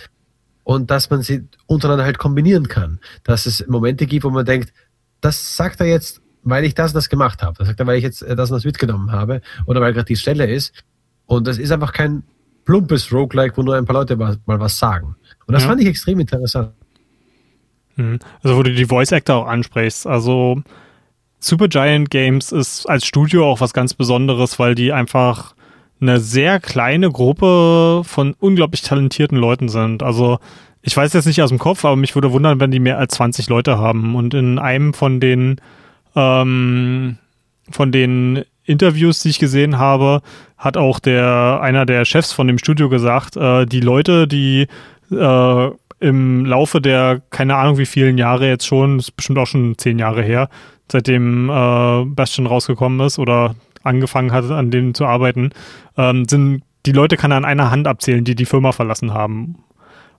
und 0.64 0.90
dass 0.90 1.10
man 1.10 1.22
sie 1.22 1.48
untereinander 1.66 2.04
halt 2.04 2.18
kombinieren 2.18 2.68
kann. 2.68 3.00
Dass 3.24 3.46
es 3.46 3.66
Momente 3.66 4.06
gibt, 4.06 4.24
wo 4.24 4.30
man 4.30 4.44
denkt, 4.44 4.72
das 5.20 5.56
sagt 5.56 5.80
er 5.80 5.86
jetzt, 5.86 6.20
weil 6.42 6.64
ich 6.64 6.74
das 6.74 6.92
und 6.92 6.96
das 6.96 7.08
gemacht 7.08 7.42
habe. 7.42 7.56
Das 7.58 7.68
sagt 7.68 7.80
er, 7.80 7.86
weil 7.86 7.98
ich 7.98 8.04
jetzt 8.04 8.22
das 8.22 8.50
und 8.50 8.56
das 8.56 8.64
mitgenommen 8.64 9.12
habe 9.12 9.40
oder 9.66 9.80
weil 9.80 9.92
gerade 9.92 10.06
die 10.06 10.16
Stelle 10.16 10.46
ist. 10.50 10.72
Und 11.26 11.46
das 11.46 11.58
ist 11.58 11.70
einfach 11.70 11.92
kein 11.92 12.24
plumpes 12.64 13.12
Roguelike, 13.12 13.56
wo 13.56 13.62
nur 13.62 13.76
ein 13.76 13.84
paar 13.84 13.94
Leute 13.94 14.16
mal, 14.16 14.36
mal 14.46 14.60
was 14.60 14.78
sagen. 14.78 15.16
Und 15.46 15.54
das 15.54 15.62
ja. 15.62 15.68
fand 15.68 15.80
ich 15.80 15.88
extrem 15.88 16.20
interessant. 16.20 16.72
Mhm. 17.96 18.18
Also 18.42 18.56
wo 18.56 18.62
du 18.62 18.72
die 18.72 18.84
Voice 18.84 19.12
Actor 19.12 19.36
auch 19.36 19.46
ansprichst. 19.46 20.06
Also 20.06 20.62
Supergiant 21.38 22.10
Games 22.10 22.52
ist 22.52 22.86
als 22.88 23.04
Studio 23.04 23.50
auch 23.50 23.60
was 23.60 23.72
ganz 23.72 23.94
Besonderes, 23.94 24.58
weil 24.58 24.74
die 24.74 24.92
einfach 24.92 25.54
eine 26.02 26.20
sehr 26.20 26.60
kleine 26.60 27.10
Gruppe 27.10 28.02
von 28.04 28.34
unglaublich 28.38 28.82
talentierten 28.82 29.38
Leuten 29.38 29.68
sind. 29.68 30.02
Also 30.02 30.38
ich 30.82 30.96
weiß 30.96 31.12
jetzt 31.12 31.26
nicht 31.26 31.40
aus 31.40 31.50
dem 31.50 31.58
Kopf, 31.58 31.84
aber 31.84 31.96
mich 31.96 32.14
würde 32.14 32.32
wundern, 32.32 32.60
wenn 32.60 32.72
die 32.72 32.80
mehr 32.80 32.98
als 32.98 33.14
20 33.14 33.48
Leute 33.48 33.78
haben. 33.78 34.16
Und 34.16 34.34
in 34.34 34.58
einem 34.58 34.94
von 34.94 35.20
den 35.20 35.60
ähm, 36.14 37.18
von 37.70 37.92
den 37.92 38.44
Interviews, 38.64 39.20
die 39.20 39.30
ich 39.30 39.38
gesehen 39.38 39.78
habe, 39.78 40.22
hat 40.58 40.76
auch 40.76 40.98
der 40.98 41.60
einer 41.62 41.86
der 41.86 42.04
Chefs 42.04 42.32
von 42.32 42.46
dem 42.46 42.58
Studio 42.58 42.88
gesagt, 42.88 43.36
äh, 43.36 43.64
die 43.66 43.80
Leute, 43.80 44.28
die 44.28 44.66
äh, 45.10 45.70
im 46.00 46.44
Laufe 46.44 46.80
der, 46.80 47.22
keine 47.30 47.56
Ahnung 47.56 47.78
wie 47.78 47.86
vielen 47.86 48.18
Jahre 48.18 48.48
jetzt 48.48 48.66
schon, 48.66 48.98
ist 48.98 49.16
bestimmt 49.16 49.38
auch 49.38 49.46
schon 49.46 49.78
zehn 49.78 49.98
Jahre 49.98 50.22
her, 50.22 50.48
seitdem 50.90 51.48
äh, 51.48 52.04
Bastion 52.06 52.46
rausgekommen 52.46 53.06
ist 53.06 53.18
oder 53.20 53.54
angefangen 53.84 54.32
hat, 54.32 54.50
an 54.50 54.70
dem 54.70 54.94
zu 54.94 55.04
arbeiten, 55.06 55.50
ähm, 55.96 56.26
sind 56.28 56.62
die 56.86 56.92
Leute 56.92 57.16
kann 57.16 57.30
er 57.30 57.36
an 57.36 57.44
einer 57.44 57.70
Hand 57.70 57.86
abzählen, 57.86 58.24
die 58.24 58.34
die 58.34 58.44
Firma 58.44 58.72
verlassen 58.72 59.14
haben. 59.14 59.58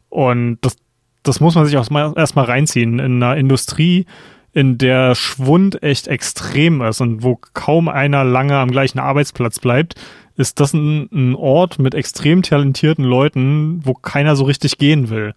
Und 0.09 0.59
das, 0.61 0.77
das 1.23 1.39
muss 1.39 1.55
man 1.55 1.65
sich 1.65 1.77
auch 1.77 1.89
erstmal 2.15 2.45
reinziehen. 2.45 2.99
In 2.99 3.21
einer 3.21 3.35
Industrie, 3.35 4.05
in 4.53 4.77
der 4.77 5.15
Schwund 5.15 5.81
echt 5.83 6.07
extrem 6.07 6.81
ist 6.81 7.01
und 7.01 7.23
wo 7.23 7.39
kaum 7.53 7.89
einer 7.89 8.23
lange 8.23 8.57
am 8.57 8.71
gleichen 8.71 8.99
Arbeitsplatz 8.99 9.59
bleibt, 9.59 9.95
ist 10.35 10.59
das 10.59 10.73
ein, 10.73 11.09
ein 11.11 11.35
Ort 11.35 11.79
mit 11.79 11.95
extrem 11.95 12.43
talentierten 12.43 13.03
Leuten, 13.03 13.81
wo 13.83 13.93
keiner 13.93 14.35
so 14.35 14.45
richtig 14.45 14.77
gehen 14.77 15.09
will. 15.09 15.33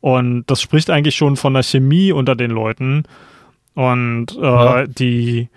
Und 0.00 0.44
das 0.46 0.62
spricht 0.62 0.90
eigentlich 0.90 1.14
schon 1.14 1.36
von 1.36 1.54
der 1.54 1.62
Chemie 1.62 2.12
unter 2.12 2.34
den 2.34 2.50
Leuten. 2.50 3.04
Und 3.74 4.36
äh, 4.36 4.42
ja. 4.42 4.86
die, 4.86 5.48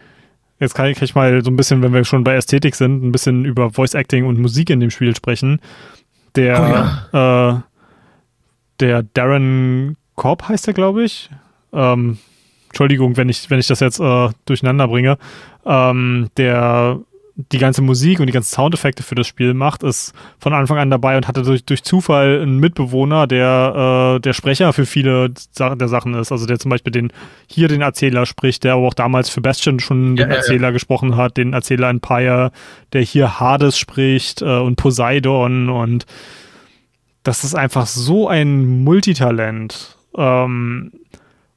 jetzt 0.59 0.75
kann 0.75 0.87
ich, 0.87 1.15
mal 1.15 1.43
so 1.43 1.51
ein 1.51 1.55
bisschen, 1.55 1.81
wenn 1.81 1.93
wir 1.93 2.03
schon 2.05 2.23
bei 2.23 2.35
Ästhetik 2.35 2.75
sind, 2.75 3.03
ein 3.03 3.11
bisschen 3.11 3.45
über 3.45 3.71
Voice 3.71 3.93
Acting 3.93 4.25
und 4.25 4.39
Musik 4.39 4.69
in 4.69 4.79
dem 4.79 4.89
Spiel 4.89 5.15
sprechen. 5.15 5.59
Der, 6.35 7.07
oh 7.13 7.17
ja. 7.17 7.57
äh, 7.57 7.61
der 8.79 9.03
Darren 9.03 9.97
Korb 10.15 10.47
heißt 10.47 10.67
er, 10.67 10.73
glaube 10.73 11.03
ich. 11.03 11.29
Ähm, 11.71 12.17
Entschuldigung, 12.67 13.17
wenn 13.17 13.29
ich, 13.29 13.49
wenn 13.49 13.59
ich 13.59 13.67
das 13.67 13.79
jetzt 13.79 13.99
äh, 13.99 14.29
durcheinander 14.45 14.87
bringe. 14.87 15.17
Ähm, 15.65 16.29
der 16.37 16.99
die 17.35 17.57
ganze 17.57 17.81
Musik 17.81 18.19
und 18.19 18.27
die 18.27 18.31
ganzen 18.31 18.53
Soundeffekte 18.53 19.01
für 19.01 19.15
das 19.15 19.25
Spiel 19.25 19.55
macht, 19.55 19.81
ist 19.81 20.13
von 20.37 20.53
Anfang 20.53 20.77
an 20.77 20.91
dabei 20.91 21.17
und 21.17 21.27
hatte 21.27 21.41
durch, 21.41 21.65
durch 21.65 21.83
Zufall 21.83 22.41
einen 22.41 22.59
Mitbewohner, 22.59 23.25
der 23.25 24.17
äh, 24.17 24.19
der 24.19 24.33
Sprecher 24.33 24.71
für 24.71 24.85
viele 24.85 25.31
der 25.57 25.87
Sachen 25.87 26.13
ist. 26.13 26.31
Also 26.31 26.45
der 26.45 26.59
zum 26.59 26.69
Beispiel 26.69 26.91
den 26.91 27.11
hier 27.47 27.67
den 27.67 27.81
Erzähler 27.81 28.27
spricht, 28.27 28.63
der 28.63 28.73
aber 28.73 28.87
auch 28.87 28.93
damals 28.93 29.29
für 29.29 29.41
Bastion 29.41 29.79
schon 29.79 30.15
ja, 30.15 30.25
den 30.25 30.31
Erzähler 30.31 30.67
ja. 30.67 30.71
gesprochen 30.71 31.17
hat, 31.17 31.37
den 31.37 31.53
Erzähler 31.53 31.89
Empire, 31.89 32.51
der 32.93 33.01
hier 33.01 33.39
Hades 33.39 33.79
spricht 33.79 34.43
äh, 34.43 34.59
und 34.59 34.75
Poseidon 34.75 35.69
und 35.69 36.05
das 37.23 37.43
ist 37.43 37.55
einfach 37.55 37.87
so 37.87 38.27
ein 38.27 38.83
Multitalent. 38.83 39.97
Ähm, 40.15 40.91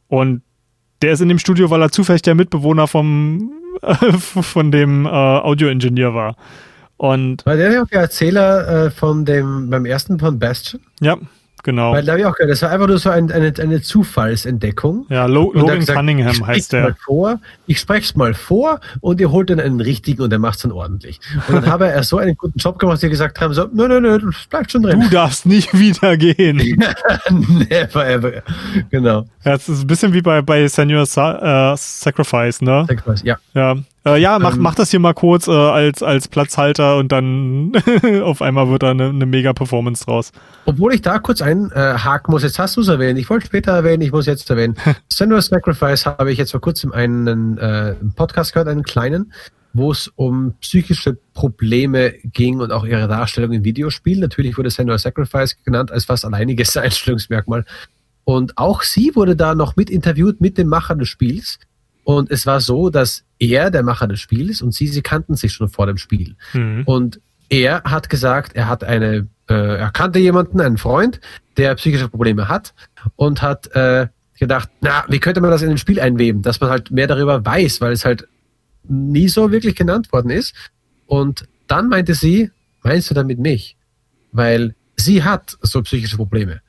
und 0.09 0.43
der 1.03 1.13
ist 1.13 1.21
in 1.21 1.29
dem 1.29 1.39
Studio, 1.39 1.69
weil 1.71 1.83
er 1.83 1.91
zufällig 1.91 2.23
der 2.23 2.35
Mitbewohner 2.35 2.87
vom 2.87 3.51
von 4.19 4.71
dem 4.71 5.07
äh, 5.07 5.09
Audio-Ingenieur 5.09 6.15
war. 6.15 6.37
Und 6.97 7.45
war 7.45 7.57
der 7.57 7.73
ja 7.73 7.83
auch 7.83 7.89
der 7.89 8.01
Erzähler 8.01 8.87
äh, 8.87 8.91
von 8.91 9.25
dem, 9.25 9.69
beim 9.69 9.85
ersten 9.85 10.19
von 10.19 10.39
Bastion? 10.39 10.81
Ja, 11.01 11.19
Genau. 11.67 11.91
Weil 11.91 12.05
da 12.05 12.13
habe 12.13 12.21
ich 12.21 12.27
auch 12.27 12.37
gehört, 12.37 12.53
das 12.53 12.63
war 12.63 12.71
einfach 12.71 12.87
nur 12.87 12.99
so 12.99 13.11
ein, 13.11 13.33
eine, 13.33 13.53
eine 13.59 13.83
Zufallsentdeckung. 13.83 15.05
Ja, 15.09 15.27
Lo 15.27 15.53
Logan 15.53 15.81
gesagt, 15.81 15.99
Cunningham 15.99 16.47
heißt 16.47 16.73
der. 16.73 16.83
Mal 16.83 16.95
vor, 17.05 17.41
ich 17.67 17.81
spreche 17.81 18.03
es 18.03 18.15
mal 18.15 18.35
vor 18.35 18.79
und 19.01 19.21
ihr 19.21 19.33
holt 19.33 19.51
dann 19.51 19.59
einen 19.59 19.81
richtigen 19.81 20.23
und 20.23 20.31
der 20.31 20.39
macht 20.39 20.59
es 20.59 20.63
dann 20.63 20.71
ordentlich. 20.71 21.19
Und 21.49 21.57
dann 21.57 21.67
habe 21.67 21.89
er 21.89 22.05
so 22.05 22.19
einen 22.19 22.37
guten 22.37 22.57
Job 22.57 22.79
gemacht, 22.79 22.95
dass 22.95 23.01
sie 23.01 23.09
gesagt 23.09 23.41
haben, 23.41 23.53
so, 23.53 23.67
nö, 23.73 23.89
nö, 23.89 24.01
nö, 24.01 24.17
du 24.17 24.31
bleibst 24.49 24.71
schon 24.71 24.85
drin. 24.85 25.01
Du 25.01 25.09
darfst 25.09 25.45
nicht 25.45 25.77
wieder 25.77 26.17
gehen. 26.17 26.59
Never 27.69 28.07
ever. 28.07 28.43
Genau. 28.91 29.25
Ja, 29.45 29.55
es 29.55 29.69
ist 29.69 29.81
ein 29.81 29.89
bisschen 29.89 30.13
wie 30.13 30.23
bei, 30.23 30.43
bei 30.43 30.69
Senior 30.69 31.05
Sa 31.05 31.73
äh, 31.73 31.77
Sacrifice, 31.77 32.63
ne? 32.63 32.87
Sacrifice, 32.89 33.25
ja. 33.25 33.39
Ja, 33.55 33.75
äh, 34.07 34.19
ja, 34.19 34.39
mach, 34.39 34.55
ähm, 34.55 34.63
mach 34.63 34.75
das 34.77 34.91
hier 34.91 35.01
mal 35.01 35.15
kurz 35.15 35.49
äh, 35.49 35.51
als, 35.51 36.03
als 36.03 36.29
Platzhalter 36.29 36.97
und 36.97 37.11
dann 37.11 37.73
auf 38.23 38.41
einmal 38.41 38.69
wird 38.69 38.85
da 38.85 38.93
eine, 38.93 39.09
eine 39.09 39.27
mega 39.27 39.53
Performance 39.53 40.05
draus. 40.05 40.31
Obwohl 40.65 40.95
ich 40.95 41.03
da 41.03 41.19
kurz 41.19 41.43
einhaken 41.43 42.33
muss, 42.33 42.45
jetzt 42.45 42.59
hast 42.59 42.77
du 42.77 42.83
es 42.83 42.89
erwähnt, 42.89 43.19
ich 43.19 43.29
wollte 43.29 43.47
später 43.47 43.73
erwähnen, 43.73 44.03
ich 44.03 44.13
muss 44.13 44.27
jetzt 44.27 44.49
erwähnen. 44.49 44.77
Senua's 45.13 45.47
Sacrifice 45.47 46.07
habe 46.07 46.31
ich 46.31 46.39
jetzt 46.39 46.53
vor 46.53 46.61
kurzem 46.61 46.93
einen 46.93 47.59
äh, 47.59 47.97
Podcast 48.15 48.53
gehört, 48.53 48.69
einen 48.69 48.85
kleinen, 48.85 49.33
wo 49.73 49.91
es 49.91 50.09
um 50.15 50.55
psychische 50.61 51.19
Probleme 51.35 52.15
ging 52.25 52.61
und 52.61 52.71
auch 52.73 52.85
ihre 52.85 53.09
Darstellung 53.09 53.53
in 53.53 53.65
Videospielen. 53.65 54.21
Natürlich 54.21 54.57
wurde 54.57 54.71
Senua's 54.71 55.03
Sacrifice 55.03 55.57
genannt 55.65 55.91
als 55.91 56.05
fast 56.05 56.25
alleiniges 56.25 56.77
Einstellungsmerkmal. 56.77 57.65
Und 58.25 58.57
auch 58.57 58.83
sie 58.83 59.15
wurde 59.15 59.35
da 59.35 59.55
noch 59.55 59.77
mit 59.77 59.91
interviewt 59.91 60.41
mit 60.41 60.59
dem 60.59 60.69
Macher 60.69 60.95
des 60.95 61.09
Spiels. 61.09 61.59
Und 62.05 62.31
es 62.31 62.47
war 62.47 62.61
so, 62.61 62.89
dass 62.89 63.26
er 63.39 63.71
der 63.71 63.83
Macher 63.83 64.07
des 64.07 64.21
Spiels 64.21 64.63
und 64.63 64.73
sie, 64.73 64.89
sie 64.89 65.03
kannten 65.03 65.35
sich 65.35 65.53
schon 65.53 65.69
vor 65.69 65.87
dem 65.87 65.97
Spiel. 65.97 66.37
Mhm. 66.53 66.83
Und 66.87 67.21
er 67.49 67.83
hat 67.85 68.09
gesagt, 68.09 68.57
er 68.57 68.69
hat 68.69 68.85
eine, 68.85 69.29
äh, 69.49 69.79
er 69.79 69.91
kannte 69.91 70.19
jemanden, 70.19 70.61
einen 70.61 70.79
Freund, 70.79 71.21
der 71.57 71.75
psychische 71.77 72.09
Probleme 72.09 72.49
hat 72.49 72.75
und 73.17 73.43
hat 73.43 73.69
äh, 73.75 74.09
gedacht, 74.39 74.69
na, 74.81 75.05
wie 75.09 75.21
könnte 75.21 75.41
man 75.41 75.51
das 75.51 75.63
in 75.63 75.71
ein 75.71 75.79
Spiel 75.79 76.01
einweben, 76.01 76.43
dass 76.43 76.61
man 76.61 76.71
halt 76.71 76.91
mehr 76.91 77.07
darüber 77.07 77.45
weiß, 77.45 77.81
weil 77.81 77.93
es 77.93 78.05
halt 78.05 78.27
nie 78.89 79.29
so 79.29 79.51
wirklich 79.53 79.75
genannt 79.75 80.13
worden 80.13 80.31
ist. 80.31 80.55
Und 81.07 81.47
dann 81.67 81.89
meinte 81.89 82.15
sie, 82.15 82.51
meinst 82.83 83.11
du 83.11 83.15
damit 83.15 83.39
mich? 83.39 83.77
Weil 84.33 84.75
sie 84.97 85.25
hat 85.25 85.57
so 85.63 85.83
psychische 85.83 86.17
Probleme 86.17 86.61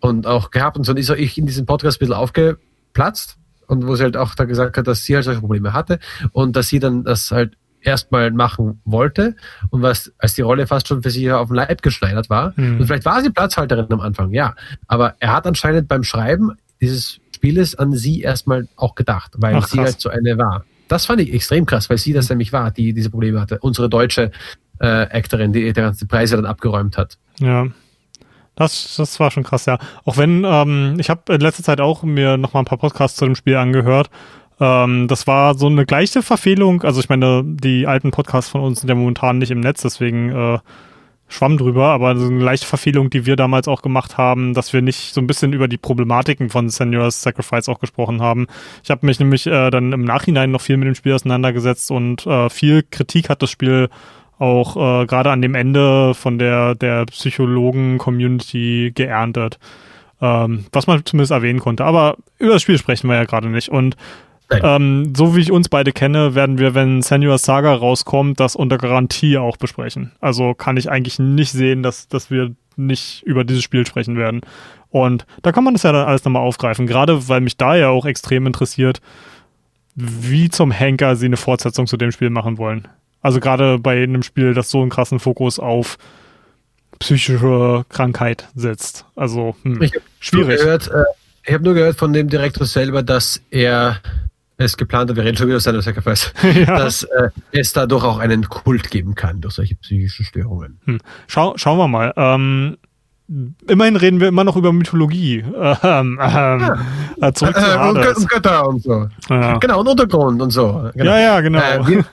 und 0.00 0.26
auch 0.26 0.50
gehabt 0.50 0.76
und 0.76 0.84
so 0.84 0.94
ist 0.94 1.10
ich 1.10 1.38
in 1.38 1.46
diesem 1.46 1.66
Podcast 1.66 1.98
ein 1.98 2.00
bisschen 2.00 2.14
aufgeplatzt 2.14 3.38
und 3.66 3.86
wo 3.86 3.96
sie 3.96 4.04
halt 4.04 4.16
auch 4.16 4.34
da 4.34 4.44
gesagt 4.44 4.76
hat, 4.76 4.86
dass 4.86 5.04
sie 5.04 5.14
halt 5.14 5.24
solche 5.24 5.40
Probleme 5.40 5.72
hatte 5.72 5.98
und 6.32 6.56
dass 6.56 6.68
sie 6.68 6.78
dann 6.78 7.04
das 7.04 7.30
halt 7.30 7.56
erstmal 7.82 8.30
machen 8.30 8.80
wollte 8.84 9.34
und 9.70 9.82
was 9.82 10.12
als 10.18 10.34
die 10.34 10.42
Rolle 10.42 10.66
fast 10.66 10.88
schon 10.88 11.02
für 11.02 11.10
sie 11.10 11.30
auf 11.30 11.48
den 11.48 11.56
Leib 11.56 11.82
geschneidert 11.82 12.30
war. 12.30 12.52
Mhm. 12.56 12.80
Und 12.80 12.86
vielleicht 12.86 13.04
war 13.04 13.20
sie 13.22 13.30
Platzhalterin 13.30 13.86
am 13.90 14.00
Anfang, 14.00 14.32
ja. 14.32 14.54
Aber 14.86 15.14
er 15.18 15.32
hat 15.32 15.46
anscheinend 15.46 15.88
beim 15.88 16.04
Schreiben 16.04 16.52
dieses 16.80 17.18
Spieles 17.34 17.74
an 17.74 17.92
sie 17.92 18.20
erstmal 18.20 18.68
auch 18.76 18.94
gedacht, 18.94 19.32
weil 19.36 19.56
Ach, 19.56 19.66
sie 19.66 19.80
halt 19.80 20.00
so 20.00 20.08
eine 20.08 20.38
war. 20.38 20.64
Das 20.88 21.06
fand 21.06 21.20
ich 21.20 21.32
extrem 21.32 21.66
krass, 21.66 21.90
weil 21.90 21.98
sie 21.98 22.12
das 22.12 22.28
nämlich 22.28 22.52
war, 22.52 22.70
die 22.70 22.92
diese 22.92 23.10
Probleme 23.10 23.40
hatte. 23.40 23.58
Unsere 23.60 23.88
deutsche 23.88 24.30
äh, 24.78 24.86
Actorin, 24.86 25.52
die 25.52 25.64
die 25.64 25.72
ganzen 25.72 26.06
Preise 26.06 26.36
dann 26.36 26.46
abgeräumt 26.46 26.96
hat. 26.98 27.18
Ja. 27.38 27.66
Das, 28.54 28.96
das 28.96 29.18
war 29.18 29.30
schon 29.30 29.44
krass, 29.44 29.66
ja. 29.66 29.78
Auch 30.04 30.16
wenn, 30.18 30.44
ähm, 30.46 30.96
ich 30.98 31.08
habe 31.08 31.34
in 31.34 31.40
letzter 31.40 31.62
Zeit 31.62 31.80
auch 31.80 32.02
mir 32.02 32.36
noch 32.36 32.52
mal 32.52 32.60
ein 32.60 32.66
paar 32.66 32.78
Podcasts 32.78 33.16
zu 33.16 33.24
dem 33.24 33.34
Spiel 33.34 33.56
angehört. 33.56 34.10
Ähm, 34.60 35.08
das 35.08 35.26
war 35.26 35.54
so 35.54 35.66
eine 35.66 35.86
gleiche 35.86 36.22
Verfehlung. 36.22 36.82
Also 36.82 37.00
ich 37.00 37.08
meine, 37.08 37.42
die 37.44 37.86
alten 37.86 38.10
Podcasts 38.10 38.50
von 38.50 38.60
uns 38.60 38.80
sind 38.80 38.88
ja 38.88 38.94
momentan 38.94 39.38
nicht 39.38 39.50
im 39.50 39.60
Netz, 39.60 39.82
deswegen 39.82 40.30
äh, 40.30 40.58
schwamm 41.32 41.56
drüber, 41.56 41.86
aber 41.86 42.16
so 42.16 42.26
eine 42.26 42.42
leichte 42.42 42.66
Verfehlung, 42.66 43.10
die 43.10 43.26
wir 43.26 43.36
damals 43.36 43.66
auch 43.66 43.82
gemacht 43.82 44.18
haben, 44.18 44.54
dass 44.54 44.72
wir 44.72 44.82
nicht 44.82 45.14
so 45.14 45.20
ein 45.20 45.26
bisschen 45.26 45.52
über 45.52 45.66
die 45.66 45.78
Problematiken 45.78 46.50
von 46.50 46.68
Senua's 46.68 47.22
Sacrifice 47.22 47.68
auch 47.68 47.80
gesprochen 47.80 48.20
haben. 48.20 48.46
Ich 48.84 48.90
habe 48.90 49.06
mich 49.06 49.18
nämlich 49.18 49.46
äh, 49.46 49.70
dann 49.70 49.92
im 49.92 50.04
Nachhinein 50.04 50.50
noch 50.50 50.60
viel 50.60 50.76
mit 50.76 50.86
dem 50.86 50.94
Spiel 50.94 51.14
auseinandergesetzt 51.14 51.90
und 51.90 52.26
äh, 52.26 52.50
viel 52.50 52.84
Kritik 52.88 53.30
hat 53.30 53.42
das 53.42 53.50
Spiel 53.50 53.88
auch 54.42 54.76
äh, 54.76 55.06
gerade 55.06 55.30
an 55.30 55.40
dem 55.40 55.54
Ende 55.54 56.14
von 56.14 56.38
der, 56.38 56.74
der 56.74 57.06
Psychologen-Community 57.06 58.92
geerntet. 58.94 59.58
Ähm, 60.20 60.66
was 60.72 60.86
man 60.86 61.04
zumindest 61.04 61.32
erwähnen 61.32 61.58
konnte. 61.60 61.84
Aber 61.84 62.16
über 62.38 62.54
das 62.54 62.62
Spiel 62.62 62.78
sprechen 62.78 63.08
wir 63.08 63.16
ja 63.16 63.24
gerade 63.24 63.48
nicht. 63.48 63.68
Und 63.70 63.96
ähm, 64.62 65.14
so 65.16 65.34
wie 65.34 65.40
ich 65.40 65.50
uns 65.50 65.68
beide 65.68 65.92
kenne, 65.92 66.34
werden 66.34 66.58
wir, 66.58 66.74
wenn 66.74 67.02
Senua's 67.02 67.42
Saga 67.42 67.74
rauskommt, 67.74 68.38
das 68.38 68.54
unter 68.54 68.78
Garantie 68.78 69.38
auch 69.38 69.56
besprechen. 69.56 70.12
Also 70.20 70.54
kann 70.54 70.76
ich 70.76 70.90
eigentlich 70.90 71.18
nicht 71.18 71.52
sehen, 71.52 71.82
dass, 71.82 72.08
dass 72.08 72.30
wir 72.30 72.52
nicht 72.76 73.22
über 73.22 73.44
dieses 73.44 73.62
Spiel 73.62 73.86
sprechen 73.86 74.16
werden. 74.16 74.42
Und 74.90 75.26
da 75.42 75.52
kann 75.52 75.64
man 75.64 75.74
das 75.74 75.84
ja 75.84 75.92
dann 75.92 76.06
alles 76.06 76.24
nochmal 76.24 76.42
aufgreifen. 76.42 76.86
Gerade 76.86 77.28
weil 77.28 77.40
mich 77.40 77.56
da 77.56 77.76
ja 77.76 77.88
auch 77.88 78.06
extrem 78.06 78.46
interessiert, 78.46 79.00
wie 79.94 80.50
zum 80.50 80.70
Henker 80.70 81.16
sie 81.16 81.26
eine 81.26 81.36
Fortsetzung 81.36 81.86
zu 81.86 81.96
dem 81.96 82.12
Spiel 82.12 82.30
machen 82.30 82.58
wollen. 82.58 82.88
Also 83.22 83.40
gerade 83.40 83.78
bei 83.78 84.02
einem 84.02 84.22
Spiel, 84.22 84.52
das 84.52 84.70
so 84.70 84.80
einen 84.80 84.90
krassen 84.90 85.20
Fokus 85.20 85.58
auf 85.58 85.96
psychische 86.98 87.84
Krankheit 87.88 88.48
setzt. 88.54 89.06
Also 89.16 89.56
hm, 89.62 89.80
ich 89.80 89.92
schwierig. 90.20 90.60
Gehört, 90.60 90.88
äh, 90.88 91.04
ich 91.44 91.54
habe 91.54 91.64
nur 91.64 91.74
gehört 91.74 91.96
von 91.96 92.12
dem 92.12 92.28
Direktor 92.28 92.66
selber, 92.66 93.02
dass 93.02 93.40
er 93.50 94.00
es 94.56 94.76
geplant 94.76 95.10
hat, 95.10 95.16
wir 95.16 95.24
reden 95.24 95.36
schon 95.36 95.48
wieder 95.48 95.56
aus 95.56 95.64
seiner 95.64 95.82
Sacrifice, 95.82 96.32
ja. 96.54 96.78
dass 96.78 97.04
äh, 97.04 97.30
es 97.52 97.72
dadurch 97.72 98.04
auch 98.04 98.18
einen 98.18 98.48
Kult 98.48 98.90
geben 98.90 99.14
kann 99.14 99.40
durch 99.40 99.54
solche 99.54 99.74
psychischen 99.76 100.24
Störungen. 100.24 100.80
Hm. 100.84 100.98
Schau, 101.26 101.54
schauen 101.56 101.78
wir 101.78 101.88
mal. 101.88 102.12
Ähm, 102.16 102.76
immerhin 103.66 103.96
reden 103.96 104.20
wir 104.20 104.28
immer 104.28 104.44
noch 104.44 104.56
über 104.56 104.72
Mythologie. 104.72 105.44
Ähm, 105.54 106.18
ähm, 106.20 106.60
ja. 106.60 106.78
Äh, 107.20 107.32
zurück 107.32 107.56
zu 107.56 107.62
äh, 107.66 107.88
und 107.88 108.28
Götter 108.28 108.68
und 108.68 108.82
so. 108.82 109.08
Ja. 109.28 109.58
Genau, 109.58 109.80
und 109.80 109.88
Untergrund 109.88 110.40
und 110.40 110.50
so. 110.50 110.90
Genau. 110.94 111.10
Ja, 111.10 111.18
ja, 111.18 111.40
genau. 111.40 111.58
Äh, 111.58 111.86
wir, 111.86 112.04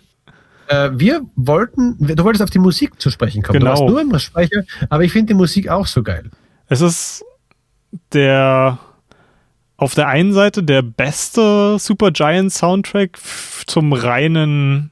äh, 0.69 0.91
wir 0.93 1.21
wollten, 1.35 1.97
du 1.99 2.23
wolltest 2.23 2.43
auf 2.43 2.49
die 2.51 2.59
Musik 2.59 3.01
zu 3.01 3.09
sprechen 3.09 3.41
kommen. 3.41 3.59
Genau. 3.59 3.73
Du 3.73 3.81
warst 3.81 3.89
nur 3.89 4.01
im 4.01 4.19
Sprecher, 4.19 4.63
aber 4.89 5.03
ich 5.03 5.11
finde 5.11 5.33
die 5.33 5.37
Musik 5.37 5.67
auch 5.67 5.87
so 5.87 6.03
geil. 6.03 6.29
Es 6.67 6.81
ist 6.81 7.25
der 8.13 8.77
auf 9.77 9.95
der 9.95 10.07
einen 10.07 10.33
Seite 10.33 10.61
der 10.61 10.81
beste 10.81 11.79
Super 11.79 12.11
Giant 12.11 12.51
Soundtrack 12.53 13.17
zum 13.65 13.93
reinen 13.93 14.91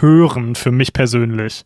Hören 0.00 0.54
für 0.56 0.72
mich 0.72 0.92
persönlich. 0.92 1.64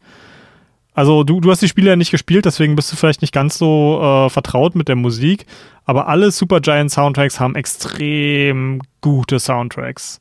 also 0.92 1.24
du, 1.24 1.40
du 1.40 1.50
hast 1.50 1.62
die 1.62 1.68
Spiele 1.68 1.90
ja 1.90 1.96
nicht 1.96 2.10
gespielt, 2.10 2.44
deswegen 2.44 2.76
bist 2.76 2.92
du 2.92 2.96
vielleicht 2.96 3.22
nicht 3.22 3.32
ganz 3.32 3.56
so 3.56 4.00
äh, 4.02 4.28
vertraut 4.28 4.74
mit 4.74 4.88
der 4.88 4.96
Musik, 4.96 5.46
aber 5.86 6.08
alle 6.08 6.30
Supergiant 6.30 6.90
Soundtracks 6.90 7.40
haben 7.40 7.54
extrem 7.54 8.82
gute 9.00 9.38
Soundtracks. 9.38 10.20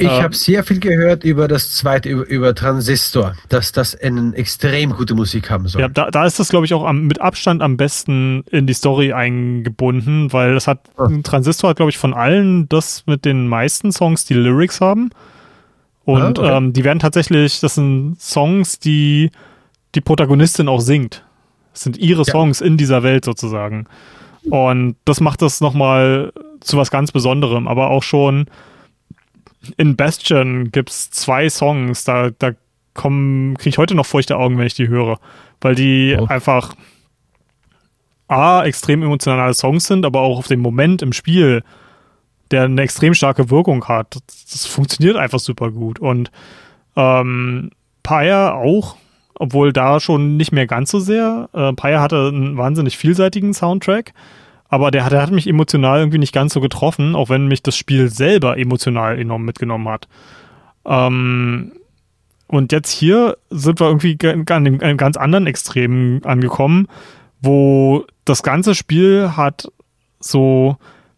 Ich 0.00 0.06
ähm, 0.06 0.22
habe 0.22 0.34
sehr 0.34 0.64
viel 0.64 0.80
gehört 0.80 1.24
über 1.24 1.46
das 1.46 1.74
zweite, 1.74 2.08
über, 2.08 2.26
über, 2.26 2.54
Transistor, 2.54 3.34
dass 3.50 3.72
das 3.72 3.94
eine 3.94 4.34
extrem 4.34 4.94
gute 4.94 5.14
Musik 5.14 5.50
haben 5.50 5.68
soll. 5.68 5.82
Ja, 5.82 5.88
da, 5.88 6.10
da 6.10 6.24
ist 6.24 6.38
das, 6.38 6.48
glaube 6.48 6.64
ich, 6.64 6.72
auch 6.72 6.84
am, 6.84 7.06
mit 7.06 7.20
Abstand 7.20 7.60
am 7.60 7.76
besten 7.76 8.42
in 8.50 8.66
die 8.66 8.72
Story 8.72 9.12
eingebunden, 9.12 10.32
weil 10.32 10.56
es 10.56 10.66
hat, 10.66 10.80
oh. 10.96 11.06
Transistor 11.22 11.70
hat, 11.70 11.76
glaube 11.76 11.90
ich, 11.90 11.98
von 11.98 12.14
allen 12.14 12.66
das 12.70 13.04
mit 13.06 13.26
den 13.26 13.46
meisten 13.46 13.92
Songs, 13.92 14.24
die 14.24 14.32
Lyrics 14.32 14.80
haben. 14.80 15.10
Und 16.06 16.38
ah, 16.38 16.42
okay. 16.42 16.56
ähm, 16.56 16.72
die 16.72 16.82
werden 16.82 16.98
tatsächlich, 16.98 17.60
das 17.60 17.74
sind 17.74 18.16
Songs, 18.18 18.78
die 18.78 19.30
die 19.94 20.00
Protagonistin 20.00 20.68
auch 20.68 20.80
singt. 20.80 21.24
Das 21.72 21.82
sind 21.82 21.98
ihre 21.98 22.24
Songs 22.24 22.60
ja. 22.60 22.66
in 22.66 22.78
dieser 22.78 23.02
Welt 23.02 23.26
sozusagen. 23.26 23.86
Und 24.48 24.96
das 25.04 25.20
macht 25.20 25.42
das 25.42 25.60
nochmal 25.60 26.32
zu 26.60 26.78
was 26.78 26.90
ganz 26.90 27.12
Besonderem, 27.12 27.68
aber 27.68 27.90
auch 27.90 28.02
schon 28.02 28.46
in 29.76 29.96
Bastion 29.96 30.70
gibt 30.70 30.90
es 30.90 31.10
zwei 31.10 31.48
Songs, 31.48 32.04
da, 32.04 32.30
da 32.30 32.52
kriege 32.94 33.56
ich 33.64 33.78
heute 33.78 33.94
noch 33.94 34.06
feuchte 34.06 34.36
Augen, 34.36 34.58
wenn 34.58 34.66
ich 34.66 34.74
die 34.74 34.88
höre, 34.88 35.18
weil 35.60 35.74
die 35.74 36.16
oh. 36.18 36.26
einfach 36.26 36.74
A, 38.28 38.64
extrem 38.64 39.02
emotionale 39.02 39.54
Songs 39.54 39.86
sind, 39.86 40.04
aber 40.04 40.20
auch 40.20 40.38
auf 40.38 40.48
den 40.48 40.60
Moment 40.60 41.02
im 41.02 41.12
Spiel, 41.12 41.62
der 42.50 42.64
eine 42.64 42.82
extrem 42.82 43.14
starke 43.14 43.50
Wirkung 43.50 43.86
hat. 43.86 44.14
Das, 44.14 44.46
das 44.52 44.66
funktioniert 44.66 45.16
einfach 45.16 45.40
super 45.40 45.70
gut. 45.70 45.98
Und 45.98 46.30
ähm, 46.96 47.70
Pyre 48.02 48.54
auch, 48.54 48.96
obwohl 49.34 49.72
da 49.72 50.00
schon 50.00 50.36
nicht 50.36 50.52
mehr 50.52 50.66
ganz 50.66 50.90
so 50.90 51.00
sehr. 51.00 51.48
Äh, 51.52 51.72
Pyre 51.72 52.00
hatte 52.00 52.28
einen 52.28 52.56
wahnsinnig 52.56 52.96
vielseitigen 52.96 53.54
Soundtrack 53.54 54.12
aber 54.70 54.92
der, 54.92 55.10
der 55.10 55.20
hat 55.20 55.32
mich 55.32 55.48
emotional 55.48 55.98
irgendwie 55.98 56.18
nicht 56.18 56.32
ganz 56.32 56.54
so 56.54 56.60
getroffen, 56.60 57.16
auch 57.16 57.28
wenn 57.28 57.48
mich 57.48 57.62
das 57.62 57.76
Spiel 57.76 58.08
selber 58.08 58.56
emotional 58.56 59.18
enorm 59.18 59.44
mitgenommen 59.44 59.88
hat. 59.88 60.08
Ähm, 60.86 61.72
und 62.46 62.72
jetzt 62.72 62.90
hier 62.90 63.36
sind 63.50 63.80
wir 63.80 63.88
irgendwie 63.88 64.16
an 64.24 64.46
einem 64.48 64.96
ganz 64.96 65.16
anderen 65.16 65.46
Extrem 65.46 66.20
angekommen, 66.24 66.86
wo 67.42 68.04
das 68.24 68.42
ganze 68.42 68.74
Spiel 68.74 69.32
hat 69.36 69.70
so 70.20 70.76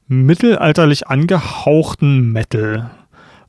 mittelalterlich 0.09 1.09
angehauchten 1.09 2.33
Metal. 2.33 2.91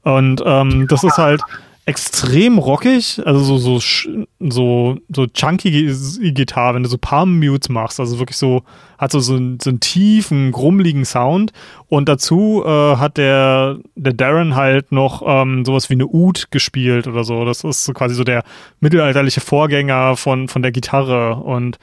Und 0.02 0.44
ähm, 0.46 0.88
das 0.88 1.04
ist 1.04 1.18
halt 1.18 1.42
extrem 1.86 2.60
rockig, 2.60 3.22
also 3.26 3.58
so, 3.58 3.80
so, 3.80 4.26
so, 4.40 4.98
so 5.14 5.28
chunky 5.28 5.94
Gitarre, 6.32 6.76
wenn 6.76 6.84
du 6.84 6.90
so 6.90 6.98
Palm 6.98 7.40
Mutes 7.40 7.68
machst, 7.68 8.00
also 8.00 8.20
wirklich 8.20 8.38
so, 8.38 8.64
hat 8.98 9.12
so, 9.12 9.20
so, 9.20 9.36
einen, 9.36 9.60
so 9.60 9.70
einen 9.70 9.82
tiefen, 9.82 10.54
grummeligen 10.54 11.04
Sound. 11.04 11.52
Und 11.90 12.08
dazu 12.08 12.64
äh, 12.66 12.96
hat 12.96 13.18
der, 13.18 13.80
der 13.96 14.14
Darren 14.14 14.56
halt 14.56 14.94
noch 14.94 15.24
ähm, 15.26 15.66
sowas 15.66 15.90
wie 15.90 15.96
eine 15.96 16.08
Oud 16.08 16.52
gespielt 16.52 17.06
oder 17.08 17.26
so, 17.26 17.44
das 17.44 17.66
ist 17.66 17.84
so 17.84 17.92
quasi 17.92 18.16
so 18.16 18.24
der 18.24 18.44
mittelalterliche 18.80 19.42
Vorgänger 19.42 20.16
von, 20.16 20.48
von 20.48 20.62
der 20.62 20.72
Gitarre. 20.72 21.36
Und 21.36 21.80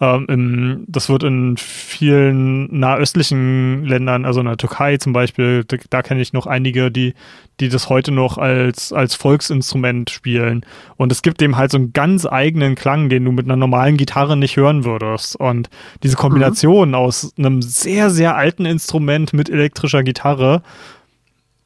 ähm, 0.00 0.26
im, 0.28 0.84
das 0.88 1.08
wird 1.08 1.22
in 1.22 1.56
vielen 1.56 2.78
nahöstlichen 2.78 3.84
Ländern, 3.84 4.24
also 4.24 4.40
in 4.40 4.46
der 4.46 4.56
Türkei 4.56 4.96
zum 4.96 5.12
Beispiel, 5.12 5.64
da, 5.64 5.76
da 5.88 6.02
kenne 6.02 6.20
ich 6.20 6.32
noch 6.32 6.46
einige, 6.46 6.90
die, 6.90 7.14
die 7.60 7.68
das 7.68 7.88
heute 7.88 8.10
noch 8.10 8.36
als, 8.36 8.92
als 8.92 9.14
Volksinstrument 9.14 10.10
spielen. 10.10 10.66
Und 10.96 11.12
es 11.12 11.22
gibt 11.22 11.40
dem 11.40 11.56
halt 11.56 11.70
so 11.70 11.78
einen 11.78 11.92
ganz 11.92 12.26
eigenen 12.26 12.74
Klang, 12.74 13.08
den 13.08 13.24
du 13.24 13.32
mit 13.32 13.46
einer 13.46 13.56
normalen 13.56 13.96
Gitarre 13.96 14.36
nicht 14.36 14.56
hören 14.56 14.84
würdest. 14.84 15.36
Und 15.36 15.70
diese 16.02 16.16
Kombination 16.16 16.88
mhm. 16.88 16.94
aus 16.94 17.32
einem 17.38 17.62
sehr, 17.62 18.10
sehr 18.10 18.36
alten 18.36 18.66
Instrument 18.66 19.32
mit 19.32 19.48
elektrischer 19.48 20.02
Gitarre 20.02 20.62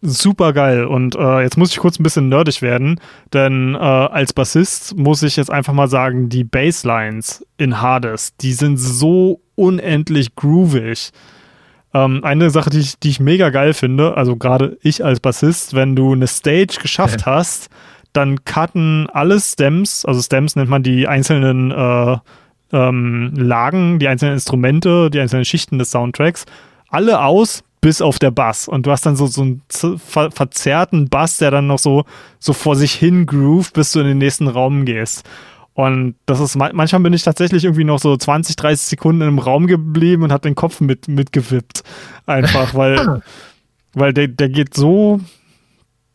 super 0.01 0.53
geil. 0.53 0.85
Und 0.85 1.17
äh, 1.17 1.43
jetzt 1.43 1.57
muss 1.57 1.71
ich 1.71 1.79
kurz 1.79 1.99
ein 1.99 2.03
bisschen 2.03 2.29
nerdig 2.29 2.63
werden, 2.63 3.01
denn 3.33 3.75
äh, 3.75 3.79
als 3.79 4.33
Bassist 4.33 4.97
muss 4.97 5.23
ich 5.23 5.37
jetzt 5.37 5.51
einfach 5.51 5.73
mal 5.73 5.89
sagen, 5.89 6.29
die 6.29 6.45
Basslines 6.45 7.45
in 7.57 7.81
Hades, 7.81 8.37
die 8.37 8.53
sind 8.53 8.77
so 8.77 9.41
unendlich 9.55 10.35
groovig. 10.37 11.11
Ähm, 11.95 12.23
eine 12.23 12.51
Sache, 12.51 12.71
die 12.71 12.81
ich, 12.81 12.99
die 12.99 13.11
ich 13.11 13.21
mega 13.21 13.51
geil 13.51 13.75
finde, 13.75 14.17
also 14.17 14.37
gerade 14.37 14.79
ich 14.83 15.05
als 15.05 15.21
Bassist, 15.21 15.75
wenn 15.75 15.97
du 15.97 16.13
eine 16.13 16.27
Stage 16.27 16.79
geschafft 16.81 17.23
ja. 17.23 17.27
hast, 17.39 17.71
dann 18.13 18.45
cutten 18.45 19.09
alle 19.13 19.41
Stems, 19.41 20.05
also 20.05 20.21
Stems 20.23 20.57
nennt 20.57 20.71
man 20.71 20.83
die 20.83 21.09
einzelnen 21.09 21.71
äh, 21.71 22.17
ähm, 22.73 23.33
Lagen, 23.37 23.99
die 23.99 24.09
einzelnen 24.09 24.35
Instrumente, 24.35 25.11
die 25.11 25.21
einzelnen 25.21 25.45
Schichten 25.45 25.79
des 25.79 25.91
Soundtracks, 25.91 26.45
alle 26.89 27.23
aus, 27.23 27.65
bis 27.81 28.01
auf 28.03 28.19
der 28.19 28.31
Bass. 28.31 28.69
Und 28.69 28.87
du 28.87 28.91
hast 28.91 29.07
dann 29.07 29.17
so, 29.17 29.27
so 29.27 29.43
einen 29.43 29.63
ver 29.69 30.31
verzerrten 30.31 31.09
Bass, 31.09 31.39
der 31.39 31.51
dann 31.51 31.67
noch 31.67 31.79
so, 31.79 32.05
so 32.39 32.53
vor 32.53 32.77
sich 32.77 32.93
hin 32.93 33.27
groovt, 33.27 33.75
bis 33.75 33.93
du 33.93 34.01
in 34.01 34.07
den 34.07 34.19
nächsten 34.19 34.49
Raum 34.49 34.85
gehst. 34.85 35.29
Und 35.75 36.17
das 36.27 36.41
ist, 36.41 36.57
manchmal 36.57 37.03
bin 37.03 37.13
ich 37.13 37.23
tatsächlich 37.23 37.65
irgendwie 37.65 37.85
noch 37.85 38.01
so 38.01 38.17
20, 38.17 38.57
30 38.57 38.89
Sekunden 38.89 39.23
im 39.23 39.39
Raum 39.39 39.69
geblieben 39.69 40.25
und 40.25 40.33
habe 40.33 40.43
den 40.43 40.57
Kopf 40.57 40.81
mit, 40.81 41.07
mitgewippt. 41.07 41.85
Einfach, 42.27 42.75
weil, 42.75 43.23
weil 43.95 44.13
der, 44.13 44.27
der 44.27 44.49
geht 44.49 44.75
so, 44.75 45.21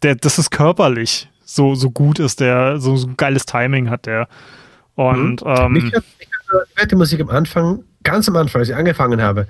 der, 0.01 0.16
das 0.16 0.38
ist 0.38 0.51
körperlich. 0.51 1.30
So, 1.45 1.76
so 1.76 1.91
gut 1.91 2.20
ist 2.20 2.41
der, 2.41 2.80
so, 2.80 2.97
so 2.97 3.09
geiles 3.16 3.45
Timing 3.45 3.89
hat 3.89 4.05
der. 4.05 4.28
Und, 4.95 5.41
mhm. 5.45 5.47
ähm, 5.47 5.72
mich 5.72 5.93
hat, 5.93 6.03
mich 6.20 6.30
hat 6.78 6.91
die 6.91 6.95
Musik 6.95 7.22
am 7.22 7.30
Anfang, 7.30 7.84
ganz 8.03 8.28
am 8.28 8.36
Anfang, 8.36 8.59
als 8.59 8.70
ich 8.70 8.76
angefangen 8.76 9.22
habe, 9.22 9.47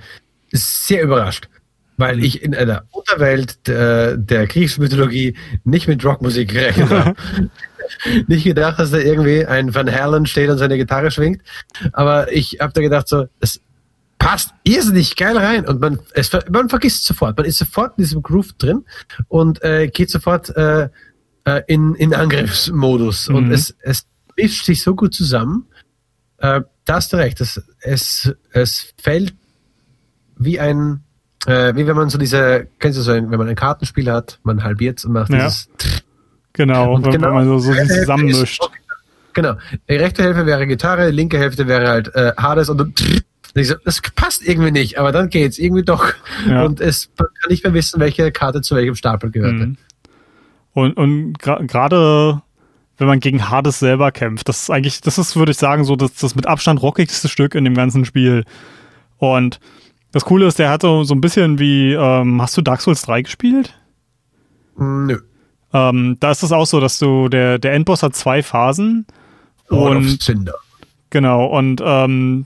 sehr 0.51 1.01
überrascht 1.01 1.49
weil 1.97 2.17
mhm. 2.17 2.23
ich 2.23 2.41
in 2.41 2.55
einer 2.55 2.83
Unterwelt 2.91 3.67
der, 3.67 4.17
der 4.17 4.47
griechischen 4.47 4.83
Mythologie 4.83 5.35
nicht 5.63 5.87
mit 5.87 6.03
Rockmusik 6.03 6.49
gerechnet 6.49 6.89
habe. 6.89 7.15
nicht 8.27 8.43
gedacht, 8.43 8.79
dass 8.79 8.91
da 8.91 8.97
irgendwie 8.97 9.45
ein 9.45 9.73
Van 9.73 9.91
Halen 9.91 10.25
steht 10.25 10.49
und 10.49 10.57
seine 10.57 10.77
Gitarre 10.77 11.11
schwingt. 11.11 11.41
Aber 11.91 12.31
ich 12.31 12.57
habe 12.59 12.73
da 12.73 12.81
gedacht, 12.81 13.07
so, 13.07 13.27
es 13.39 13.61
passt 14.17 14.53
irrsinnig 14.63 15.15
geil 15.15 15.37
rein 15.37 15.67
und 15.67 15.81
man, 15.81 15.99
es, 16.13 16.31
man 16.49 16.69
vergisst 16.69 17.05
sofort. 17.05 17.37
Man 17.37 17.45
ist 17.45 17.57
sofort 17.57 17.97
in 17.97 18.03
diesem 18.03 18.23
Groove 18.23 18.53
drin 18.53 18.85
und 19.27 19.61
äh, 19.63 19.87
geht 19.87 20.09
sofort 20.09 20.55
äh, 20.55 20.89
äh 21.45 21.61
in, 21.67 21.93
in 21.95 22.13
Angriffsmodus. 22.13 23.29
Mhm. 23.29 23.35
Und 23.35 23.51
es, 23.51 23.75
es 23.81 24.07
mischt 24.37 24.65
sich 24.65 24.81
so 24.81 24.95
gut 24.95 25.13
zusammen. 25.13 25.67
Äh, 26.37 26.61
da 26.85 26.95
hast 26.95 27.13
du 27.13 27.17
recht. 27.17 27.41
Es, 27.41 27.61
es, 27.81 28.33
es 28.51 28.93
fällt 29.01 29.33
wie 30.37 30.59
ein 30.59 31.03
äh, 31.45 31.75
wie 31.75 31.85
wenn 31.85 31.95
man 31.95 32.09
so 32.09 32.17
diese, 32.17 32.67
kennst 32.79 32.97
du 32.97 33.03
so, 33.03 33.11
ein, 33.11 33.29
wenn 33.31 33.37
man 33.37 33.47
ein 33.47 33.55
Kartenspiel 33.55 34.11
hat, 34.11 34.39
man 34.43 34.63
halbiert 34.63 35.03
und 35.05 35.13
macht 35.13 35.31
ja. 35.31 35.45
dieses. 35.45 35.69
Genau, 36.53 36.95
und 36.95 37.05
wenn, 37.05 37.13
genau, 37.13 37.33
man 37.33 37.45
so, 37.45 37.59
so 37.59 37.73
zusammenmischt. 37.73 38.61
Genau. 39.33 39.55
Die 39.89 39.95
rechte 39.95 40.21
Hälfte 40.23 40.45
wäre 40.45 40.67
Gitarre, 40.67 41.09
linke 41.09 41.39
Hälfte 41.39 41.67
wäre 41.67 41.87
halt 41.87 42.13
äh, 42.15 42.33
Hades 42.37 42.69
und 42.69 42.77
dann, 42.77 42.93
das 43.53 44.01
passt 44.15 44.47
irgendwie 44.47 44.71
nicht, 44.71 44.99
aber 44.99 45.11
dann 45.11 45.29
geht's 45.29 45.57
irgendwie 45.57 45.83
doch. 45.83 46.13
Ja. 46.47 46.63
Und 46.63 46.79
es 46.79 47.09
kann 47.17 47.27
nicht 47.49 47.63
mehr 47.63 47.73
wissen, 47.73 47.99
welche 47.99 48.31
Karte 48.31 48.61
zu 48.61 48.75
welchem 48.75 48.95
Stapel 48.95 49.31
gehörte. 49.31 49.67
Mhm. 49.67 49.77
Und, 50.73 50.97
und 50.97 51.39
gerade 51.39 52.41
wenn 52.97 53.07
man 53.07 53.19
gegen 53.19 53.49
Hades 53.49 53.79
selber 53.79 54.11
kämpft, 54.11 54.49
das 54.49 54.63
ist 54.63 54.69
eigentlich, 54.69 55.01
das 55.01 55.17
ist, 55.17 55.35
würde 55.35 55.51
ich 55.51 55.57
sagen, 55.57 55.83
so 55.83 55.95
das, 55.95 56.13
das 56.15 56.35
mit 56.35 56.47
Abstand 56.47 56.81
rockigste 56.81 57.27
Stück 57.27 57.55
in 57.55 57.63
dem 57.63 57.75
ganzen 57.75 58.05
Spiel. 58.05 58.43
Und 59.17 59.59
das 60.13 60.25
Coole 60.25 60.45
ist, 60.45 60.59
der 60.59 60.69
hat 60.69 60.83
so, 60.83 61.03
ein 61.09 61.21
bisschen 61.21 61.59
wie, 61.59 61.93
ähm, 61.93 62.41
hast 62.41 62.55
du 62.55 62.61
Dark 62.61 62.81
Souls 62.81 63.01
3 63.01 63.23
gespielt? 63.23 63.77
Nö. 64.77 65.17
Ähm, 65.73 66.17
da 66.19 66.31
ist 66.31 66.43
es 66.43 66.51
auch 66.51 66.65
so, 66.65 66.79
dass 66.79 66.99
du, 66.99 67.29
der, 67.29 67.57
der 67.57 67.73
Endboss 67.73 68.03
hat 68.03 68.15
zwei 68.15 68.43
Phasen. 68.43 69.07
Lord 69.69 69.97
und, 69.97 70.05
of 70.05 70.19
Cinder. 70.19 70.53
Genau, 71.09 71.47
und 71.47 71.81
ähm, 71.83 72.45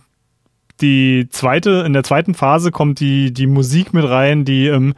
die 0.79 1.27
zweite, 1.29 1.83
in 1.85 1.91
der 1.91 2.03
zweiten 2.03 2.35
Phase 2.35 2.71
kommt 2.71 3.01
die, 3.01 3.33
die 3.33 3.47
Musik 3.47 3.93
mit 3.93 4.07
rein, 4.07 4.45
die 4.45 4.67
im, 4.67 4.93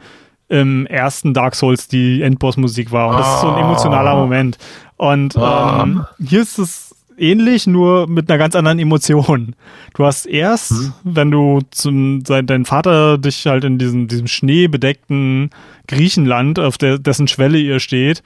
im 0.48 0.86
ersten 0.86 1.34
Dark 1.34 1.56
Souls 1.56 1.88
die 1.88 2.22
Endboss-Musik 2.22 2.92
war. 2.92 3.08
Und 3.08 3.18
das 3.18 3.34
ist 3.34 3.40
so 3.40 3.48
ein 3.48 3.54
ah. 3.54 3.60
emotionaler 3.60 4.14
Moment. 4.14 4.58
Und 4.96 5.36
ah. 5.36 5.82
ähm, 5.82 6.04
hier 6.24 6.42
ist 6.42 6.58
es 6.58 6.94
ähnlich, 7.20 7.66
nur 7.66 8.06
mit 8.06 8.30
einer 8.30 8.38
ganz 8.38 8.56
anderen 8.56 8.78
Emotion. 8.78 9.54
Du 9.94 10.04
hast 10.04 10.26
erst, 10.26 10.72
mhm. 10.72 10.92
wenn 11.04 11.30
du 11.30 11.60
zum, 11.70 12.22
dein 12.22 12.64
Vater 12.64 13.18
dich 13.18 13.46
halt 13.46 13.64
in 13.64 13.78
diesem, 13.78 14.08
diesem 14.08 14.26
schneebedeckten 14.26 15.50
Griechenland, 15.86 16.58
auf 16.58 16.78
der, 16.78 16.98
dessen 16.98 17.28
Schwelle 17.28 17.58
ihr 17.58 17.80
steht, 17.80 18.22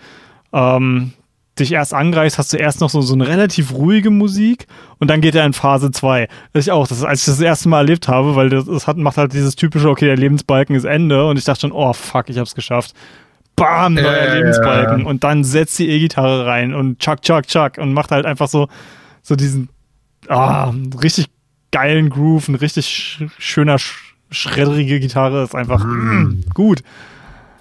ähm, 0.52 1.12
dich 1.58 1.72
erst 1.72 1.94
angreifst, 1.94 2.38
hast 2.38 2.52
du 2.52 2.56
erst 2.56 2.80
noch 2.80 2.90
so, 2.90 3.00
so 3.00 3.14
eine 3.14 3.28
relativ 3.28 3.72
ruhige 3.72 4.10
Musik 4.10 4.66
und 4.98 5.08
dann 5.08 5.20
geht 5.20 5.34
er 5.34 5.46
in 5.46 5.52
Phase 5.52 5.90
2. 5.90 6.28
Das 6.52 6.66
ich 6.66 6.72
auch, 6.72 6.88
das 6.88 7.04
als 7.04 7.20
ich 7.20 7.26
das, 7.26 7.36
das 7.36 7.44
erste 7.44 7.68
Mal 7.68 7.78
erlebt 7.78 8.08
habe, 8.08 8.34
weil 8.34 8.48
das, 8.48 8.64
das 8.64 8.86
hat, 8.86 8.96
macht 8.96 9.16
halt 9.16 9.32
dieses 9.32 9.54
typische, 9.54 9.88
okay, 9.88 10.06
der 10.06 10.16
Lebensbalken 10.16 10.74
ist 10.74 10.84
Ende 10.84 11.26
und 11.26 11.38
ich 11.38 11.44
dachte 11.44 11.62
schon, 11.62 11.72
oh 11.72 11.92
fuck, 11.92 12.28
ich 12.28 12.38
hab's 12.38 12.54
geschafft. 12.54 12.94
Bam, 13.56 13.94
neuer 13.94 14.06
äh, 14.06 14.38
Lebensbalken. 14.38 15.06
Und 15.06 15.24
dann 15.24 15.44
setzt 15.44 15.78
die 15.78 15.88
E-Gitarre 15.88 16.46
rein 16.46 16.74
und 16.74 16.98
chuck, 16.98 17.22
chuck, 17.22 17.46
chuck 17.46 17.78
und 17.78 17.92
macht 17.92 18.10
halt 18.10 18.26
einfach 18.26 18.48
so 18.48 18.68
so 19.22 19.36
diesen 19.36 19.68
ah, 20.28 20.72
richtig 21.02 21.26
geilen 21.72 22.10
Groove, 22.10 22.48
ein 22.48 22.54
richtig 22.54 23.18
schöner, 23.38 23.78
schredderige 24.30 25.00
Gitarre 25.00 25.42
ist 25.42 25.54
einfach 25.54 25.84
mm, 25.84 26.44
gut. 26.54 26.82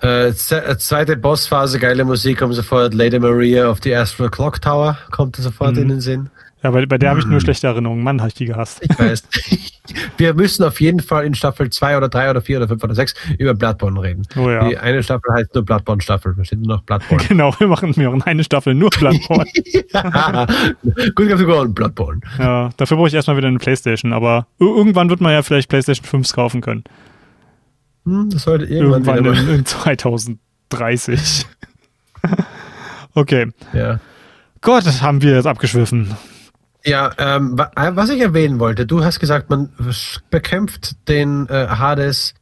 Äh, 0.03 0.27
äh, 0.27 0.33
zweite 0.77 1.15
Bossphase, 1.17 1.79
geile 1.79 2.03
Musik, 2.03 2.39
kommt 2.39 2.53
sofort 2.53 2.93
Lady 2.93 3.17
Maria 3.17 3.69
auf 3.69 3.79
die 3.79 3.95
Astral 3.95 4.29
Clock 4.29 4.61
Tower, 4.61 4.97
kommt 5.11 5.37
sofort 5.37 5.75
mhm. 5.75 5.81
in 5.81 5.87
den 5.87 6.01
Sinn. 6.01 6.29
Ja, 6.63 6.71
bei, 6.71 6.85
bei 6.85 6.97
der 6.97 7.09
habe 7.09 7.19
ich 7.19 7.25
nur 7.25 7.35
hm. 7.35 7.41
schlechte 7.41 7.67
Erinnerungen. 7.67 8.03
Mann, 8.03 8.21
habe 8.21 8.29
ich 8.29 8.35
die 8.35 8.45
gehasst. 8.45 8.81
Ich 8.81 8.97
weiß. 8.97 9.23
Wir 10.17 10.33
müssen 10.33 10.63
auf 10.63 10.79
jeden 10.79 11.01
Fall 11.01 11.25
in 11.25 11.35
Staffel 11.35 11.69
2 11.69 11.97
oder 11.97 12.07
3 12.07 12.29
oder 12.29 12.41
4 12.41 12.57
oder 12.57 12.67
5 12.69 12.83
oder 12.85 12.95
6 12.95 13.13
über 13.37 13.53
Bloodborne 13.53 14.01
reden. 14.01 14.25
Oh 14.37 14.49
ja. 14.49 14.69
Die 14.69 14.77
eine 14.77 15.03
Staffel 15.03 15.33
heißt 15.33 15.53
nur 15.53 15.65
Bloodborne-Staffel. 15.65 16.35
Da 16.37 16.45
steht 16.45 16.59
nur 16.59 16.77
noch 16.77 16.83
Bloodborne. 16.83 17.21
Genau, 17.27 17.53
wir 17.59 17.67
machen, 17.67 17.93
wir 17.97 18.09
machen 18.09 18.23
eine 18.23 18.45
Staffel 18.45 18.75
nur 18.75 18.89
Bloodborne. 18.91 19.43
Gut, 21.15 21.25
ich 21.25 21.31
habe 21.33 21.67
Bloodborne. 21.67 22.21
Ja, 22.39 22.69
dafür 22.77 22.95
brauche 22.95 23.09
ich 23.09 23.13
erstmal 23.13 23.35
wieder 23.35 23.49
eine 23.49 23.59
Playstation, 23.59 24.13
aber 24.13 24.47
irgendwann 24.57 25.09
wird 25.09 25.19
man 25.19 25.33
ja 25.33 25.41
vielleicht 25.41 25.67
Playstation 25.67 26.05
5 26.05 26.31
kaufen 26.31 26.61
können. 26.61 26.85
Hm, 28.05 28.29
das 28.29 28.43
sollte 28.43 28.65
irgendwann, 28.65 29.03
irgendwann 29.03 29.49
in, 29.49 29.55
in 29.55 29.65
2030. 29.65 31.45
okay. 33.15 33.51
Ja. 33.73 33.99
Gott, 34.61 34.85
haben 35.01 35.21
wir 35.21 35.35
jetzt 35.35 35.45
abgeschwiffen. 35.45 36.15
Ja, 36.85 37.11
ähm, 37.17 37.57
äh, 37.75 37.91
was 37.95 38.09
ich 38.09 38.19
erwähnen 38.19 38.59
wollte, 38.59 38.85
du 38.85 39.03
hast 39.03 39.19
gesagt, 39.19 39.49
man 39.49 39.69
bekämpft 40.29 41.07
den 41.07 41.47
äh, 41.47 41.67
Hades 41.67 42.33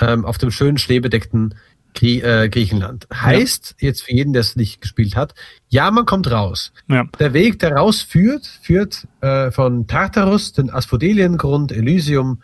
ähm, 0.00 0.24
auf 0.24 0.36
dem 0.38 0.50
schönen 0.50 0.76
schneebedeckten 0.76 1.54
Grie 1.94 2.20
äh, 2.20 2.48
Griechenland. 2.50 3.08
Heißt, 3.12 3.76
ja. 3.78 3.88
jetzt 3.88 4.02
für 4.02 4.12
jeden, 4.12 4.34
der 4.34 4.40
es 4.40 4.54
nicht 4.54 4.82
gespielt 4.82 5.16
hat, 5.16 5.34
ja, 5.68 5.90
man 5.90 6.04
kommt 6.04 6.30
raus. 6.30 6.72
Ja. 6.88 7.04
Der 7.18 7.32
Weg, 7.32 7.58
der 7.58 7.72
rausführt, 7.72 8.46
führt 8.62 9.08
äh, 9.22 9.50
von 9.50 9.86
Tartarus, 9.86 10.52
den 10.52 10.70
Asphodeliengrund, 10.70 11.72
Elysium, 11.72 12.42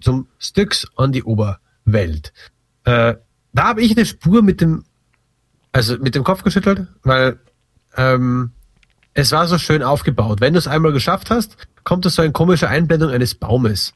zum 0.00 0.28
Styx 0.38 0.86
an 0.96 1.12
die 1.12 1.22
Oberwelt. 1.22 2.32
Äh, 2.84 3.14
da 3.54 3.62
habe 3.64 3.80
ich 3.80 3.96
eine 3.96 4.04
Spur 4.04 4.42
mit 4.42 4.60
dem, 4.60 4.84
also 5.72 5.96
mit 5.98 6.14
dem 6.14 6.24
Kopf 6.24 6.42
geschüttelt, 6.42 6.86
weil 7.02 7.38
ähm, 7.96 8.52
es 9.14 9.32
war 9.32 9.46
so 9.46 9.58
schön 9.58 9.82
aufgebaut. 9.82 10.40
Wenn 10.40 10.54
du 10.54 10.58
es 10.58 10.66
einmal 10.66 10.92
geschafft 10.92 11.30
hast, 11.30 11.56
kommt 11.84 12.06
es 12.06 12.14
so 12.14 12.22
eine 12.22 12.32
komische 12.32 12.68
Einblendung 12.68 13.10
eines 13.10 13.34
Baumes, 13.34 13.94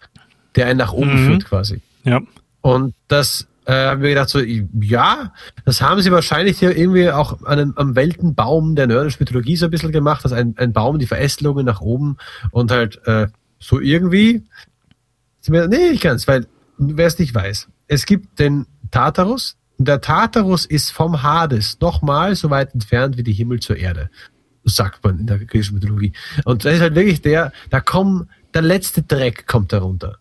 der 0.54 0.66
einen 0.66 0.78
nach 0.78 0.92
oben 0.92 1.22
mhm. 1.22 1.26
führt 1.26 1.44
quasi. 1.46 1.80
Ja. 2.04 2.20
Und 2.60 2.94
das 3.08 3.46
äh, 3.66 3.72
haben 3.72 4.02
wir 4.02 4.10
gedacht 4.10 4.28
so, 4.28 4.40
ja, 4.40 5.32
das 5.64 5.80
haben 5.80 6.00
sie 6.00 6.12
wahrscheinlich 6.12 6.58
hier 6.58 6.76
irgendwie 6.76 7.10
auch 7.10 7.42
an 7.42 7.58
einem, 7.58 7.72
am 7.76 7.96
Weltenbaum 7.96 8.76
der 8.76 8.86
nordischen 8.86 9.18
Mythologie 9.20 9.56
so 9.56 9.66
ein 9.66 9.70
bisschen 9.70 9.92
gemacht, 9.92 10.24
dass 10.24 10.32
ein, 10.32 10.54
ein 10.58 10.72
Baum, 10.72 10.98
die 10.98 11.06
Verästelungen 11.06 11.66
nach 11.66 11.80
oben 11.80 12.16
und 12.50 12.70
halt 12.70 13.00
äh, 13.06 13.28
so 13.58 13.80
irgendwie, 13.80 14.44
nee, 15.48 15.66
nicht 15.66 16.02
ganz, 16.02 16.28
weil 16.28 16.46
wer 16.78 17.06
es 17.06 17.18
nicht 17.18 17.34
weiß, 17.34 17.68
es 17.88 18.06
gibt 18.06 18.38
den 18.38 18.66
Tartarus, 18.90 19.56
und 19.78 19.88
der 19.88 20.00
Tartarus 20.00 20.64
ist 20.64 20.90
vom 20.90 21.22
Hades 21.22 21.78
nochmal 21.80 22.34
so 22.34 22.50
weit 22.50 22.72
entfernt 22.72 23.18
wie 23.18 23.22
die 23.22 23.32
Himmel 23.32 23.60
zur 23.60 23.76
Erde 23.76 24.10
sagt 24.66 25.02
man 25.04 25.18
in 25.18 25.26
der 25.26 25.38
griechischen 25.38 25.74
Mythologie. 25.74 26.12
Und 26.44 26.64
das 26.64 26.74
ist 26.74 26.80
halt 26.80 26.94
wirklich 26.94 27.22
der, 27.22 27.52
da 27.70 27.80
kommt, 27.80 28.28
der 28.52 28.62
letzte 28.62 29.02
Dreck 29.02 29.46
kommt 29.46 29.72
darunter. 29.72 30.18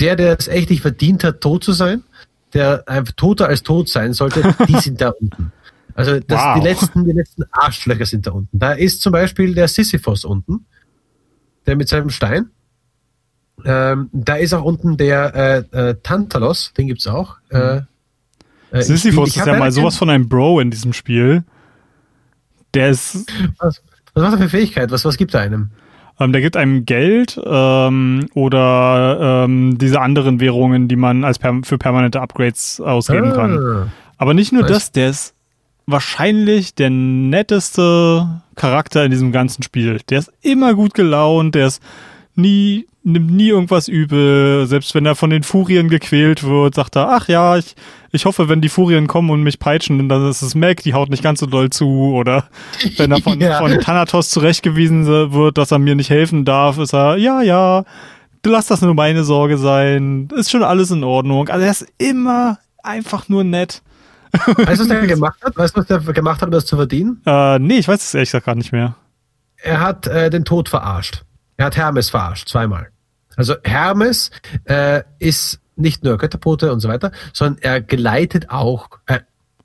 Der, 0.00 0.14
der 0.14 0.38
es 0.38 0.46
echt 0.46 0.70
nicht 0.70 0.82
verdient 0.82 1.24
hat, 1.24 1.40
tot 1.40 1.64
zu 1.64 1.72
sein, 1.72 2.04
der 2.52 2.84
einfach 2.86 3.12
toter 3.12 3.48
als 3.48 3.62
tot 3.62 3.88
sein 3.88 4.12
sollte, 4.12 4.54
die 4.68 4.76
sind 4.80 5.00
da 5.00 5.10
unten. 5.10 5.52
Also 5.94 6.20
das, 6.20 6.40
wow. 6.40 6.54
die, 6.56 6.68
letzten, 6.68 7.04
die 7.04 7.12
letzten 7.12 7.42
Arschlöcher 7.50 8.06
sind 8.06 8.26
da 8.26 8.30
unten. 8.30 8.56
Da 8.56 8.72
ist 8.72 9.02
zum 9.02 9.12
Beispiel 9.12 9.54
der 9.54 9.66
Sisyphos 9.66 10.24
unten, 10.24 10.66
der 11.66 11.74
mit 11.74 11.88
seinem 11.88 12.10
Stein. 12.10 12.50
Ähm, 13.64 14.08
da 14.12 14.36
ist 14.36 14.54
auch 14.54 14.62
unten 14.62 14.96
der 14.96 15.66
äh, 15.72 15.90
äh, 15.90 15.96
Tantalos, 16.00 16.72
den 16.74 16.86
gibt's 16.86 17.08
auch. 17.08 17.38
Äh, 17.50 17.80
äh, 18.70 18.82
Sisyphos 18.82 19.30
ist 19.30 19.44
ja 19.44 19.58
mal 19.58 19.72
sowas 19.72 19.96
von 19.96 20.08
einem 20.10 20.28
Bro 20.28 20.60
in 20.60 20.70
diesem 20.70 20.92
Spiel. 20.92 21.42
Der 22.74 22.90
ist. 22.90 23.26
Was, 23.58 23.82
was 24.14 24.24
hat 24.24 24.32
er 24.32 24.38
für 24.38 24.48
Fähigkeit? 24.48 24.90
Was, 24.90 25.04
was 25.04 25.16
gibt 25.16 25.34
er 25.34 25.40
einem? 25.40 25.70
Ähm, 26.20 26.32
der 26.32 26.40
gibt 26.40 26.56
einem 26.56 26.84
Geld 26.84 27.40
ähm, 27.44 28.26
oder 28.34 29.44
ähm, 29.44 29.78
diese 29.78 30.00
anderen 30.00 30.40
Währungen, 30.40 30.88
die 30.88 30.96
man 30.96 31.24
als 31.24 31.38
per 31.38 31.60
für 31.62 31.78
permanente 31.78 32.20
Upgrades 32.20 32.80
ausgeben 32.80 33.32
ah, 33.32 33.34
kann. 33.34 33.92
Aber 34.16 34.34
nicht 34.34 34.52
nur 34.52 34.64
das, 34.64 34.90
der 34.90 35.10
ist 35.10 35.34
wahrscheinlich 35.86 36.74
der 36.74 36.90
netteste 36.90 38.42
Charakter 38.56 39.04
in 39.04 39.10
diesem 39.10 39.30
ganzen 39.32 39.62
Spiel. 39.62 40.00
Der 40.10 40.18
ist 40.18 40.32
immer 40.42 40.74
gut 40.74 40.94
gelaunt, 40.94 41.54
der 41.54 41.68
ist 41.68 41.82
nie 42.34 42.86
nimmt 43.04 43.30
nie 43.30 43.48
irgendwas 43.48 43.88
übel. 43.88 44.66
Selbst 44.66 44.94
wenn 44.94 45.06
er 45.06 45.14
von 45.14 45.30
den 45.30 45.42
Furien 45.42 45.88
gequält 45.88 46.44
wird, 46.44 46.74
sagt 46.74 46.96
er, 46.96 47.10
ach 47.10 47.28
ja, 47.28 47.56
ich, 47.56 47.74
ich 48.10 48.24
hoffe, 48.24 48.48
wenn 48.48 48.60
die 48.60 48.68
Furien 48.68 49.06
kommen 49.06 49.30
und 49.30 49.42
mich 49.42 49.58
peitschen, 49.58 50.08
dann 50.08 50.28
ist 50.28 50.42
es 50.42 50.54
Mac, 50.54 50.82
die 50.82 50.94
haut 50.94 51.10
nicht 51.10 51.22
ganz 51.22 51.40
so 51.40 51.46
doll 51.46 51.70
zu. 51.70 52.12
Oder 52.14 52.48
wenn 52.96 53.12
er 53.12 53.20
von, 53.20 53.40
ja. 53.40 53.58
von 53.58 53.78
Thanatos 53.80 54.30
zurechtgewiesen 54.30 55.06
wird, 55.06 55.58
dass 55.58 55.70
er 55.70 55.78
mir 55.78 55.94
nicht 55.94 56.10
helfen 56.10 56.44
darf, 56.44 56.78
ist 56.78 56.94
er, 56.94 57.16
ja, 57.16 57.42
ja, 57.42 57.84
lass 58.46 58.66
das 58.66 58.80
nur 58.80 58.94
meine 58.94 59.24
Sorge 59.24 59.58
sein. 59.58 60.28
Ist 60.34 60.50
schon 60.50 60.62
alles 60.62 60.90
in 60.90 61.04
Ordnung. 61.04 61.48
Also 61.48 61.64
er 61.64 61.70
ist 61.70 61.86
immer 61.98 62.58
einfach 62.82 63.28
nur 63.28 63.44
nett. 63.44 63.82
Weißt 64.32 64.80
du, 64.80 64.84
was 64.84 64.88
der 64.88 65.06
gemacht 65.06 65.42
hat? 65.42 65.56
Weißt 65.56 65.76
du, 65.76 65.80
was 65.80 65.86
der 65.86 66.00
gemacht 66.00 66.40
hat, 66.40 66.48
um 66.48 66.52
das 66.52 66.66
zu 66.66 66.76
verdienen? 66.76 67.20
Äh, 67.26 67.58
nee, 67.58 67.78
ich 67.78 67.88
weiß 67.88 68.02
es 68.02 68.14
ehrlich 68.14 68.30
gesagt 68.30 68.46
gar 68.46 68.54
nicht 68.54 68.72
mehr. 68.72 68.96
Er 69.56 69.80
hat 69.80 70.06
äh, 70.06 70.30
den 70.30 70.44
Tod 70.44 70.68
verarscht. 70.68 71.24
Er 71.56 71.66
hat 71.66 71.76
Hermes 71.76 72.10
verarscht, 72.10 72.48
zweimal. 72.48 72.88
Also 73.36 73.54
Hermes 73.64 74.30
äh, 74.64 75.02
ist 75.18 75.60
nicht 75.78 76.04
nur 76.04 76.18
Götterbote 76.18 76.72
und 76.72 76.80
so 76.80 76.88
weiter, 76.88 77.12
sondern 77.32 77.62
er 77.62 77.80
geleitet 77.80 78.50
auch, 78.50 78.88
äh, 79.06 79.20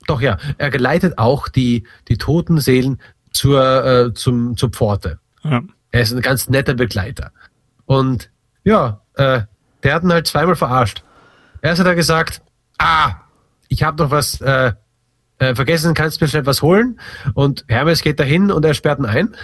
doch 0.06 0.20
ja, 0.20 0.38
er 0.58 0.70
geleitet 0.70 1.18
auch 1.18 1.48
die, 1.48 1.86
die 2.08 2.18
toten 2.18 2.60
Seelen 2.60 3.00
zur, 3.32 3.84
äh, 3.84 4.14
zum, 4.14 4.56
zur 4.56 4.70
Pforte. 4.70 5.18
Ja. 5.42 5.62
Er 5.90 6.00
ist 6.00 6.12
ein 6.12 6.20
ganz 6.22 6.48
netter 6.48 6.74
Begleiter. 6.74 7.32
Und 7.86 8.30
ja, 8.64 9.02
äh, 9.14 9.42
der 9.82 9.94
hat 9.94 10.02
ihn 10.02 10.12
halt 10.12 10.26
zweimal 10.26 10.56
verarscht. 10.56 11.04
Erst 11.62 11.80
hat 11.80 11.86
er 11.86 11.94
gesagt, 11.94 12.42
ah, 12.78 13.14
ich 13.68 13.82
habe 13.82 14.02
noch 14.02 14.10
was 14.10 14.40
äh, 14.40 14.72
äh, 15.38 15.54
vergessen, 15.54 15.94
kannst 15.94 16.20
du 16.20 16.24
mir 16.24 16.28
schnell 16.28 16.46
was 16.46 16.62
holen? 16.62 17.00
Und 17.34 17.64
Hermes 17.68 18.02
geht 18.02 18.20
dahin 18.20 18.50
und 18.50 18.64
er 18.64 18.74
sperrt 18.74 18.98
ihn 18.98 19.06
ein. 19.06 19.36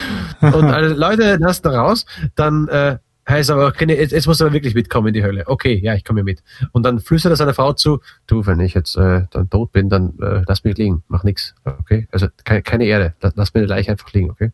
Und 0.40 0.64
alle 0.64 0.88
Leute 0.88 1.36
lassen 1.36 1.68
raus, 1.68 2.04
dann 2.34 2.66
äh, 2.68 2.98
heißt 3.28 3.50
aber, 3.50 3.72
keine, 3.72 3.96
jetzt, 3.96 4.12
jetzt 4.12 4.26
musst 4.26 4.42
aber 4.42 4.52
wirklich 4.52 4.74
mitkommen 4.74 5.08
in 5.08 5.14
die 5.14 5.22
Hölle. 5.22 5.44
Okay, 5.46 5.80
ja, 5.82 5.94
ich 5.94 6.04
komme 6.04 6.22
mit. 6.22 6.42
Und 6.72 6.84
dann 6.84 7.00
flüstert 7.00 7.32
er 7.32 7.36
seiner 7.36 7.54
Frau 7.54 7.72
zu, 7.72 8.00
du, 8.26 8.46
wenn 8.46 8.60
ich 8.60 8.74
jetzt 8.74 8.96
äh, 8.96 9.22
dann 9.30 9.50
tot 9.50 9.72
bin, 9.72 9.88
dann 9.88 10.18
äh, 10.20 10.42
lass 10.46 10.64
mich 10.64 10.76
liegen, 10.76 11.02
mach 11.08 11.24
nix. 11.24 11.54
Okay? 11.64 12.08
Also 12.10 12.28
keine, 12.44 12.62
keine 12.62 12.84
Erde, 12.84 13.14
lass 13.34 13.54
mir 13.54 13.64
gleich 13.66 13.88
einfach 13.88 14.12
liegen, 14.12 14.30
okay? 14.30 14.50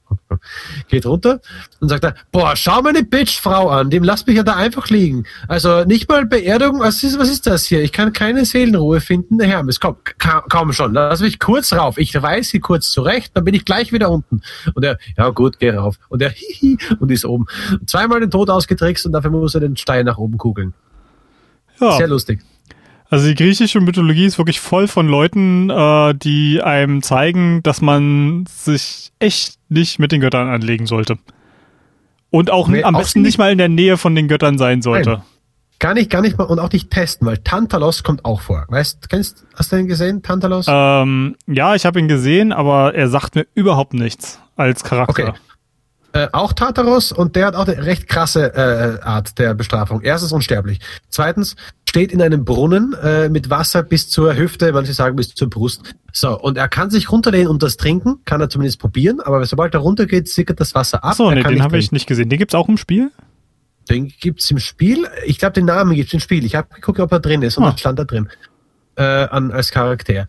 Geht 0.88 1.06
runter 1.06 1.40
und 1.80 1.88
sagt 1.88 2.04
er, 2.04 2.14
boah, 2.32 2.54
schau 2.56 2.82
meine 2.82 3.02
Bitch-Frau 3.02 3.68
an, 3.68 3.90
dem 3.90 4.04
lass 4.04 4.26
mich 4.26 4.36
ja 4.36 4.42
da 4.42 4.56
einfach 4.56 4.88
liegen. 4.88 5.24
Also 5.48 5.84
nicht 5.84 6.08
mal 6.08 6.24
Beerdigung, 6.26 6.80
was 6.80 7.02
ist, 7.02 7.18
was 7.18 7.28
ist 7.28 7.46
das 7.46 7.66
hier? 7.66 7.82
Ich 7.82 7.92
kann 7.92 8.12
keine 8.12 8.44
Seelenruhe 8.44 9.00
finden. 9.00 9.40
Hermes, 9.40 9.80
komm, 9.80 9.96
komm 10.48 10.72
schon, 10.72 10.94
lass 10.94 11.20
mich 11.20 11.38
kurz 11.38 11.72
rauf. 11.72 11.98
Ich 11.98 12.14
weiß 12.14 12.48
sie 12.48 12.60
kurz 12.60 12.90
zurecht, 12.90 13.32
dann 13.34 13.44
bin 13.44 13.54
ich 13.54 13.64
gleich 13.64 13.92
wieder 13.92 14.10
unten. 14.10 14.42
Und 14.74 14.84
er, 14.84 14.98
ja 15.16 15.28
gut, 15.30 15.58
geh 15.58 15.70
rauf. 15.70 15.96
Und 16.08 16.22
er, 16.22 16.30
hihi, 16.34 16.78
und 16.98 17.10
ist 17.10 17.24
oben. 17.24 17.46
Zweimal 17.86 18.20
den 18.20 18.30
Tod 18.30 18.48
aus 18.48 18.60
ausgetrickst 18.60 19.06
und 19.06 19.12
dafür 19.12 19.30
muss 19.30 19.54
er 19.54 19.60
den 19.60 19.76
Stein 19.76 20.04
nach 20.04 20.18
oben 20.18 20.38
kugeln. 20.38 20.74
Ja. 21.80 21.96
Sehr 21.96 22.08
lustig. 22.08 22.40
Also 23.10 23.26
die 23.26 23.34
griechische 23.34 23.80
Mythologie 23.80 24.24
ist 24.24 24.38
wirklich 24.38 24.60
voll 24.60 24.86
von 24.86 25.08
Leuten, 25.08 25.68
äh, 25.68 26.14
die 26.14 26.62
einem 26.62 27.02
zeigen, 27.02 27.60
dass 27.64 27.80
man 27.80 28.44
sich 28.48 29.10
echt 29.18 29.58
nicht 29.68 29.98
mit 29.98 30.12
den 30.12 30.20
Göttern 30.20 30.48
anlegen 30.48 30.86
sollte. 30.86 31.18
Und 32.30 32.50
auch 32.50 32.68
nee, 32.68 32.84
am 32.84 32.94
auch 32.94 33.00
besten 33.00 33.22
nicht 33.22 33.36
mal 33.36 33.50
in 33.50 33.58
der 33.58 33.68
Nähe 33.68 33.96
von 33.96 34.14
den 34.14 34.28
Göttern 34.28 34.58
sein 34.58 34.80
sollte. 34.80 35.10
Nein. 35.10 35.22
Gar 35.80 35.94
nicht, 35.94 36.10
gar 36.10 36.20
nicht 36.20 36.38
mal 36.38 36.44
und 36.44 36.60
auch 36.60 36.70
nicht 36.70 36.90
testen, 36.90 37.26
weil 37.26 37.38
Tantalos 37.38 38.04
kommt 38.04 38.24
auch 38.24 38.42
vor. 38.42 38.66
Weißt, 38.68 39.08
kennst, 39.08 39.44
hast 39.56 39.72
du 39.72 39.76
den 39.76 39.88
gesehen, 39.88 40.22
Tantalos? 40.22 40.66
Ähm, 40.68 41.36
ja, 41.48 41.74
ich 41.74 41.86
habe 41.86 41.98
ihn 41.98 42.06
gesehen, 42.06 42.52
aber 42.52 42.94
er 42.94 43.08
sagt 43.08 43.34
mir 43.34 43.46
überhaupt 43.54 43.94
nichts 43.94 44.38
als 44.56 44.84
Charakter. 44.84 45.30
Okay. 45.30 45.38
Äh, 46.12 46.28
auch 46.32 46.52
Tartarus 46.52 47.12
und 47.12 47.36
der 47.36 47.46
hat 47.46 47.54
auch 47.54 47.68
eine 47.68 47.84
recht 47.84 48.08
krasse 48.08 48.52
äh, 48.54 49.00
Art 49.02 49.38
der 49.38 49.54
Bestrafung. 49.54 50.00
Erstens 50.02 50.32
unsterblich. 50.32 50.80
Zweitens 51.08 51.54
steht 51.88 52.10
in 52.10 52.20
einem 52.20 52.44
Brunnen 52.44 52.94
äh, 52.94 53.28
mit 53.28 53.48
Wasser 53.48 53.82
bis 53.84 54.08
zur 54.08 54.36
Hüfte, 54.36 54.72
manche 54.72 54.92
sagen 54.92 55.14
bis 55.14 55.34
zur 55.34 55.48
Brust. 55.48 55.94
So, 56.12 56.40
und 56.40 56.58
er 56.58 56.68
kann 56.68 56.90
sich 56.90 57.12
runterlehnen 57.12 57.48
und 57.48 57.62
das 57.62 57.76
trinken, 57.76 58.20
kann 58.24 58.40
er 58.40 58.48
zumindest 58.48 58.80
probieren, 58.80 59.20
aber 59.20 59.44
sobald 59.46 59.74
er 59.74 59.80
runtergeht, 59.80 60.28
sickert 60.28 60.58
das 60.58 60.74
Wasser 60.74 61.04
ab. 61.04 61.10
Achso, 61.10 61.30
nee, 61.30 61.42
den 61.42 61.62
habe 61.62 61.78
ich 61.78 61.92
nicht 61.92 62.06
gesehen. 62.06 62.28
Den 62.28 62.38
gibt's 62.38 62.54
auch 62.54 62.68
im 62.68 62.76
Spiel? 62.76 63.12
Den 63.88 64.08
gibt's 64.08 64.50
im 64.50 64.58
Spiel. 64.58 65.06
Ich 65.26 65.38
glaube, 65.38 65.52
den 65.52 65.66
Namen 65.66 65.94
gibt's 65.94 66.12
im 66.12 66.20
Spiel. 66.20 66.44
Ich 66.44 66.54
habe 66.56 66.68
geguckt, 66.74 67.00
ob 67.00 67.12
er 67.12 67.20
drin 67.20 67.42
ist 67.42 67.56
und 67.56 67.64
oh. 67.64 67.68
dann 67.68 67.78
stand 67.78 67.98
da 67.98 68.04
drin. 68.04 68.28
Äh, 68.96 69.02
an, 69.02 69.52
als 69.52 69.70
Charakter. 69.70 70.28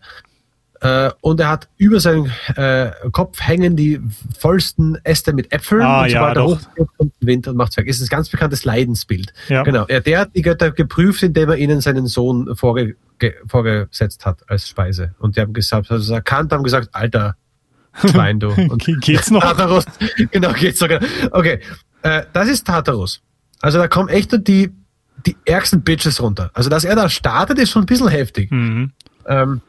Äh, 0.82 1.10
und 1.20 1.38
er 1.38 1.48
hat 1.48 1.68
über 1.76 2.00
seinen 2.00 2.32
äh, 2.56 2.90
Kopf 3.12 3.40
hängen 3.40 3.76
die 3.76 4.00
vollsten 4.36 4.98
Äste 5.04 5.32
mit 5.32 5.52
Äpfeln. 5.52 5.82
Ah, 5.82 6.02
und 6.02 6.10
ja, 6.10 6.18
sobald 6.20 6.36
er 6.36 6.42
doch. 6.42 6.50
hochgeht, 6.68 6.86
kommt 6.98 7.12
der 7.20 7.26
Wind 7.28 7.46
und 7.48 7.56
macht 7.56 7.76
weg. 7.76 7.86
Ist 7.86 8.02
ein 8.02 8.08
ganz 8.08 8.28
bekanntes 8.28 8.64
Leidensbild. 8.64 9.32
Ja. 9.48 9.62
Genau. 9.62 9.84
Er, 9.86 10.00
der 10.00 10.18
hat 10.20 10.30
die 10.34 10.42
Götter 10.42 10.72
geprüft, 10.72 11.22
indem 11.22 11.50
er 11.50 11.56
ihnen 11.56 11.80
seinen 11.80 12.06
Sohn 12.08 12.56
vorge 12.56 12.96
ge 13.20 13.34
vorgesetzt 13.46 14.26
hat 14.26 14.40
als 14.50 14.68
Speise. 14.68 15.14
Und 15.20 15.36
die 15.36 15.40
haben 15.40 15.52
gesagt, 15.52 15.88
also 15.92 16.14
erkannt, 16.14 16.52
haben 16.52 16.64
gesagt, 16.64 16.88
Alter, 16.92 17.36
Schwein, 17.94 18.40
du. 18.40 18.48
Und 18.50 18.84
Ge- 18.84 18.96
Geht's 19.00 19.30
noch? 19.30 19.42
Tartarus. 19.42 19.84
Genau, 20.32 20.52
geht's 20.52 20.80
sogar. 20.80 21.00
Okay, 21.30 21.60
äh, 22.02 22.22
das 22.32 22.48
ist 22.48 22.66
Tartarus. 22.66 23.20
Also 23.60 23.78
da 23.78 23.86
kommen 23.86 24.08
echt 24.08 24.32
nur 24.32 24.40
die, 24.40 24.72
die 25.26 25.36
ärgsten 25.44 25.82
Bitches 25.82 26.20
runter. 26.20 26.50
Also 26.54 26.68
dass 26.68 26.82
er 26.84 26.96
da 26.96 27.08
startet, 27.08 27.58
ist 27.60 27.70
schon 27.70 27.82
ein 27.84 27.86
bisschen 27.86 28.08
heftig. 28.08 28.50
Mhm. 28.50 28.90
Ähm, 29.28 29.60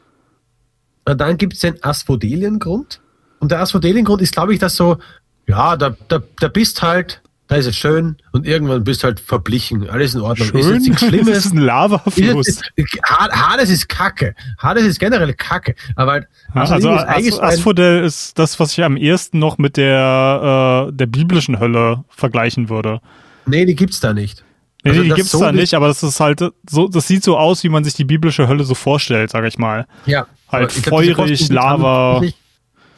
und 1.06 1.20
dann 1.20 1.36
gibt 1.36 1.54
es 1.54 1.60
den 1.60 1.82
Asphodeliengrund. 1.82 3.00
Und 3.40 3.50
der 3.50 3.60
Asphodeliengrund 3.60 4.22
ist, 4.22 4.32
glaube 4.34 4.54
ich, 4.54 4.58
das 4.60 4.76
so, 4.76 4.98
ja, 5.46 5.76
da, 5.76 5.94
da, 6.08 6.20
da 6.38 6.48
bist 6.48 6.82
halt, 6.82 7.20
da 7.46 7.56
ist 7.56 7.66
es 7.66 7.76
schön 7.76 8.16
und 8.32 8.46
irgendwann 8.46 8.84
bist 8.84 9.04
halt 9.04 9.20
verblichen. 9.20 9.90
Alles 9.90 10.14
in 10.14 10.22
Ordnung. 10.22 10.48
Ist 10.48 10.64
Schön. 10.64 10.74
jetzt 10.76 10.88
nichts 10.88 11.00
Das 11.02 11.08
Schlimmes. 11.10 11.38
ist 11.46 11.52
ein 11.52 11.58
Lavafluss. 11.58 12.48
Ist 12.48 12.62
Hades 13.06 13.68
ist 13.68 13.88
Kacke. 13.90 14.34
Hades 14.56 14.84
ist 14.84 14.98
generell 14.98 15.34
Kacke. 15.34 15.74
Aber 15.94 16.12
halt, 16.12 16.26
Ja, 16.54 16.62
also 16.62 16.88
Asphodel 16.90 17.26
ist 17.26 17.38
As 17.40 17.52
Asphodel 17.58 18.04
ist 18.04 18.38
das, 18.38 18.58
was 18.58 18.72
ich 18.72 18.82
am 18.82 18.96
ehesten 18.96 19.38
noch 19.40 19.58
mit 19.58 19.76
der, 19.76 20.88
äh, 20.88 20.92
der 20.96 21.06
biblischen 21.06 21.60
Hölle 21.60 22.04
vergleichen 22.08 22.70
würde. 22.70 23.00
Nee, 23.44 23.66
die 23.66 23.74
gibt's 23.76 24.00
da 24.00 24.14
nicht. 24.14 24.42
Nee, 24.82 24.92
Also 24.92 25.02
die 25.02 25.08
das 25.10 25.16
gibt's 25.16 25.32
so 25.32 25.40
da 25.40 25.52
nicht, 25.52 25.74
aber 25.74 25.88
das 25.88 26.02
ist 26.02 26.20
halt 26.20 26.40
so, 26.66 26.88
das 26.88 27.06
sieht 27.06 27.24
so 27.24 27.36
aus, 27.36 27.62
wie 27.62 27.68
man 27.68 27.84
sich 27.84 27.92
die 27.92 28.04
biblische 28.04 28.48
Hölle 28.48 28.64
so 28.64 28.74
vorstellt, 28.74 29.30
sag 29.30 29.44
ich 29.44 29.58
mal. 29.58 29.86
Ja. 30.06 30.26
Halt 30.54 30.72
feurig, 30.72 31.48
Lava. 31.48 32.20
sich- 32.20 32.34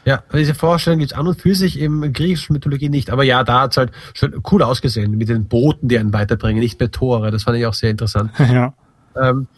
Ja, 0.05 0.23
diese 0.33 0.55
Vorstellung 0.55 1.01
gibt's 1.01 1.15
an 1.15 1.27
und 1.27 1.41
für 1.41 1.55
sich 1.55 1.78
im 1.81 2.12
griechischen 2.12 2.53
Mythologie 2.53 2.89
nicht. 2.89 3.11
Aber 3.11 3.24
ja, 3.24 3.43
da 3.43 3.62
hat's 3.62 3.77
halt 3.77 3.91
schon 4.15 4.41
cool 4.53 4.62
ausgesehen 4.62 5.16
mit 5.19 5.28
den 5.28 5.47
Booten, 5.49 5.89
die 5.89 5.99
einen 5.99 6.12
weiterbringen, 6.12 6.61
nicht 6.61 6.78
mehr 6.78 6.91
Tore. 6.93 7.31
Das 7.33 7.43
fand 7.43 7.59
ich 7.59 7.66
auch 7.66 7.74
sehr 7.74 7.91
interessant. 7.91 8.31
ja. 8.39 8.73
Ähm, 9.20 9.49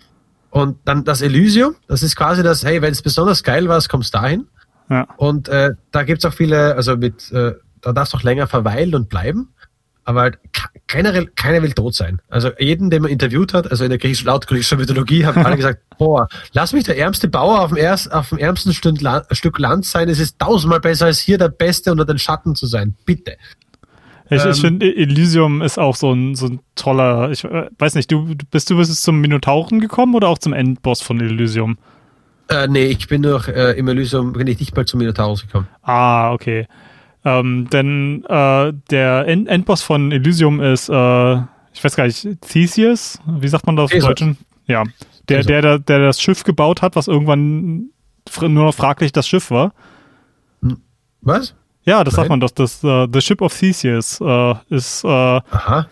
und 0.51 0.79
dann 0.87 1.05
das 1.05 1.21
Elysium, 1.21 1.75
das 1.87 2.03
ist 2.03 2.17
quasi 2.17 2.43
das, 2.43 2.65
hey, 2.65 2.81
wenn 2.81 2.93
es 2.93 3.03
besonders 3.03 3.43
geil 3.43 3.69
war, 3.69 3.83
kommst 3.89 4.15
dahin. 4.15 4.47
Ja. 4.89 5.07
Und 5.19 5.49
äh, 5.49 5.75
da 5.91 6.03
gibt's 6.05 6.25
auch 6.25 6.33
viele, 6.33 6.75
also 6.75 6.97
mit, 6.97 7.31
äh, 7.33 7.53
da 7.83 7.93
darfst 7.93 8.15
du 8.15 8.17
auch 8.17 8.23
länger 8.23 8.47
verweilen 8.47 8.95
und 8.95 9.11
bleiben. 9.11 9.51
Aber 10.09 10.23
halt, 10.23 10.39
ke- 10.55 10.69
generell, 10.87 11.27
keiner 11.37 11.63
will 11.63 11.73
tot 11.73 11.95
sein. 11.95 12.19
Also 12.31 12.51
jeden, 12.59 12.89
den 12.89 13.03
man 13.03 13.11
interviewt 13.11 13.53
hat, 13.53 13.71
also 13.71 13.85
in 13.85 13.91
der 13.91 13.99
griechischen, 13.99 14.27
laut 14.27 14.47
griechischer 14.47 14.77
Mythologie, 14.77 15.27
haben 15.27 15.45
alle 15.45 15.57
gesagt, 15.63 15.83
boah, 15.99 16.29
lass 16.55 16.73
mich 16.73 16.85
der 16.85 16.97
ärmste 16.97 17.29
Bauer 17.29 17.61
auf 17.61 17.69
dem, 17.69 17.77
erst, 17.77 18.11
auf 18.11 18.31
dem 18.31 18.39
ärmsten 18.39 18.73
Stück, 18.73 18.99
La 19.03 19.23
Stück 19.33 19.59
Land 19.59 19.85
sein. 19.85 20.09
Es 20.09 20.19
ist 20.19 20.39
tausendmal 20.39 20.81
besser, 20.81 21.05
als 21.05 21.19
hier 21.19 21.37
der 21.37 21.51
Beste 21.51 21.93
unter 21.93 22.07
den 22.07 22.19
Schatten 22.19 22.55
zu 22.55 22.67
sein. 22.67 22.95
Bitte. 23.05 23.37
Ich, 24.31 24.43
Ähm, 24.43 24.51
ich 24.51 24.61
finde, 24.63 24.97
Elysium 24.97 25.61
ist 25.61 25.79
auch 25.79 25.95
so 25.95 26.11
ein, 26.13 26.35
so 26.35 26.47
ein 26.47 26.61
toller, 26.75 27.31
ich 27.31 27.45
äh, 27.45 27.69
weiß 27.79 27.95
nicht, 27.95 28.11
du 28.11 28.35
bist 28.51 28.71
du 28.71 28.77
bist 28.79 29.03
zum 29.03 29.21
Minotauren 29.21 29.81
gekommen 29.81 30.15
oder 30.15 30.29
auch 30.29 30.39
zum 30.39 30.55
Endboss 30.55 31.03
von 31.03 31.21
Elysium? 31.21 31.77
Äh, 32.49 32.67
nee, 32.67 32.87
ich 32.87 33.07
bin 33.09 33.21
durch 33.23 33.47
äh, 33.49 33.73
im 33.79 33.89
Elysium, 33.89 34.33
bin 34.33 34.47
ich 34.47 34.59
nicht 34.59 34.75
mal 34.75 34.87
zum 34.87 34.99
Minotaurus 35.01 35.43
gekommen. 35.43 35.69
Ah, 35.83 36.33
okay. 36.33 36.67
Ähm, 37.25 37.69
denn 37.71 38.25
äh, 38.29 38.73
der 38.91 39.27
End 39.27 39.49
Endboss 39.49 39.83
von 39.83 40.13
Elysium 40.13 40.61
ist, 40.61 40.89
äh, 40.89 41.37
ich 41.73 41.83
weiß 41.83 41.97
gar 41.97 42.07
nicht, 42.07 42.27
Theseus? 42.43 43.19
Wie 43.27 43.49
sagt 43.49 43.67
man 43.67 43.77
das 43.77 43.93
auf. 43.93 43.99
Deutschen? 43.99 44.39
Ja. 44.67 44.85
Der, 45.29 45.43
der, 45.43 45.63
der, 45.63 45.79
der 45.79 45.99
das 45.99 46.23
Schiff 46.23 46.45
gebaut 46.45 46.81
hat, 46.81 46.97
was 46.97 47.09
irgendwann 47.09 47.91
nur 48.41 48.65
noch 48.65 48.75
fraglich 48.75 49.13
das 49.13 49.27
Schiff 49.27 49.51
war. 49.51 49.73
Was? 51.21 51.55
Ja, 51.85 52.05
das 52.05 52.15
sagt 52.15 52.29
Nein. 52.29 52.39
man 52.39 52.41
doch. 52.41 52.51
Das 52.51 52.83
äh, 52.85 53.09
The 53.13 53.21
Ship 53.21 53.41
of 53.43 53.57
Theseus 53.57 54.21
äh, 54.21 54.55
ist 54.69 55.05
Aha. 55.05 55.87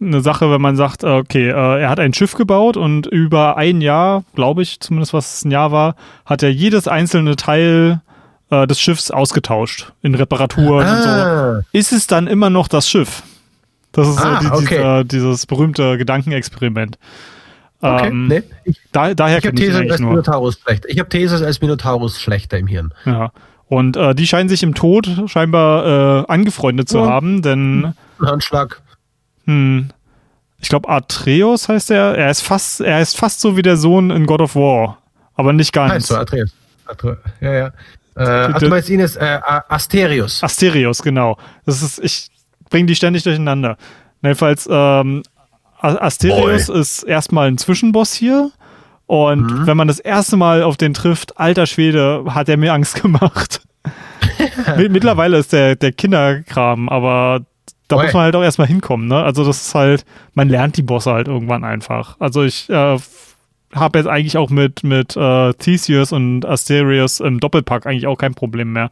eine 0.00 0.20
Sache, 0.20 0.50
wenn 0.50 0.60
man 0.60 0.76
sagt, 0.76 1.04
okay, 1.04 1.48
er 1.48 1.88
hat 1.88 2.00
ein 2.00 2.12
Schiff 2.12 2.34
gebaut 2.34 2.76
und 2.76 3.06
über 3.06 3.56
ein 3.56 3.80
Jahr, 3.80 4.24
glaube 4.34 4.62
ich, 4.62 4.80
zumindest 4.80 5.12
was 5.14 5.36
es 5.36 5.44
ein 5.44 5.50
Jahr 5.50 5.72
war, 5.72 5.96
hat 6.26 6.42
er 6.42 6.50
jedes 6.52 6.88
einzelne 6.88 7.36
Teil 7.36 8.02
äh, 8.50 8.66
des 8.66 8.80
Schiffs 8.80 9.10
ausgetauscht 9.10 9.92
in 10.02 10.14
Reparaturen 10.14 10.86
und 10.88 11.02
so. 11.02 11.08
Ah, 11.08 11.60
Ist 11.72 11.92
es 11.92 12.06
dann 12.06 12.26
immer 12.26 12.50
noch 12.50 12.68
das 12.68 12.88
Schiff? 12.88 13.22
Das 13.92 14.08
ist 14.08 14.18
Ah, 14.18 14.40
so 14.42 14.48
die, 14.48 14.54
okay. 14.54 14.76
dieser, 14.76 15.04
dieses 15.04 15.46
berühmte 15.46 15.96
Gedankenexperiment. 15.98 16.98
okay. 17.80 18.08
Ähm, 18.08 18.26
nee, 18.28 18.42
ich, 18.64 18.80
da, 18.92 19.14
daher 19.14 19.38
ich 19.38 19.46
habe 19.46 19.56
Theseus 19.56 19.90
als 19.90 20.00
nur. 20.00 20.10
Minotaurus 20.10 20.58
schlechter. 20.60 20.88
Ich 20.88 20.98
habe 20.98 21.08
Theseus 21.08 21.42
als 21.42 21.60
Minotaurus 21.60 22.20
schlechter 22.20 22.58
im 22.58 22.66
Hirn. 22.66 22.92
Ja. 23.04 23.30
Und 23.68 23.96
äh, 23.96 24.14
die 24.14 24.26
scheinen 24.26 24.48
sich 24.48 24.62
im 24.62 24.74
Tod 24.74 25.08
scheinbar 25.26 26.22
äh, 26.24 26.32
angefreundet 26.32 26.88
zu 26.88 26.98
Ja. 26.98 27.06
haben, 27.06 27.40
denn 27.42 27.94
Ein 28.20 28.26
Handschlag. 28.26 28.80
hm, 29.46 29.88
ich 30.60 30.68
glaube 30.68 30.88
Atreus 30.88 31.68
heißt 31.68 31.90
er. 31.90 32.16
Er 32.16 32.30
ist 32.30 32.40
fast, 32.42 32.80
er 32.80 33.00
ist 33.00 33.16
fast 33.16 33.40
so 33.40 33.56
wie 33.56 33.62
der 33.62 33.76
Sohn 33.76 34.10
in 34.10 34.26
God 34.26 34.40
of 34.40 34.54
War, 34.56 34.98
aber 35.34 35.52
nicht 35.52 35.72
ganz. 35.72 35.92
Heißt 35.92 36.06
so, 36.08 36.16
Atreus. 36.16 36.52
Atre 36.86 37.18
ja, 37.40 37.52
ja. 37.52 37.70
Äh, 38.16 38.22
ach, 38.52 38.58
du 38.58 38.68
meinst 38.68 38.88
ihn 38.90 39.00
ist 39.00 39.16
äh, 39.16 39.40
Asterius. 39.68 40.42
Asterios, 40.42 41.02
genau. 41.02 41.36
Das 41.66 41.82
ist, 41.82 41.98
ich 42.02 42.28
bringe 42.70 42.86
die 42.86 42.94
ständig 42.96 43.22
durcheinander. 43.24 43.76
Jedenfalls, 44.22 44.68
ähm, 44.70 45.22
A- 45.80 45.96
Asterios 45.96 46.68
ist 46.68 47.02
erstmal 47.02 47.48
ein 47.48 47.58
Zwischenboss 47.58 48.12
hier. 48.14 48.50
Und 49.06 49.42
Mhm. 49.42 49.66
wenn 49.66 49.76
man 49.76 49.88
das 49.88 49.98
erste 49.98 50.36
Mal 50.36 50.62
auf 50.62 50.76
den 50.78 50.94
trifft, 50.94 51.38
alter 51.38 51.66
Schwede, 51.66 52.24
hat 52.30 52.48
er 52.48 52.56
mir 52.56 52.72
Angst 52.72 52.94
gemacht. 53.02 53.60
Mi- 54.76 54.88
Mittlerweile 54.88 55.36
ist 55.38 55.52
der, 55.52 55.76
der 55.76 55.92
Kinderkram, 55.92 56.88
aber 56.88 57.40
da 57.88 57.96
Oi. 57.96 58.04
muss 58.04 58.14
man 58.14 58.22
halt 58.22 58.36
auch 58.36 58.42
erstmal 58.42 58.66
hinkommen, 58.66 59.08
ne? 59.08 59.22
Also 59.22 59.44
das 59.44 59.66
ist 59.66 59.74
halt, 59.74 60.06
man 60.32 60.48
lernt 60.48 60.76
die 60.78 60.82
Bosse 60.82 61.12
halt 61.12 61.28
irgendwann 61.28 61.64
einfach. 61.64 62.16
Also 62.18 62.42
ich 62.44 62.70
äh, 62.70 62.96
habe 63.74 63.98
jetzt 63.98 64.08
eigentlich 64.08 64.36
auch 64.36 64.50
mit, 64.50 64.84
mit 64.84 65.16
äh, 65.16 65.52
Theseus 65.54 66.12
und 66.12 66.44
Asterius 66.46 67.20
im 67.20 67.40
Doppelpack 67.40 67.86
eigentlich 67.86 68.06
auch 68.06 68.18
kein 68.18 68.34
Problem 68.34 68.72
mehr. 68.72 68.90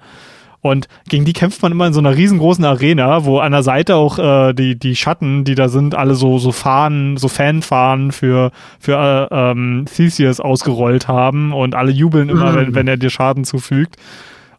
Und 0.60 0.86
gegen 1.08 1.24
die 1.24 1.32
kämpft 1.32 1.60
man 1.62 1.72
immer 1.72 1.88
in 1.88 1.92
so 1.92 1.98
einer 1.98 2.16
riesengroßen 2.16 2.64
Arena, 2.64 3.24
wo 3.24 3.40
an 3.40 3.50
der 3.50 3.64
Seite 3.64 3.96
auch 3.96 4.18
äh, 4.20 4.52
die, 4.52 4.78
die 4.78 4.94
Schatten, 4.94 5.42
die 5.42 5.56
da 5.56 5.68
sind, 5.68 5.96
alle 5.96 6.14
so, 6.14 6.38
so 6.38 6.52
Fahnen, 6.52 7.16
so 7.16 7.26
Fanfahnen 7.26 8.12
für, 8.12 8.52
für 8.78 9.28
äh, 9.30 9.34
ähm, 9.34 9.86
Theseus 9.92 10.38
ausgerollt 10.38 11.08
haben 11.08 11.52
und 11.52 11.74
alle 11.74 11.90
jubeln 11.90 12.28
immer, 12.28 12.52
Mhm. 12.52 12.56
wenn, 12.56 12.74
wenn 12.76 12.88
er 12.88 12.96
dir 12.96 13.10
Schaden 13.10 13.44
zufügt. 13.44 13.96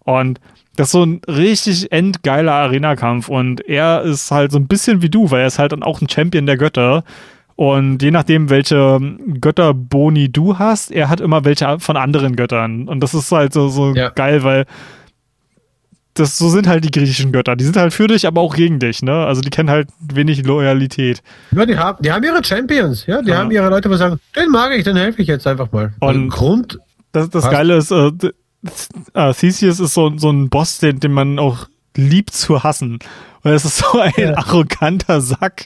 Und 0.03 0.41
das 0.75 0.87
ist 0.87 0.91
so 0.91 1.03
ein 1.05 1.21
richtig 1.25 1.93
endgeiler 1.93 2.51
Arena-Kampf 2.53 3.29
und 3.29 3.65
er 3.65 4.01
ist 4.01 4.29
halt 4.31 4.51
so 4.51 4.57
ein 4.59 4.67
bisschen 4.67 5.01
wie 5.01 5.09
du, 5.09 5.31
weil 5.31 5.41
er 5.41 5.47
ist 5.47 5.59
halt 5.59 5.71
dann 5.71 5.83
auch 5.83 6.01
ein 6.01 6.09
Champion 6.09 6.45
der 6.45 6.57
Götter. 6.57 7.05
Und 7.55 8.01
je 8.01 8.09
nachdem, 8.11 8.49
welche 8.49 8.99
Götterboni 9.39 10.31
du 10.31 10.57
hast, 10.57 10.91
er 10.91 11.09
hat 11.09 11.21
immer 11.21 11.45
welche 11.45 11.79
von 11.79 11.97
anderen 11.97 12.35
Göttern. 12.35 12.87
Und 12.87 12.99
das 13.01 13.13
ist 13.13 13.31
halt 13.31 13.53
so, 13.53 13.69
so 13.69 13.93
Ja. 13.93 14.09
geil, 14.09 14.43
weil 14.43 14.65
das 16.15 16.37
so 16.37 16.49
sind 16.49 16.67
halt 16.67 16.83
die 16.85 16.91
griechischen 16.91 17.31
Götter. 17.31 17.55
Die 17.55 17.63
sind 17.63 17.75
halt 17.75 17.91
für 17.93 18.07
dich, 18.07 18.27
aber 18.27 18.41
auch 18.41 18.55
gegen 18.55 18.77
dich, 18.79 19.01
ne? 19.01 19.25
Also 19.25 19.41
die 19.41 19.49
kennen 19.49 19.69
halt 19.71 19.89
wenig 19.99 20.45
Loyalität. 20.45 21.23
Ja, 21.51 21.65
die 21.65 21.77
haben, 21.77 21.97
die 22.03 22.11
haben 22.11 22.23
ihre 22.23 22.43
Champions. 22.43 23.05
Ja, 23.07 23.21
die 23.21 23.29
Ja. 23.31 23.37
haben 23.39 23.49
ihre 23.51 23.69
Leute, 23.69 23.89
die 23.89 23.97
sagen, 23.97 24.19
den 24.35 24.49
mag 24.49 24.71
ich, 24.75 24.83
den 24.83 24.95
helfe 24.95 25.21
ich 25.23 25.27
jetzt 25.27 25.47
einfach 25.47 25.71
mal. 25.71 25.93
Und- 25.99 26.29
Grund, 26.29 26.79
Das, 27.13 27.29
das? 27.29 27.49
Geile 27.49 27.77
ist, 27.77 27.91
äh, 27.91 28.11
äh, 29.13 29.33
Theseus 29.33 29.79
ist 29.79 29.93
so, 29.93 30.11
so 30.17 30.29
ein 30.31 30.49
Boss, 30.49 30.79
den, 30.79 30.99
den 30.99 31.11
man 31.13 31.37
auch 31.39 31.67
liebt 31.95 32.31
zu 32.33 32.63
hassen. 32.63 32.99
Weil 33.41 33.53
es 33.55 33.65
ist 33.65 33.77
so 33.79 33.99
ein 33.99 34.13
Ja. 34.17 34.37
arroganter 34.37 35.19
Sack. 35.21 35.65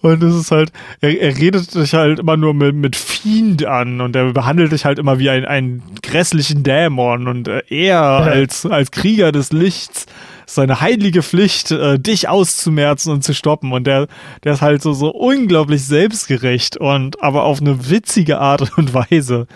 Und 0.00 0.22
es 0.22 0.34
ist 0.34 0.50
halt, 0.50 0.72
er, 1.00 1.20
er 1.20 1.36
redet 1.36 1.74
dich 1.74 1.94
halt 1.94 2.18
immer 2.18 2.36
nur 2.36 2.54
mit, 2.54 2.74
mit 2.74 2.96
Fiend 2.96 3.64
an 3.64 4.00
und 4.00 4.16
er 4.16 4.32
behandelt 4.32 4.72
dich 4.72 4.84
halt 4.84 4.98
immer 4.98 5.18
wie 5.18 5.28
ein, 5.28 5.44
einen 5.44 5.82
grässlichen 6.02 6.62
Dämon 6.62 7.28
und 7.28 7.46
äh, 7.46 7.62
er 7.68 8.00
als, 8.00 8.64
als 8.64 8.90
Krieger 8.90 9.32
des 9.32 9.52
Lichts 9.52 10.06
ist 10.46 10.54
seine 10.54 10.80
heilige 10.80 11.22
Pflicht, 11.22 11.70
äh, 11.70 11.98
dich 11.98 12.28
auszumerzen 12.28 13.12
und 13.12 13.24
zu 13.24 13.34
stoppen 13.34 13.72
und 13.72 13.86
der, 13.86 14.06
der 14.44 14.54
ist 14.54 14.62
halt 14.62 14.80
so, 14.80 14.92
so 14.92 15.10
unglaublich 15.10 15.84
selbstgerecht 15.84 16.76
und 16.76 17.22
aber 17.22 17.44
auf 17.44 17.60
eine 17.60 17.90
witzige 17.90 18.38
Art 18.38 18.72
und 18.78 18.94
Weise. 18.94 19.46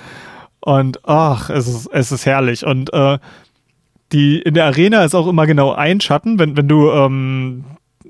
Und 0.60 1.00
ach, 1.08 1.48
es 1.48 1.66
ist, 1.66 1.88
es 1.90 2.12
ist 2.12 2.26
herrlich. 2.26 2.66
Und 2.66 2.92
äh, 2.92 3.18
die 4.12 4.40
in 4.40 4.54
der 4.54 4.66
Arena 4.66 5.04
ist 5.04 5.14
auch 5.14 5.26
immer 5.26 5.46
genau 5.46 5.72
ein 5.72 6.00
Schatten. 6.00 6.38
Wenn, 6.38 6.56
wenn 6.56 6.68
du 6.68 6.90
ähm, 6.90 7.64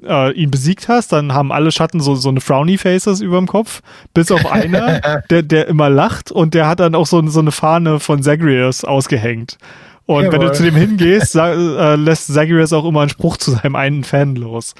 äh, 0.05 0.33
ihn 0.33 0.51
besiegt 0.51 0.89
hast, 0.89 1.13
dann 1.13 1.33
haben 1.35 1.53
alle 1.53 1.73
Schatten 1.73 2.01
so, 2.01 2.15
so 2.15 2.29
eine 2.29 2.41
Frowny 2.41 2.79
Faces 2.79 3.21
über 3.21 3.39
dem 3.39 3.47
Kopf. 3.47 3.83
Bis 4.15 4.31
auf 4.31 4.51
einer, 4.51 5.01
der, 5.31 5.43
der 5.43 5.69
immer 5.69 5.91
lacht 5.91 6.31
und 6.33 6.55
der 6.55 6.69
hat 6.69 6.81
dann 6.81 6.95
auch 6.95 7.07
so, 7.07 7.25
so 7.29 7.41
eine 7.41 7.53
Fahne 7.53 8.01
von 8.01 8.23
Zagreus 8.23 8.85
ausgehängt. 8.85 9.59
Und 10.07 10.25
wenn 10.25 10.41
du 10.41 10.47
Jawohl. 10.47 10.55
zu 10.55 10.63
dem 10.65 10.75
hingehst, 10.75 11.37
äh, 11.37 11.95
lässt 11.97 12.33
Zagreus 12.33 12.73
auch 12.73 12.85
immer 12.85 13.03
einen 13.03 13.11
Spruch 13.11 13.37
zu 13.37 13.53
seinem 13.53 13.77
einen 13.77 14.05
Fan 14.05 14.35
los. 14.37 14.75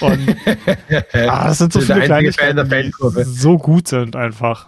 Und 0.00 0.36
ah, 1.12 1.48
das 1.48 1.58
sind 1.58 1.72
so 1.72 1.80
viele 1.80 2.02
Kleinigkeiten, 2.02 2.68
die 2.68 2.92
so 3.24 3.56
gut 3.56 3.88
sind 3.88 4.14
einfach. 4.14 4.66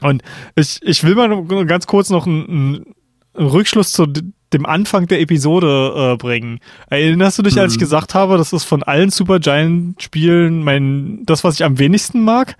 Und 0.00 0.22
ich, 0.54 0.80
ich 0.82 1.04
will 1.04 1.14
mal 1.14 1.66
ganz 1.66 1.86
kurz 1.86 2.10
noch 2.10 2.26
ein, 2.26 2.84
ein 3.36 3.46
Rückschluss 3.46 3.92
zu 3.92 4.06
dem 4.52 4.66
Anfang 4.66 5.06
der 5.06 5.20
Episode 5.20 6.12
äh, 6.12 6.16
bringen. 6.16 6.60
Erinnerst 6.88 7.38
du 7.38 7.42
dich, 7.42 7.58
als 7.58 7.72
ich 7.72 7.78
mhm. 7.78 7.82
gesagt 7.82 8.14
habe, 8.14 8.36
das 8.36 8.52
ist 8.52 8.64
von 8.64 8.82
allen 8.82 9.10
Supergiant-Spielen 9.10 10.62
mein 10.62 11.24
das, 11.24 11.44
was 11.44 11.54
ich 11.54 11.64
am 11.64 11.78
wenigsten 11.78 12.22
mag? 12.22 12.56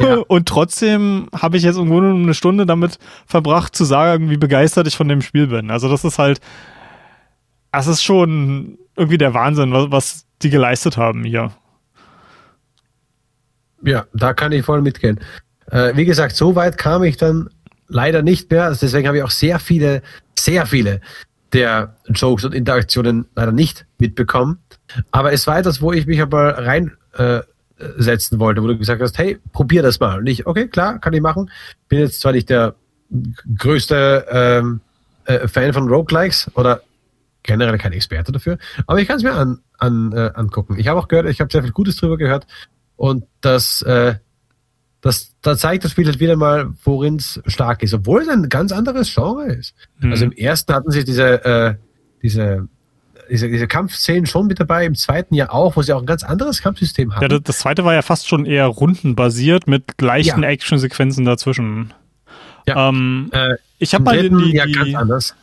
Ja. 0.00 0.16
Und 0.28 0.48
trotzdem 0.48 1.28
habe 1.34 1.56
ich 1.56 1.62
jetzt 1.62 1.76
irgendwo 1.76 2.00
nur 2.00 2.14
eine 2.14 2.34
Stunde 2.34 2.66
damit 2.66 2.98
verbracht, 3.26 3.76
zu 3.76 3.84
sagen, 3.84 4.30
wie 4.30 4.36
begeistert 4.36 4.86
ich 4.86 4.96
von 4.96 5.08
dem 5.08 5.22
Spiel 5.22 5.46
bin. 5.46 5.70
Also 5.70 5.88
das 5.88 6.04
ist 6.04 6.18
halt, 6.18 6.40
das 7.72 7.86
ist 7.86 8.02
schon 8.02 8.78
irgendwie 8.96 9.18
der 9.18 9.34
Wahnsinn, 9.34 9.72
was, 9.72 9.90
was 9.90 10.26
die 10.42 10.50
geleistet 10.50 10.96
haben 10.96 11.24
hier. 11.24 11.52
Ja, 13.82 14.06
da 14.12 14.34
kann 14.34 14.52
ich 14.52 14.64
voll 14.64 14.82
mitgehen. 14.82 15.20
Äh, 15.70 15.96
wie 15.96 16.04
gesagt, 16.04 16.36
so 16.36 16.56
weit 16.56 16.76
kam 16.76 17.02
ich 17.04 17.16
dann 17.16 17.48
leider 17.90 18.22
nicht 18.22 18.50
mehr. 18.50 18.64
Also 18.64 18.86
deswegen 18.86 19.06
habe 19.06 19.18
ich 19.18 19.22
auch 19.22 19.30
sehr 19.30 19.58
viele, 19.58 20.02
sehr 20.38 20.66
viele 20.66 21.00
der 21.52 21.96
Jokes 22.08 22.44
und 22.44 22.54
Interaktionen 22.54 23.26
leider 23.34 23.52
nicht 23.52 23.86
mitbekommen. 23.98 24.58
Aber 25.10 25.32
es 25.32 25.46
war 25.46 25.58
etwas, 25.58 25.82
wo 25.82 25.92
ich 25.92 26.06
mich 26.06 26.20
aber 26.20 26.58
reinsetzen 26.58 28.36
äh, 28.36 28.40
wollte, 28.40 28.62
wo 28.62 28.68
du 28.68 28.78
gesagt 28.78 29.02
hast, 29.02 29.18
hey, 29.18 29.38
probier 29.52 29.82
das 29.82 30.00
mal. 30.00 30.20
Und 30.20 30.26
ich, 30.26 30.46
okay, 30.46 30.68
klar, 30.68 30.98
kann 30.98 31.12
ich 31.12 31.20
machen. 31.20 31.50
Bin 31.88 31.98
jetzt 31.98 32.20
zwar 32.20 32.32
nicht 32.32 32.48
der 32.48 32.74
größte 33.58 34.26
ähm, 34.30 34.80
äh, 35.24 35.48
Fan 35.48 35.72
von 35.72 35.88
Roguelikes 35.88 36.50
oder 36.54 36.82
generell 37.42 37.78
kein 37.78 37.92
Experte 37.92 38.32
dafür, 38.32 38.58
aber 38.86 39.00
ich 39.00 39.08
kann 39.08 39.16
es 39.16 39.22
mir 39.22 39.32
an, 39.32 39.60
an, 39.78 40.12
äh, 40.12 40.30
angucken. 40.34 40.76
Ich 40.78 40.88
habe 40.88 41.00
auch 41.00 41.08
gehört, 41.08 41.26
ich 41.26 41.40
habe 41.40 41.50
sehr 41.50 41.62
viel 41.62 41.72
Gutes 41.72 41.96
drüber 41.96 42.18
gehört 42.18 42.46
und 42.96 43.24
das 43.40 43.82
äh, 43.82 44.14
das, 45.00 45.34
da 45.40 45.56
zeigt 45.56 45.84
das 45.84 45.92
Spiel 45.92 46.06
halt 46.06 46.20
wieder 46.20 46.36
mal, 46.36 46.70
worin 46.84 47.16
es 47.16 47.40
stark 47.46 47.82
ist, 47.82 47.94
obwohl 47.94 48.22
es 48.22 48.28
ein 48.28 48.48
ganz 48.48 48.72
anderes 48.72 49.12
Genre 49.14 49.46
ist. 49.46 49.74
Mhm. 50.00 50.10
Also 50.10 50.24
im 50.26 50.32
ersten 50.32 50.74
hatten 50.74 50.90
sie 50.90 51.04
diese, 51.04 51.44
äh, 51.44 51.74
diese, 52.22 52.68
diese, 53.30 53.48
diese 53.48 53.66
Kampfszenen 53.66 54.26
schon 54.26 54.46
mit 54.46 54.60
dabei, 54.60 54.84
im 54.84 54.94
zweiten 54.94 55.34
ja 55.34 55.50
auch, 55.50 55.76
wo 55.76 55.82
sie 55.82 55.94
auch 55.94 56.00
ein 56.00 56.06
ganz 56.06 56.22
anderes 56.22 56.60
Kampfsystem 56.60 57.14
haben. 57.14 57.22
Ja, 57.22 57.28
das, 57.28 57.40
das 57.44 57.58
zweite 57.60 57.84
war 57.84 57.94
ja 57.94 58.02
fast 58.02 58.28
schon 58.28 58.44
eher 58.44 58.66
rundenbasiert 58.66 59.66
mit 59.66 59.96
gleichen 59.96 60.42
ja. 60.42 60.48
Actionsequenzen 60.48 61.24
dazwischen. 61.24 61.94
Ja. 62.66 62.88
Ähm, 62.88 63.30
äh, 63.32 63.54
ich 63.78 63.94
habe 63.94 64.04
mal 64.04 64.28
die, 64.28 64.54
ja, 64.54 64.66
ganz 64.66 64.94
anders. 64.94 65.34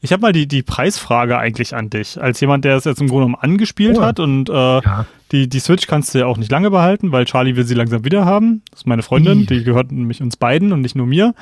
Ich 0.00 0.12
habe 0.12 0.20
mal 0.20 0.32
die, 0.32 0.46
die 0.46 0.62
Preisfrage 0.62 1.38
eigentlich 1.38 1.74
an 1.74 1.90
dich. 1.90 2.20
Als 2.20 2.40
jemand, 2.40 2.64
der 2.64 2.76
es 2.76 2.84
jetzt 2.84 3.00
im 3.00 3.08
Grunde 3.08 3.26
genommen 3.26 3.42
angespielt 3.42 3.98
oh. 3.98 4.02
hat 4.02 4.18
und 4.18 4.48
äh, 4.48 4.52
ja. 4.52 5.06
Die, 5.32 5.48
die 5.48 5.60
Switch 5.60 5.86
kannst 5.86 6.14
du 6.14 6.18
ja 6.18 6.26
auch 6.26 6.36
nicht 6.36 6.50
lange 6.50 6.70
behalten, 6.70 7.12
weil 7.12 7.24
Charlie 7.24 7.56
will 7.56 7.64
sie 7.64 7.74
langsam 7.74 8.04
wieder 8.04 8.24
haben. 8.24 8.62
Das 8.70 8.80
ist 8.80 8.86
meine 8.86 9.02
Freundin, 9.02 9.46
die 9.46 9.64
gehört 9.64 9.90
nämlich 9.90 10.22
uns 10.22 10.36
beiden 10.36 10.72
und 10.72 10.80
nicht 10.80 10.94
nur 10.94 11.06
mir. 11.06 11.34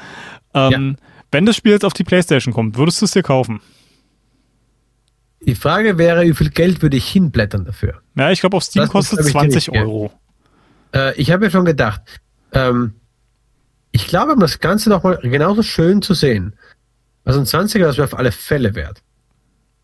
Ähm, 0.54 0.96
ja. 0.98 1.06
Wenn 1.30 1.46
das 1.46 1.56
Spiel 1.56 1.72
jetzt 1.72 1.84
auf 1.84 1.92
die 1.92 2.04
Playstation 2.04 2.54
kommt, 2.54 2.78
würdest 2.78 3.00
du 3.00 3.04
es 3.04 3.10
dir 3.10 3.22
kaufen? 3.22 3.60
Die 5.46 5.54
Frage 5.54 5.98
wäre, 5.98 6.22
wie 6.22 6.34
viel 6.34 6.50
Geld 6.50 6.80
würde 6.80 6.96
ich 6.96 7.06
hinblättern 7.06 7.64
dafür? 7.64 8.00
Ja, 8.16 8.30
ich 8.30 8.40
glaube, 8.40 8.56
auf 8.56 8.64
Steam 8.64 8.82
das 8.82 8.90
kostet 8.90 9.20
es 9.20 9.26
20 9.26 9.70
Euro. 9.72 10.10
Äh, 10.94 11.14
ich 11.20 11.30
habe 11.30 11.44
mir 11.44 11.50
schon 11.50 11.66
gedacht, 11.66 12.00
ähm, 12.52 12.94
ich 13.92 14.06
glaube, 14.06 14.32
um 14.32 14.40
das 14.40 14.60
Ganze 14.60 14.88
nochmal 14.88 15.18
genauso 15.22 15.62
schön 15.62 16.00
zu 16.00 16.14
sehen, 16.14 16.56
also 17.24 17.40
ein 17.40 17.46
20er, 17.46 17.80
das 17.80 17.96
wäre 17.96 18.06
auf 18.06 18.18
alle 18.18 18.32
Fälle 18.32 18.74
wert. 18.74 19.02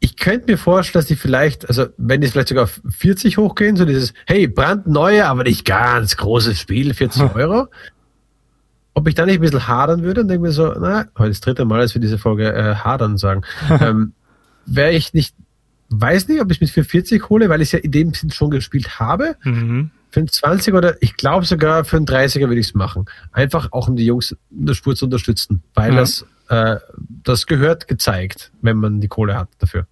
Ich 0.02 0.16
könnte 0.16 0.50
mir 0.50 0.56
vorstellen, 0.56 1.02
dass 1.02 1.08
die 1.08 1.16
vielleicht, 1.16 1.68
also 1.68 1.86
wenn 1.98 2.22
die 2.22 2.28
vielleicht 2.28 2.48
sogar 2.48 2.64
auf 2.64 2.80
40 2.88 3.36
hochgehen, 3.36 3.76
so 3.76 3.84
dieses, 3.84 4.14
hey, 4.26 4.48
brandneue, 4.48 5.26
aber 5.26 5.44
nicht 5.44 5.66
ganz 5.66 6.16
großes 6.16 6.58
Spiel, 6.58 6.94
40 6.94 7.34
Euro. 7.34 7.68
Ob 8.94 9.06
ich 9.06 9.14
da 9.14 9.26
nicht 9.26 9.36
ein 9.36 9.40
bisschen 9.42 9.68
hadern 9.68 10.02
würde 10.02 10.22
und 10.22 10.28
denke 10.28 10.42
mir 10.42 10.52
so, 10.52 10.72
na, 10.72 11.06
heute 11.18 11.30
das 11.30 11.40
dritte 11.40 11.66
Mal, 11.66 11.80
dass 11.80 11.94
wir 11.94 12.00
diese 12.00 12.16
Folge 12.16 12.50
äh, 12.52 12.76
hadern 12.76 13.18
sagen. 13.18 13.42
ähm, 13.80 14.14
wäre 14.64 14.92
ich 14.92 15.12
nicht, 15.12 15.34
weiß 15.90 16.28
nicht, 16.28 16.40
ob 16.40 16.50
ich 16.50 16.62
mit 16.62 16.70
440 16.70 17.28
hole, 17.28 17.50
weil 17.50 17.60
ich 17.60 17.68
es 17.68 17.72
ja 17.72 17.78
in 17.80 17.90
dem 17.90 18.14
Sinn 18.14 18.30
schon 18.30 18.50
gespielt 18.50 18.98
habe. 18.98 19.36
Mhm. 19.44 19.90
Für 20.10 20.20
einen 20.20 20.28
20 20.28 20.74
oder 20.74 21.00
ich 21.02 21.16
glaube 21.16 21.44
sogar 21.44 21.84
für 21.84 21.98
einen 21.98 22.06
30er 22.06 22.48
würde 22.48 22.58
ich 22.58 22.68
es 22.68 22.74
machen. 22.74 23.04
Einfach 23.32 23.68
auch 23.72 23.86
um 23.86 23.96
die 23.96 24.06
Jungs 24.06 24.34
in 24.50 24.66
der 24.66 24.74
Spur 24.74 24.96
zu 24.96 25.04
unterstützen, 25.04 25.62
weil 25.74 25.92
ja. 25.92 26.00
das 26.00 26.24
äh, 26.50 26.76
das 27.24 27.46
gehört 27.46 27.88
gezeigt, 27.88 28.50
wenn 28.60 28.76
man 28.76 29.00
die 29.00 29.08
Kohle 29.08 29.36
hat 29.36 29.48
dafür. 29.58 29.86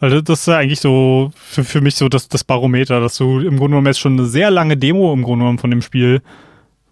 Weil 0.00 0.22
das 0.22 0.40
ist 0.40 0.46
ja 0.46 0.58
eigentlich 0.58 0.80
so 0.80 1.32
für, 1.34 1.64
für 1.64 1.80
mich 1.80 1.96
so 1.96 2.08
das, 2.08 2.28
das 2.28 2.44
Barometer, 2.44 3.00
dass 3.00 3.16
du 3.16 3.40
im 3.40 3.56
Grunde 3.56 3.70
genommen 3.70 3.86
jetzt 3.86 4.00
schon 4.00 4.14
eine 4.14 4.26
sehr 4.26 4.50
lange 4.50 4.76
Demo 4.76 5.12
im 5.12 5.22
Grunde 5.22 5.42
genommen 5.42 5.58
von 5.58 5.70
dem 5.70 5.82
Spiel 5.82 6.22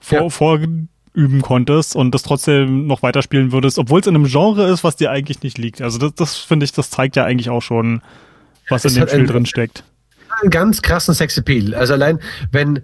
vor, 0.00 0.22
ja. 0.22 0.28
vorüben 0.28 1.42
konntest 1.42 1.94
und 1.94 2.12
das 2.12 2.22
trotzdem 2.22 2.86
noch 2.86 3.02
weiterspielen 3.02 3.52
würdest, 3.52 3.78
obwohl 3.78 4.00
es 4.00 4.06
in 4.06 4.16
einem 4.16 4.26
Genre 4.26 4.68
ist, 4.68 4.82
was 4.82 4.96
dir 4.96 5.10
eigentlich 5.10 5.42
nicht 5.42 5.58
liegt. 5.58 5.80
Also 5.80 5.98
das, 5.98 6.14
das 6.14 6.36
finde 6.36 6.64
ich, 6.64 6.72
das 6.72 6.90
zeigt 6.90 7.16
ja 7.16 7.24
eigentlich 7.24 7.50
auch 7.50 7.62
schon, 7.62 8.02
was 8.68 8.84
in 8.84 8.94
dem 8.94 9.08
Spiel 9.08 9.26
drin 9.26 9.46
steckt 9.46 9.84
einen 10.40 10.50
ganz 10.50 10.82
krassen 10.82 11.14
Sexappeal. 11.14 11.74
Also 11.74 11.94
allein, 11.94 12.18
wenn, 12.50 12.80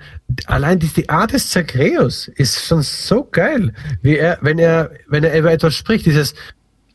allein 0.46 0.78
die, 0.78 0.88
die 0.88 1.08
Art 1.08 1.32
des 1.32 1.50
Zagreus 1.50 2.28
ist 2.28 2.66
schon 2.66 2.82
so 2.82 3.24
geil. 3.30 3.72
Wie 4.02 4.16
er, 4.16 4.38
wenn 4.42 4.58
er, 4.58 4.90
wenn 5.08 5.24
er 5.24 5.38
über 5.38 5.52
etwas 5.52 5.74
spricht, 5.74 6.06
dieses, 6.06 6.34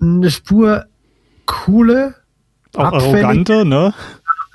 eine 0.01 0.31
Spur 0.31 0.85
coole, 1.45 2.15
auch 2.75 2.91
arrogante, 2.91 3.65
ne? 3.65 3.93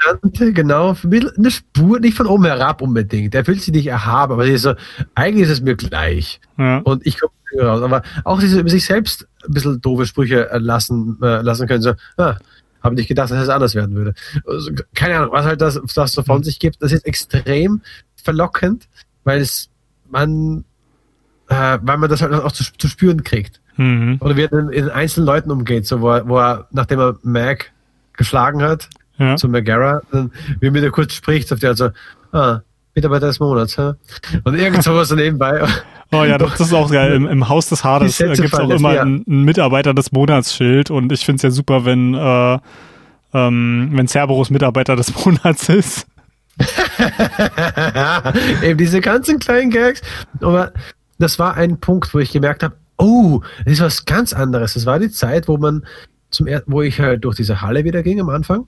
Arrogante, 0.06 0.52
genau. 0.52 0.96
Eine 1.04 1.50
Spur, 1.50 2.00
nicht 2.00 2.16
von 2.16 2.26
oben 2.26 2.44
herab 2.44 2.82
unbedingt. 2.82 3.34
Er 3.34 3.44
fühlt 3.44 3.60
sich 3.60 3.72
nicht 3.72 3.86
erhaben, 3.86 4.32
aber 4.32 4.46
ist 4.46 4.62
so, 4.62 4.74
eigentlich 5.14 5.44
ist 5.44 5.50
es 5.50 5.60
mir 5.60 5.76
gleich. 5.76 6.40
Ja. 6.56 6.78
Und 6.78 7.06
ich 7.06 7.18
komme 7.20 7.32
raus. 7.60 7.82
Aber 7.82 8.02
auch 8.24 8.40
diese 8.40 8.60
über 8.60 8.70
sich 8.70 8.84
selbst 8.84 9.26
ein 9.46 9.54
bisschen 9.54 9.80
doofe 9.80 10.06
Sprüche 10.06 10.48
lassen, 10.54 11.18
äh, 11.22 11.42
lassen 11.42 11.66
können. 11.66 11.82
So, 11.82 11.94
ah, 12.16 12.36
habe 12.82 12.94
nicht 12.94 13.08
gedacht, 13.08 13.30
dass 13.30 13.42
es 13.42 13.48
anders 13.48 13.74
werden 13.74 13.94
würde. 13.94 14.14
Also, 14.46 14.72
keine 14.94 15.16
Ahnung, 15.16 15.32
was 15.32 15.44
halt 15.44 15.60
das, 15.60 15.80
das 15.94 16.12
so 16.12 16.22
von 16.22 16.38
mhm. 16.38 16.44
sich 16.44 16.58
gibt. 16.58 16.82
Das 16.82 16.92
ist 16.92 17.06
extrem 17.06 17.82
verlockend, 18.22 18.88
weil 19.24 19.40
es 19.40 19.70
man, 20.10 20.64
äh, 21.48 21.78
weil 21.82 21.98
man 21.98 22.08
das 22.08 22.22
halt 22.22 22.32
auch 22.32 22.52
zu, 22.52 22.64
zu 22.76 22.88
spüren 22.88 23.22
kriegt. 23.24 23.60
Mhm. 23.76 24.18
Oder 24.20 24.36
wie 24.36 24.42
er 24.42 24.52
in, 24.52 24.70
in 24.70 24.88
einzelnen 24.90 25.26
Leuten 25.26 25.50
umgeht, 25.50 25.86
so 25.86 26.00
wo 26.00 26.10
er, 26.10 26.28
wo 26.28 26.38
er 26.38 26.66
nachdem 26.70 26.98
er 26.98 27.18
Mac 27.22 27.72
geschlagen 28.14 28.62
hat, 28.62 28.88
ja. 29.18 29.36
zu 29.36 29.48
Megara, 29.48 30.02
dann, 30.10 30.32
wie 30.60 30.70
mit 30.70 30.82
er 30.82 30.90
kurz 30.90 31.14
spricht, 31.14 31.52
auf 31.52 31.60
der 31.60 31.70
also, 31.70 31.90
ah, 32.32 32.60
Mitarbeiter 32.98 33.26
des 33.26 33.40
Monats, 33.40 33.78
hä? 33.78 33.92
Und 34.44 34.54
irgend 34.54 34.82
sowas 34.82 35.10
nebenbei. 35.10 35.66
Oh 36.10 36.24
ja, 36.24 36.38
das 36.38 36.58
ist 36.58 36.72
auch 36.72 36.90
geil. 36.90 37.12
Im, 37.12 37.26
im 37.26 37.50
Haus 37.50 37.68
des 37.68 37.84
Hades 37.84 38.18
äh, 38.18 38.32
gibt 38.32 38.54
es 38.54 38.54
auch 38.54 38.70
immer 38.70 38.94
ja. 38.94 39.02
ein, 39.02 39.24
ein, 39.28 39.42
Mitarbeiter 39.42 39.92
des 39.92 40.10
Monatsschild 40.10 40.90
und 40.90 41.12
ich 41.12 41.22
finde 41.22 41.36
es 41.36 41.42
ja 41.42 41.50
super, 41.50 41.84
wenn, 41.84 42.14
äh, 42.14 42.58
ähm, 43.34 43.90
wenn 43.92 44.08
Cerberus 44.08 44.48
Mitarbeiter 44.48 44.96
des 44.96 45.12
Monats 45.26 45.68
ist. 45.68 46.06
Eben 48.62 48.78
diese 48.78 49.02
ganzen 49.02 49.38
kleinen 49.38 49.70
Gags. 49.70 50.00
Aber 50.40 50.72
das 51.18 51.38
war 51.38 51.58
ein 51.58 51.78
Punkt, 51.78 52.14
wo 52.14 52.20
ich 52.20 52.32
gemerkt 52.32 52.62
habe, 52.62 52.76
oh, 52.96 53.42
das 53.66 53.74
ist 53.74 53.82
was 53.82 54.04
ganz 54.06 54.32
anderes. 54.32 54.72
Das 54.72 54.86
war 54.86 54.98
die 54.98 55.10
Zeit, 55.10 55.46
wo 55.46 55.58
man 55.58 55.84
zum 56.30 56.46
er 56.46 56.62
wo 56.66 56.80
ich 56.80 57.00
halt 57.00 57.24
durch 57.24 57.36
diese 57.36 57.60
Halle 57.60 57.84
wieder 57.84 58.02
ging 58.02 58.18
am 58.18 58.28
Anfang. 58.28 58.66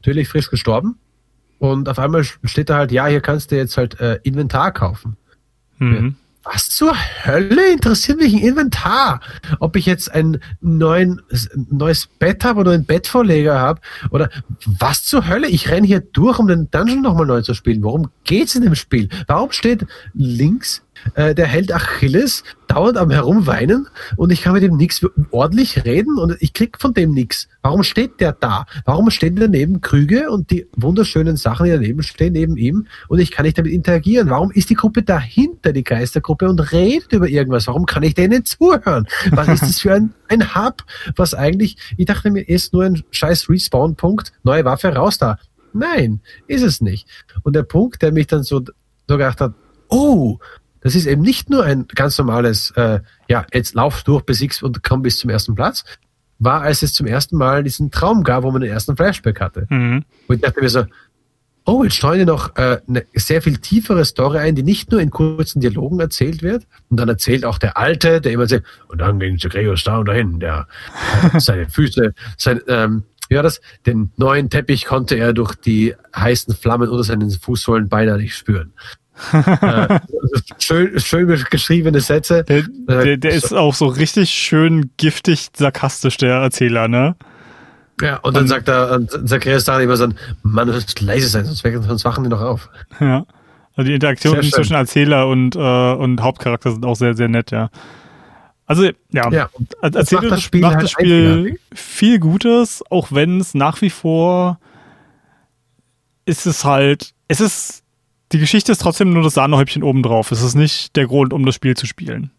Natürlich 0.00 0.28
frisch 0.28 0.50
gestorben. 0.50 0.96
Und 1.60 1.88
auf 1.88 2.00
einmal 2.00 2.24
steht 2.24 2.70
da 2.70 2.78
halt, 2.78 2.90
ja, 2.90 3.06
hier 3.06 3.20
kannst 3.20 3.52
du 3.52 3.56
jetzt 3.56 3.76
halt 3.76 4.00
äh, 4.00 4.18
Inventar 4.24 4.72
kaufen. 4.72 5.16
Mhm 5.78 6.16
was 6.42 6.70
zur 6.70 6.94
Hölle 7.24 7.72
interessiert 7.72 8.18
mich 8.18 8.32
ein 8.32 8.40
Inventar? 8.40 9.20
Ob 9.58 9.76
ich 9.76 9.86
jetzt 9.86 10.12
ein, 10.12 10.40
neuen, 10.60 11.20
ein 11.30 11.66
neues 11.70 12.06
Bett 12.06 12.44
habe 12.44 12.60
oder 12.60 12.72
einen 12.72 12.86
Bettvorleger 12.86 13.58
habe 13.58 13.80
oder 14.10 14.30
was 14.64 15.04
zur 15.04 15.28
Hölle? 15.28 15.48
Ich 15.48 15.70
renne 15.70 15.86
hier 15.86 16.00
durch, 16.00 16.38
um 16.38 16.48
den 16.48 16.70
Dungeon 16.70 17.02
nochmal 17.02 17.26
neu 17.26 17.42
zu 17.42 17.54
spielen. 17.54 17.82
Worum 17.82 18.10
geht's 18.24 18.54
in 18.54 18.62
dem 18.62 18.74
Spiel? 18.74 19.08
Warum 19.26 19.52
steht 19.52 19.86
links 20.14 20.82
äh, 21.14 21.34
der 21.34 21.46
Held 21.46 21.72
Achilles 21.72 22.44
dauernd 22.68 22.96
am 22.96 23.10
Herumweinen 23.10 23.88
und 24.16 24.30
ich 24.30 24.42
kann 24.42 24.52
mit 24.52 24.62
ihm 24.62 24.76
nichts 24.76 25.04
ordentlich 25.30 25.84
reden 25.84 26.18
und 26.18 26.36
ich 26.40 26.52
krieg 26.52 26.78
von 26.78 26.94
dem 26.94 27.12
nichts. 27.12 27.48
Warum 27.62 27.82
steht 27.82 28.20
der 28.20 28.32
da? 28.32 28.64
Warum 28.84 29.10
stehen 29.10 29.36
daneben 29.36 29.80
Krüge 29.80 30.30
und 30.30 30.50
die 30.50 30.66
wunderschönen 30.76 31.36
Sachen, 31.36 31.66
die 31.66 31.72
daneben 31.72 32.02
stehen, 32.02 32.32
neben 32.32 32.56
ihm 32.56 32.86
und 33.08 33.18
ich 33.18 33.30
kann 33.30 33.44
nicht 33.44 33.58
damit 33.58 33.72
interagieren? 33.72 34.30
Warum 34.30 34.50
ist 34.52 34.70
die 34.70 34.74
Gruppe 34.74 35.02
dahinter, 35.02 35.72
die 35.72 35.84
Geistergruppe, 35.84 36.48
und 36.48 36.72
redet 36.72 37.12
über 37.12 37.28
irgendwas? 37.28 37.66
Warum 37.66 37.86
kann 37.86 38.02
ich 38.02 38.14
denen 38.14 38.44
zuhören? 38.44 39.06
Was 39.30 39.48
ist 39.48 39.62
das 39.62 39.80
für 39.80 39.94
ein, 39.94 40.14
ein 40.28 40.54
Hub, 40.54 40.84
was 41.16 41.34
eigentlich, 41.34 41.76
ich 41.96 42.06
dachte 42.06 42.30
mir, 42.30 42.48
ist 42.48 42.72
nur 42.72 42.84
ein 42.84 43.02
scheiß 43.10 43.48
Respawn-Punkt, 43.48 44.32
neue 44.42 44.64
Waffe 44.64 44.88
raus 44.94 45.18
da. 45.18 45.38
Nein, 45.72 46.20
ist 46.46 46.62
es 46.62 46.80
nicht. 46.80 47.08
Und 47.42 47.54
der 47.54 47.62
Punkt, 47.62 48.02
der 48.02 48.12
mich 48.12 48.26
dann 48.26 48.42
so, 48.42 48.60
so 49.08 49.16
gedacht 49.16 49.40
hat, 49.40 49.54
oh, 49.88 50.38
das 50.80 50.94
ist 50.94 51.06
eben 51.06 51.22
nicht 51.22 51.50
nur 51.50 51.64
ein 51.64 51.86
ganz 51.88 52.18
normales, 52.18 52.72
äh, 52.76 53.00
ja, 53.28 53.46
jetzt 53.52 53.74
lauf 53.74 54.02
durch, 54.02 54.22
besiegst 54.22 54.62
und 54.62 54.82
komm 54.82 55.02
bis 55.02 55.18
zum 55.18 55.30
ersten 55.30 55.54
Platz, 55.54 55.84
war, 56.38 56.62
als 56.62 56.82
es 56.82 56.92
zum 56.92 57.06
ersten 57.06 57.36
Mal 57.36 57.62
diesen 57.62 57.90
Traum 57.90 58.24
gab, 58.24 58.42
wo 58.42 58.50
man 58.50 58.62
den 58.62 58.70
ersten 58.70 58.96
Flashback 58.96 59.40
hatte. 59.40 59.66
Mhm. 59.68 60.04
Und 60.26 60.36
ich 60.36 60.40
dachte 60.40 60.60
mir 60.60 60.70
so, 60.70 60.84
oh, 61.66 61.84
jetzt 61.84 61.96
streuen 61.96 62.20
die 62.20 62.24
noch 62.24 62.56
äh, 62.56 62.80
eine 62.88 63.04
sehr 63.14 63.42
viel 63.42 63.58
tiefere 63.58 64.04
Story 64.04 64.38
ein, 64.38 64.54
die 64.54 64.62
nicht 64.62 64.90
nur 64.90 65.00
in 65.00 65.10
kurzen 65.10 65.60
Dialogen 65.60 66.00
erzählt 66.00 66.42
wird. 66.42 66.66
Und 66.88 66.98
dann 66.98 67.08
erzählt 67.08 67.44
auch 67.44 67.58
der 67.58 67.76
Alte, 67.76 68.20
der 68.20 68.32
immer 68.32 68.48
sagt, 68.48 68.64
und 68.88 68.98
dann 69.00 69.20
ging 69.20 69.36
Gregor 69.36 69.76
da 69.84 69.98
und 69.98 70.08
dahin, 70.08 70.40
der 70.40 70.66
äh, 71.32 71.38
seine 71.40 71.68
Füße, 71.68 72.14
sein, 72.36 72.60
ähm, 72.66 73.04
ja, 73.28 73.42
das, 73.42 73.60
den 73.86 74.10
neuen 74.16 74.50
Teppich 74.50 74.86
konnte 74.86 75.14
er 75.14 75.32
durch 75.32 75.54
die 75.54 75.94
heißen 76.16 76.54
Flammen 76.56 76.88
unter 76.88 77.04
seinen 77.04 77.30
Fußsohlen 77.30 77.88
beinahe 77.88 78.16
nicht 78.16 78.34
spüren. 78.34 78.72
Äh, 79.32 80.00
schön, 80.58 80.98
schön 81.00 81.44
geschriebene 81.50 82.00
Sätze. 82.00 82.44
Der, 82.44 82.62
der, 82.62 83.16
der 83.16 83.30
ist 83.32 83.52
auch 83.52 83.74
so 83.74 83.86
richtig 83.86 84.30
schön 84.30 84.90
giftig 84.96 85.48
sarkastisch, 85.56 86.16
der 86.16 86.36
Erzähler, 86.36 86.88
ne? 86.88 87.16
Ja, 88.00 88.16
und 88.18 88.34
dann 88.34 88.48
sagt 88.48 88.68
er, 88.68 89.06
Zacharias 89.26 89.64
dann 89.64 89.82
immer 89.82 89.96
so, 89.96 90.08
Mann, 90.42 90.68
du 90.68 90.72
musst 90.72 91.00
leise 91.00 91.28
sein, 91.28 91.44
sonst, 91.44 91.62
sonst 91.62 92.04
wachen 92.04 92.24
die 92.24 92.30
noch 92.30 92.40
auf. 92.40 92.70
Ja. 92.98 93.26
Also 93.76 93.88
die 93.88 93.94
Interaktionen 93.94 94.42
zwischen 94.42 94.74
Erzähler 94.74 95.28
und, 95.28 95.54
äh, 95.54 95.58
und 95.58 96.20
Hauptcharakter 96.20 96.72
sind 96.72 96.84
auch 96.84 96.96
sehr, 96.96 97.14
sehr 97.14 97.28
nett, 97.28 97.50
ja. 97.50 97.70
Also, 98.66 98.84
ja, 99.10 99.30
ja 99.30 99.50
Erzähler 99.80 100.22
macht 100.22 100.32
das 100.32 100.42
Spiel, 100.42 100.60
macht 100.60 100.74
halt 100.74 100.84
das 100.84 100.90
Spiel 100.92 101.58
viel 101.72 102.18
Gutes, 102.20 102.82
auch 102.88 103.08
wenn 103.10 103.40
es 103.40 103.54
nach 103.54 103.80
wie 103.82 103.90
vor 103.90 104.58
ist 106.24 106.46
es 106.46 106.64
halt, 106.64 107.12
es 107.28 107.40
ist, 107.40 107.82
die 108.32 108.38
Geschichte 108.38 108.72
ist 108.72 108.80
trotzdem 108.80 109.12
nur 109.12 109.22
das 109.22 109.34
Sahnehäubchen 109.34 109.82
obendrauf. 109.82 110.30
Es 110.30 110.42
ist 110.42 110.54
nicht 110.54 110.96
der 110.96 111.06
Grund, 111.06 111.32
um 111.32 111.44
das 111.44 111.54
Spiel 111.54 111.76
zu 111.76 111.86
spielen. 111.86 112.30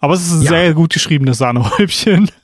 Aber 0.00 0.14
es 0.14 0.26
ist 0.26 0.32
ein 0.32 0.42
ja. 0.42 0.50
sehr 0.50 0.74
gut 0.74 0.92
geschriebenes 0.92 1.38
Sahnehäubchen. 1.38 2.30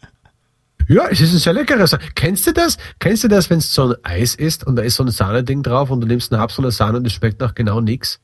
Ja, 0.88 1.08
es 1.08 1.20
ist 1.20 1.32
ein 1.32 1.38
sehr 1.38 1.52
leckeres. 1.52 1.96
Kennst 2.14 2.46
du 2.46 2.52
das? 2.52 2.76
Kennst 3.00 3.24
du 3.24 3.28
das, 3.28 3.50
wenn 3.50 3.58
es 3.58 3.72
so 3.74 3.88
ein 3.88 3.94
Eis 4.04 4.36
ist 4.36 4.64
und 4.64 4.76
da 4.76 4.82
ist 4.82 4.94
so 4.94 5.02
ein 5.02 5.10
Sahneding 5.10 5.64
drauf 5.64 5.90
und 5.90 6.00
du 6.00 6.06
nimmst 6.06 6.32
einen 6.32 6.40
Hapsel 6.40 6.70
Sahne 6.70 6.98
und 6.98 7.06
es 7.06 7.12
schmeckt 7.12 7.40
nach 7.40 7.56
genau 7.56 7.80
nichts? 7.80 8.20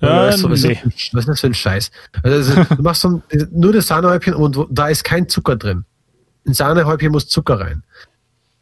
Ja, 0.00 0.28
weißt 0.28 0.42
du, 0.42 0.48
was, 0.50 0.62
nee. 0.62 0.72
ist, 0.72 1.12
was 1.12 1.24
ist 1.24 1.28
das 1.28 1.40
für 1.40 1.48
ein 1.48 1.54
Scheiß? 1.54 1.90
Also, 2.22 2.54
also 2.54 2.74
du 2.76 2.82
machst 2.82 3.02
so 3.02 3.08
ein, 3.08 3.22
nur 3.50 3.74
das 3.74 3.88
Sahnehäubchen 3.88 4.32
und 4.32 4.56
da 4.70 4.88
ist 4.88 5.04
kein 5.04 5.28
Zucker 5.28 5.56
drin. 5.56 5.84
Ein 6.46 6.54
Sahnehäubchen 6.54 7.12
muss 7.12 7.28
Zucker 7.28 7.60
rein. 7.60 7.82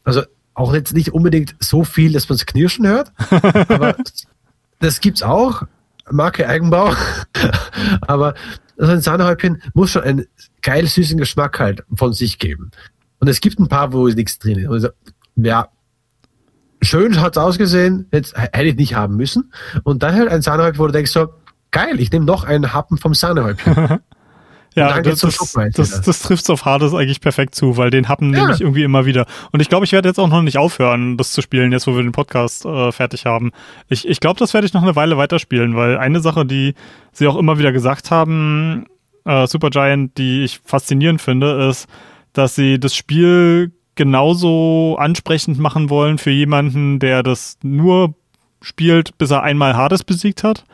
Also 0.02 0.22
auch 0.58 0.74
jetzt 0.74 0.94
nicht 0.94 1.12
unbedingt 1.12 1.54
so 1.60 1.84
viel, 1.84 2.12
dass 2.12 2.28
man 2.28 2.36
es 2.36 2.46
knirschen 2.46 2.86
hört, 2.86 3.12
aber 3.68 3.96
das 4.80 5.00
gibt's 5.00 5.22
auch. 5.22 5.62
Marke 6.10 6.48
Eigenbau. 6.48 6.94
aber 8.02 8.34
also 8.78 8.92
ein 8.92 9.00
Sahnehäubchen 9.00 9.62
muss 9.74 9.90
schon 9.90 10.02
einen 10.02 10.26
geil 10.62 10.86
süßen 10.86 11.18
Geschmack 11.18 11.60
halt 11.60 11.84
von 11.92 12.12
sich 12.12 12.38
geben. 12.38 12.70
Und 13.20 13.28
es 13.28 13.40
gibt 13.40 13.58
ein 13.58 13.68
paar, 13.68 13.92
wo 13.92 14.08
nichts 14.08 14.38
drin 14.38 14.58
ist. 14.58 14.68
Also, 14.68 14.88
ja, 15.36 15.68
schön 16.80 17.20
hat's 17.20 17.36
ausgesehen, 17.36 18.06
jetzt 18.12 18.36
hätte 18.36 18.64
ich 18.64 18.76
nicht 18.76 18.94
haben 18.94 19.16
müssen. 19.16 19.52
Und 19.82 20.02
dann 20.02 20.14
halt 20.14 20.28
ein 20.28 20.42
Sahnehäubchen, 20.42 20.78
wo 20.78 20.86
du 20.86 20.92
denkst 20.92 21.10
so, 21.10 21.28
geil, 21.70 22.00
ich 22.00 22.10
nehme 22.10 22.24
noch 22.24 22.44
einen 22.44 22.72
Happen 22.72 22.98
vom 22.98 23.14
Sahnehäubchen. 23.14 24.00
ja, 24.78 25.02
das, 25.02 25.20
das, 25.20 25.54
das, 25.74 26.00
das 26.00 26.22
trifft 26.22 26.48
auf 26.50 26.64
Hades 26.64 26.94
eigentlich 26.94 27.20
perfekt 27.20 27.54
zu, 27.54 27.76
weil 27.76 27.90
den 27.90 28.08
Happen 28.08 28.32
ja. 28.32 28.40
nehme 28.40 28.54
ich 28.54 28.60
irgendwie 28.60 28.82
immer 28.82 29.06
wieder. 29.06 29.26
Und 29.52 29.60
ich 29.60 29.68
glaube, 29.68 29.84
ich 29.84 29.92
werde 29.92 30.08
jetzt 30.08 30.18
auch 30.18 30.28
noch 30.28 30.42
nicht 30.42 30.58
aufhören, 30.58 31.16
das 31.16 31.32
zu 31.32 31.42
spielen, 31.42 31.72
jetzt 31.72 31.86
wo 31.86 31.94
wir 31.94 32.02
den 32.02 32.12
Podcast 32.12 32.64
äh, 32.64 32.92
fertig 32.92 33.26
haben. 33.26 33.52
Ich, 33.88 34.08
ich 34.08 34.20
glaube, 34.20 34.38
das 34.38 34.54
werde 34.54 34.66
ich 34.66 34.72
noch 34.72 34.82
eine 34.82 34.96
Weile 34.96 35.16
weiterspielen, 35.16 35.76
weil 35.76 35.98
eine 35.98 36.20
Sache, 36.20 36.46
die 36.46 36.74
sie 37.12 37.26
auch 37.26 37.36
immer 37.36 37.58
wieder 37.58 37.72
gesagt 37.72 38.10
haben, 38.10 38.86
äh, 39.24 39.46
Supergiant, 39.46 40.16
die 40.18 40.44
ich 40.44 40.60
faszinierend 40.64 41.20
finde, 41.20 41.68
ist, 41.68 41.86
dass 42.32 42.54
sie 42.54 42.78
das 42.78 42.94
Spiel 42.94 43.72
genauso 43.94 44.96
ansprechend 44.98 45.58
machen 45.58 45.90
wollen 45.90 46.18
für 46.18 46.30
jemanden, 46.30 47.00
der 47.00 47.22
das 47.22 47.58
nur 47.62 48.14
spielt, 48.62 49.18
bis 49.18 49.30
er 49.30 49.42
einmal 49.42 49.76
Hades 49.76 50.04
besiegt 50.04 50.44
hat. 50.44 50.64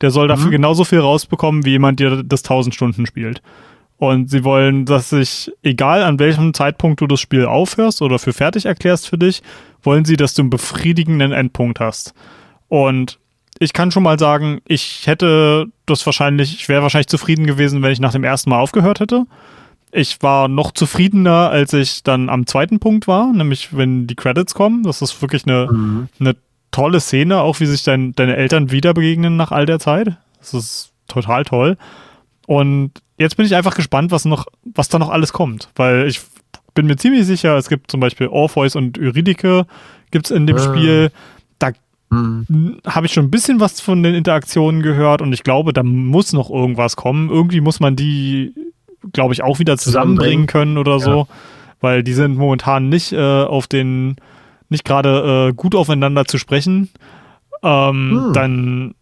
Der 0.00 0.10
soll 0.10 0.28
dafür 0.28 0.48
mhm. 0.48 0.52
genauso 0.52 0.84
viel 0.84 1.00
rausbekommen, 1.00 1.64
wie 1.64 1.70
jemand, 1.70 2.00
der 2.00 2.22
das 2.22 2.42
1000 2.42 2.74
Stunden 2.74 3.06
spielt. 3.06 3.42
Und 3.98 4.30
sie 4.30 4.44
wollen, 4.44 4.84
dass 4.84 5.10
sich, 5.10 5.50
egal 5.62 6.02
an 6.02 6.18
welchem 6.18 6.52
Zeitpunkt 6.52 7.00
du 7.00 7.06
das 7.06 7.20
Spiel 7.20 7.46
aufhörst 7.46 8.02
oder 8.02 8.18
für 8.18 8.34
fertig 8.34 8.66
erklärst 8.66 9.08
für 9.08 9.16
dich, 9.16 9.42
wollen 9.82 10.04
sie, 10.04 10.16
dass 10.16 10.34
du 10.34 10.42
einen 10.42 10.50
befriedigenden 10.50 11.32
Endpunkt 11.32 11.80
hast. 11.80 12.12
Und 12.68 13.18
ich 13.58 13.72
kann 13.72 13.90
schon 13.90 14.02
mal 14.02 14.18
sagen, 14.18 14.60
ich 14.66 15.06
hätte 15.06 15.66
das 15.86 16.04
wahrscheinlich, 16.04 16.54
ich 16.54 16.68
wäre 16.68 16.82
wahrscheinlich 16.82 17.06
zufrieden 17.06 17.46
gewesen, 17.46 17.82
wenn 17.82 17.92
ich 17.92 18.00
nach 18.00 18.12
dem 18.12 18.24
ersten 18.24 18.50
Mal 18.50 18.60
aufgehört 18.60 19.00
hätte. 19.00 19.24
Ich 19.92 20.22
war 20.22 20.48
noch 20.48 20.72
zufriedener, 20.72 21.48
als 21.48 21.72
ich 21.72 22.02
dann 22.02 22.28
am 22.28 22.46
zweiten 22.46 22.80
Punkt 22.80 23.08
war, 23.08 23.32
nämlich 23.32 23.74
wenn 23.74 24.06
die 24.06 24.16
Credits 24.16 24.52
kommen. 24.54 24.82
Das 24.82 25.00
ist 25.00 25.22
wirklich 25.22 25.46
eine, 25.46 25.68
mhm. 25.72 26.08
eine 26.20 26.36
tolle 26.76 27.00
Szene, 27.00 27.40
auch 27.40 27.60
wie 27.60 27.66
sich 27.66 27.82
dein, 27.82 28.12
deine 28.12 28.36
Eltern 28.36 28.70
wieder 28.70 28.94
begegnen 28.94 29.36
nach 29.36 29.52
all 29.52 29.66
der 29.66 29.78
Zeit. 29.78 30.16
Das 30.38 30.54
ist 30.54 30.92
total 31.08 31.44
toll. 31.44 31.76
Und 32.46 32.92
jetzt 33.18 33.36
bin 33.36 33.46
ich 33.46 33.54
einfach 33.54 33.74
gespannt, 33.74 34.10
was 34.10 34.24
noch, 34.24 34.46
was 34.74 34.88
da 34.88 34.98
noch 34.98 35.10
alles 35.10 35.32
kommt, 35.32 35.70
weil 35.76 36.06
ich 36.06 36.20
bin 36.74 36.86
mir 36.86 36.96
ziemlich 36.96 37.26
sicher, 37.26 37.56
es 37.56 37.68
gibt 37.68 37.90
zum 37.90 38.00
Beispiel 38.00 38.28
Orpheus 38.28 38.76
und 38.76 38.98
Eurydike 38.98 39.66
gibt's 40.10 40.30
in 40.30 40.46
dem 40.46 40.56
mhm. 40.56 40.60
Spiel. 40.60 41.10
Da 41.58 41.72
mhm. 42.10 42.78
habe 42.86 43.06
ich 43.06 43.12
schon 43.12 43.24
ein 43.24 43.30
bisschen 43.30 43.58
was 43.58 43.80
von 43.80 44.02
den 44.02 44.14
Interaktionen 44.14 44.82
gehört 44.82 45.22
und 45.22 45.32
ich 45.32 45.42
glaube, 45.42 45.72
da 45.72 45.82
muss 45.82 46.32
noch 46.32 46.50
irgendwas 46.50 46.94
kommen. 46.94 47.30
Irgendwie 47.30 47.60
muss 47.60 47.80
man 47.80 47.96
die 47.96 48.52
glaube 49.12 49.34
ich, 49.34 49.42
auch 49.42 49.58
wieder 49.58 49.76
zusammenbringen 49.76 50.46
können 50.46 50.78
oder 50.78 51.00
so, 51.00 51.20
ja. 51.20 51.26
weil 51.80 52.02
die 52.02 52.12
sind 52.12 52.36
momentan 52.36 52.88
nicht 52.88 53.12
äh, 53.12 53.42
auf 53.44 53.66
den, 53.66 54.16
nicht 54.68 54.84
gerade 54.84 55.48
äh, 55.48 55.52
gut 55.54 55.74
aufeinander 55.74 56.24
zu 56.24 56.38
sprechen. 56.38 56.90
Ähm, 57.62 58.26
hm. 58.26 58.32
Dann 58.32 58.94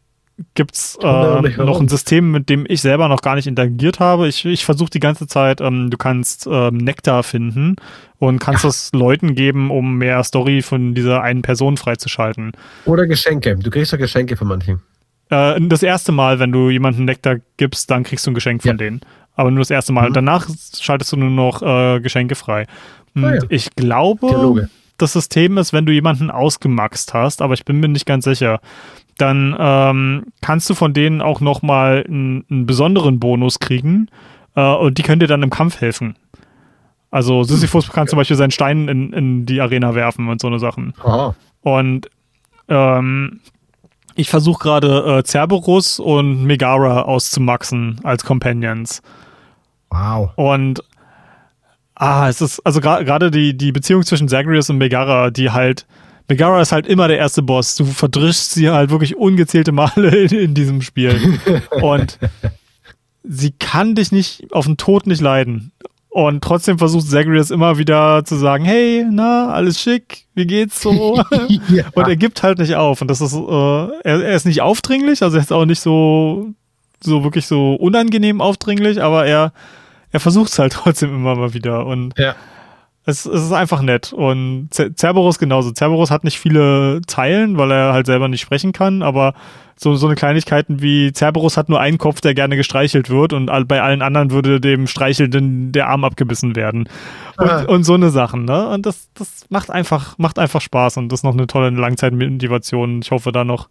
gibt's 0.54 0.98
äh, 1.00 1.62
noch 1.62 1.80
ein 1.80 1.88
System, 1.88 2.32
mit 2.32 2.48
dem 2.48 2.66
ich 2.68 2.80
selber 2.80 3.08
noch 3.08 3.22
gar 3.22 3.36
nicht 3.36 3.46
interagiert 3.46 4.00
habe. 4.00 4.26
Ich, 4.26 4.44
ich 4.44 4.64
versuche 4.64 4.90
die 4.90 5.00
ganze 5.00 5.28
Zeit, 5.28 5.60
ähm, 5.60 5.90
du 5.90 5.96
kannst 5.96 6.48
ähm, 6.50 6.78
Nektar 6.78 7.22
finden 7.22 7.76
und 8.18 8.40
kannst 8.40 8.64
ja. 8.64 8.68
das 8.68 8.90
Leuten 8.92 9.34
geben, 9.36 9.70
um 9.70 9.96
mehr 9.96 10.24
Story 10.24 10.62
von 10.62 10.94
dieser 10.94 11.22
einen 11.22 11.42
Person 11.42 11.76
freizuschalten. 11.76 12.52
Oder 12.84 13.06
Geschenke. 13.06 13.56
Du 13.56 13.70
kriegst 13.70 13.92
ja 13.92 13.98
Geschenke 13.98 14.36
von 14.36 14.48
manchen. 14.48 14.82
Äh, 15.30 15.60
das 15.68 15.84
erste 15.84 16.10
Mal, 16.10 16.40
wenn 16.40 16.50
du 16.50 16.68
jemanden 16.68 17.04
Nektar 17.04 17.36
gibst, 17.56 17.90
dann 17.90 18.02
kriegst 18.02 18.26
du 18.26 18.32
ein 18.32 18.34
Geschenk 18.34 18.62
von 18.62 18.72
ja. 18.72 18.76
denen 18.76 19.00
aber 19.34 19.50
nur 19.50 19.60
das 19.60 19.70
erste 19.70 19.92
Mal. 19.92 20.10
Mhm. 20.10 20.14
Danach 20.14 20.48
schaltest 20.80 21.12
du 21.12 21.16
nur 21.16 21.30
noch 21.30 21.62
äh, 21.62 22.00
Geschenke 22.00 22.34
frei. 22.34 22.66
Und 23.14 23.24
ah, 23.24 23.34
ja. 23.36 23.42
ich 23.48 23.70
glaube, 23.74 24.26
Dialoge. 24.26 24.68
Das 24.98 25.12
System 25.12 25.58
ist, 25.58 25.72
wenn 25.72 25.86
du 25.86 25.92
jemanden 25.92 26.30
ausgemaxt 26.30 27.14
hast, 27.14 27.42
aber 27.42 27.54
ich 27.54 27.64
bin 27.64 27.80
mir 27.80 27.88
nicht 27.88 28.06
ganz 28.06 28.24
sicher, 28.24 28.60
dann 29.18 29.56
ähm, 29.58 30.26
kannst 30.40 30.68
du 30.70 30.74
von 30.74 30.92
denen 30.92 31.20
auch 31.20 31.40
nochmal 31.40 32.04
einen, 32.06 32.44
einen 32.50 32.66
besonderen 32.66 33.20
Bonus 33.20 33.60
kriegen 33.60 34.08
äh, 34.56 34.74
und 34.74 34.98
die 34.98 35.02
können 35.02 35.20
dir 35.20 35.26
dann 35.26 35.42
im 35.42 35.50
Kampf 35.50 35.80
helfen. 35.80 36.16
Also 37.10 37.44
Sisyphus 37.44 37.90
kann 37.90 38.08
zum 38.08 38.16
Beispiel 38.16 38.36
seinen 38.36 38.50
Stein 38.50 38.88
in, 38.88 39.12
in 39.12 39.46
die 39.46 39.60
Arena 39.60 39.94
werfen 39.94 40.28
und 40.28 40.40
so 40.40 40.48
eine 40.48 40.58
Sachen. 40.58 40.94
Aha. 41.04 41.36
Und 41.60 42.10
ähm, 42.68 43.40
ich 44.16 44.28
versuche 44.28 44.62
gerade 44.62 45.18
äh, 45.18 45.22
Cerberus 45.24 46.00
und 46.00 46.44
Megara 46.44 47.02
auszumaxen 47.02 48.00
als 48.02 48.24
Companions. 48.24 49.00
Wow. 49.90 50.30
Und 50.36 50.82
ah, 51.94 52.28
es 52.28 52.40
ist 52.40 52.60
also 52.60 52.80
gerade 52.80 53.30
die, 53.30 53.56
die 53.56 53.72
Beziehung 53.72 54.04
zwischen 54.04 54.28
Zagreus 54.28 54.70
und 54.70 54.78
Megara, 54.78 55.30
die 55.30 55.50
halt 55.50 55.86
Megara 56.28 56.60
ist 56.60 56.72
halt 56.72 56.86
immer 56.86 57.06
der 57.08 57.18
erste 57.18 57.42
Boss. 57.42 57.76
Du 57.76 57.84
verdrischst 57.84 58.52
sie 58.52 58.70
halt 58.70 58.90
wirklich 58.90 59.16
ungezählte 59.16 59.72
Male 59.72 60.08
in, 60.24 60.38
in 60.38 60.54
diesem 60.54 60.80
Spiel. 60.80 61.38
und 61.82 62.18
sie 63.22 63.52
kann 63.52 63.94
dich 63.94 64.12
nicht 64.12 64.52
auf 64.52 64.66
den 64.66 64.76
Tod 64.76 65.06
nicht 65.06 65.20
leiden. 65.20 65.72
Und 66.08 66.44
trotzdem 66.44 66.78
versucht 66.78 67.08
Zagreus 67.08 67.50
immer 67.50 67.76
wieder 67.76 68.24
zu 68.24 68.36
sagen, 68.36 68.64
hey, 68.64 69.04
na, 69.10 69.48
alles 69.48 69.80
schick, 69.80 70.26
wie 70.34 70.46
geht's 70.46 70.80
so? 70.80 71.20
ja. 71.68 71.86
Und 71.92 72.06
er 72.06 72.14
gibt 72.14 72.44
halt 72.44 72.58
nicht 72.58 72.76
auf. 72.76 73.00
Und 73.00 73.08
das 73.08 73.20
ist, 73.20 73.34
äh, 73.34 73.38
er, 73.38 74.22
er, 74.22 74.34
ist 74.34 74.46
nicht 74.46 74.60
aufdringlich, 74.60 75.24
also 75.24 75.36
er 75.36 75.42
ist 75.42 75.52
auch 75.52 75.64
nicht 75.64 75.80
so, 75.80 76.54
so 77.02 77.24
wirklich 77.24 77.48
so 77.48 77.74
unangenehm 77.74 78.40
aufdringlich, 78.40 79.02
aber 79.02 79.26
er 79.26 79.52
er 80.14 80.20
versucht 80.20 80.50
es 80.50 80.58
halt 80.58 80.72
trotzdem 80.84 81.14
immer 81.14 81.34
mal 81.34 81.52
wieder. 81.52 81.84
Und 81.84 82.16
ja. 82.16 82.36
es, 83.04 83.26
es 83.26 83.42
ist 83.42 83.52
einfach 83.52 83.82
nett. 83.82 84.12
Und 84.12 84.68
Cerberus 84.72 85.38
genauso. 85.38 85.72
Cerberus 85.72 86.10
hat 86.10 86.24
nicht 86.24 86.38
viele 86.38 87.02
Zeilen, 87.06 87.58
weil 87.58 87.72
er 87.72 87.92
halt 87.92 88.06
selber 88.06 88.28
nicht 88.28 88.40
sprechen 88.40 88.72
kann, 88.72 89.02
aber 89.02 89.34
so, 89.76 89.96
so 89.96 90.06
eine 90.06 90.14
Kleinigkeiten 90.14 90.80
wie 90.80 91.12
Cerberus 91.12 91.56
hat 91.56 91.68
nur 91.68 91.80
einen 91.80 91.98
Kopf, 91.98 92.20
der 92.20 92.32
gerne 92.32 92.56
gestreichelt 92.56 93.10
wird 93.10 93.32
und 93.32 93.46
bei 93.66 93.82
allen 93.82 94.02
anderen 94.02 94.30
würde 94.30 94.60
dem 94.60 94.86
Streichelnden 94.86 95.72
der 95.72 95.88
Arm 95.88 96.04
abgebissen 96.04 96.54
werden. 96.54 96.88
Und, 97.36 97.50
ah. 97.50 97.64
und 97.64 97.82
so 97.82 97.94
eine 97.94 98.10
Sachen, 98.10 98.44
ne? 98.44 98.68
Und 98.68 98.86
das, 98.86 99.08
das 99.14 99.46
macht 99.48 99.70
einfach, 99.70 100.16
macht 100.16 100.38
einfach 100.38 100.60
Spaß 100.60 100.98
und 100.98 101.08
das 101.10 101.20
ist 101.20 101.24
noch 101.24 101.32
eine 101.32 101.48
tolle 101.48 101.70
Langzeitmotivation. 101.70 103.00
Ich 103.02 103.10
hoffe 103.10 103.32
da 103.32 103.42
noch 103.42 103.68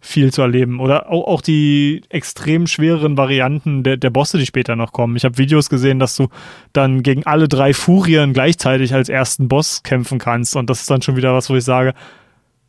viel 0.00 0.32
zu 0.32 0.42
erleben. 0.42 0.80
Oder 0.80 1.10
auch, 1.10 1.26
auch 1.26 1.40
die 1.42 2.02
extrem 2.08 2.66
schwereren 2.66 3.16
Varianten 3.16 3.82
der, 3.82 3.96
der 3.96 4.10
Bosse, 4.10 4.38
die 4.38 4.46
später 4.46 4.74
noch 4.74 4.92
kommen. 4.92 5.16
Ich 5.16 5.24
habe 5.24 5.38
Videos 5.38 5.68
gesehen, 5.68 5.98
dass 5.98 6.16
du 6.16 6.28
dann 6.72 7.02
gegen 7.02 7.26
alle 7.26 7.48
drei 7.48 7.74
Furien 7.74 8.32
gleichzeitig 8.32 8.94
als 8.94 9.08
ersten 9.08 9.48
Boss 9.48 9.82
kämpfen 9.82 10.18
kannst. 10.18 10.56
Und 10.56 10.70
das 10.70 10.80
ist 10.80 10.90
dann 10.90 11.02
schon 11.02 11.16
wieder 11.16 11.34
was, 11.34 11.50
wo 11.50 11.56
ich 11.56 11.64
sage, 11.64 11.94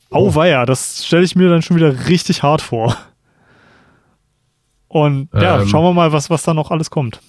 Auweia, 0.10 0.66
das 0.66 1.06
stelle 1.06 1.24
ich 1.24 1.38
mir 1.38 1.49
dann 1.49 1.62
schon 1.62 1.78
wieder 1.78 2.08
richtig 2.10 2.44
hart 2.44 2.62
vor. 2.62 2.98
Und 4.90 5.30
ja, 5.34 5.62
ähm, 5.62 5.68
schauen 5.68 5.86
wir 5.86 5.94
mal, 5.94 6.12
was, 6.12 6.30
was 6.30 6.44
da 6.44 6.53
noch 6.53 6.70
alles 6.70 6.90
kommt. 6.90 7.22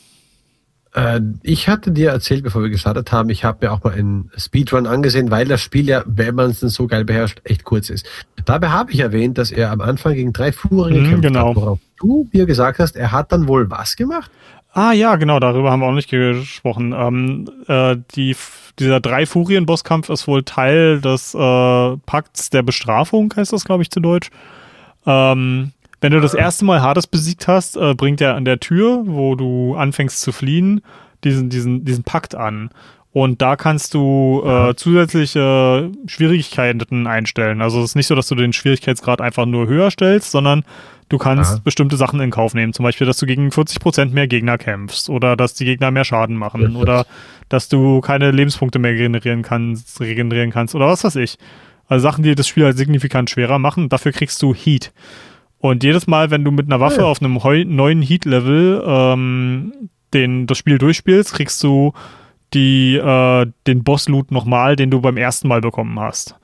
Äh, 0.94 1.20
ich 1.42 1.68
hatte 1.68 1.90
dir 1.90 2.10
erzählt, 2.10 2.42
bevor 2.42 2.62
wir 2.62 2.70
gestartet 2.70 3.12
haben, 3.12 3.30
ich 3.30 3.44
habe 3.44 3.66
mir 3.66 3.72
auch 3.72 3.82
mal 3.82 3.94
einen 3.94 4.30
Speedrun 4.36 4.86
angesehen, 4.86 5.30
weil 5.30 5.46
das 5.46 5.60
Spiel 5.60 5.88
ja, 5.88 6.02
wenn 6.06 6.34
man 6.34 6.50
es 6.50 6.60
denn 6.60 6.68
so 6.68 6.86
geil 6.86 7.04
beherrscht, 7.04 7.40
echt 7.44 7.64
kurz 7.64 7.90
ist. 7.90 8.06
Dabei 8.44 8.68
habe 8.68 8.92
ich 8.92 9.00
erwähnt, 9.00 9.38
dass 9.38 9.50
er 9.50 9.70
am 9.70 9.80
Anfang 9.80 10.14
gegen 10.14 10.32
drei 10.32 10.52
Fuhrer 10.52 10.90
mhm, 10.90 10.94
gekämpft 10.94 11.22
genau. 11.22 11.50
hat, 11.50 11.56
worauf 11.56 11.78
du 11.98 12.28
mir 12.32 12.46
gesagt 12.46 12.78
hast, 12.78 12.96
er 12.96 13.12
hat 13.12 13.32
dann 13.32 13.48
wohl 13.48 13.70
was 13.70 13.96
gemacht? 13.96 14.30
Ah 14.74 14.92
ja, 14.92 15.16
genau, 15.16 15.38
darüber 15.38 15.70
haben 15.70 15.80
wir 15.80 15.86
auch 15.86 15.94
nicht 15.94 16.08
gesprochen. 16.08 16.94
Ähm, 16.96 17.50
äh, 17.68 17.96
die, 18.14 18.34
dieser 18.78 19.00
drei 19.00 19.26
Furien-Bosskampf 19.26 20.08
ist 20.08 20.26
wohl 20.26 20.44
Teil 20.44 21.00
des 21.00 21.34
äh, 21.34 21.96
Pakts 22.06 22.48
der 22.48 22.62
Bestrafung, 22.62 23.32
heißt 23.36 23.52
das, 23.52 23.64
glaube 23.64 23.82
ich, 23.82 23.90
zu 23.90 24.00
Deutsch. 24.00 24.30
Ähm, 25.04 25.72
wenn 26.02 26.12
du 26.12 26.20
das 26.20 26.34
erste 26.34 26.64
Mal 26.64 26.82
Hades 26.82 27.06
besiegt 27.06 27.48
hast, 27.48 27.76
äh, 27.76 27.94
bringt 27.94 28.20
er 28.20 28.34
an 28.34 28.44
der 28.44 28.60
Tür, 28.60 29.04
wo 29.06 29.36
du 29.36 29.76
anfängst 29.76 30.20
zu 30.20 30.32
fliehen, 30.32 30.82
diesen, 31.22 31.48
diesen, 31.48 31.84
diesen 31.84 32.02
Pakt 32.02 32.34
an. 32.34 32.70
Und 33.12 33.40
da 33.40 33.56
kannst 33.56 33.94
du 33.94 34.42
äh, 34.44 34.74
zusätzliche 34.74 35.90
Schwierigkeiten 36.06 37.06
einstellen. 37.06 37.62
Also 37.62 37.78
es 37.80 37.90
ist 37.90 37.94
nicht 37.94 38.06
so, 38.08 38.14
dass 38.14 38.26
du 38.26 38.34
den 38.34 38.52
Schwierigkeitsgrad 38.52 39.20
einfach 39.20 39.46
nur 39.46 39.68
höher 39.68 39.90
stellst, 39.90 40.30
sondern 40.32 40.64
du 41.08 41.18
kannst 41.18 41.52
Aha. 41.52 41.60
bestimmte 41.62 41.96
Sachen 41.96 42.20
in 42.20 42.30
Kauf 42.30 42.54
nehmen. 42.54 42.72
Zum 42.72 42.84
Beispiel, 42.84 43.06
dass 43.06 43.18
du 43.18 43.26
gegen 43.26 43.50
40% 43.50 44.12
mehr 44.12 44.26
Gegner 44.26 44.58
kämpfst 44.58 45.08
oder 45.08 45.36
dass 45.36 45.54
die 45.54 45.66
Gegner 45.66 45.90
mehr 45.90 46.04
Schaden 46.04 46.36
machen 46.36 46.74
oder 46.74 47.06
dass 47.48 47.68
du 47.68 48.00
keine 48.00 48.30
Lebenspunkte 48.30 48.78
mehr 48.78 48.94
generieren 48.94 49.42
kannst, 49.42 50.00
regenerieren 50.00 50.50
kannst 50.50 50.74
oder 50.74 50.88
was 50.88 51.04
weiß 51.04 51.16
ich. 51.16 51.36
Also 51.86 52.02
Sachen, 52.02 52.24
die 52.24 52.34
das 52.34 52.48
Spiel 52.48 52.64
halt 52.64 52.78
signifikant 52.78 53.28
schwerer 53.28 53.58
machen. 53.58 53.90
Dafür 53.90 54.12
kriegst 54.12 54.40
du 54.42 54.54
Heat. 54.54 54.90
Und 55.62 55.84
jedes 55.84 56.08
Mal, 56.08 56.32
wenn 56.32 56.42
du 56.42 56.50
mit 56.50 56.66
einer 56.66 56.80
Waffe 56.80 57.02
ja. 57.02 57.06
auf 57.06 57.22
einem 57.22 57.38
neuen 57.76 58.02
Heat-Level 58.02 58.82
ähm, 58.84 59.72
den, 60.12 60.48
das 60.48 60.58
Spiel 60.58 60.76
durchspielst, 60.76 61.32
kriegst 61.34 61.62
du 61.62 61.92
die, 62.52 62.96
äh, 62.96 63.46
den 63.68 63.84
Boss-Loot 63.84 64.32
nochmal, 64.32 64.74
den 64.74 64.90
du 64.90 65.00
beim 65.00 65.16
ersten 65.16 65.46
Mal 65.46 65.60
bekommen 65.60 66.00
hast. 66.00 66.34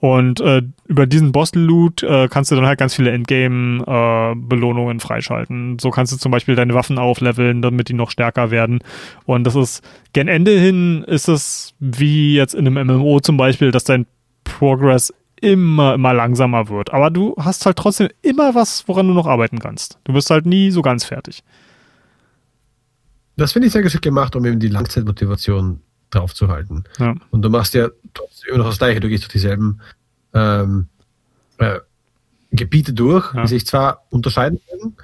Und 0.00 0.40
äh, 0.40 0.60
über 0.86 1.06
diesen 1.06 1.32
Boss-Loot 1.32 2.02
äh, 2.02 2.28
kannst 2.28 2.50
du 2.50 2.56
dann 2.56 2.66
halt 2.66 2.78
ganz 2.78 2.94
viele 2.94 3.10
Endgame-Belohnungen 3.10 4.98
äh, 4.98 5.00
freischalten. 5.00 5.78
So 5.78 5.88
kannst 5.88 6.12
du 6.12 6.18
zum 6.18 6.30
Beispiel 6.30 6.54
deine 6.54 6.74
Waffen 6.74 6.98
aufleveln, 6.98 7.62
damit 7.62 7.88
die 7.88 7.94
noch 7.94 8.10
stärker 8.10 8.50
werden. 8.50 8.80
Und 9.24 9.44
das 9.44 9.56
ist, 9.56 9.82
gen 10.12 10.28
Ende 10.28 10.50
hin 10.60 11.04
ist 11.04 11.28
es 11.28 11.74
wie 11.80 12.34
jetzt 12.34 12.54
in 12.54 12.66
einem 12.66 12.86
MMO 12.86 13.20
zum 13.20 13.38
Beispiel, 13.38 13.70
dass 13.70 13.84
dein 13.84 14.04
Progress 14.44 15.14
immer, 15.40 15.94
immer 15.94 16.14
langsamer 16.14 16.68
wird. 16.68 16.92
Aber 16.92 17.10
du 17.10 17.34
hast 17.38 17.66
halt 17.66 17.76
trotzdem 17.76 18.08
immer 18.22 18.54
was, 18.54 18.86
woran 18.88 19.08
du 19.08 19.14
noch 19.14 19.26
arbeiten 19.26 19.58
kannst. 19.58 19.98
Du 20.04 20.14
wirst 20.14 20.30
halt 20.30 20.46
nie 20.46 20.70
so 20.70 20.82
ganz 20.82 21.04
fertig. 21.04 21.42
Das 23.36 23.52
finde 23.52 23.66
ich 23.66 23.72
sehr 23.72 23.82
geschickt 23.82 24.02
gemacht, 24.02 24.34
um 24.34 24.44
eben 24.44 24.58
die 24.58 24.68
Langzeitmotivation 24.68 25.80
draufzuhalten. 26.10 26.84
Ja. 26.98 27.14
Und 27.30 27.42
du 27.42 27.50
machst 27.50 27.74
ja 27.74 27.88
trotzdem 28.14 28.48
immer 28.54 28.58
noch 28.58 28.70
das 28.70 28.78
Gleiche. 28.78 29.00
Du 29.00 29.08
gehst 29.08 29.24
durch 29.24 29.32
dieselben 29.32 29.80
ähm, 30.34 30.88
äh, 31.58 31.78
Gebiete 32.50 32.92
durch, 32.92 33.32
ja. 33.34 33.42
die 33.42 33.48
sich 33.48 33.66
zwar 33.66 34.04
unterscheiden 34.10 34.60
können, 34.68 34.96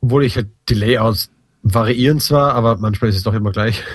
obwohl 0.00 0.24
ich 0.24 0.36
halt 0.36 0.48
die 0.68 0.74
Layouts 0.74 1.30
variieren 1.68 2.20
zwar, 2.20 2.54
aber 2.54 2.76
manchmal 2.78 3.10
ist 3.10 3.16
es 3.16 3.22
doch 3.24 3.34
immer 3.34 3.50
gleich. 3.50 3.82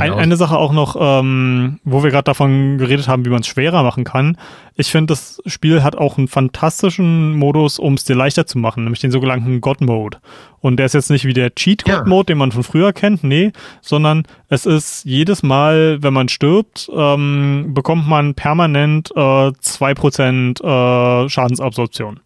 Ein, 0.00 0.02
ein, 0.02 0.18
eine 0.18 0.36
Sache 0.36 0.56
auch 0.56 0.72
noch, 0.72 0.96
ähm, 0.98 1.78
wo 1.84 2.02
wir 2.02 2.10
gerade 2.10 2.24
davon 2.24 2.76
geredet 2.76 3.06
haben, 3.06 3.24
wie 3.24 3.30
man 3.30 3.42
es 3.42 3.46
schwerer 3.46 3.84
machen 3.84 4.02
kann. 4.02 4.36
Ich 4.74 4.90
finde, 4.90 5.12
das 5.12 5.40
Spiel 5.46 5.84
hat 5.84 5.94
auch 5.94 6.18
einen 6.18 6.26
fantastischen 6.26 7.36
Modus, 7.36 7.78
um 7.78 7.94
es 7.94 8.02
dir 8.02 8.16
leichter 8.16 8.48
zu 8.48 8.58
machen, 8.58 8.82
nämlich 8.82 9.00
den 9.00 9.12
sogenannten 9.12 9.60
God-Mode. 9.60 10.18
Und 10.60 10.78
der 10.78 10.86
ist 10.86 10.94
jetzt 10.94 11.10
nicht 11.10 11.24
wie 11.24 11.34
der 11.34 11.54
Cheat-God-Mode, 11.54 12.32
ja. 12.32 12.34
den 12.34 12.38
man 12.38 12.50
von 12.50 12.64
früher 12.64 12.92
kennt, 12.92 13.22
nee, 13.22 13.52
sondern 13.80 14.24
es 14.48 14.66
ist 14.66 15.04
jedes 15.04 15.44
Mal, 15.44 16.02
wenn 16.02 16.12
man 16.12 16.28
stirbt, 16.28 16.90
ähm, 16.92 17.74
bekommt 17.74 18.08
man 18.08 18.34
permanent 18.34 19.12
äh, 19.14 19.20
2% 19.20 20.64
äh, 20.64 21.28
Schadensabsorption. 21.28 22.18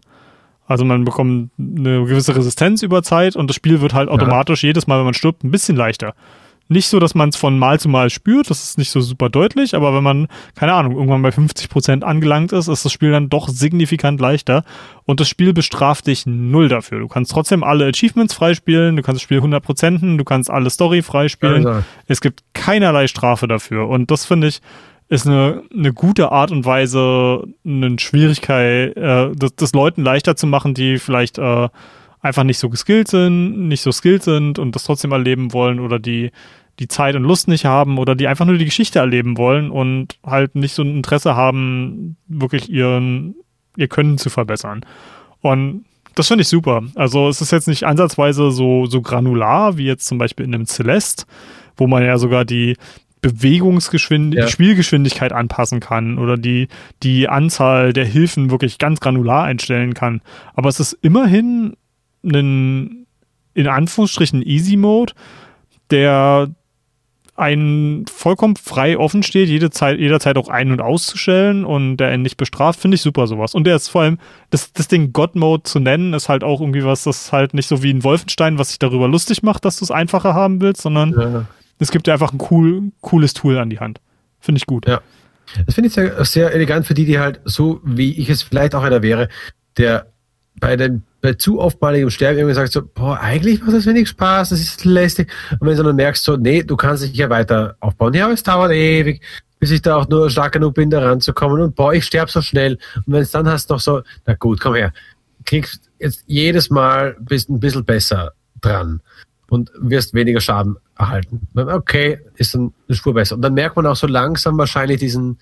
Also 0.70 0.84
man 0.84 1.04
bekommt 1.04 1.50
eine 1.58 2.04
gewisse 2.04 2.36
Resistenz 2.36 2.84
über 2.84 3.02
Zeit 3.02 3.34
und 3.34 3.48
das 3.48 3.56
Spiel 3.56 3.80
wird 3.80 3.92
halt 3.92 4.08
automatisch 4.08 4.62
ja. 4.62 4.68
jedes 4.68 4.86
Mal, 4.86 4.98
wenn 4.98 5.04
man 5.04 5.14
stirbt, 5.14 5.42
ein 5.42 5.50
bisschen 5.50 5.76
leichter. 5.76 6.14
Nicht 6.68 6.86
so, 6.86 7.00
dass 7.00 7.16
man 7.16 7.30
es 7.30 7.36
von 7.36 7.58
Mal 7.58 7.80
zu 7.80 7.88
Mal 7.88 8.08
spürt, 8.08 8.48
das 8.48 8.62
ist 8.62 8.78
nicht 8.78 8.92
so 8.92 9.00
super 9.00 9.30
deutlich, 9.30 9.74
aber 9.74 9.92
wenn 9.92 10.04
man, 10.04 10.28
keine 10.54 10.74
Ahnung, 10.74 10.92
irgendwann 10.92 11.22
bei 11.22 11.30
50% 11.30 12.02
angelangt 12.02 12.52
ist, 12.52 12.68
ist 12.68 12.84
das 12.84 12.92
Spiel 12.92 13.10
dann 13.10 13.28
doch 13.28 13.48
signifikant 13.48 14.20
leichter 14.20 14.62
und 15.06 15.18
das 15.18 15.28
Spiel 15.28 15.52
bestraft 15.52 16.06
dich 16.06 16.24
null 16.24 16.68
dafür. 16.68 17.00
Du 17.00 17.08
kannst 17.08 17.32
trotzdem 17.32 17.64
alle 17.64 17.88
Achievements 17.88 18.34
freispielen, 18.34 18.94
du 18.94 19.02
kannst 19.02 19.16
das 19.16 19.22
Spiel 19.24 19.40
100%, 19.40 20.18
du 20.18 20.24
kannst 20.24 20.48
alle 20.50 20.70
Story 20.70 21.02
freispielen. 21.02 21.64
Ja, 21.64 21.82
es 22.06 22.20
gibt 22.20 22.44
keinerlei 22.54 23.08
Strafe 23.08 23.48
dafür 23.48 23.88
und 23.88 24.12
das 24.12 24.24
finde 24.24 24.46
ich, 24.46 24.60
ist 25.10 25.26
eine, 25.26 25.62
eine 25.74 25.92
gute 25.92 26.32
Art 26.32 26.50
und 26.50 26.64
Weise, 26.64 27.44
eine 27.64 27.98
Schwierigkeit, 27.98 28.96
äh, 28.96 29.30
das, 29.34 29.54
das 29.56 29.72
Leuten 29.72 30.02
leichter 30.02 30.36
zu 30.36 30.46
machen, 30.46 30.72
die 30.72 30.98
vielleicht 30.98 31.36
äh, 31.38 31.68
einfach 32.20 32.44
nicht 32.44 32.58
so 32.58 32.70
geskillt 32.70 33.08
sind, 33.08 33.68
nicht 33.68 33.82
so 33.82 33.92
skillt 33.92 34.22
sind 34.22 34.58
und 34.58 34.74
das 34.74 34.84
trotzdem 34.84 35.12
erleben 35.12 35.52
wollen 35.52 35.80
oder 35.80 35.98
die 35.98 36.30
die 36.80 36.88
Zeit 36.88 37.14
und 37.14 37.24
Lust 37.24 37.46
nicht 37.46 37.66
haben 37.66 37.98
oder 37.98 38.14
die 38.14 38.26
einfach 38.26 38.46
nur 38.46 38.56
die 38.56 38.64
Geschichte 38.64 38.98
erleben 38.98 39.36
wollen 39.36 39.70
und 39.70 40.18
halt 40.24 40.54
nicht 40.54 40.74
so 40.74 40.82
ein 40.82 40.96
Interesse 40.96 41.36
haben, 41.36 42.16
wirklich 42.26 42.70
ihren, 42.70 43.36
ihr 43.76 43.86
Können 43.86 44.16
zu 44.16 44.30
verbessern. 44.30 44.80
Und 45.42 45.84
das 46.14 46.28
finde 46.28 46.42
ich 46.42 46.48
super. 46.48 46.82
Also 46.94 47.28
es 47.28 47.42
ist 47.42 47.52
jetzt 47.52 47.68
nicht 47.68 47.84
ansatzweise 47.84 48.50
so, 48.50 48.86
so 48.86 49.02
granular 49.02 49.76
wie 49.76 49.84
jetzt 49.84 50.06
zum 50.06 50.16
Beispiel 50.16 50.46
in 50.46 50.54
einem 50.54 50.66
Celeste, 50.66 51.26
wo 51.76 51.86
man 51.86 52.02
ja 52.02 52.16
sogar 52.16 52.46
die, 52.46 52.76
Bewegungsgeschwindigkeit, 53.20 54.48
ja. 54.48 54.50
Spielgeschwindigkeit 54.50 55.32
anpassen 55.32 55.80
kann 55.80 56.18
oder 56.18 56.36
die, 56.36 56.68
die 57.02 57.28
Anzahl 57.28 57.92
der 57.92 58.04
Hilfen 58.04 58.50
wirklich 58.50 58.78
ganz 58.78 59.00
granular 59.00 59.44
einstellen 59.44 59.94
kann. 59.94 60.22
Aber 60.54 60.68
es 60.68 60.80
ist 60.80 60.94
immerhin 61.02 61.76
ein, 62.24 63.06
in 63.54 63.66
Anführungsstrichen 63.66 64.42
Easy 64.42 64.76
Mode, 64.76 65.12
der 65.90 66.50
einen 67.36 68.06
vollkommen 68.06 68.56
frei 68.56 68.98
offen 68.98 69.22
steht, 69.22 69.48
jede 69.48 69.70
Zeit, 69.70 69.98
jederzeit 69.98 70.36
auch 70.36 70.48
ein- 70.48 70.72
und 70.72 70.82
auszustellen 70.82 71.64
und 71.64 71.96
der 71.96 72.12
ihn 72.12 72.20
nicht 72.20 72.36
bestraft, 72.36 72.80
finde 72.80 72.96
ich 72.96 73.00
super 73.00 73.26
sowas. 73.26 73.54
Und 73.54 73.64
der 73.64 73.76
ist 73.76 73.88
vor 73.88 74.02
allem, 74.02 74.18
das, 74.50 74.74
das 74.74 74.88
Ding 74.88 75.14
God 75.14 75.36
Mode 75.36 75.62
zu 75.62 75.80
nennen, 75.80 76.12
ist 76.12 76.28
halt 76.28 76.44
auch 76.44 76.60
irgendwie 76.60 76.84
was, 76.84 77.04
das 77.04 77.32
halt 77.32 77.54
nicht 77.54 77.66
so 77.66 77.82
wie 77.82 77.92
ein 77.94 78.04
Wolfenstein, 78.04 78.58
was 78.58 78.68
sich 78.68 78.78
darüber 78.78 79.08
lustig 79.08 79.42
macht, 79.42 79.64
dass 79.64 79.78
du 79.78 79.84
es 79.86 79.90
einfacher 79.90 80.34
haben 80.34 80.60
willst, 80.60 80.82
sondern 80.82 81.12
ja 81.12 81.46
es 81.80 81.90
gibt 81.90 82.08
einfach 82.08 82.32
ein 82.32 82.38
cool, 82.50 82.92
cooles 83.00 83.34
Tool 83.34 83.58
an 83.58 83.70
die 83.70 83.80
Hand. 83.80 84.00
Finde 84.38 84.58
ich 84.58 84.66
gut. 84.66 84.86
Ja. 84.86 85.00
Das 85.66 85.74
finde 85.74 85.88
ich 85.88 85.94
sehr, 85.94 86.24
sehr 86.24 86.52
elegant 86.52 86.86
für 86.86 86.94
die, 86.94 87.04
die 87.04 87.18
halt 87.18 87.40
so, 87.44 87.80
wie 87.84 88.12
ich 88.12 88.30
es 88.30 88.42
vielleicht 88.42 88.74
auch 88.74 88.82
einer 88.82 89.02
wäre, 89.02 89.28
der 89.76 90.06
bei 90.60 90.76
dem 90.76 91.02
bei 91.20 91.34
zu 91.34 91.60
oftmaligem 91.60 92.10
Sterben 92.10 92.38
irgendwie 92.38 92.54
sagt 92.54 92.72
so, 92.72 92.82
boah, 92.82 93.18
eigentlich 93.20 93.60
macht 93.60 93.74
das 93.74 93.86
wenig 93.86 94.08
Spaß, 94.08 94.50
das 94.50 94.60
ist 94.60 94.84
lästig. 94.84 95.30
Und 95.58 95.68
wenn 95.68 95.76
du 95.76 95.82
dann 95.82 95.96
merkst 95.96 96.24
so, 96.24 96.36
nee, 96.36 96.62
du 96.62 96.76
kannst 96.76 97.02
dich 97.02 97.14
ja 97.14 97.28
weiter 97.28 97.76
aufbauen. 97.80 98.14
Ja, 98.14 98.24
aber 98.24 98.34
es 98.34 98.42
dauert 98.42 98.72
ewig, 98.72 99.20
bis 99.58 99.70
ich 99.70 99.82
da 99.82 99.96
auch 99.96 100.08
nur 100.08 100.30
stark 100.30 100.52
genug 100.52 100.74
bin, 100.74 100.88
da 100.88 101.00
ranzukommen. 101.00 101.60
Und 101.60 101.74
boah, 101.74 101.92
ich 101.92 102.06
sterbe 102.06 102.30
so 102.30 102.40
schnell. 102.40 102.78
Und 102.96 103.12
wenn 103.12 103.22
es 103.22 103.30
dann 103.30 103.48
hast 103.48 103.68
noch 103.68 103.80
so, 103.80 104.02
na 104.26 104.34
gut, 104.34 104.60
komm 104.60 104.74
her. 104.74 104.92
Kriegst 105.44 105.90
jetzt 105.98 106.24
jedes 106.26 106.70
Mal 106.70 107.16
bist 107.20 107.50
ein 107.50 107.60
bisschen 107.60 107.84
besser 107.84 108.32
dran 108.60 109.02
und 109.50 109.70
wirst 109.78 110.14
weniger 110.14 110.40
Schaden 110.40 110.76
erhalten. 110.96 111.48
Okay, 111.54 112.18
ist 112.36 112.54
dann 112.54 112.72
eine 112.88 112.96
Spur 112.96 113.12
besser. 113.12 113.34
Und 113.34 113.42
dann 113.42 113.52
merkt 113.52 113.76
man 113.76 113.84
auch 113.84 113.96
so 113.96 114.06
langsam 114.06 114.56
wahrscheinlich 114.56 115.00
diesen, 115.00 115.38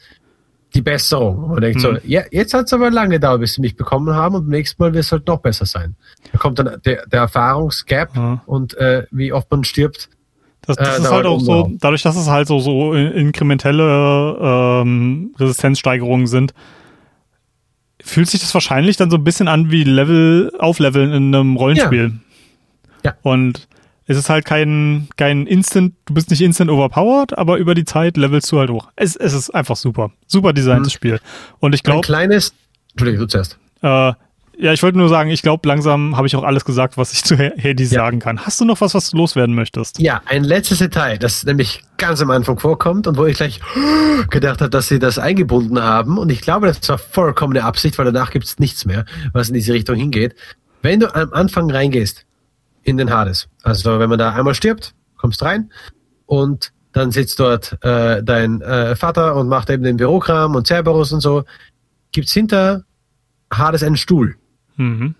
die 0.74 0.80
Besserung. 0.80 1.50
Man 1.50 1.60
denkt 1.60 1.76
mhm. 1.76 1.82
so, 1.82 1.96
ja, 2.04 2.22
jetzt 2.30 2.54
hat 2.54 2.66
es 2.66 2.72
aber 2.72 2.90
lange 2.90 3.16
gedauert, 3.16 3.40
bis 3.40 3.54
sie 3.54 3.60
mich 3.60 3.76
bekommen 3.76 4.14
haben 4.14 4.34
und 4.34 4.44
beim 4.44 4.50
nächsten 4.50 4.82
Mal 4.82 4.94
wird 4.94 5.04
es 5.04 5.12
halt 5.12 5.26
noch 5.26 5.40
besser 5.40 5.66
sein. 5.66 5.94
Da 6.32 6.38
kommt 6.38 6.58
dann 6.58 6.80
der, 6.86 7.06
der 7.06 7.20
Erfahrungsgap 7.20 8.16
mhm. 8.16 8.40
und 8.46 8.74
äh, 8.78 9.04
wie 9.10 9.32
oft 9.32 9.50
man 9.50 9.62
stirbt. 9.62 10.08
Das, 10.62 10.76
das 10.76 10.98
äh, 10.98 11.02
ist 11.02 11.10
halt 11.10 11.26
auch 11.26 11.40
so, 11.40 11.70
dadurch, 11.78 12.02
dass 12.02 12.16
es 12.16 12.28
halt 12.28 12.48
so, 12.48 12.60
so 12.60 12.94
inkrementelle 12.94 14.38
ähm, 14.40 15.34
Resistenzsteigerungen 15.38 16.26
sind, 16.26 16.54
fühlt 18.02 18.30
sich 18.30 18.40
das 18.40 18.54
wahrscheinlich 18.54 18.96
dann 18.96 19.10
so 19.10 19.18
ein 19.18 19.24
bisschen 19.24 19.48
an 19.48 19.70
wie 19.70 19.84
Level 19.84 20.50
aufleveln 20.58 21.12
in 21.12 21.34
einem 21.34 21.56
Rollenspiel. 21.56 22.14
Ja. 23.04 23.10
ja. 23.10 23.16
Und 23.22 23.68
es 24.08 24.16
ist 24.16 24.30
halt 24.30 24.46
kein, 24.46 25.08
kein 25.16 25.46
Instant, 25.46 25.94
du 26.06 26.14
bist 26.14 26.30
nicht 26.30 26.40
instant 26.40 26.70
overpowered, 26.70 27.36
aber 27.36 27.58
über 27.58 27.74
die 27.74 27.84
Zeit 27.84 28.16
levelst 28.16 28.50
du 28.50 28.58
halt 28.58 28.70
hoch. 28.70 28.88
Es, 28.96 29.14
es 29.16 29.34
ist 29.34 29.50
einfach 29.50 29.76
super. 29.76 30.10
Super 30.26 30.54
designtes 30.54 30.94
mhm. 30.94 30.96
Spiel. 30.96 31.20
Und 31.60 31.74
ich 31.74 31.82
glaube. 31.82 31.98
Ein 31.98 32.02
kleines, 32.02 32.54
Entschuldigung, 32.92 33.20
du 33.20 33.28
zuerst. 33.28 33.58
Äh, 33.82 34.12
Ja, 34.60 34.72
ich 34.72 34.82
wollte 34.82 34.98
nur 34.98 35.10
sagen, 35.10 35.30
ich 35.30 35.42
glaube, 35.42 35.68
langsam 35.68 36.16
habe 36.16 36.26
ich 36.26 36.34
auch 36.34 36.42
alles 36.42 36.64
gesagt, 36.64 36.96
was 36.96 37.12
ich 37.12 37.22
zu 37.24 37.36
Hades 37.38 37.90
ja. 37.90 38.00
sagen 38.00 38.18
kann. 38.18 38.40
Hast 38.46 38.58
du 38.62 38.64
noch 38.64 38.80
was, 38.80 38.94
was 38.94 39.10
du 39.10 39.18
loswerden 39.18 39.54
möchtest? 39.54 40.00
Ja, 40.00 40.22
ein 40.24 40.42
letztes 40.42 40.78
Detail, 40.78 41.18
das 41.18 41.44
nämlich 41.44 41.84
ganz 41.98 42.22
am 42.22 42.30
Anfang 42.30 42.58
vorkommt 42.58 43.06
und 43.06 43.18
wo 43.18 43.26
ich 43.26 43.36
gleich 43.36 43.60
gedacht 44.30 44.62
habe, 44.62 44.70
dass 44.70 44.88
sie 44.88 44.98
das 44.98 45.18
eingebunden 45.18 45.80
haben. 45.82 46.16
Und 46.16 46.32
ich 46.32 46.40
glaube, 46.40 46.66
das 46.66 46.88
war 46.88 46.96
vollkommene 46.96 47.62
Absicht, 47.62 47.98
weil 47.98 48.06
danach 48.06 48.30
gibt 48.30 48.46
es 48.46 48.58
nichts 48.58 48.86
mehr, 48.86 49.04
was 49.34 49.48
in 49.48 49.54
diese 49.54 49.74
Richtung 49.74 49.96
hingeht. 49.96 50.34
Wenn 50.80 51.00
du 51.00 51.14
am 51.14 51.32
Anfang 51.34 51.70
reingehst 51.70 52.24
in 52.88 52.96
den 52.96 53.10
Hades, 53.10 53.48
also 53.62 53.98
wenn 53.98 54.08
man 54.08 54.18
da 54.18 54.32
einmal 54.32 54.54
stirbt, 54.54 54.94
kommst 55.18 55.42
rein 55.42 55.70
und 56.24 56.72
dann 56.92 57.10
sitzt 57.10 57.38
dort 57.38 57.76
äh, 57.84 58.22
dein 58.22 58.62
äh, 58.62 58.96
Vater 58.96 59.36
und 59.36 59.48
macht 59.48 59.68
eben 59.68 59.82
den 59.82 59.98
Bürokram 59.98 60.54
und 60.54 60.66
Cerberus 60.66 61.12
und 61.12 61.20
so, 61.20 61.44
gibt's 62.12 62.32
hinter 62.32 62.84
Hades 63.52 63.82
einen 63.82 63.98
Stuhl. 63.98 64.36
Mhm. 64.76 65.14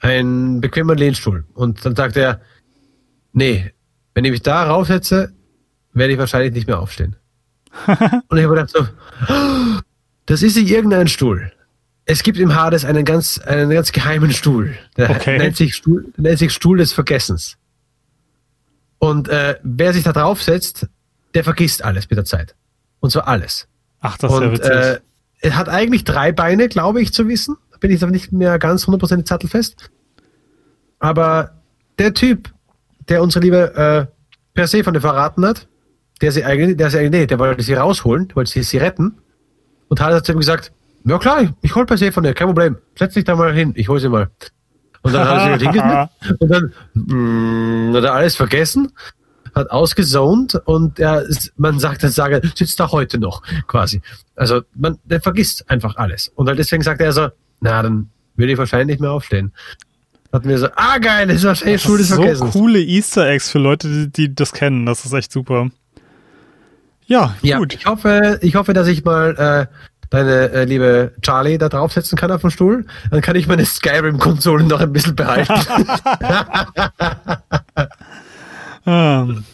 Ein 0.00 0.60
bequemer 0.60 0.94
Lehnstuhl. 0.94 1.44
Und 1.54 1.84
dann 1.84 1.94
sagt 1.94 2.16
er, 2.16 2.40
nee, 3.32 3.72
wenn 4.14 4.24
ich 4.24 4.30
mich 4.30 4.42
da 4.42 4.64
raufsetze, 4.64 5.32
werde 5.92 6.14
ich 6.14 6.18
wahrscheinlich 6.18 6.54
nicht 6.54 6.66
mehr 6.66 6.80
aufstehen. 6.80 7.16
und 7.86 8.38
ich 8.38 8.44
habe 8.44 8.54
gedacht 8.54 8.70
so, 8.70 8.86
das 10.26 10.42
ist 10.42 10.56
nicht 10.56 10.70
irgendein 10.70 11.08
Stuhl. 11.08 11.52
Es 12.04 12.22
gibt 12.22 12.38
im 12.38 12.54
Hades 12.54 12.84
einen 12.84 13.04
ganz, 13.04 13.38
einen 13.38 13.70
ganz 13.70 13.92
geheimen 13.92 14.32
Stuhl. 14.32 14.76
Der 14.96 15.10
okay. 15.10 15.38
nennt, 15.38 15.56
sich 15.56 15.74
Stuhl, 15.74 16.12
nennt 16.16 16.38
sich 16.38 16.52
Stuhl 16.52 16.78
des 16.78 16.92
Vergessens. 16.92 17.56
Und 18.98 19.28
äh, 19.28 19.56
wer 19.62 19.92
sich 19.92 20.02
da 20.04 20.12
draufsetzt, 20.12 20.88
der 21.34 21.44
vergisst 21.44 21.84
alles 21.84 22.08
mit 22.10 22.16
der 22.16 22.24
Zeit. 22.24 22.54
Und 23.00 23.10
zwar 23.10 23.28
alles. 23.28 23.68
Ach, 24.00 24.16
das 24.18 24.32
ist 24.32 24.36
und, 24.36 24.44
ja 24.44 24.52
witzig. 24.52 24.70
Äh, 24.70 25.00
er 25.40 25.56
hat 25.56 25.68
eigentlich 25.68 26.04
drei 26.04 26.32
Beine, 26.32 26.68
glaube 26.68 27.02
ich, 27.02 27.12
zu 27.12 27.28
wissen 27.28 27.56
bin 27.82 27.90
ich 27.90 28.02
aber 28.02 28.12
nicht 28.12 28.32
mehr 28.32 28.58
ganz 28.58 28.86
100% 28.86 29.28
sattelfest. 29.28 29.90
Aber 31.00 31.50
der 31.98 32.14
Typ, 32.14 32.50
der 33.08 33.22
unsere 33.22 33.44
liebe 33.44 33.74
äh, 33.74 34.06
Persephone 34.54 35.00
verraten 35.00 35.44
hat, 35.44 35.68
der 36.22 36.32
sie 36.32 36.44
eigentlich, 36.44 36.76
der 36.76 36.90
sie 36.90 36.98
eigentlich, 36.98 37.10
nee, 37.10 37.26
der 37.26 37.40
wollte 37.40 37.62
sie 37.62 37.74
rausholen, 37.74 38.28
der 38.28 38.36
wollte 38.36 38.52
sie, 38.52 38.62
sie 38.62 38.78
retten. 38.78 39.18
Und 39.88 40.00
hat 40.00 40.24
zu 40.24 40.32
ihm 40.32 40.38
gesagt, 40.38 40.72
ja 41.04 41.18
klar, 41.18 41.54
ich 41.62 41.74
hol 41.74 41.86
Persephone, 41.86 42.34
kein 42.34 42.48
Problem. 42.48 42.76
Setz 42.98 43.14
dich 43.14 43.24
da 43.24 43.36
mal 43.36 43.52
hin, 43.52 43.72
ich 43.76 43.88
hol 43.88 43.98
sie 44.00 44.08
mal. 44.08 44.30
Und 45.02 45.12
dann 45.14 45.28
hat 45.28 45.50
er 45.50 45.58
sich 45.58 45.68
hingesetzt 45.70 46.40
und 46.40 46.48
dann 46.48 46.72
mh, 46.94 47.96
hat 47.98 48.04
er 48.04 48.14
alles 48.14 48.36
vergessen, 48.36 48.92
hat 49.54 49.70
ausgesaunt 49.70 50.54
und 50.64 50.98
er, 51.00 51.24
man 51.56 51.78
sagt, 51.78 52.02
dann 52.04 52.10
sage, 52.10 52.40
sitzt 52.54 52.78
da 52.78 52.90
heute 52.92 53.18
noch, 53.18 53.42
quasi. 53.66 54.00
Also 54.36 54.62
man, 54.74 54.98
der 55.04 55.20
vergisst 55.20 55.68
einfach 55.68 55.96
alles. 55.96 56.28
Und 56.34 56.48
halt 56.48 56.58
deswegen 56.58 56.82
sagt 56.82 57.00
er 57.00 57.12
so, 57.12 57.28
na, 57.60 57.82
dann 57.82 58.10
würde 58.36 58.52
ich 58.52 58.58
wahrscheinlich 58.58 58.86
nicht 58.94 59.00
mehr 59.00 59.10
aufstehen. 59.10 59.52
Hatten 60.32 60.48
wir 60.48 60.58
so, 60.58 60.68
ah 60.76 60.98
geil, 60.98 61.26
das 61.26 61.36
ist 61.38 61.44
wahrscheinlich 61.44 61.82
Schule 61.82 61.98
des 61.98 62.08
so 62.08 62.14
Vergessens. 62.16 62.52
coole 62.52 62.80
Easter 62.80 63.28
Eggs 63.28 63.50
für 63.50 63.58
Leute, 63.58 63.88
die, 63.88 64.10
die, 64.10 64.34
das 64.34 64.52
kennen. 64.52 64.86
Das 64.86 65.04
ist 65.04 65.12
echt 65.12 65.30
super. 65.30 65.68
Ja, 67.04 67.36
ja 67.42 67.58
gut. 67.58 67.74
Ich 67.74 67.84
hoffe, 67.84 68.38
ich 68.40 68.54
hoffe, 68.54 68.72
dass 68.72 68.86
ich 68.88 69.04
mal 69.04 69.68
äh, 69.68 69.74
deine 70.12 70.50
äh, 70.52 70.64
liebe 70.64 71.12
Charlie 71.22 71.58
da 71.58 71.68
draufsetzen 71.68 72.16
kann 72.16 72.30
auf 72.30 72.42
dem 72.42 72.50
Stuhl. 72.50 72.86
Dann 73.10 73.20
kann 73.22 73.34
ich 73.34 73.46
meine 73.46 73.64
Skyrim-Konsolen 73.64 74.66
noch 74.68 74.80
ein 74.80 74.92
bisschen 74.92 75.16
behalten. 75.16 75.52
ähm. 78.86 79.44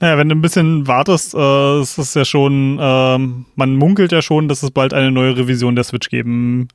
Naja, 0.00 0.16
wenn 0.16 0.30
du 0.30 0.34
ein 0.34 0.40
bisschen 0.40 0.86
wartest, 0.86 1.34
äh, 1.34 1.82
ist 1.82 1.98
es 1.98 2.14
ja 2.14 2.24
schon, 2.24 2.78
äh, 2.78 3.18
man 3.56 3.76
munkelt 3.76 4.10
ja 4.10 4.22
schon, 4.22 4.48
dass 4.48 4.62
es 4.62 4.70
bald 4.70 4.94
eine 4.94 5.10
neue 5.10 5.36
Revision 5.36 5.74
der 5.74 5.84
Switch 5.84 6.08
geben 6.08 6.68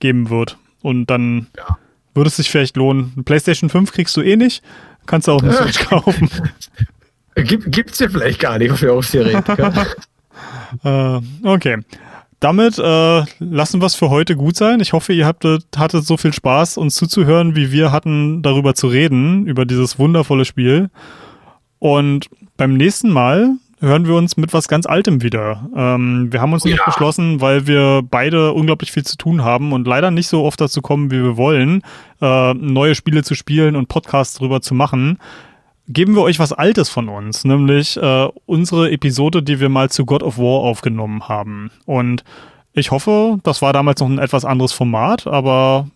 geben 0.00 0.28
wird. 0.30 0.58
Und 0.82 1.06
dann 1.06 1.46
ja. 1.56 1.78
würde 2.14 2.28
es 2.28 2.36
sich 2.36 2.50
vielleicht 2.50 2.76
lohnen. 2.76 3.12
Eine 3.14 3.24
PlayStation 3.24 3.70
5 3.70 3.92
kriegst 3.92 4.16
du 4.16 4.22
eh 4.22 4.36
nicht, 4.36 4.62
kannst 5.06 5.28
du 5.28 5.32
auch 5.32 5.42
eine 5.42 5.52
Switch 5.54 5.86
kaufen. 5.86 6.28
Gibt 7.34 7.92
es 7.92 7.98
ja 7.98 8.08
vielleicht 8.08 8.40
gar 8.40 8.58
nicht 8.58 8.76
für 8.76 9.00
Theoretiker. 9.00 9.86
äh, 10.84 11.20
okay. 11.42 11.78
Damit 12.40 12.78
äh, 12.78 13.22
lassen 13.38 13.80
wir 13.80 13.86
es 13.86 13.94
für 13.94 14.10
heute 14.10 14.36
gut 14.36 14.56
sein. 14.56 14.80
Ich 14.80 14.92
hoffe, 14.92 15.12
ihr 15.12 15.26
habt, 15.26 15.44
hattet 15.76 16.04
so 16.04 16.16
viel 16.16 16.32
Spaß, 16.32 16.76
uns 16.76 16.94
zuzuhören, 16.94 17.56
wie 17.56 17.72
wir 17.72 17.92
hatten, 17.92 18.42
darüber 18.42 18.74
zu 18.74 18.88
reden, 18.88 19.46
über 19.46 19.64
dieses 19.64 19.98
wundervolle 19.98 20.44
Spiel. 20.44 20.90
Und 21.78 22.28
beim 22.56 22.74
nächsten 22.74 23.10
Mal 23.10 23.56
hören 23.80 24.06
wir 24.06 24.14
uns 24.14 24.36
mit 24.36 24.52
was 24.52 24.68
ganz 24.68 24.86
Altem 24.86 25.22
wieder. 25.22 25.68
Ähm, 25.74 26.28
wir 26.30 26.40
haben 26.40 26.52
uns 26.52 26.64
ja. 26.64 26.76
beschlossen, 26.84 27.40
weil 27.40 27.66
wir 27.66 28.02
beide 28.02 28.52
unglaublich 28.52 28.92
viel 28.92 29.04
zu 29.04 29.16
tun 29.16 29.42
haben 29.42 29.72
und 29.72 29.86
leider 29.86 30.10
nicht 30.10 30.28
so 30.28 30.44
oft 30.44 30.60
dazu 30.60 30.82
kommen, 30.82 31.10
wie 31.10 31.22
wir 31.22 31.36
wollen, 31.36 31.82
äh, 32.20 32.54
neue 32.54 32.94
Spiele 32.94 33.22
zu 33.22 33.34
spielen 33.34 33.76
und 33.76 33.88
Podcasts 33.88 34.38
drüber 34.38 34.60
zu 34.60 34.74
machen. 34.74 35.18
Geben 35.88 36.14
wir 36.14 36.22
euch 36.22 36.38
was 36.38 36.52
Altes 36.52 36.88
von 36.88 37.08
uns, 37.08 37.44
nämlich 37.44 37.96
äh, 37.96 38.28
unsere 38.46 38.90
Episode, 38.90 39.42
die 39.42 39.60
wir 39.60 39.68
mal 39.68 39.88
zu 39.88 40.04
God 40.04 40.22
of 40.22 40.36
War 40.38 40.62
aufgenommen 40.62 41.28
haben. 41.28 41.70
Und 41.84 42.24
ich 42.72 42.90
hoffe, 42.90 43.38
das 43.44 43.62
war 43.62 43.72
damals 43.72 44.00
noch 44.00 44.08
ein 44.08 44.18
etwas 44.18 44.44
anderes 44.44 44.72
Format, 44.72 45.26
aber 45.26 45.88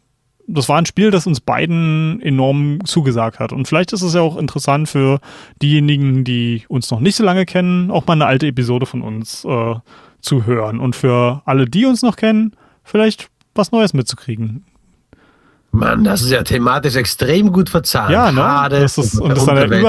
das 0.46 0.68
war 0.68 0.78
ein 0.78 0.86
Spiel, 0.86 1.10
das 1.10 1.26
uns 1.26 1.40
beiden 1.40 2.20
enorm 2.22 2.80
zugesagt 2.84 3.38
hat. 3.38 3.52
Und 3.52 3.68
vielleicht 3.68 3.92
ist 3.92 4.02
es 4.02 4.14
ja 4.14 4.20
auch 4.20 4.36
interessant 4.36 4.88
für 4.88 5.20
diejenigen, 5.60 6.24
die 6.24 6.64
uns 6.68 6.90
noch 6.90 7.00
nicht 7.00 7.16
so 7.16 7.24
lange 7.24 7.44
kennen, 7.44 7.90
auch 7.90 8.06
mal 8.06 8.14
eine 8.14 8.26
alte 8.26 8.46
Episode 8.46 8.86
von 8.86 9.02
uns 9.02 9.44
äh, 9.44 9.74
zu 10.20 10.46
hören. 10.46 10.80
Und 10.80 10.96
für 10.96 11.42
alle, 11.44 11.66
die 11.66 11.86
uns 11.86 12.02
noch 12.02 12.16
kennen, 12.16 12.56
vielleicht 12.84 13.28
was 13.54 13.72
Neues 13.72 13.92
mitzukriegen. 13.92 14.64
Mann, 15.72 16.02
das 16.02 16.22
ist 16.22 16.30
ja 16.30 16.42
thematisch 16.42 16.96
extrem 16.96 17.52
gut 17.52 17.68
verzahnt. 17.68 18.10
Ja, 18.10 18.32
ne? 18.32 18.42
Hades 18.42 18.96
das 18.96 19.06
ist, 19.06 19.20
und 19.20 19.30
das 19.30 19.38
ist 19.38 19.46
dann 19.46 19.70
der 19.70 19.80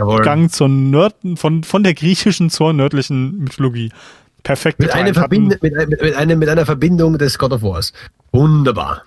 Übergang 0.00 0.50
zur 0.50 0.68
Nerd, 0.68 1.14
von, 1.36 1.62
von 1.62 1.82
der 1.84 1.94
griechischen 1.94 2.50
zur 2.50 2.72
nördlichen 2.72 3.38
Mythologie. 3.38 3.92
Perfekt. 4.42 4.80
Mit, 4.80 4.92
einer 4.94 5.28
mit, 5.28 5.62
mit, 5.62 6.16
eine, 6.16 6.36
mit 6.36 6.48
einer 6.48 6.66
Verbindung 6.66 7.18
des 7.18 7.38
God 7.38 7.52
of 7.52 7.62
Wars. 7.62 7.92
Wunderbar. 8.32 9.02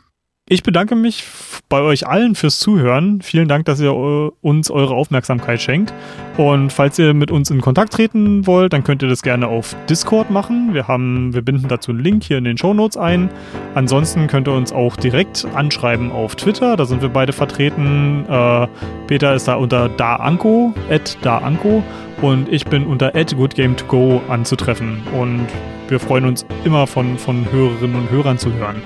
Ich 0.49 0.63
bedanke 0.63 0.95
mich 0.95 1.23
bei 1.69 1.81
euch 1.81 2.07
allen 2.07 2.35
fürs 2.35 2.59
Zuhören. 2.59 3.21
Vielen 3.21 3.47
Dank, 3.47 3.63
dass 3.65 3.79
ihr 3.79 3.93
uns 3.93 4.69
eure 4.69 4.95
Aufmerksamkeit 4.95 5.61
schenkt. 5.61 5.93
Und 6.35 6.73
falls 6.73 6.99
ihr 6.99 7.13
mit 7.13 7.31
uns 7.31 7.49
in 7.51 7.61
Kontakt 7.61 7.93
treten 7.93 8.45
wollt, 8.47 8.73
dann 8.73 8.83
könnt 8.83 9.01
ihr 9.01 9.07
das 9.07 9.21
gerne 9.21 9.47
auf 9.47 9.75
Discord 9.89 10.29
machen. 10.29 10.73
Wir, 10.73 10.87
haben, 10.87 11.33
wir 11.33 11.41
binden 11.41 11.69
dazu 11.69 11.91
einen 11.91 12.01
Link 12.01 12.23
hier 12.23 12.37
in 12.37 12.43
den 12.43 12.57
Show 12.57 12.73
Notes 12.73 12.97
ein. 12.97 13.29
Ansonsten 13.75 14.27
könnt 14.27 14.47
ihr 14.47 14.53
uns 14.53 14.73
auch 14.73 14.97
direkt 14.97 15.45
anschreiben 15.53 16.11
auf 16.11 16.35
Twitter. 16.35 16.75
Da 16.75 16.85
sind 16.85 17.01
wir 17.01 17.09
beide 17.09 17.31
vertreten. 17.31 18.25
Äh, 18.27 18.67
Peter 19.07 19.33
ist 19.35 19.47
da 19.47 19.55
unter 19.55 19.87
daanko, 19.89 20.73
at 20.89 21.17
daanko. 21.21 21.81
Und 22.21 22.49
ich 22.49 22.65
bin 22.65 22.87
unter 22.87 23.15
at 23.15 23.33
goodgame2go 23.33 24.27
anzutreffen. 24.27 25.01
Und 25.17 25.47
wir 25.87 25.99
freuen 25.99 26.25
uns 26.25 26.45
immer 26.65 26.87
von, 26.87 27.17
von 27.17 27.49
Hörerinnen 27.51 27.95
und 27.95 28.11
Hörern 28.11 28.37
zu 28.37 28.51
hören. 28.53 28.81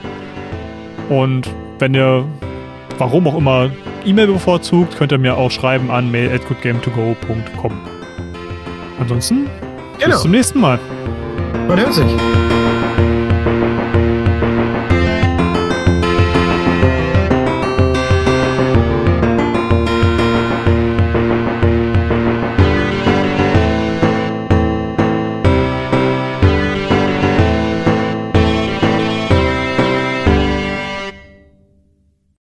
Und 1.09 1.49
wenn 1.79 1.93
ihr, 1.93 2.25
warum 2.97 3.27
auch 3.27 3.37
immer, 3.37 3.69
E-Mail 4.05 4.27
bevorzugt, 4.27 4.97
könnt 4.97 5.11
ihr 5.11 5.17
mir 5.17 5.37
auch 5.37 5.51
schreiben 5.51 5.89
an 5.91 6.11
mail 6.11 6.31
at 6.31 6.41
goodgame2go.com. 6.43 7.71
Ansonsten, 8.99 9.47
genau. 9.97 10.11
bis 10.11 10.21
zum 10.21 10.31
nächsten 10.31 10.59
Mal. 10.59 10.79
Man 11.67 11.79
hört 11.79 11.93
sich. 11.93 12.54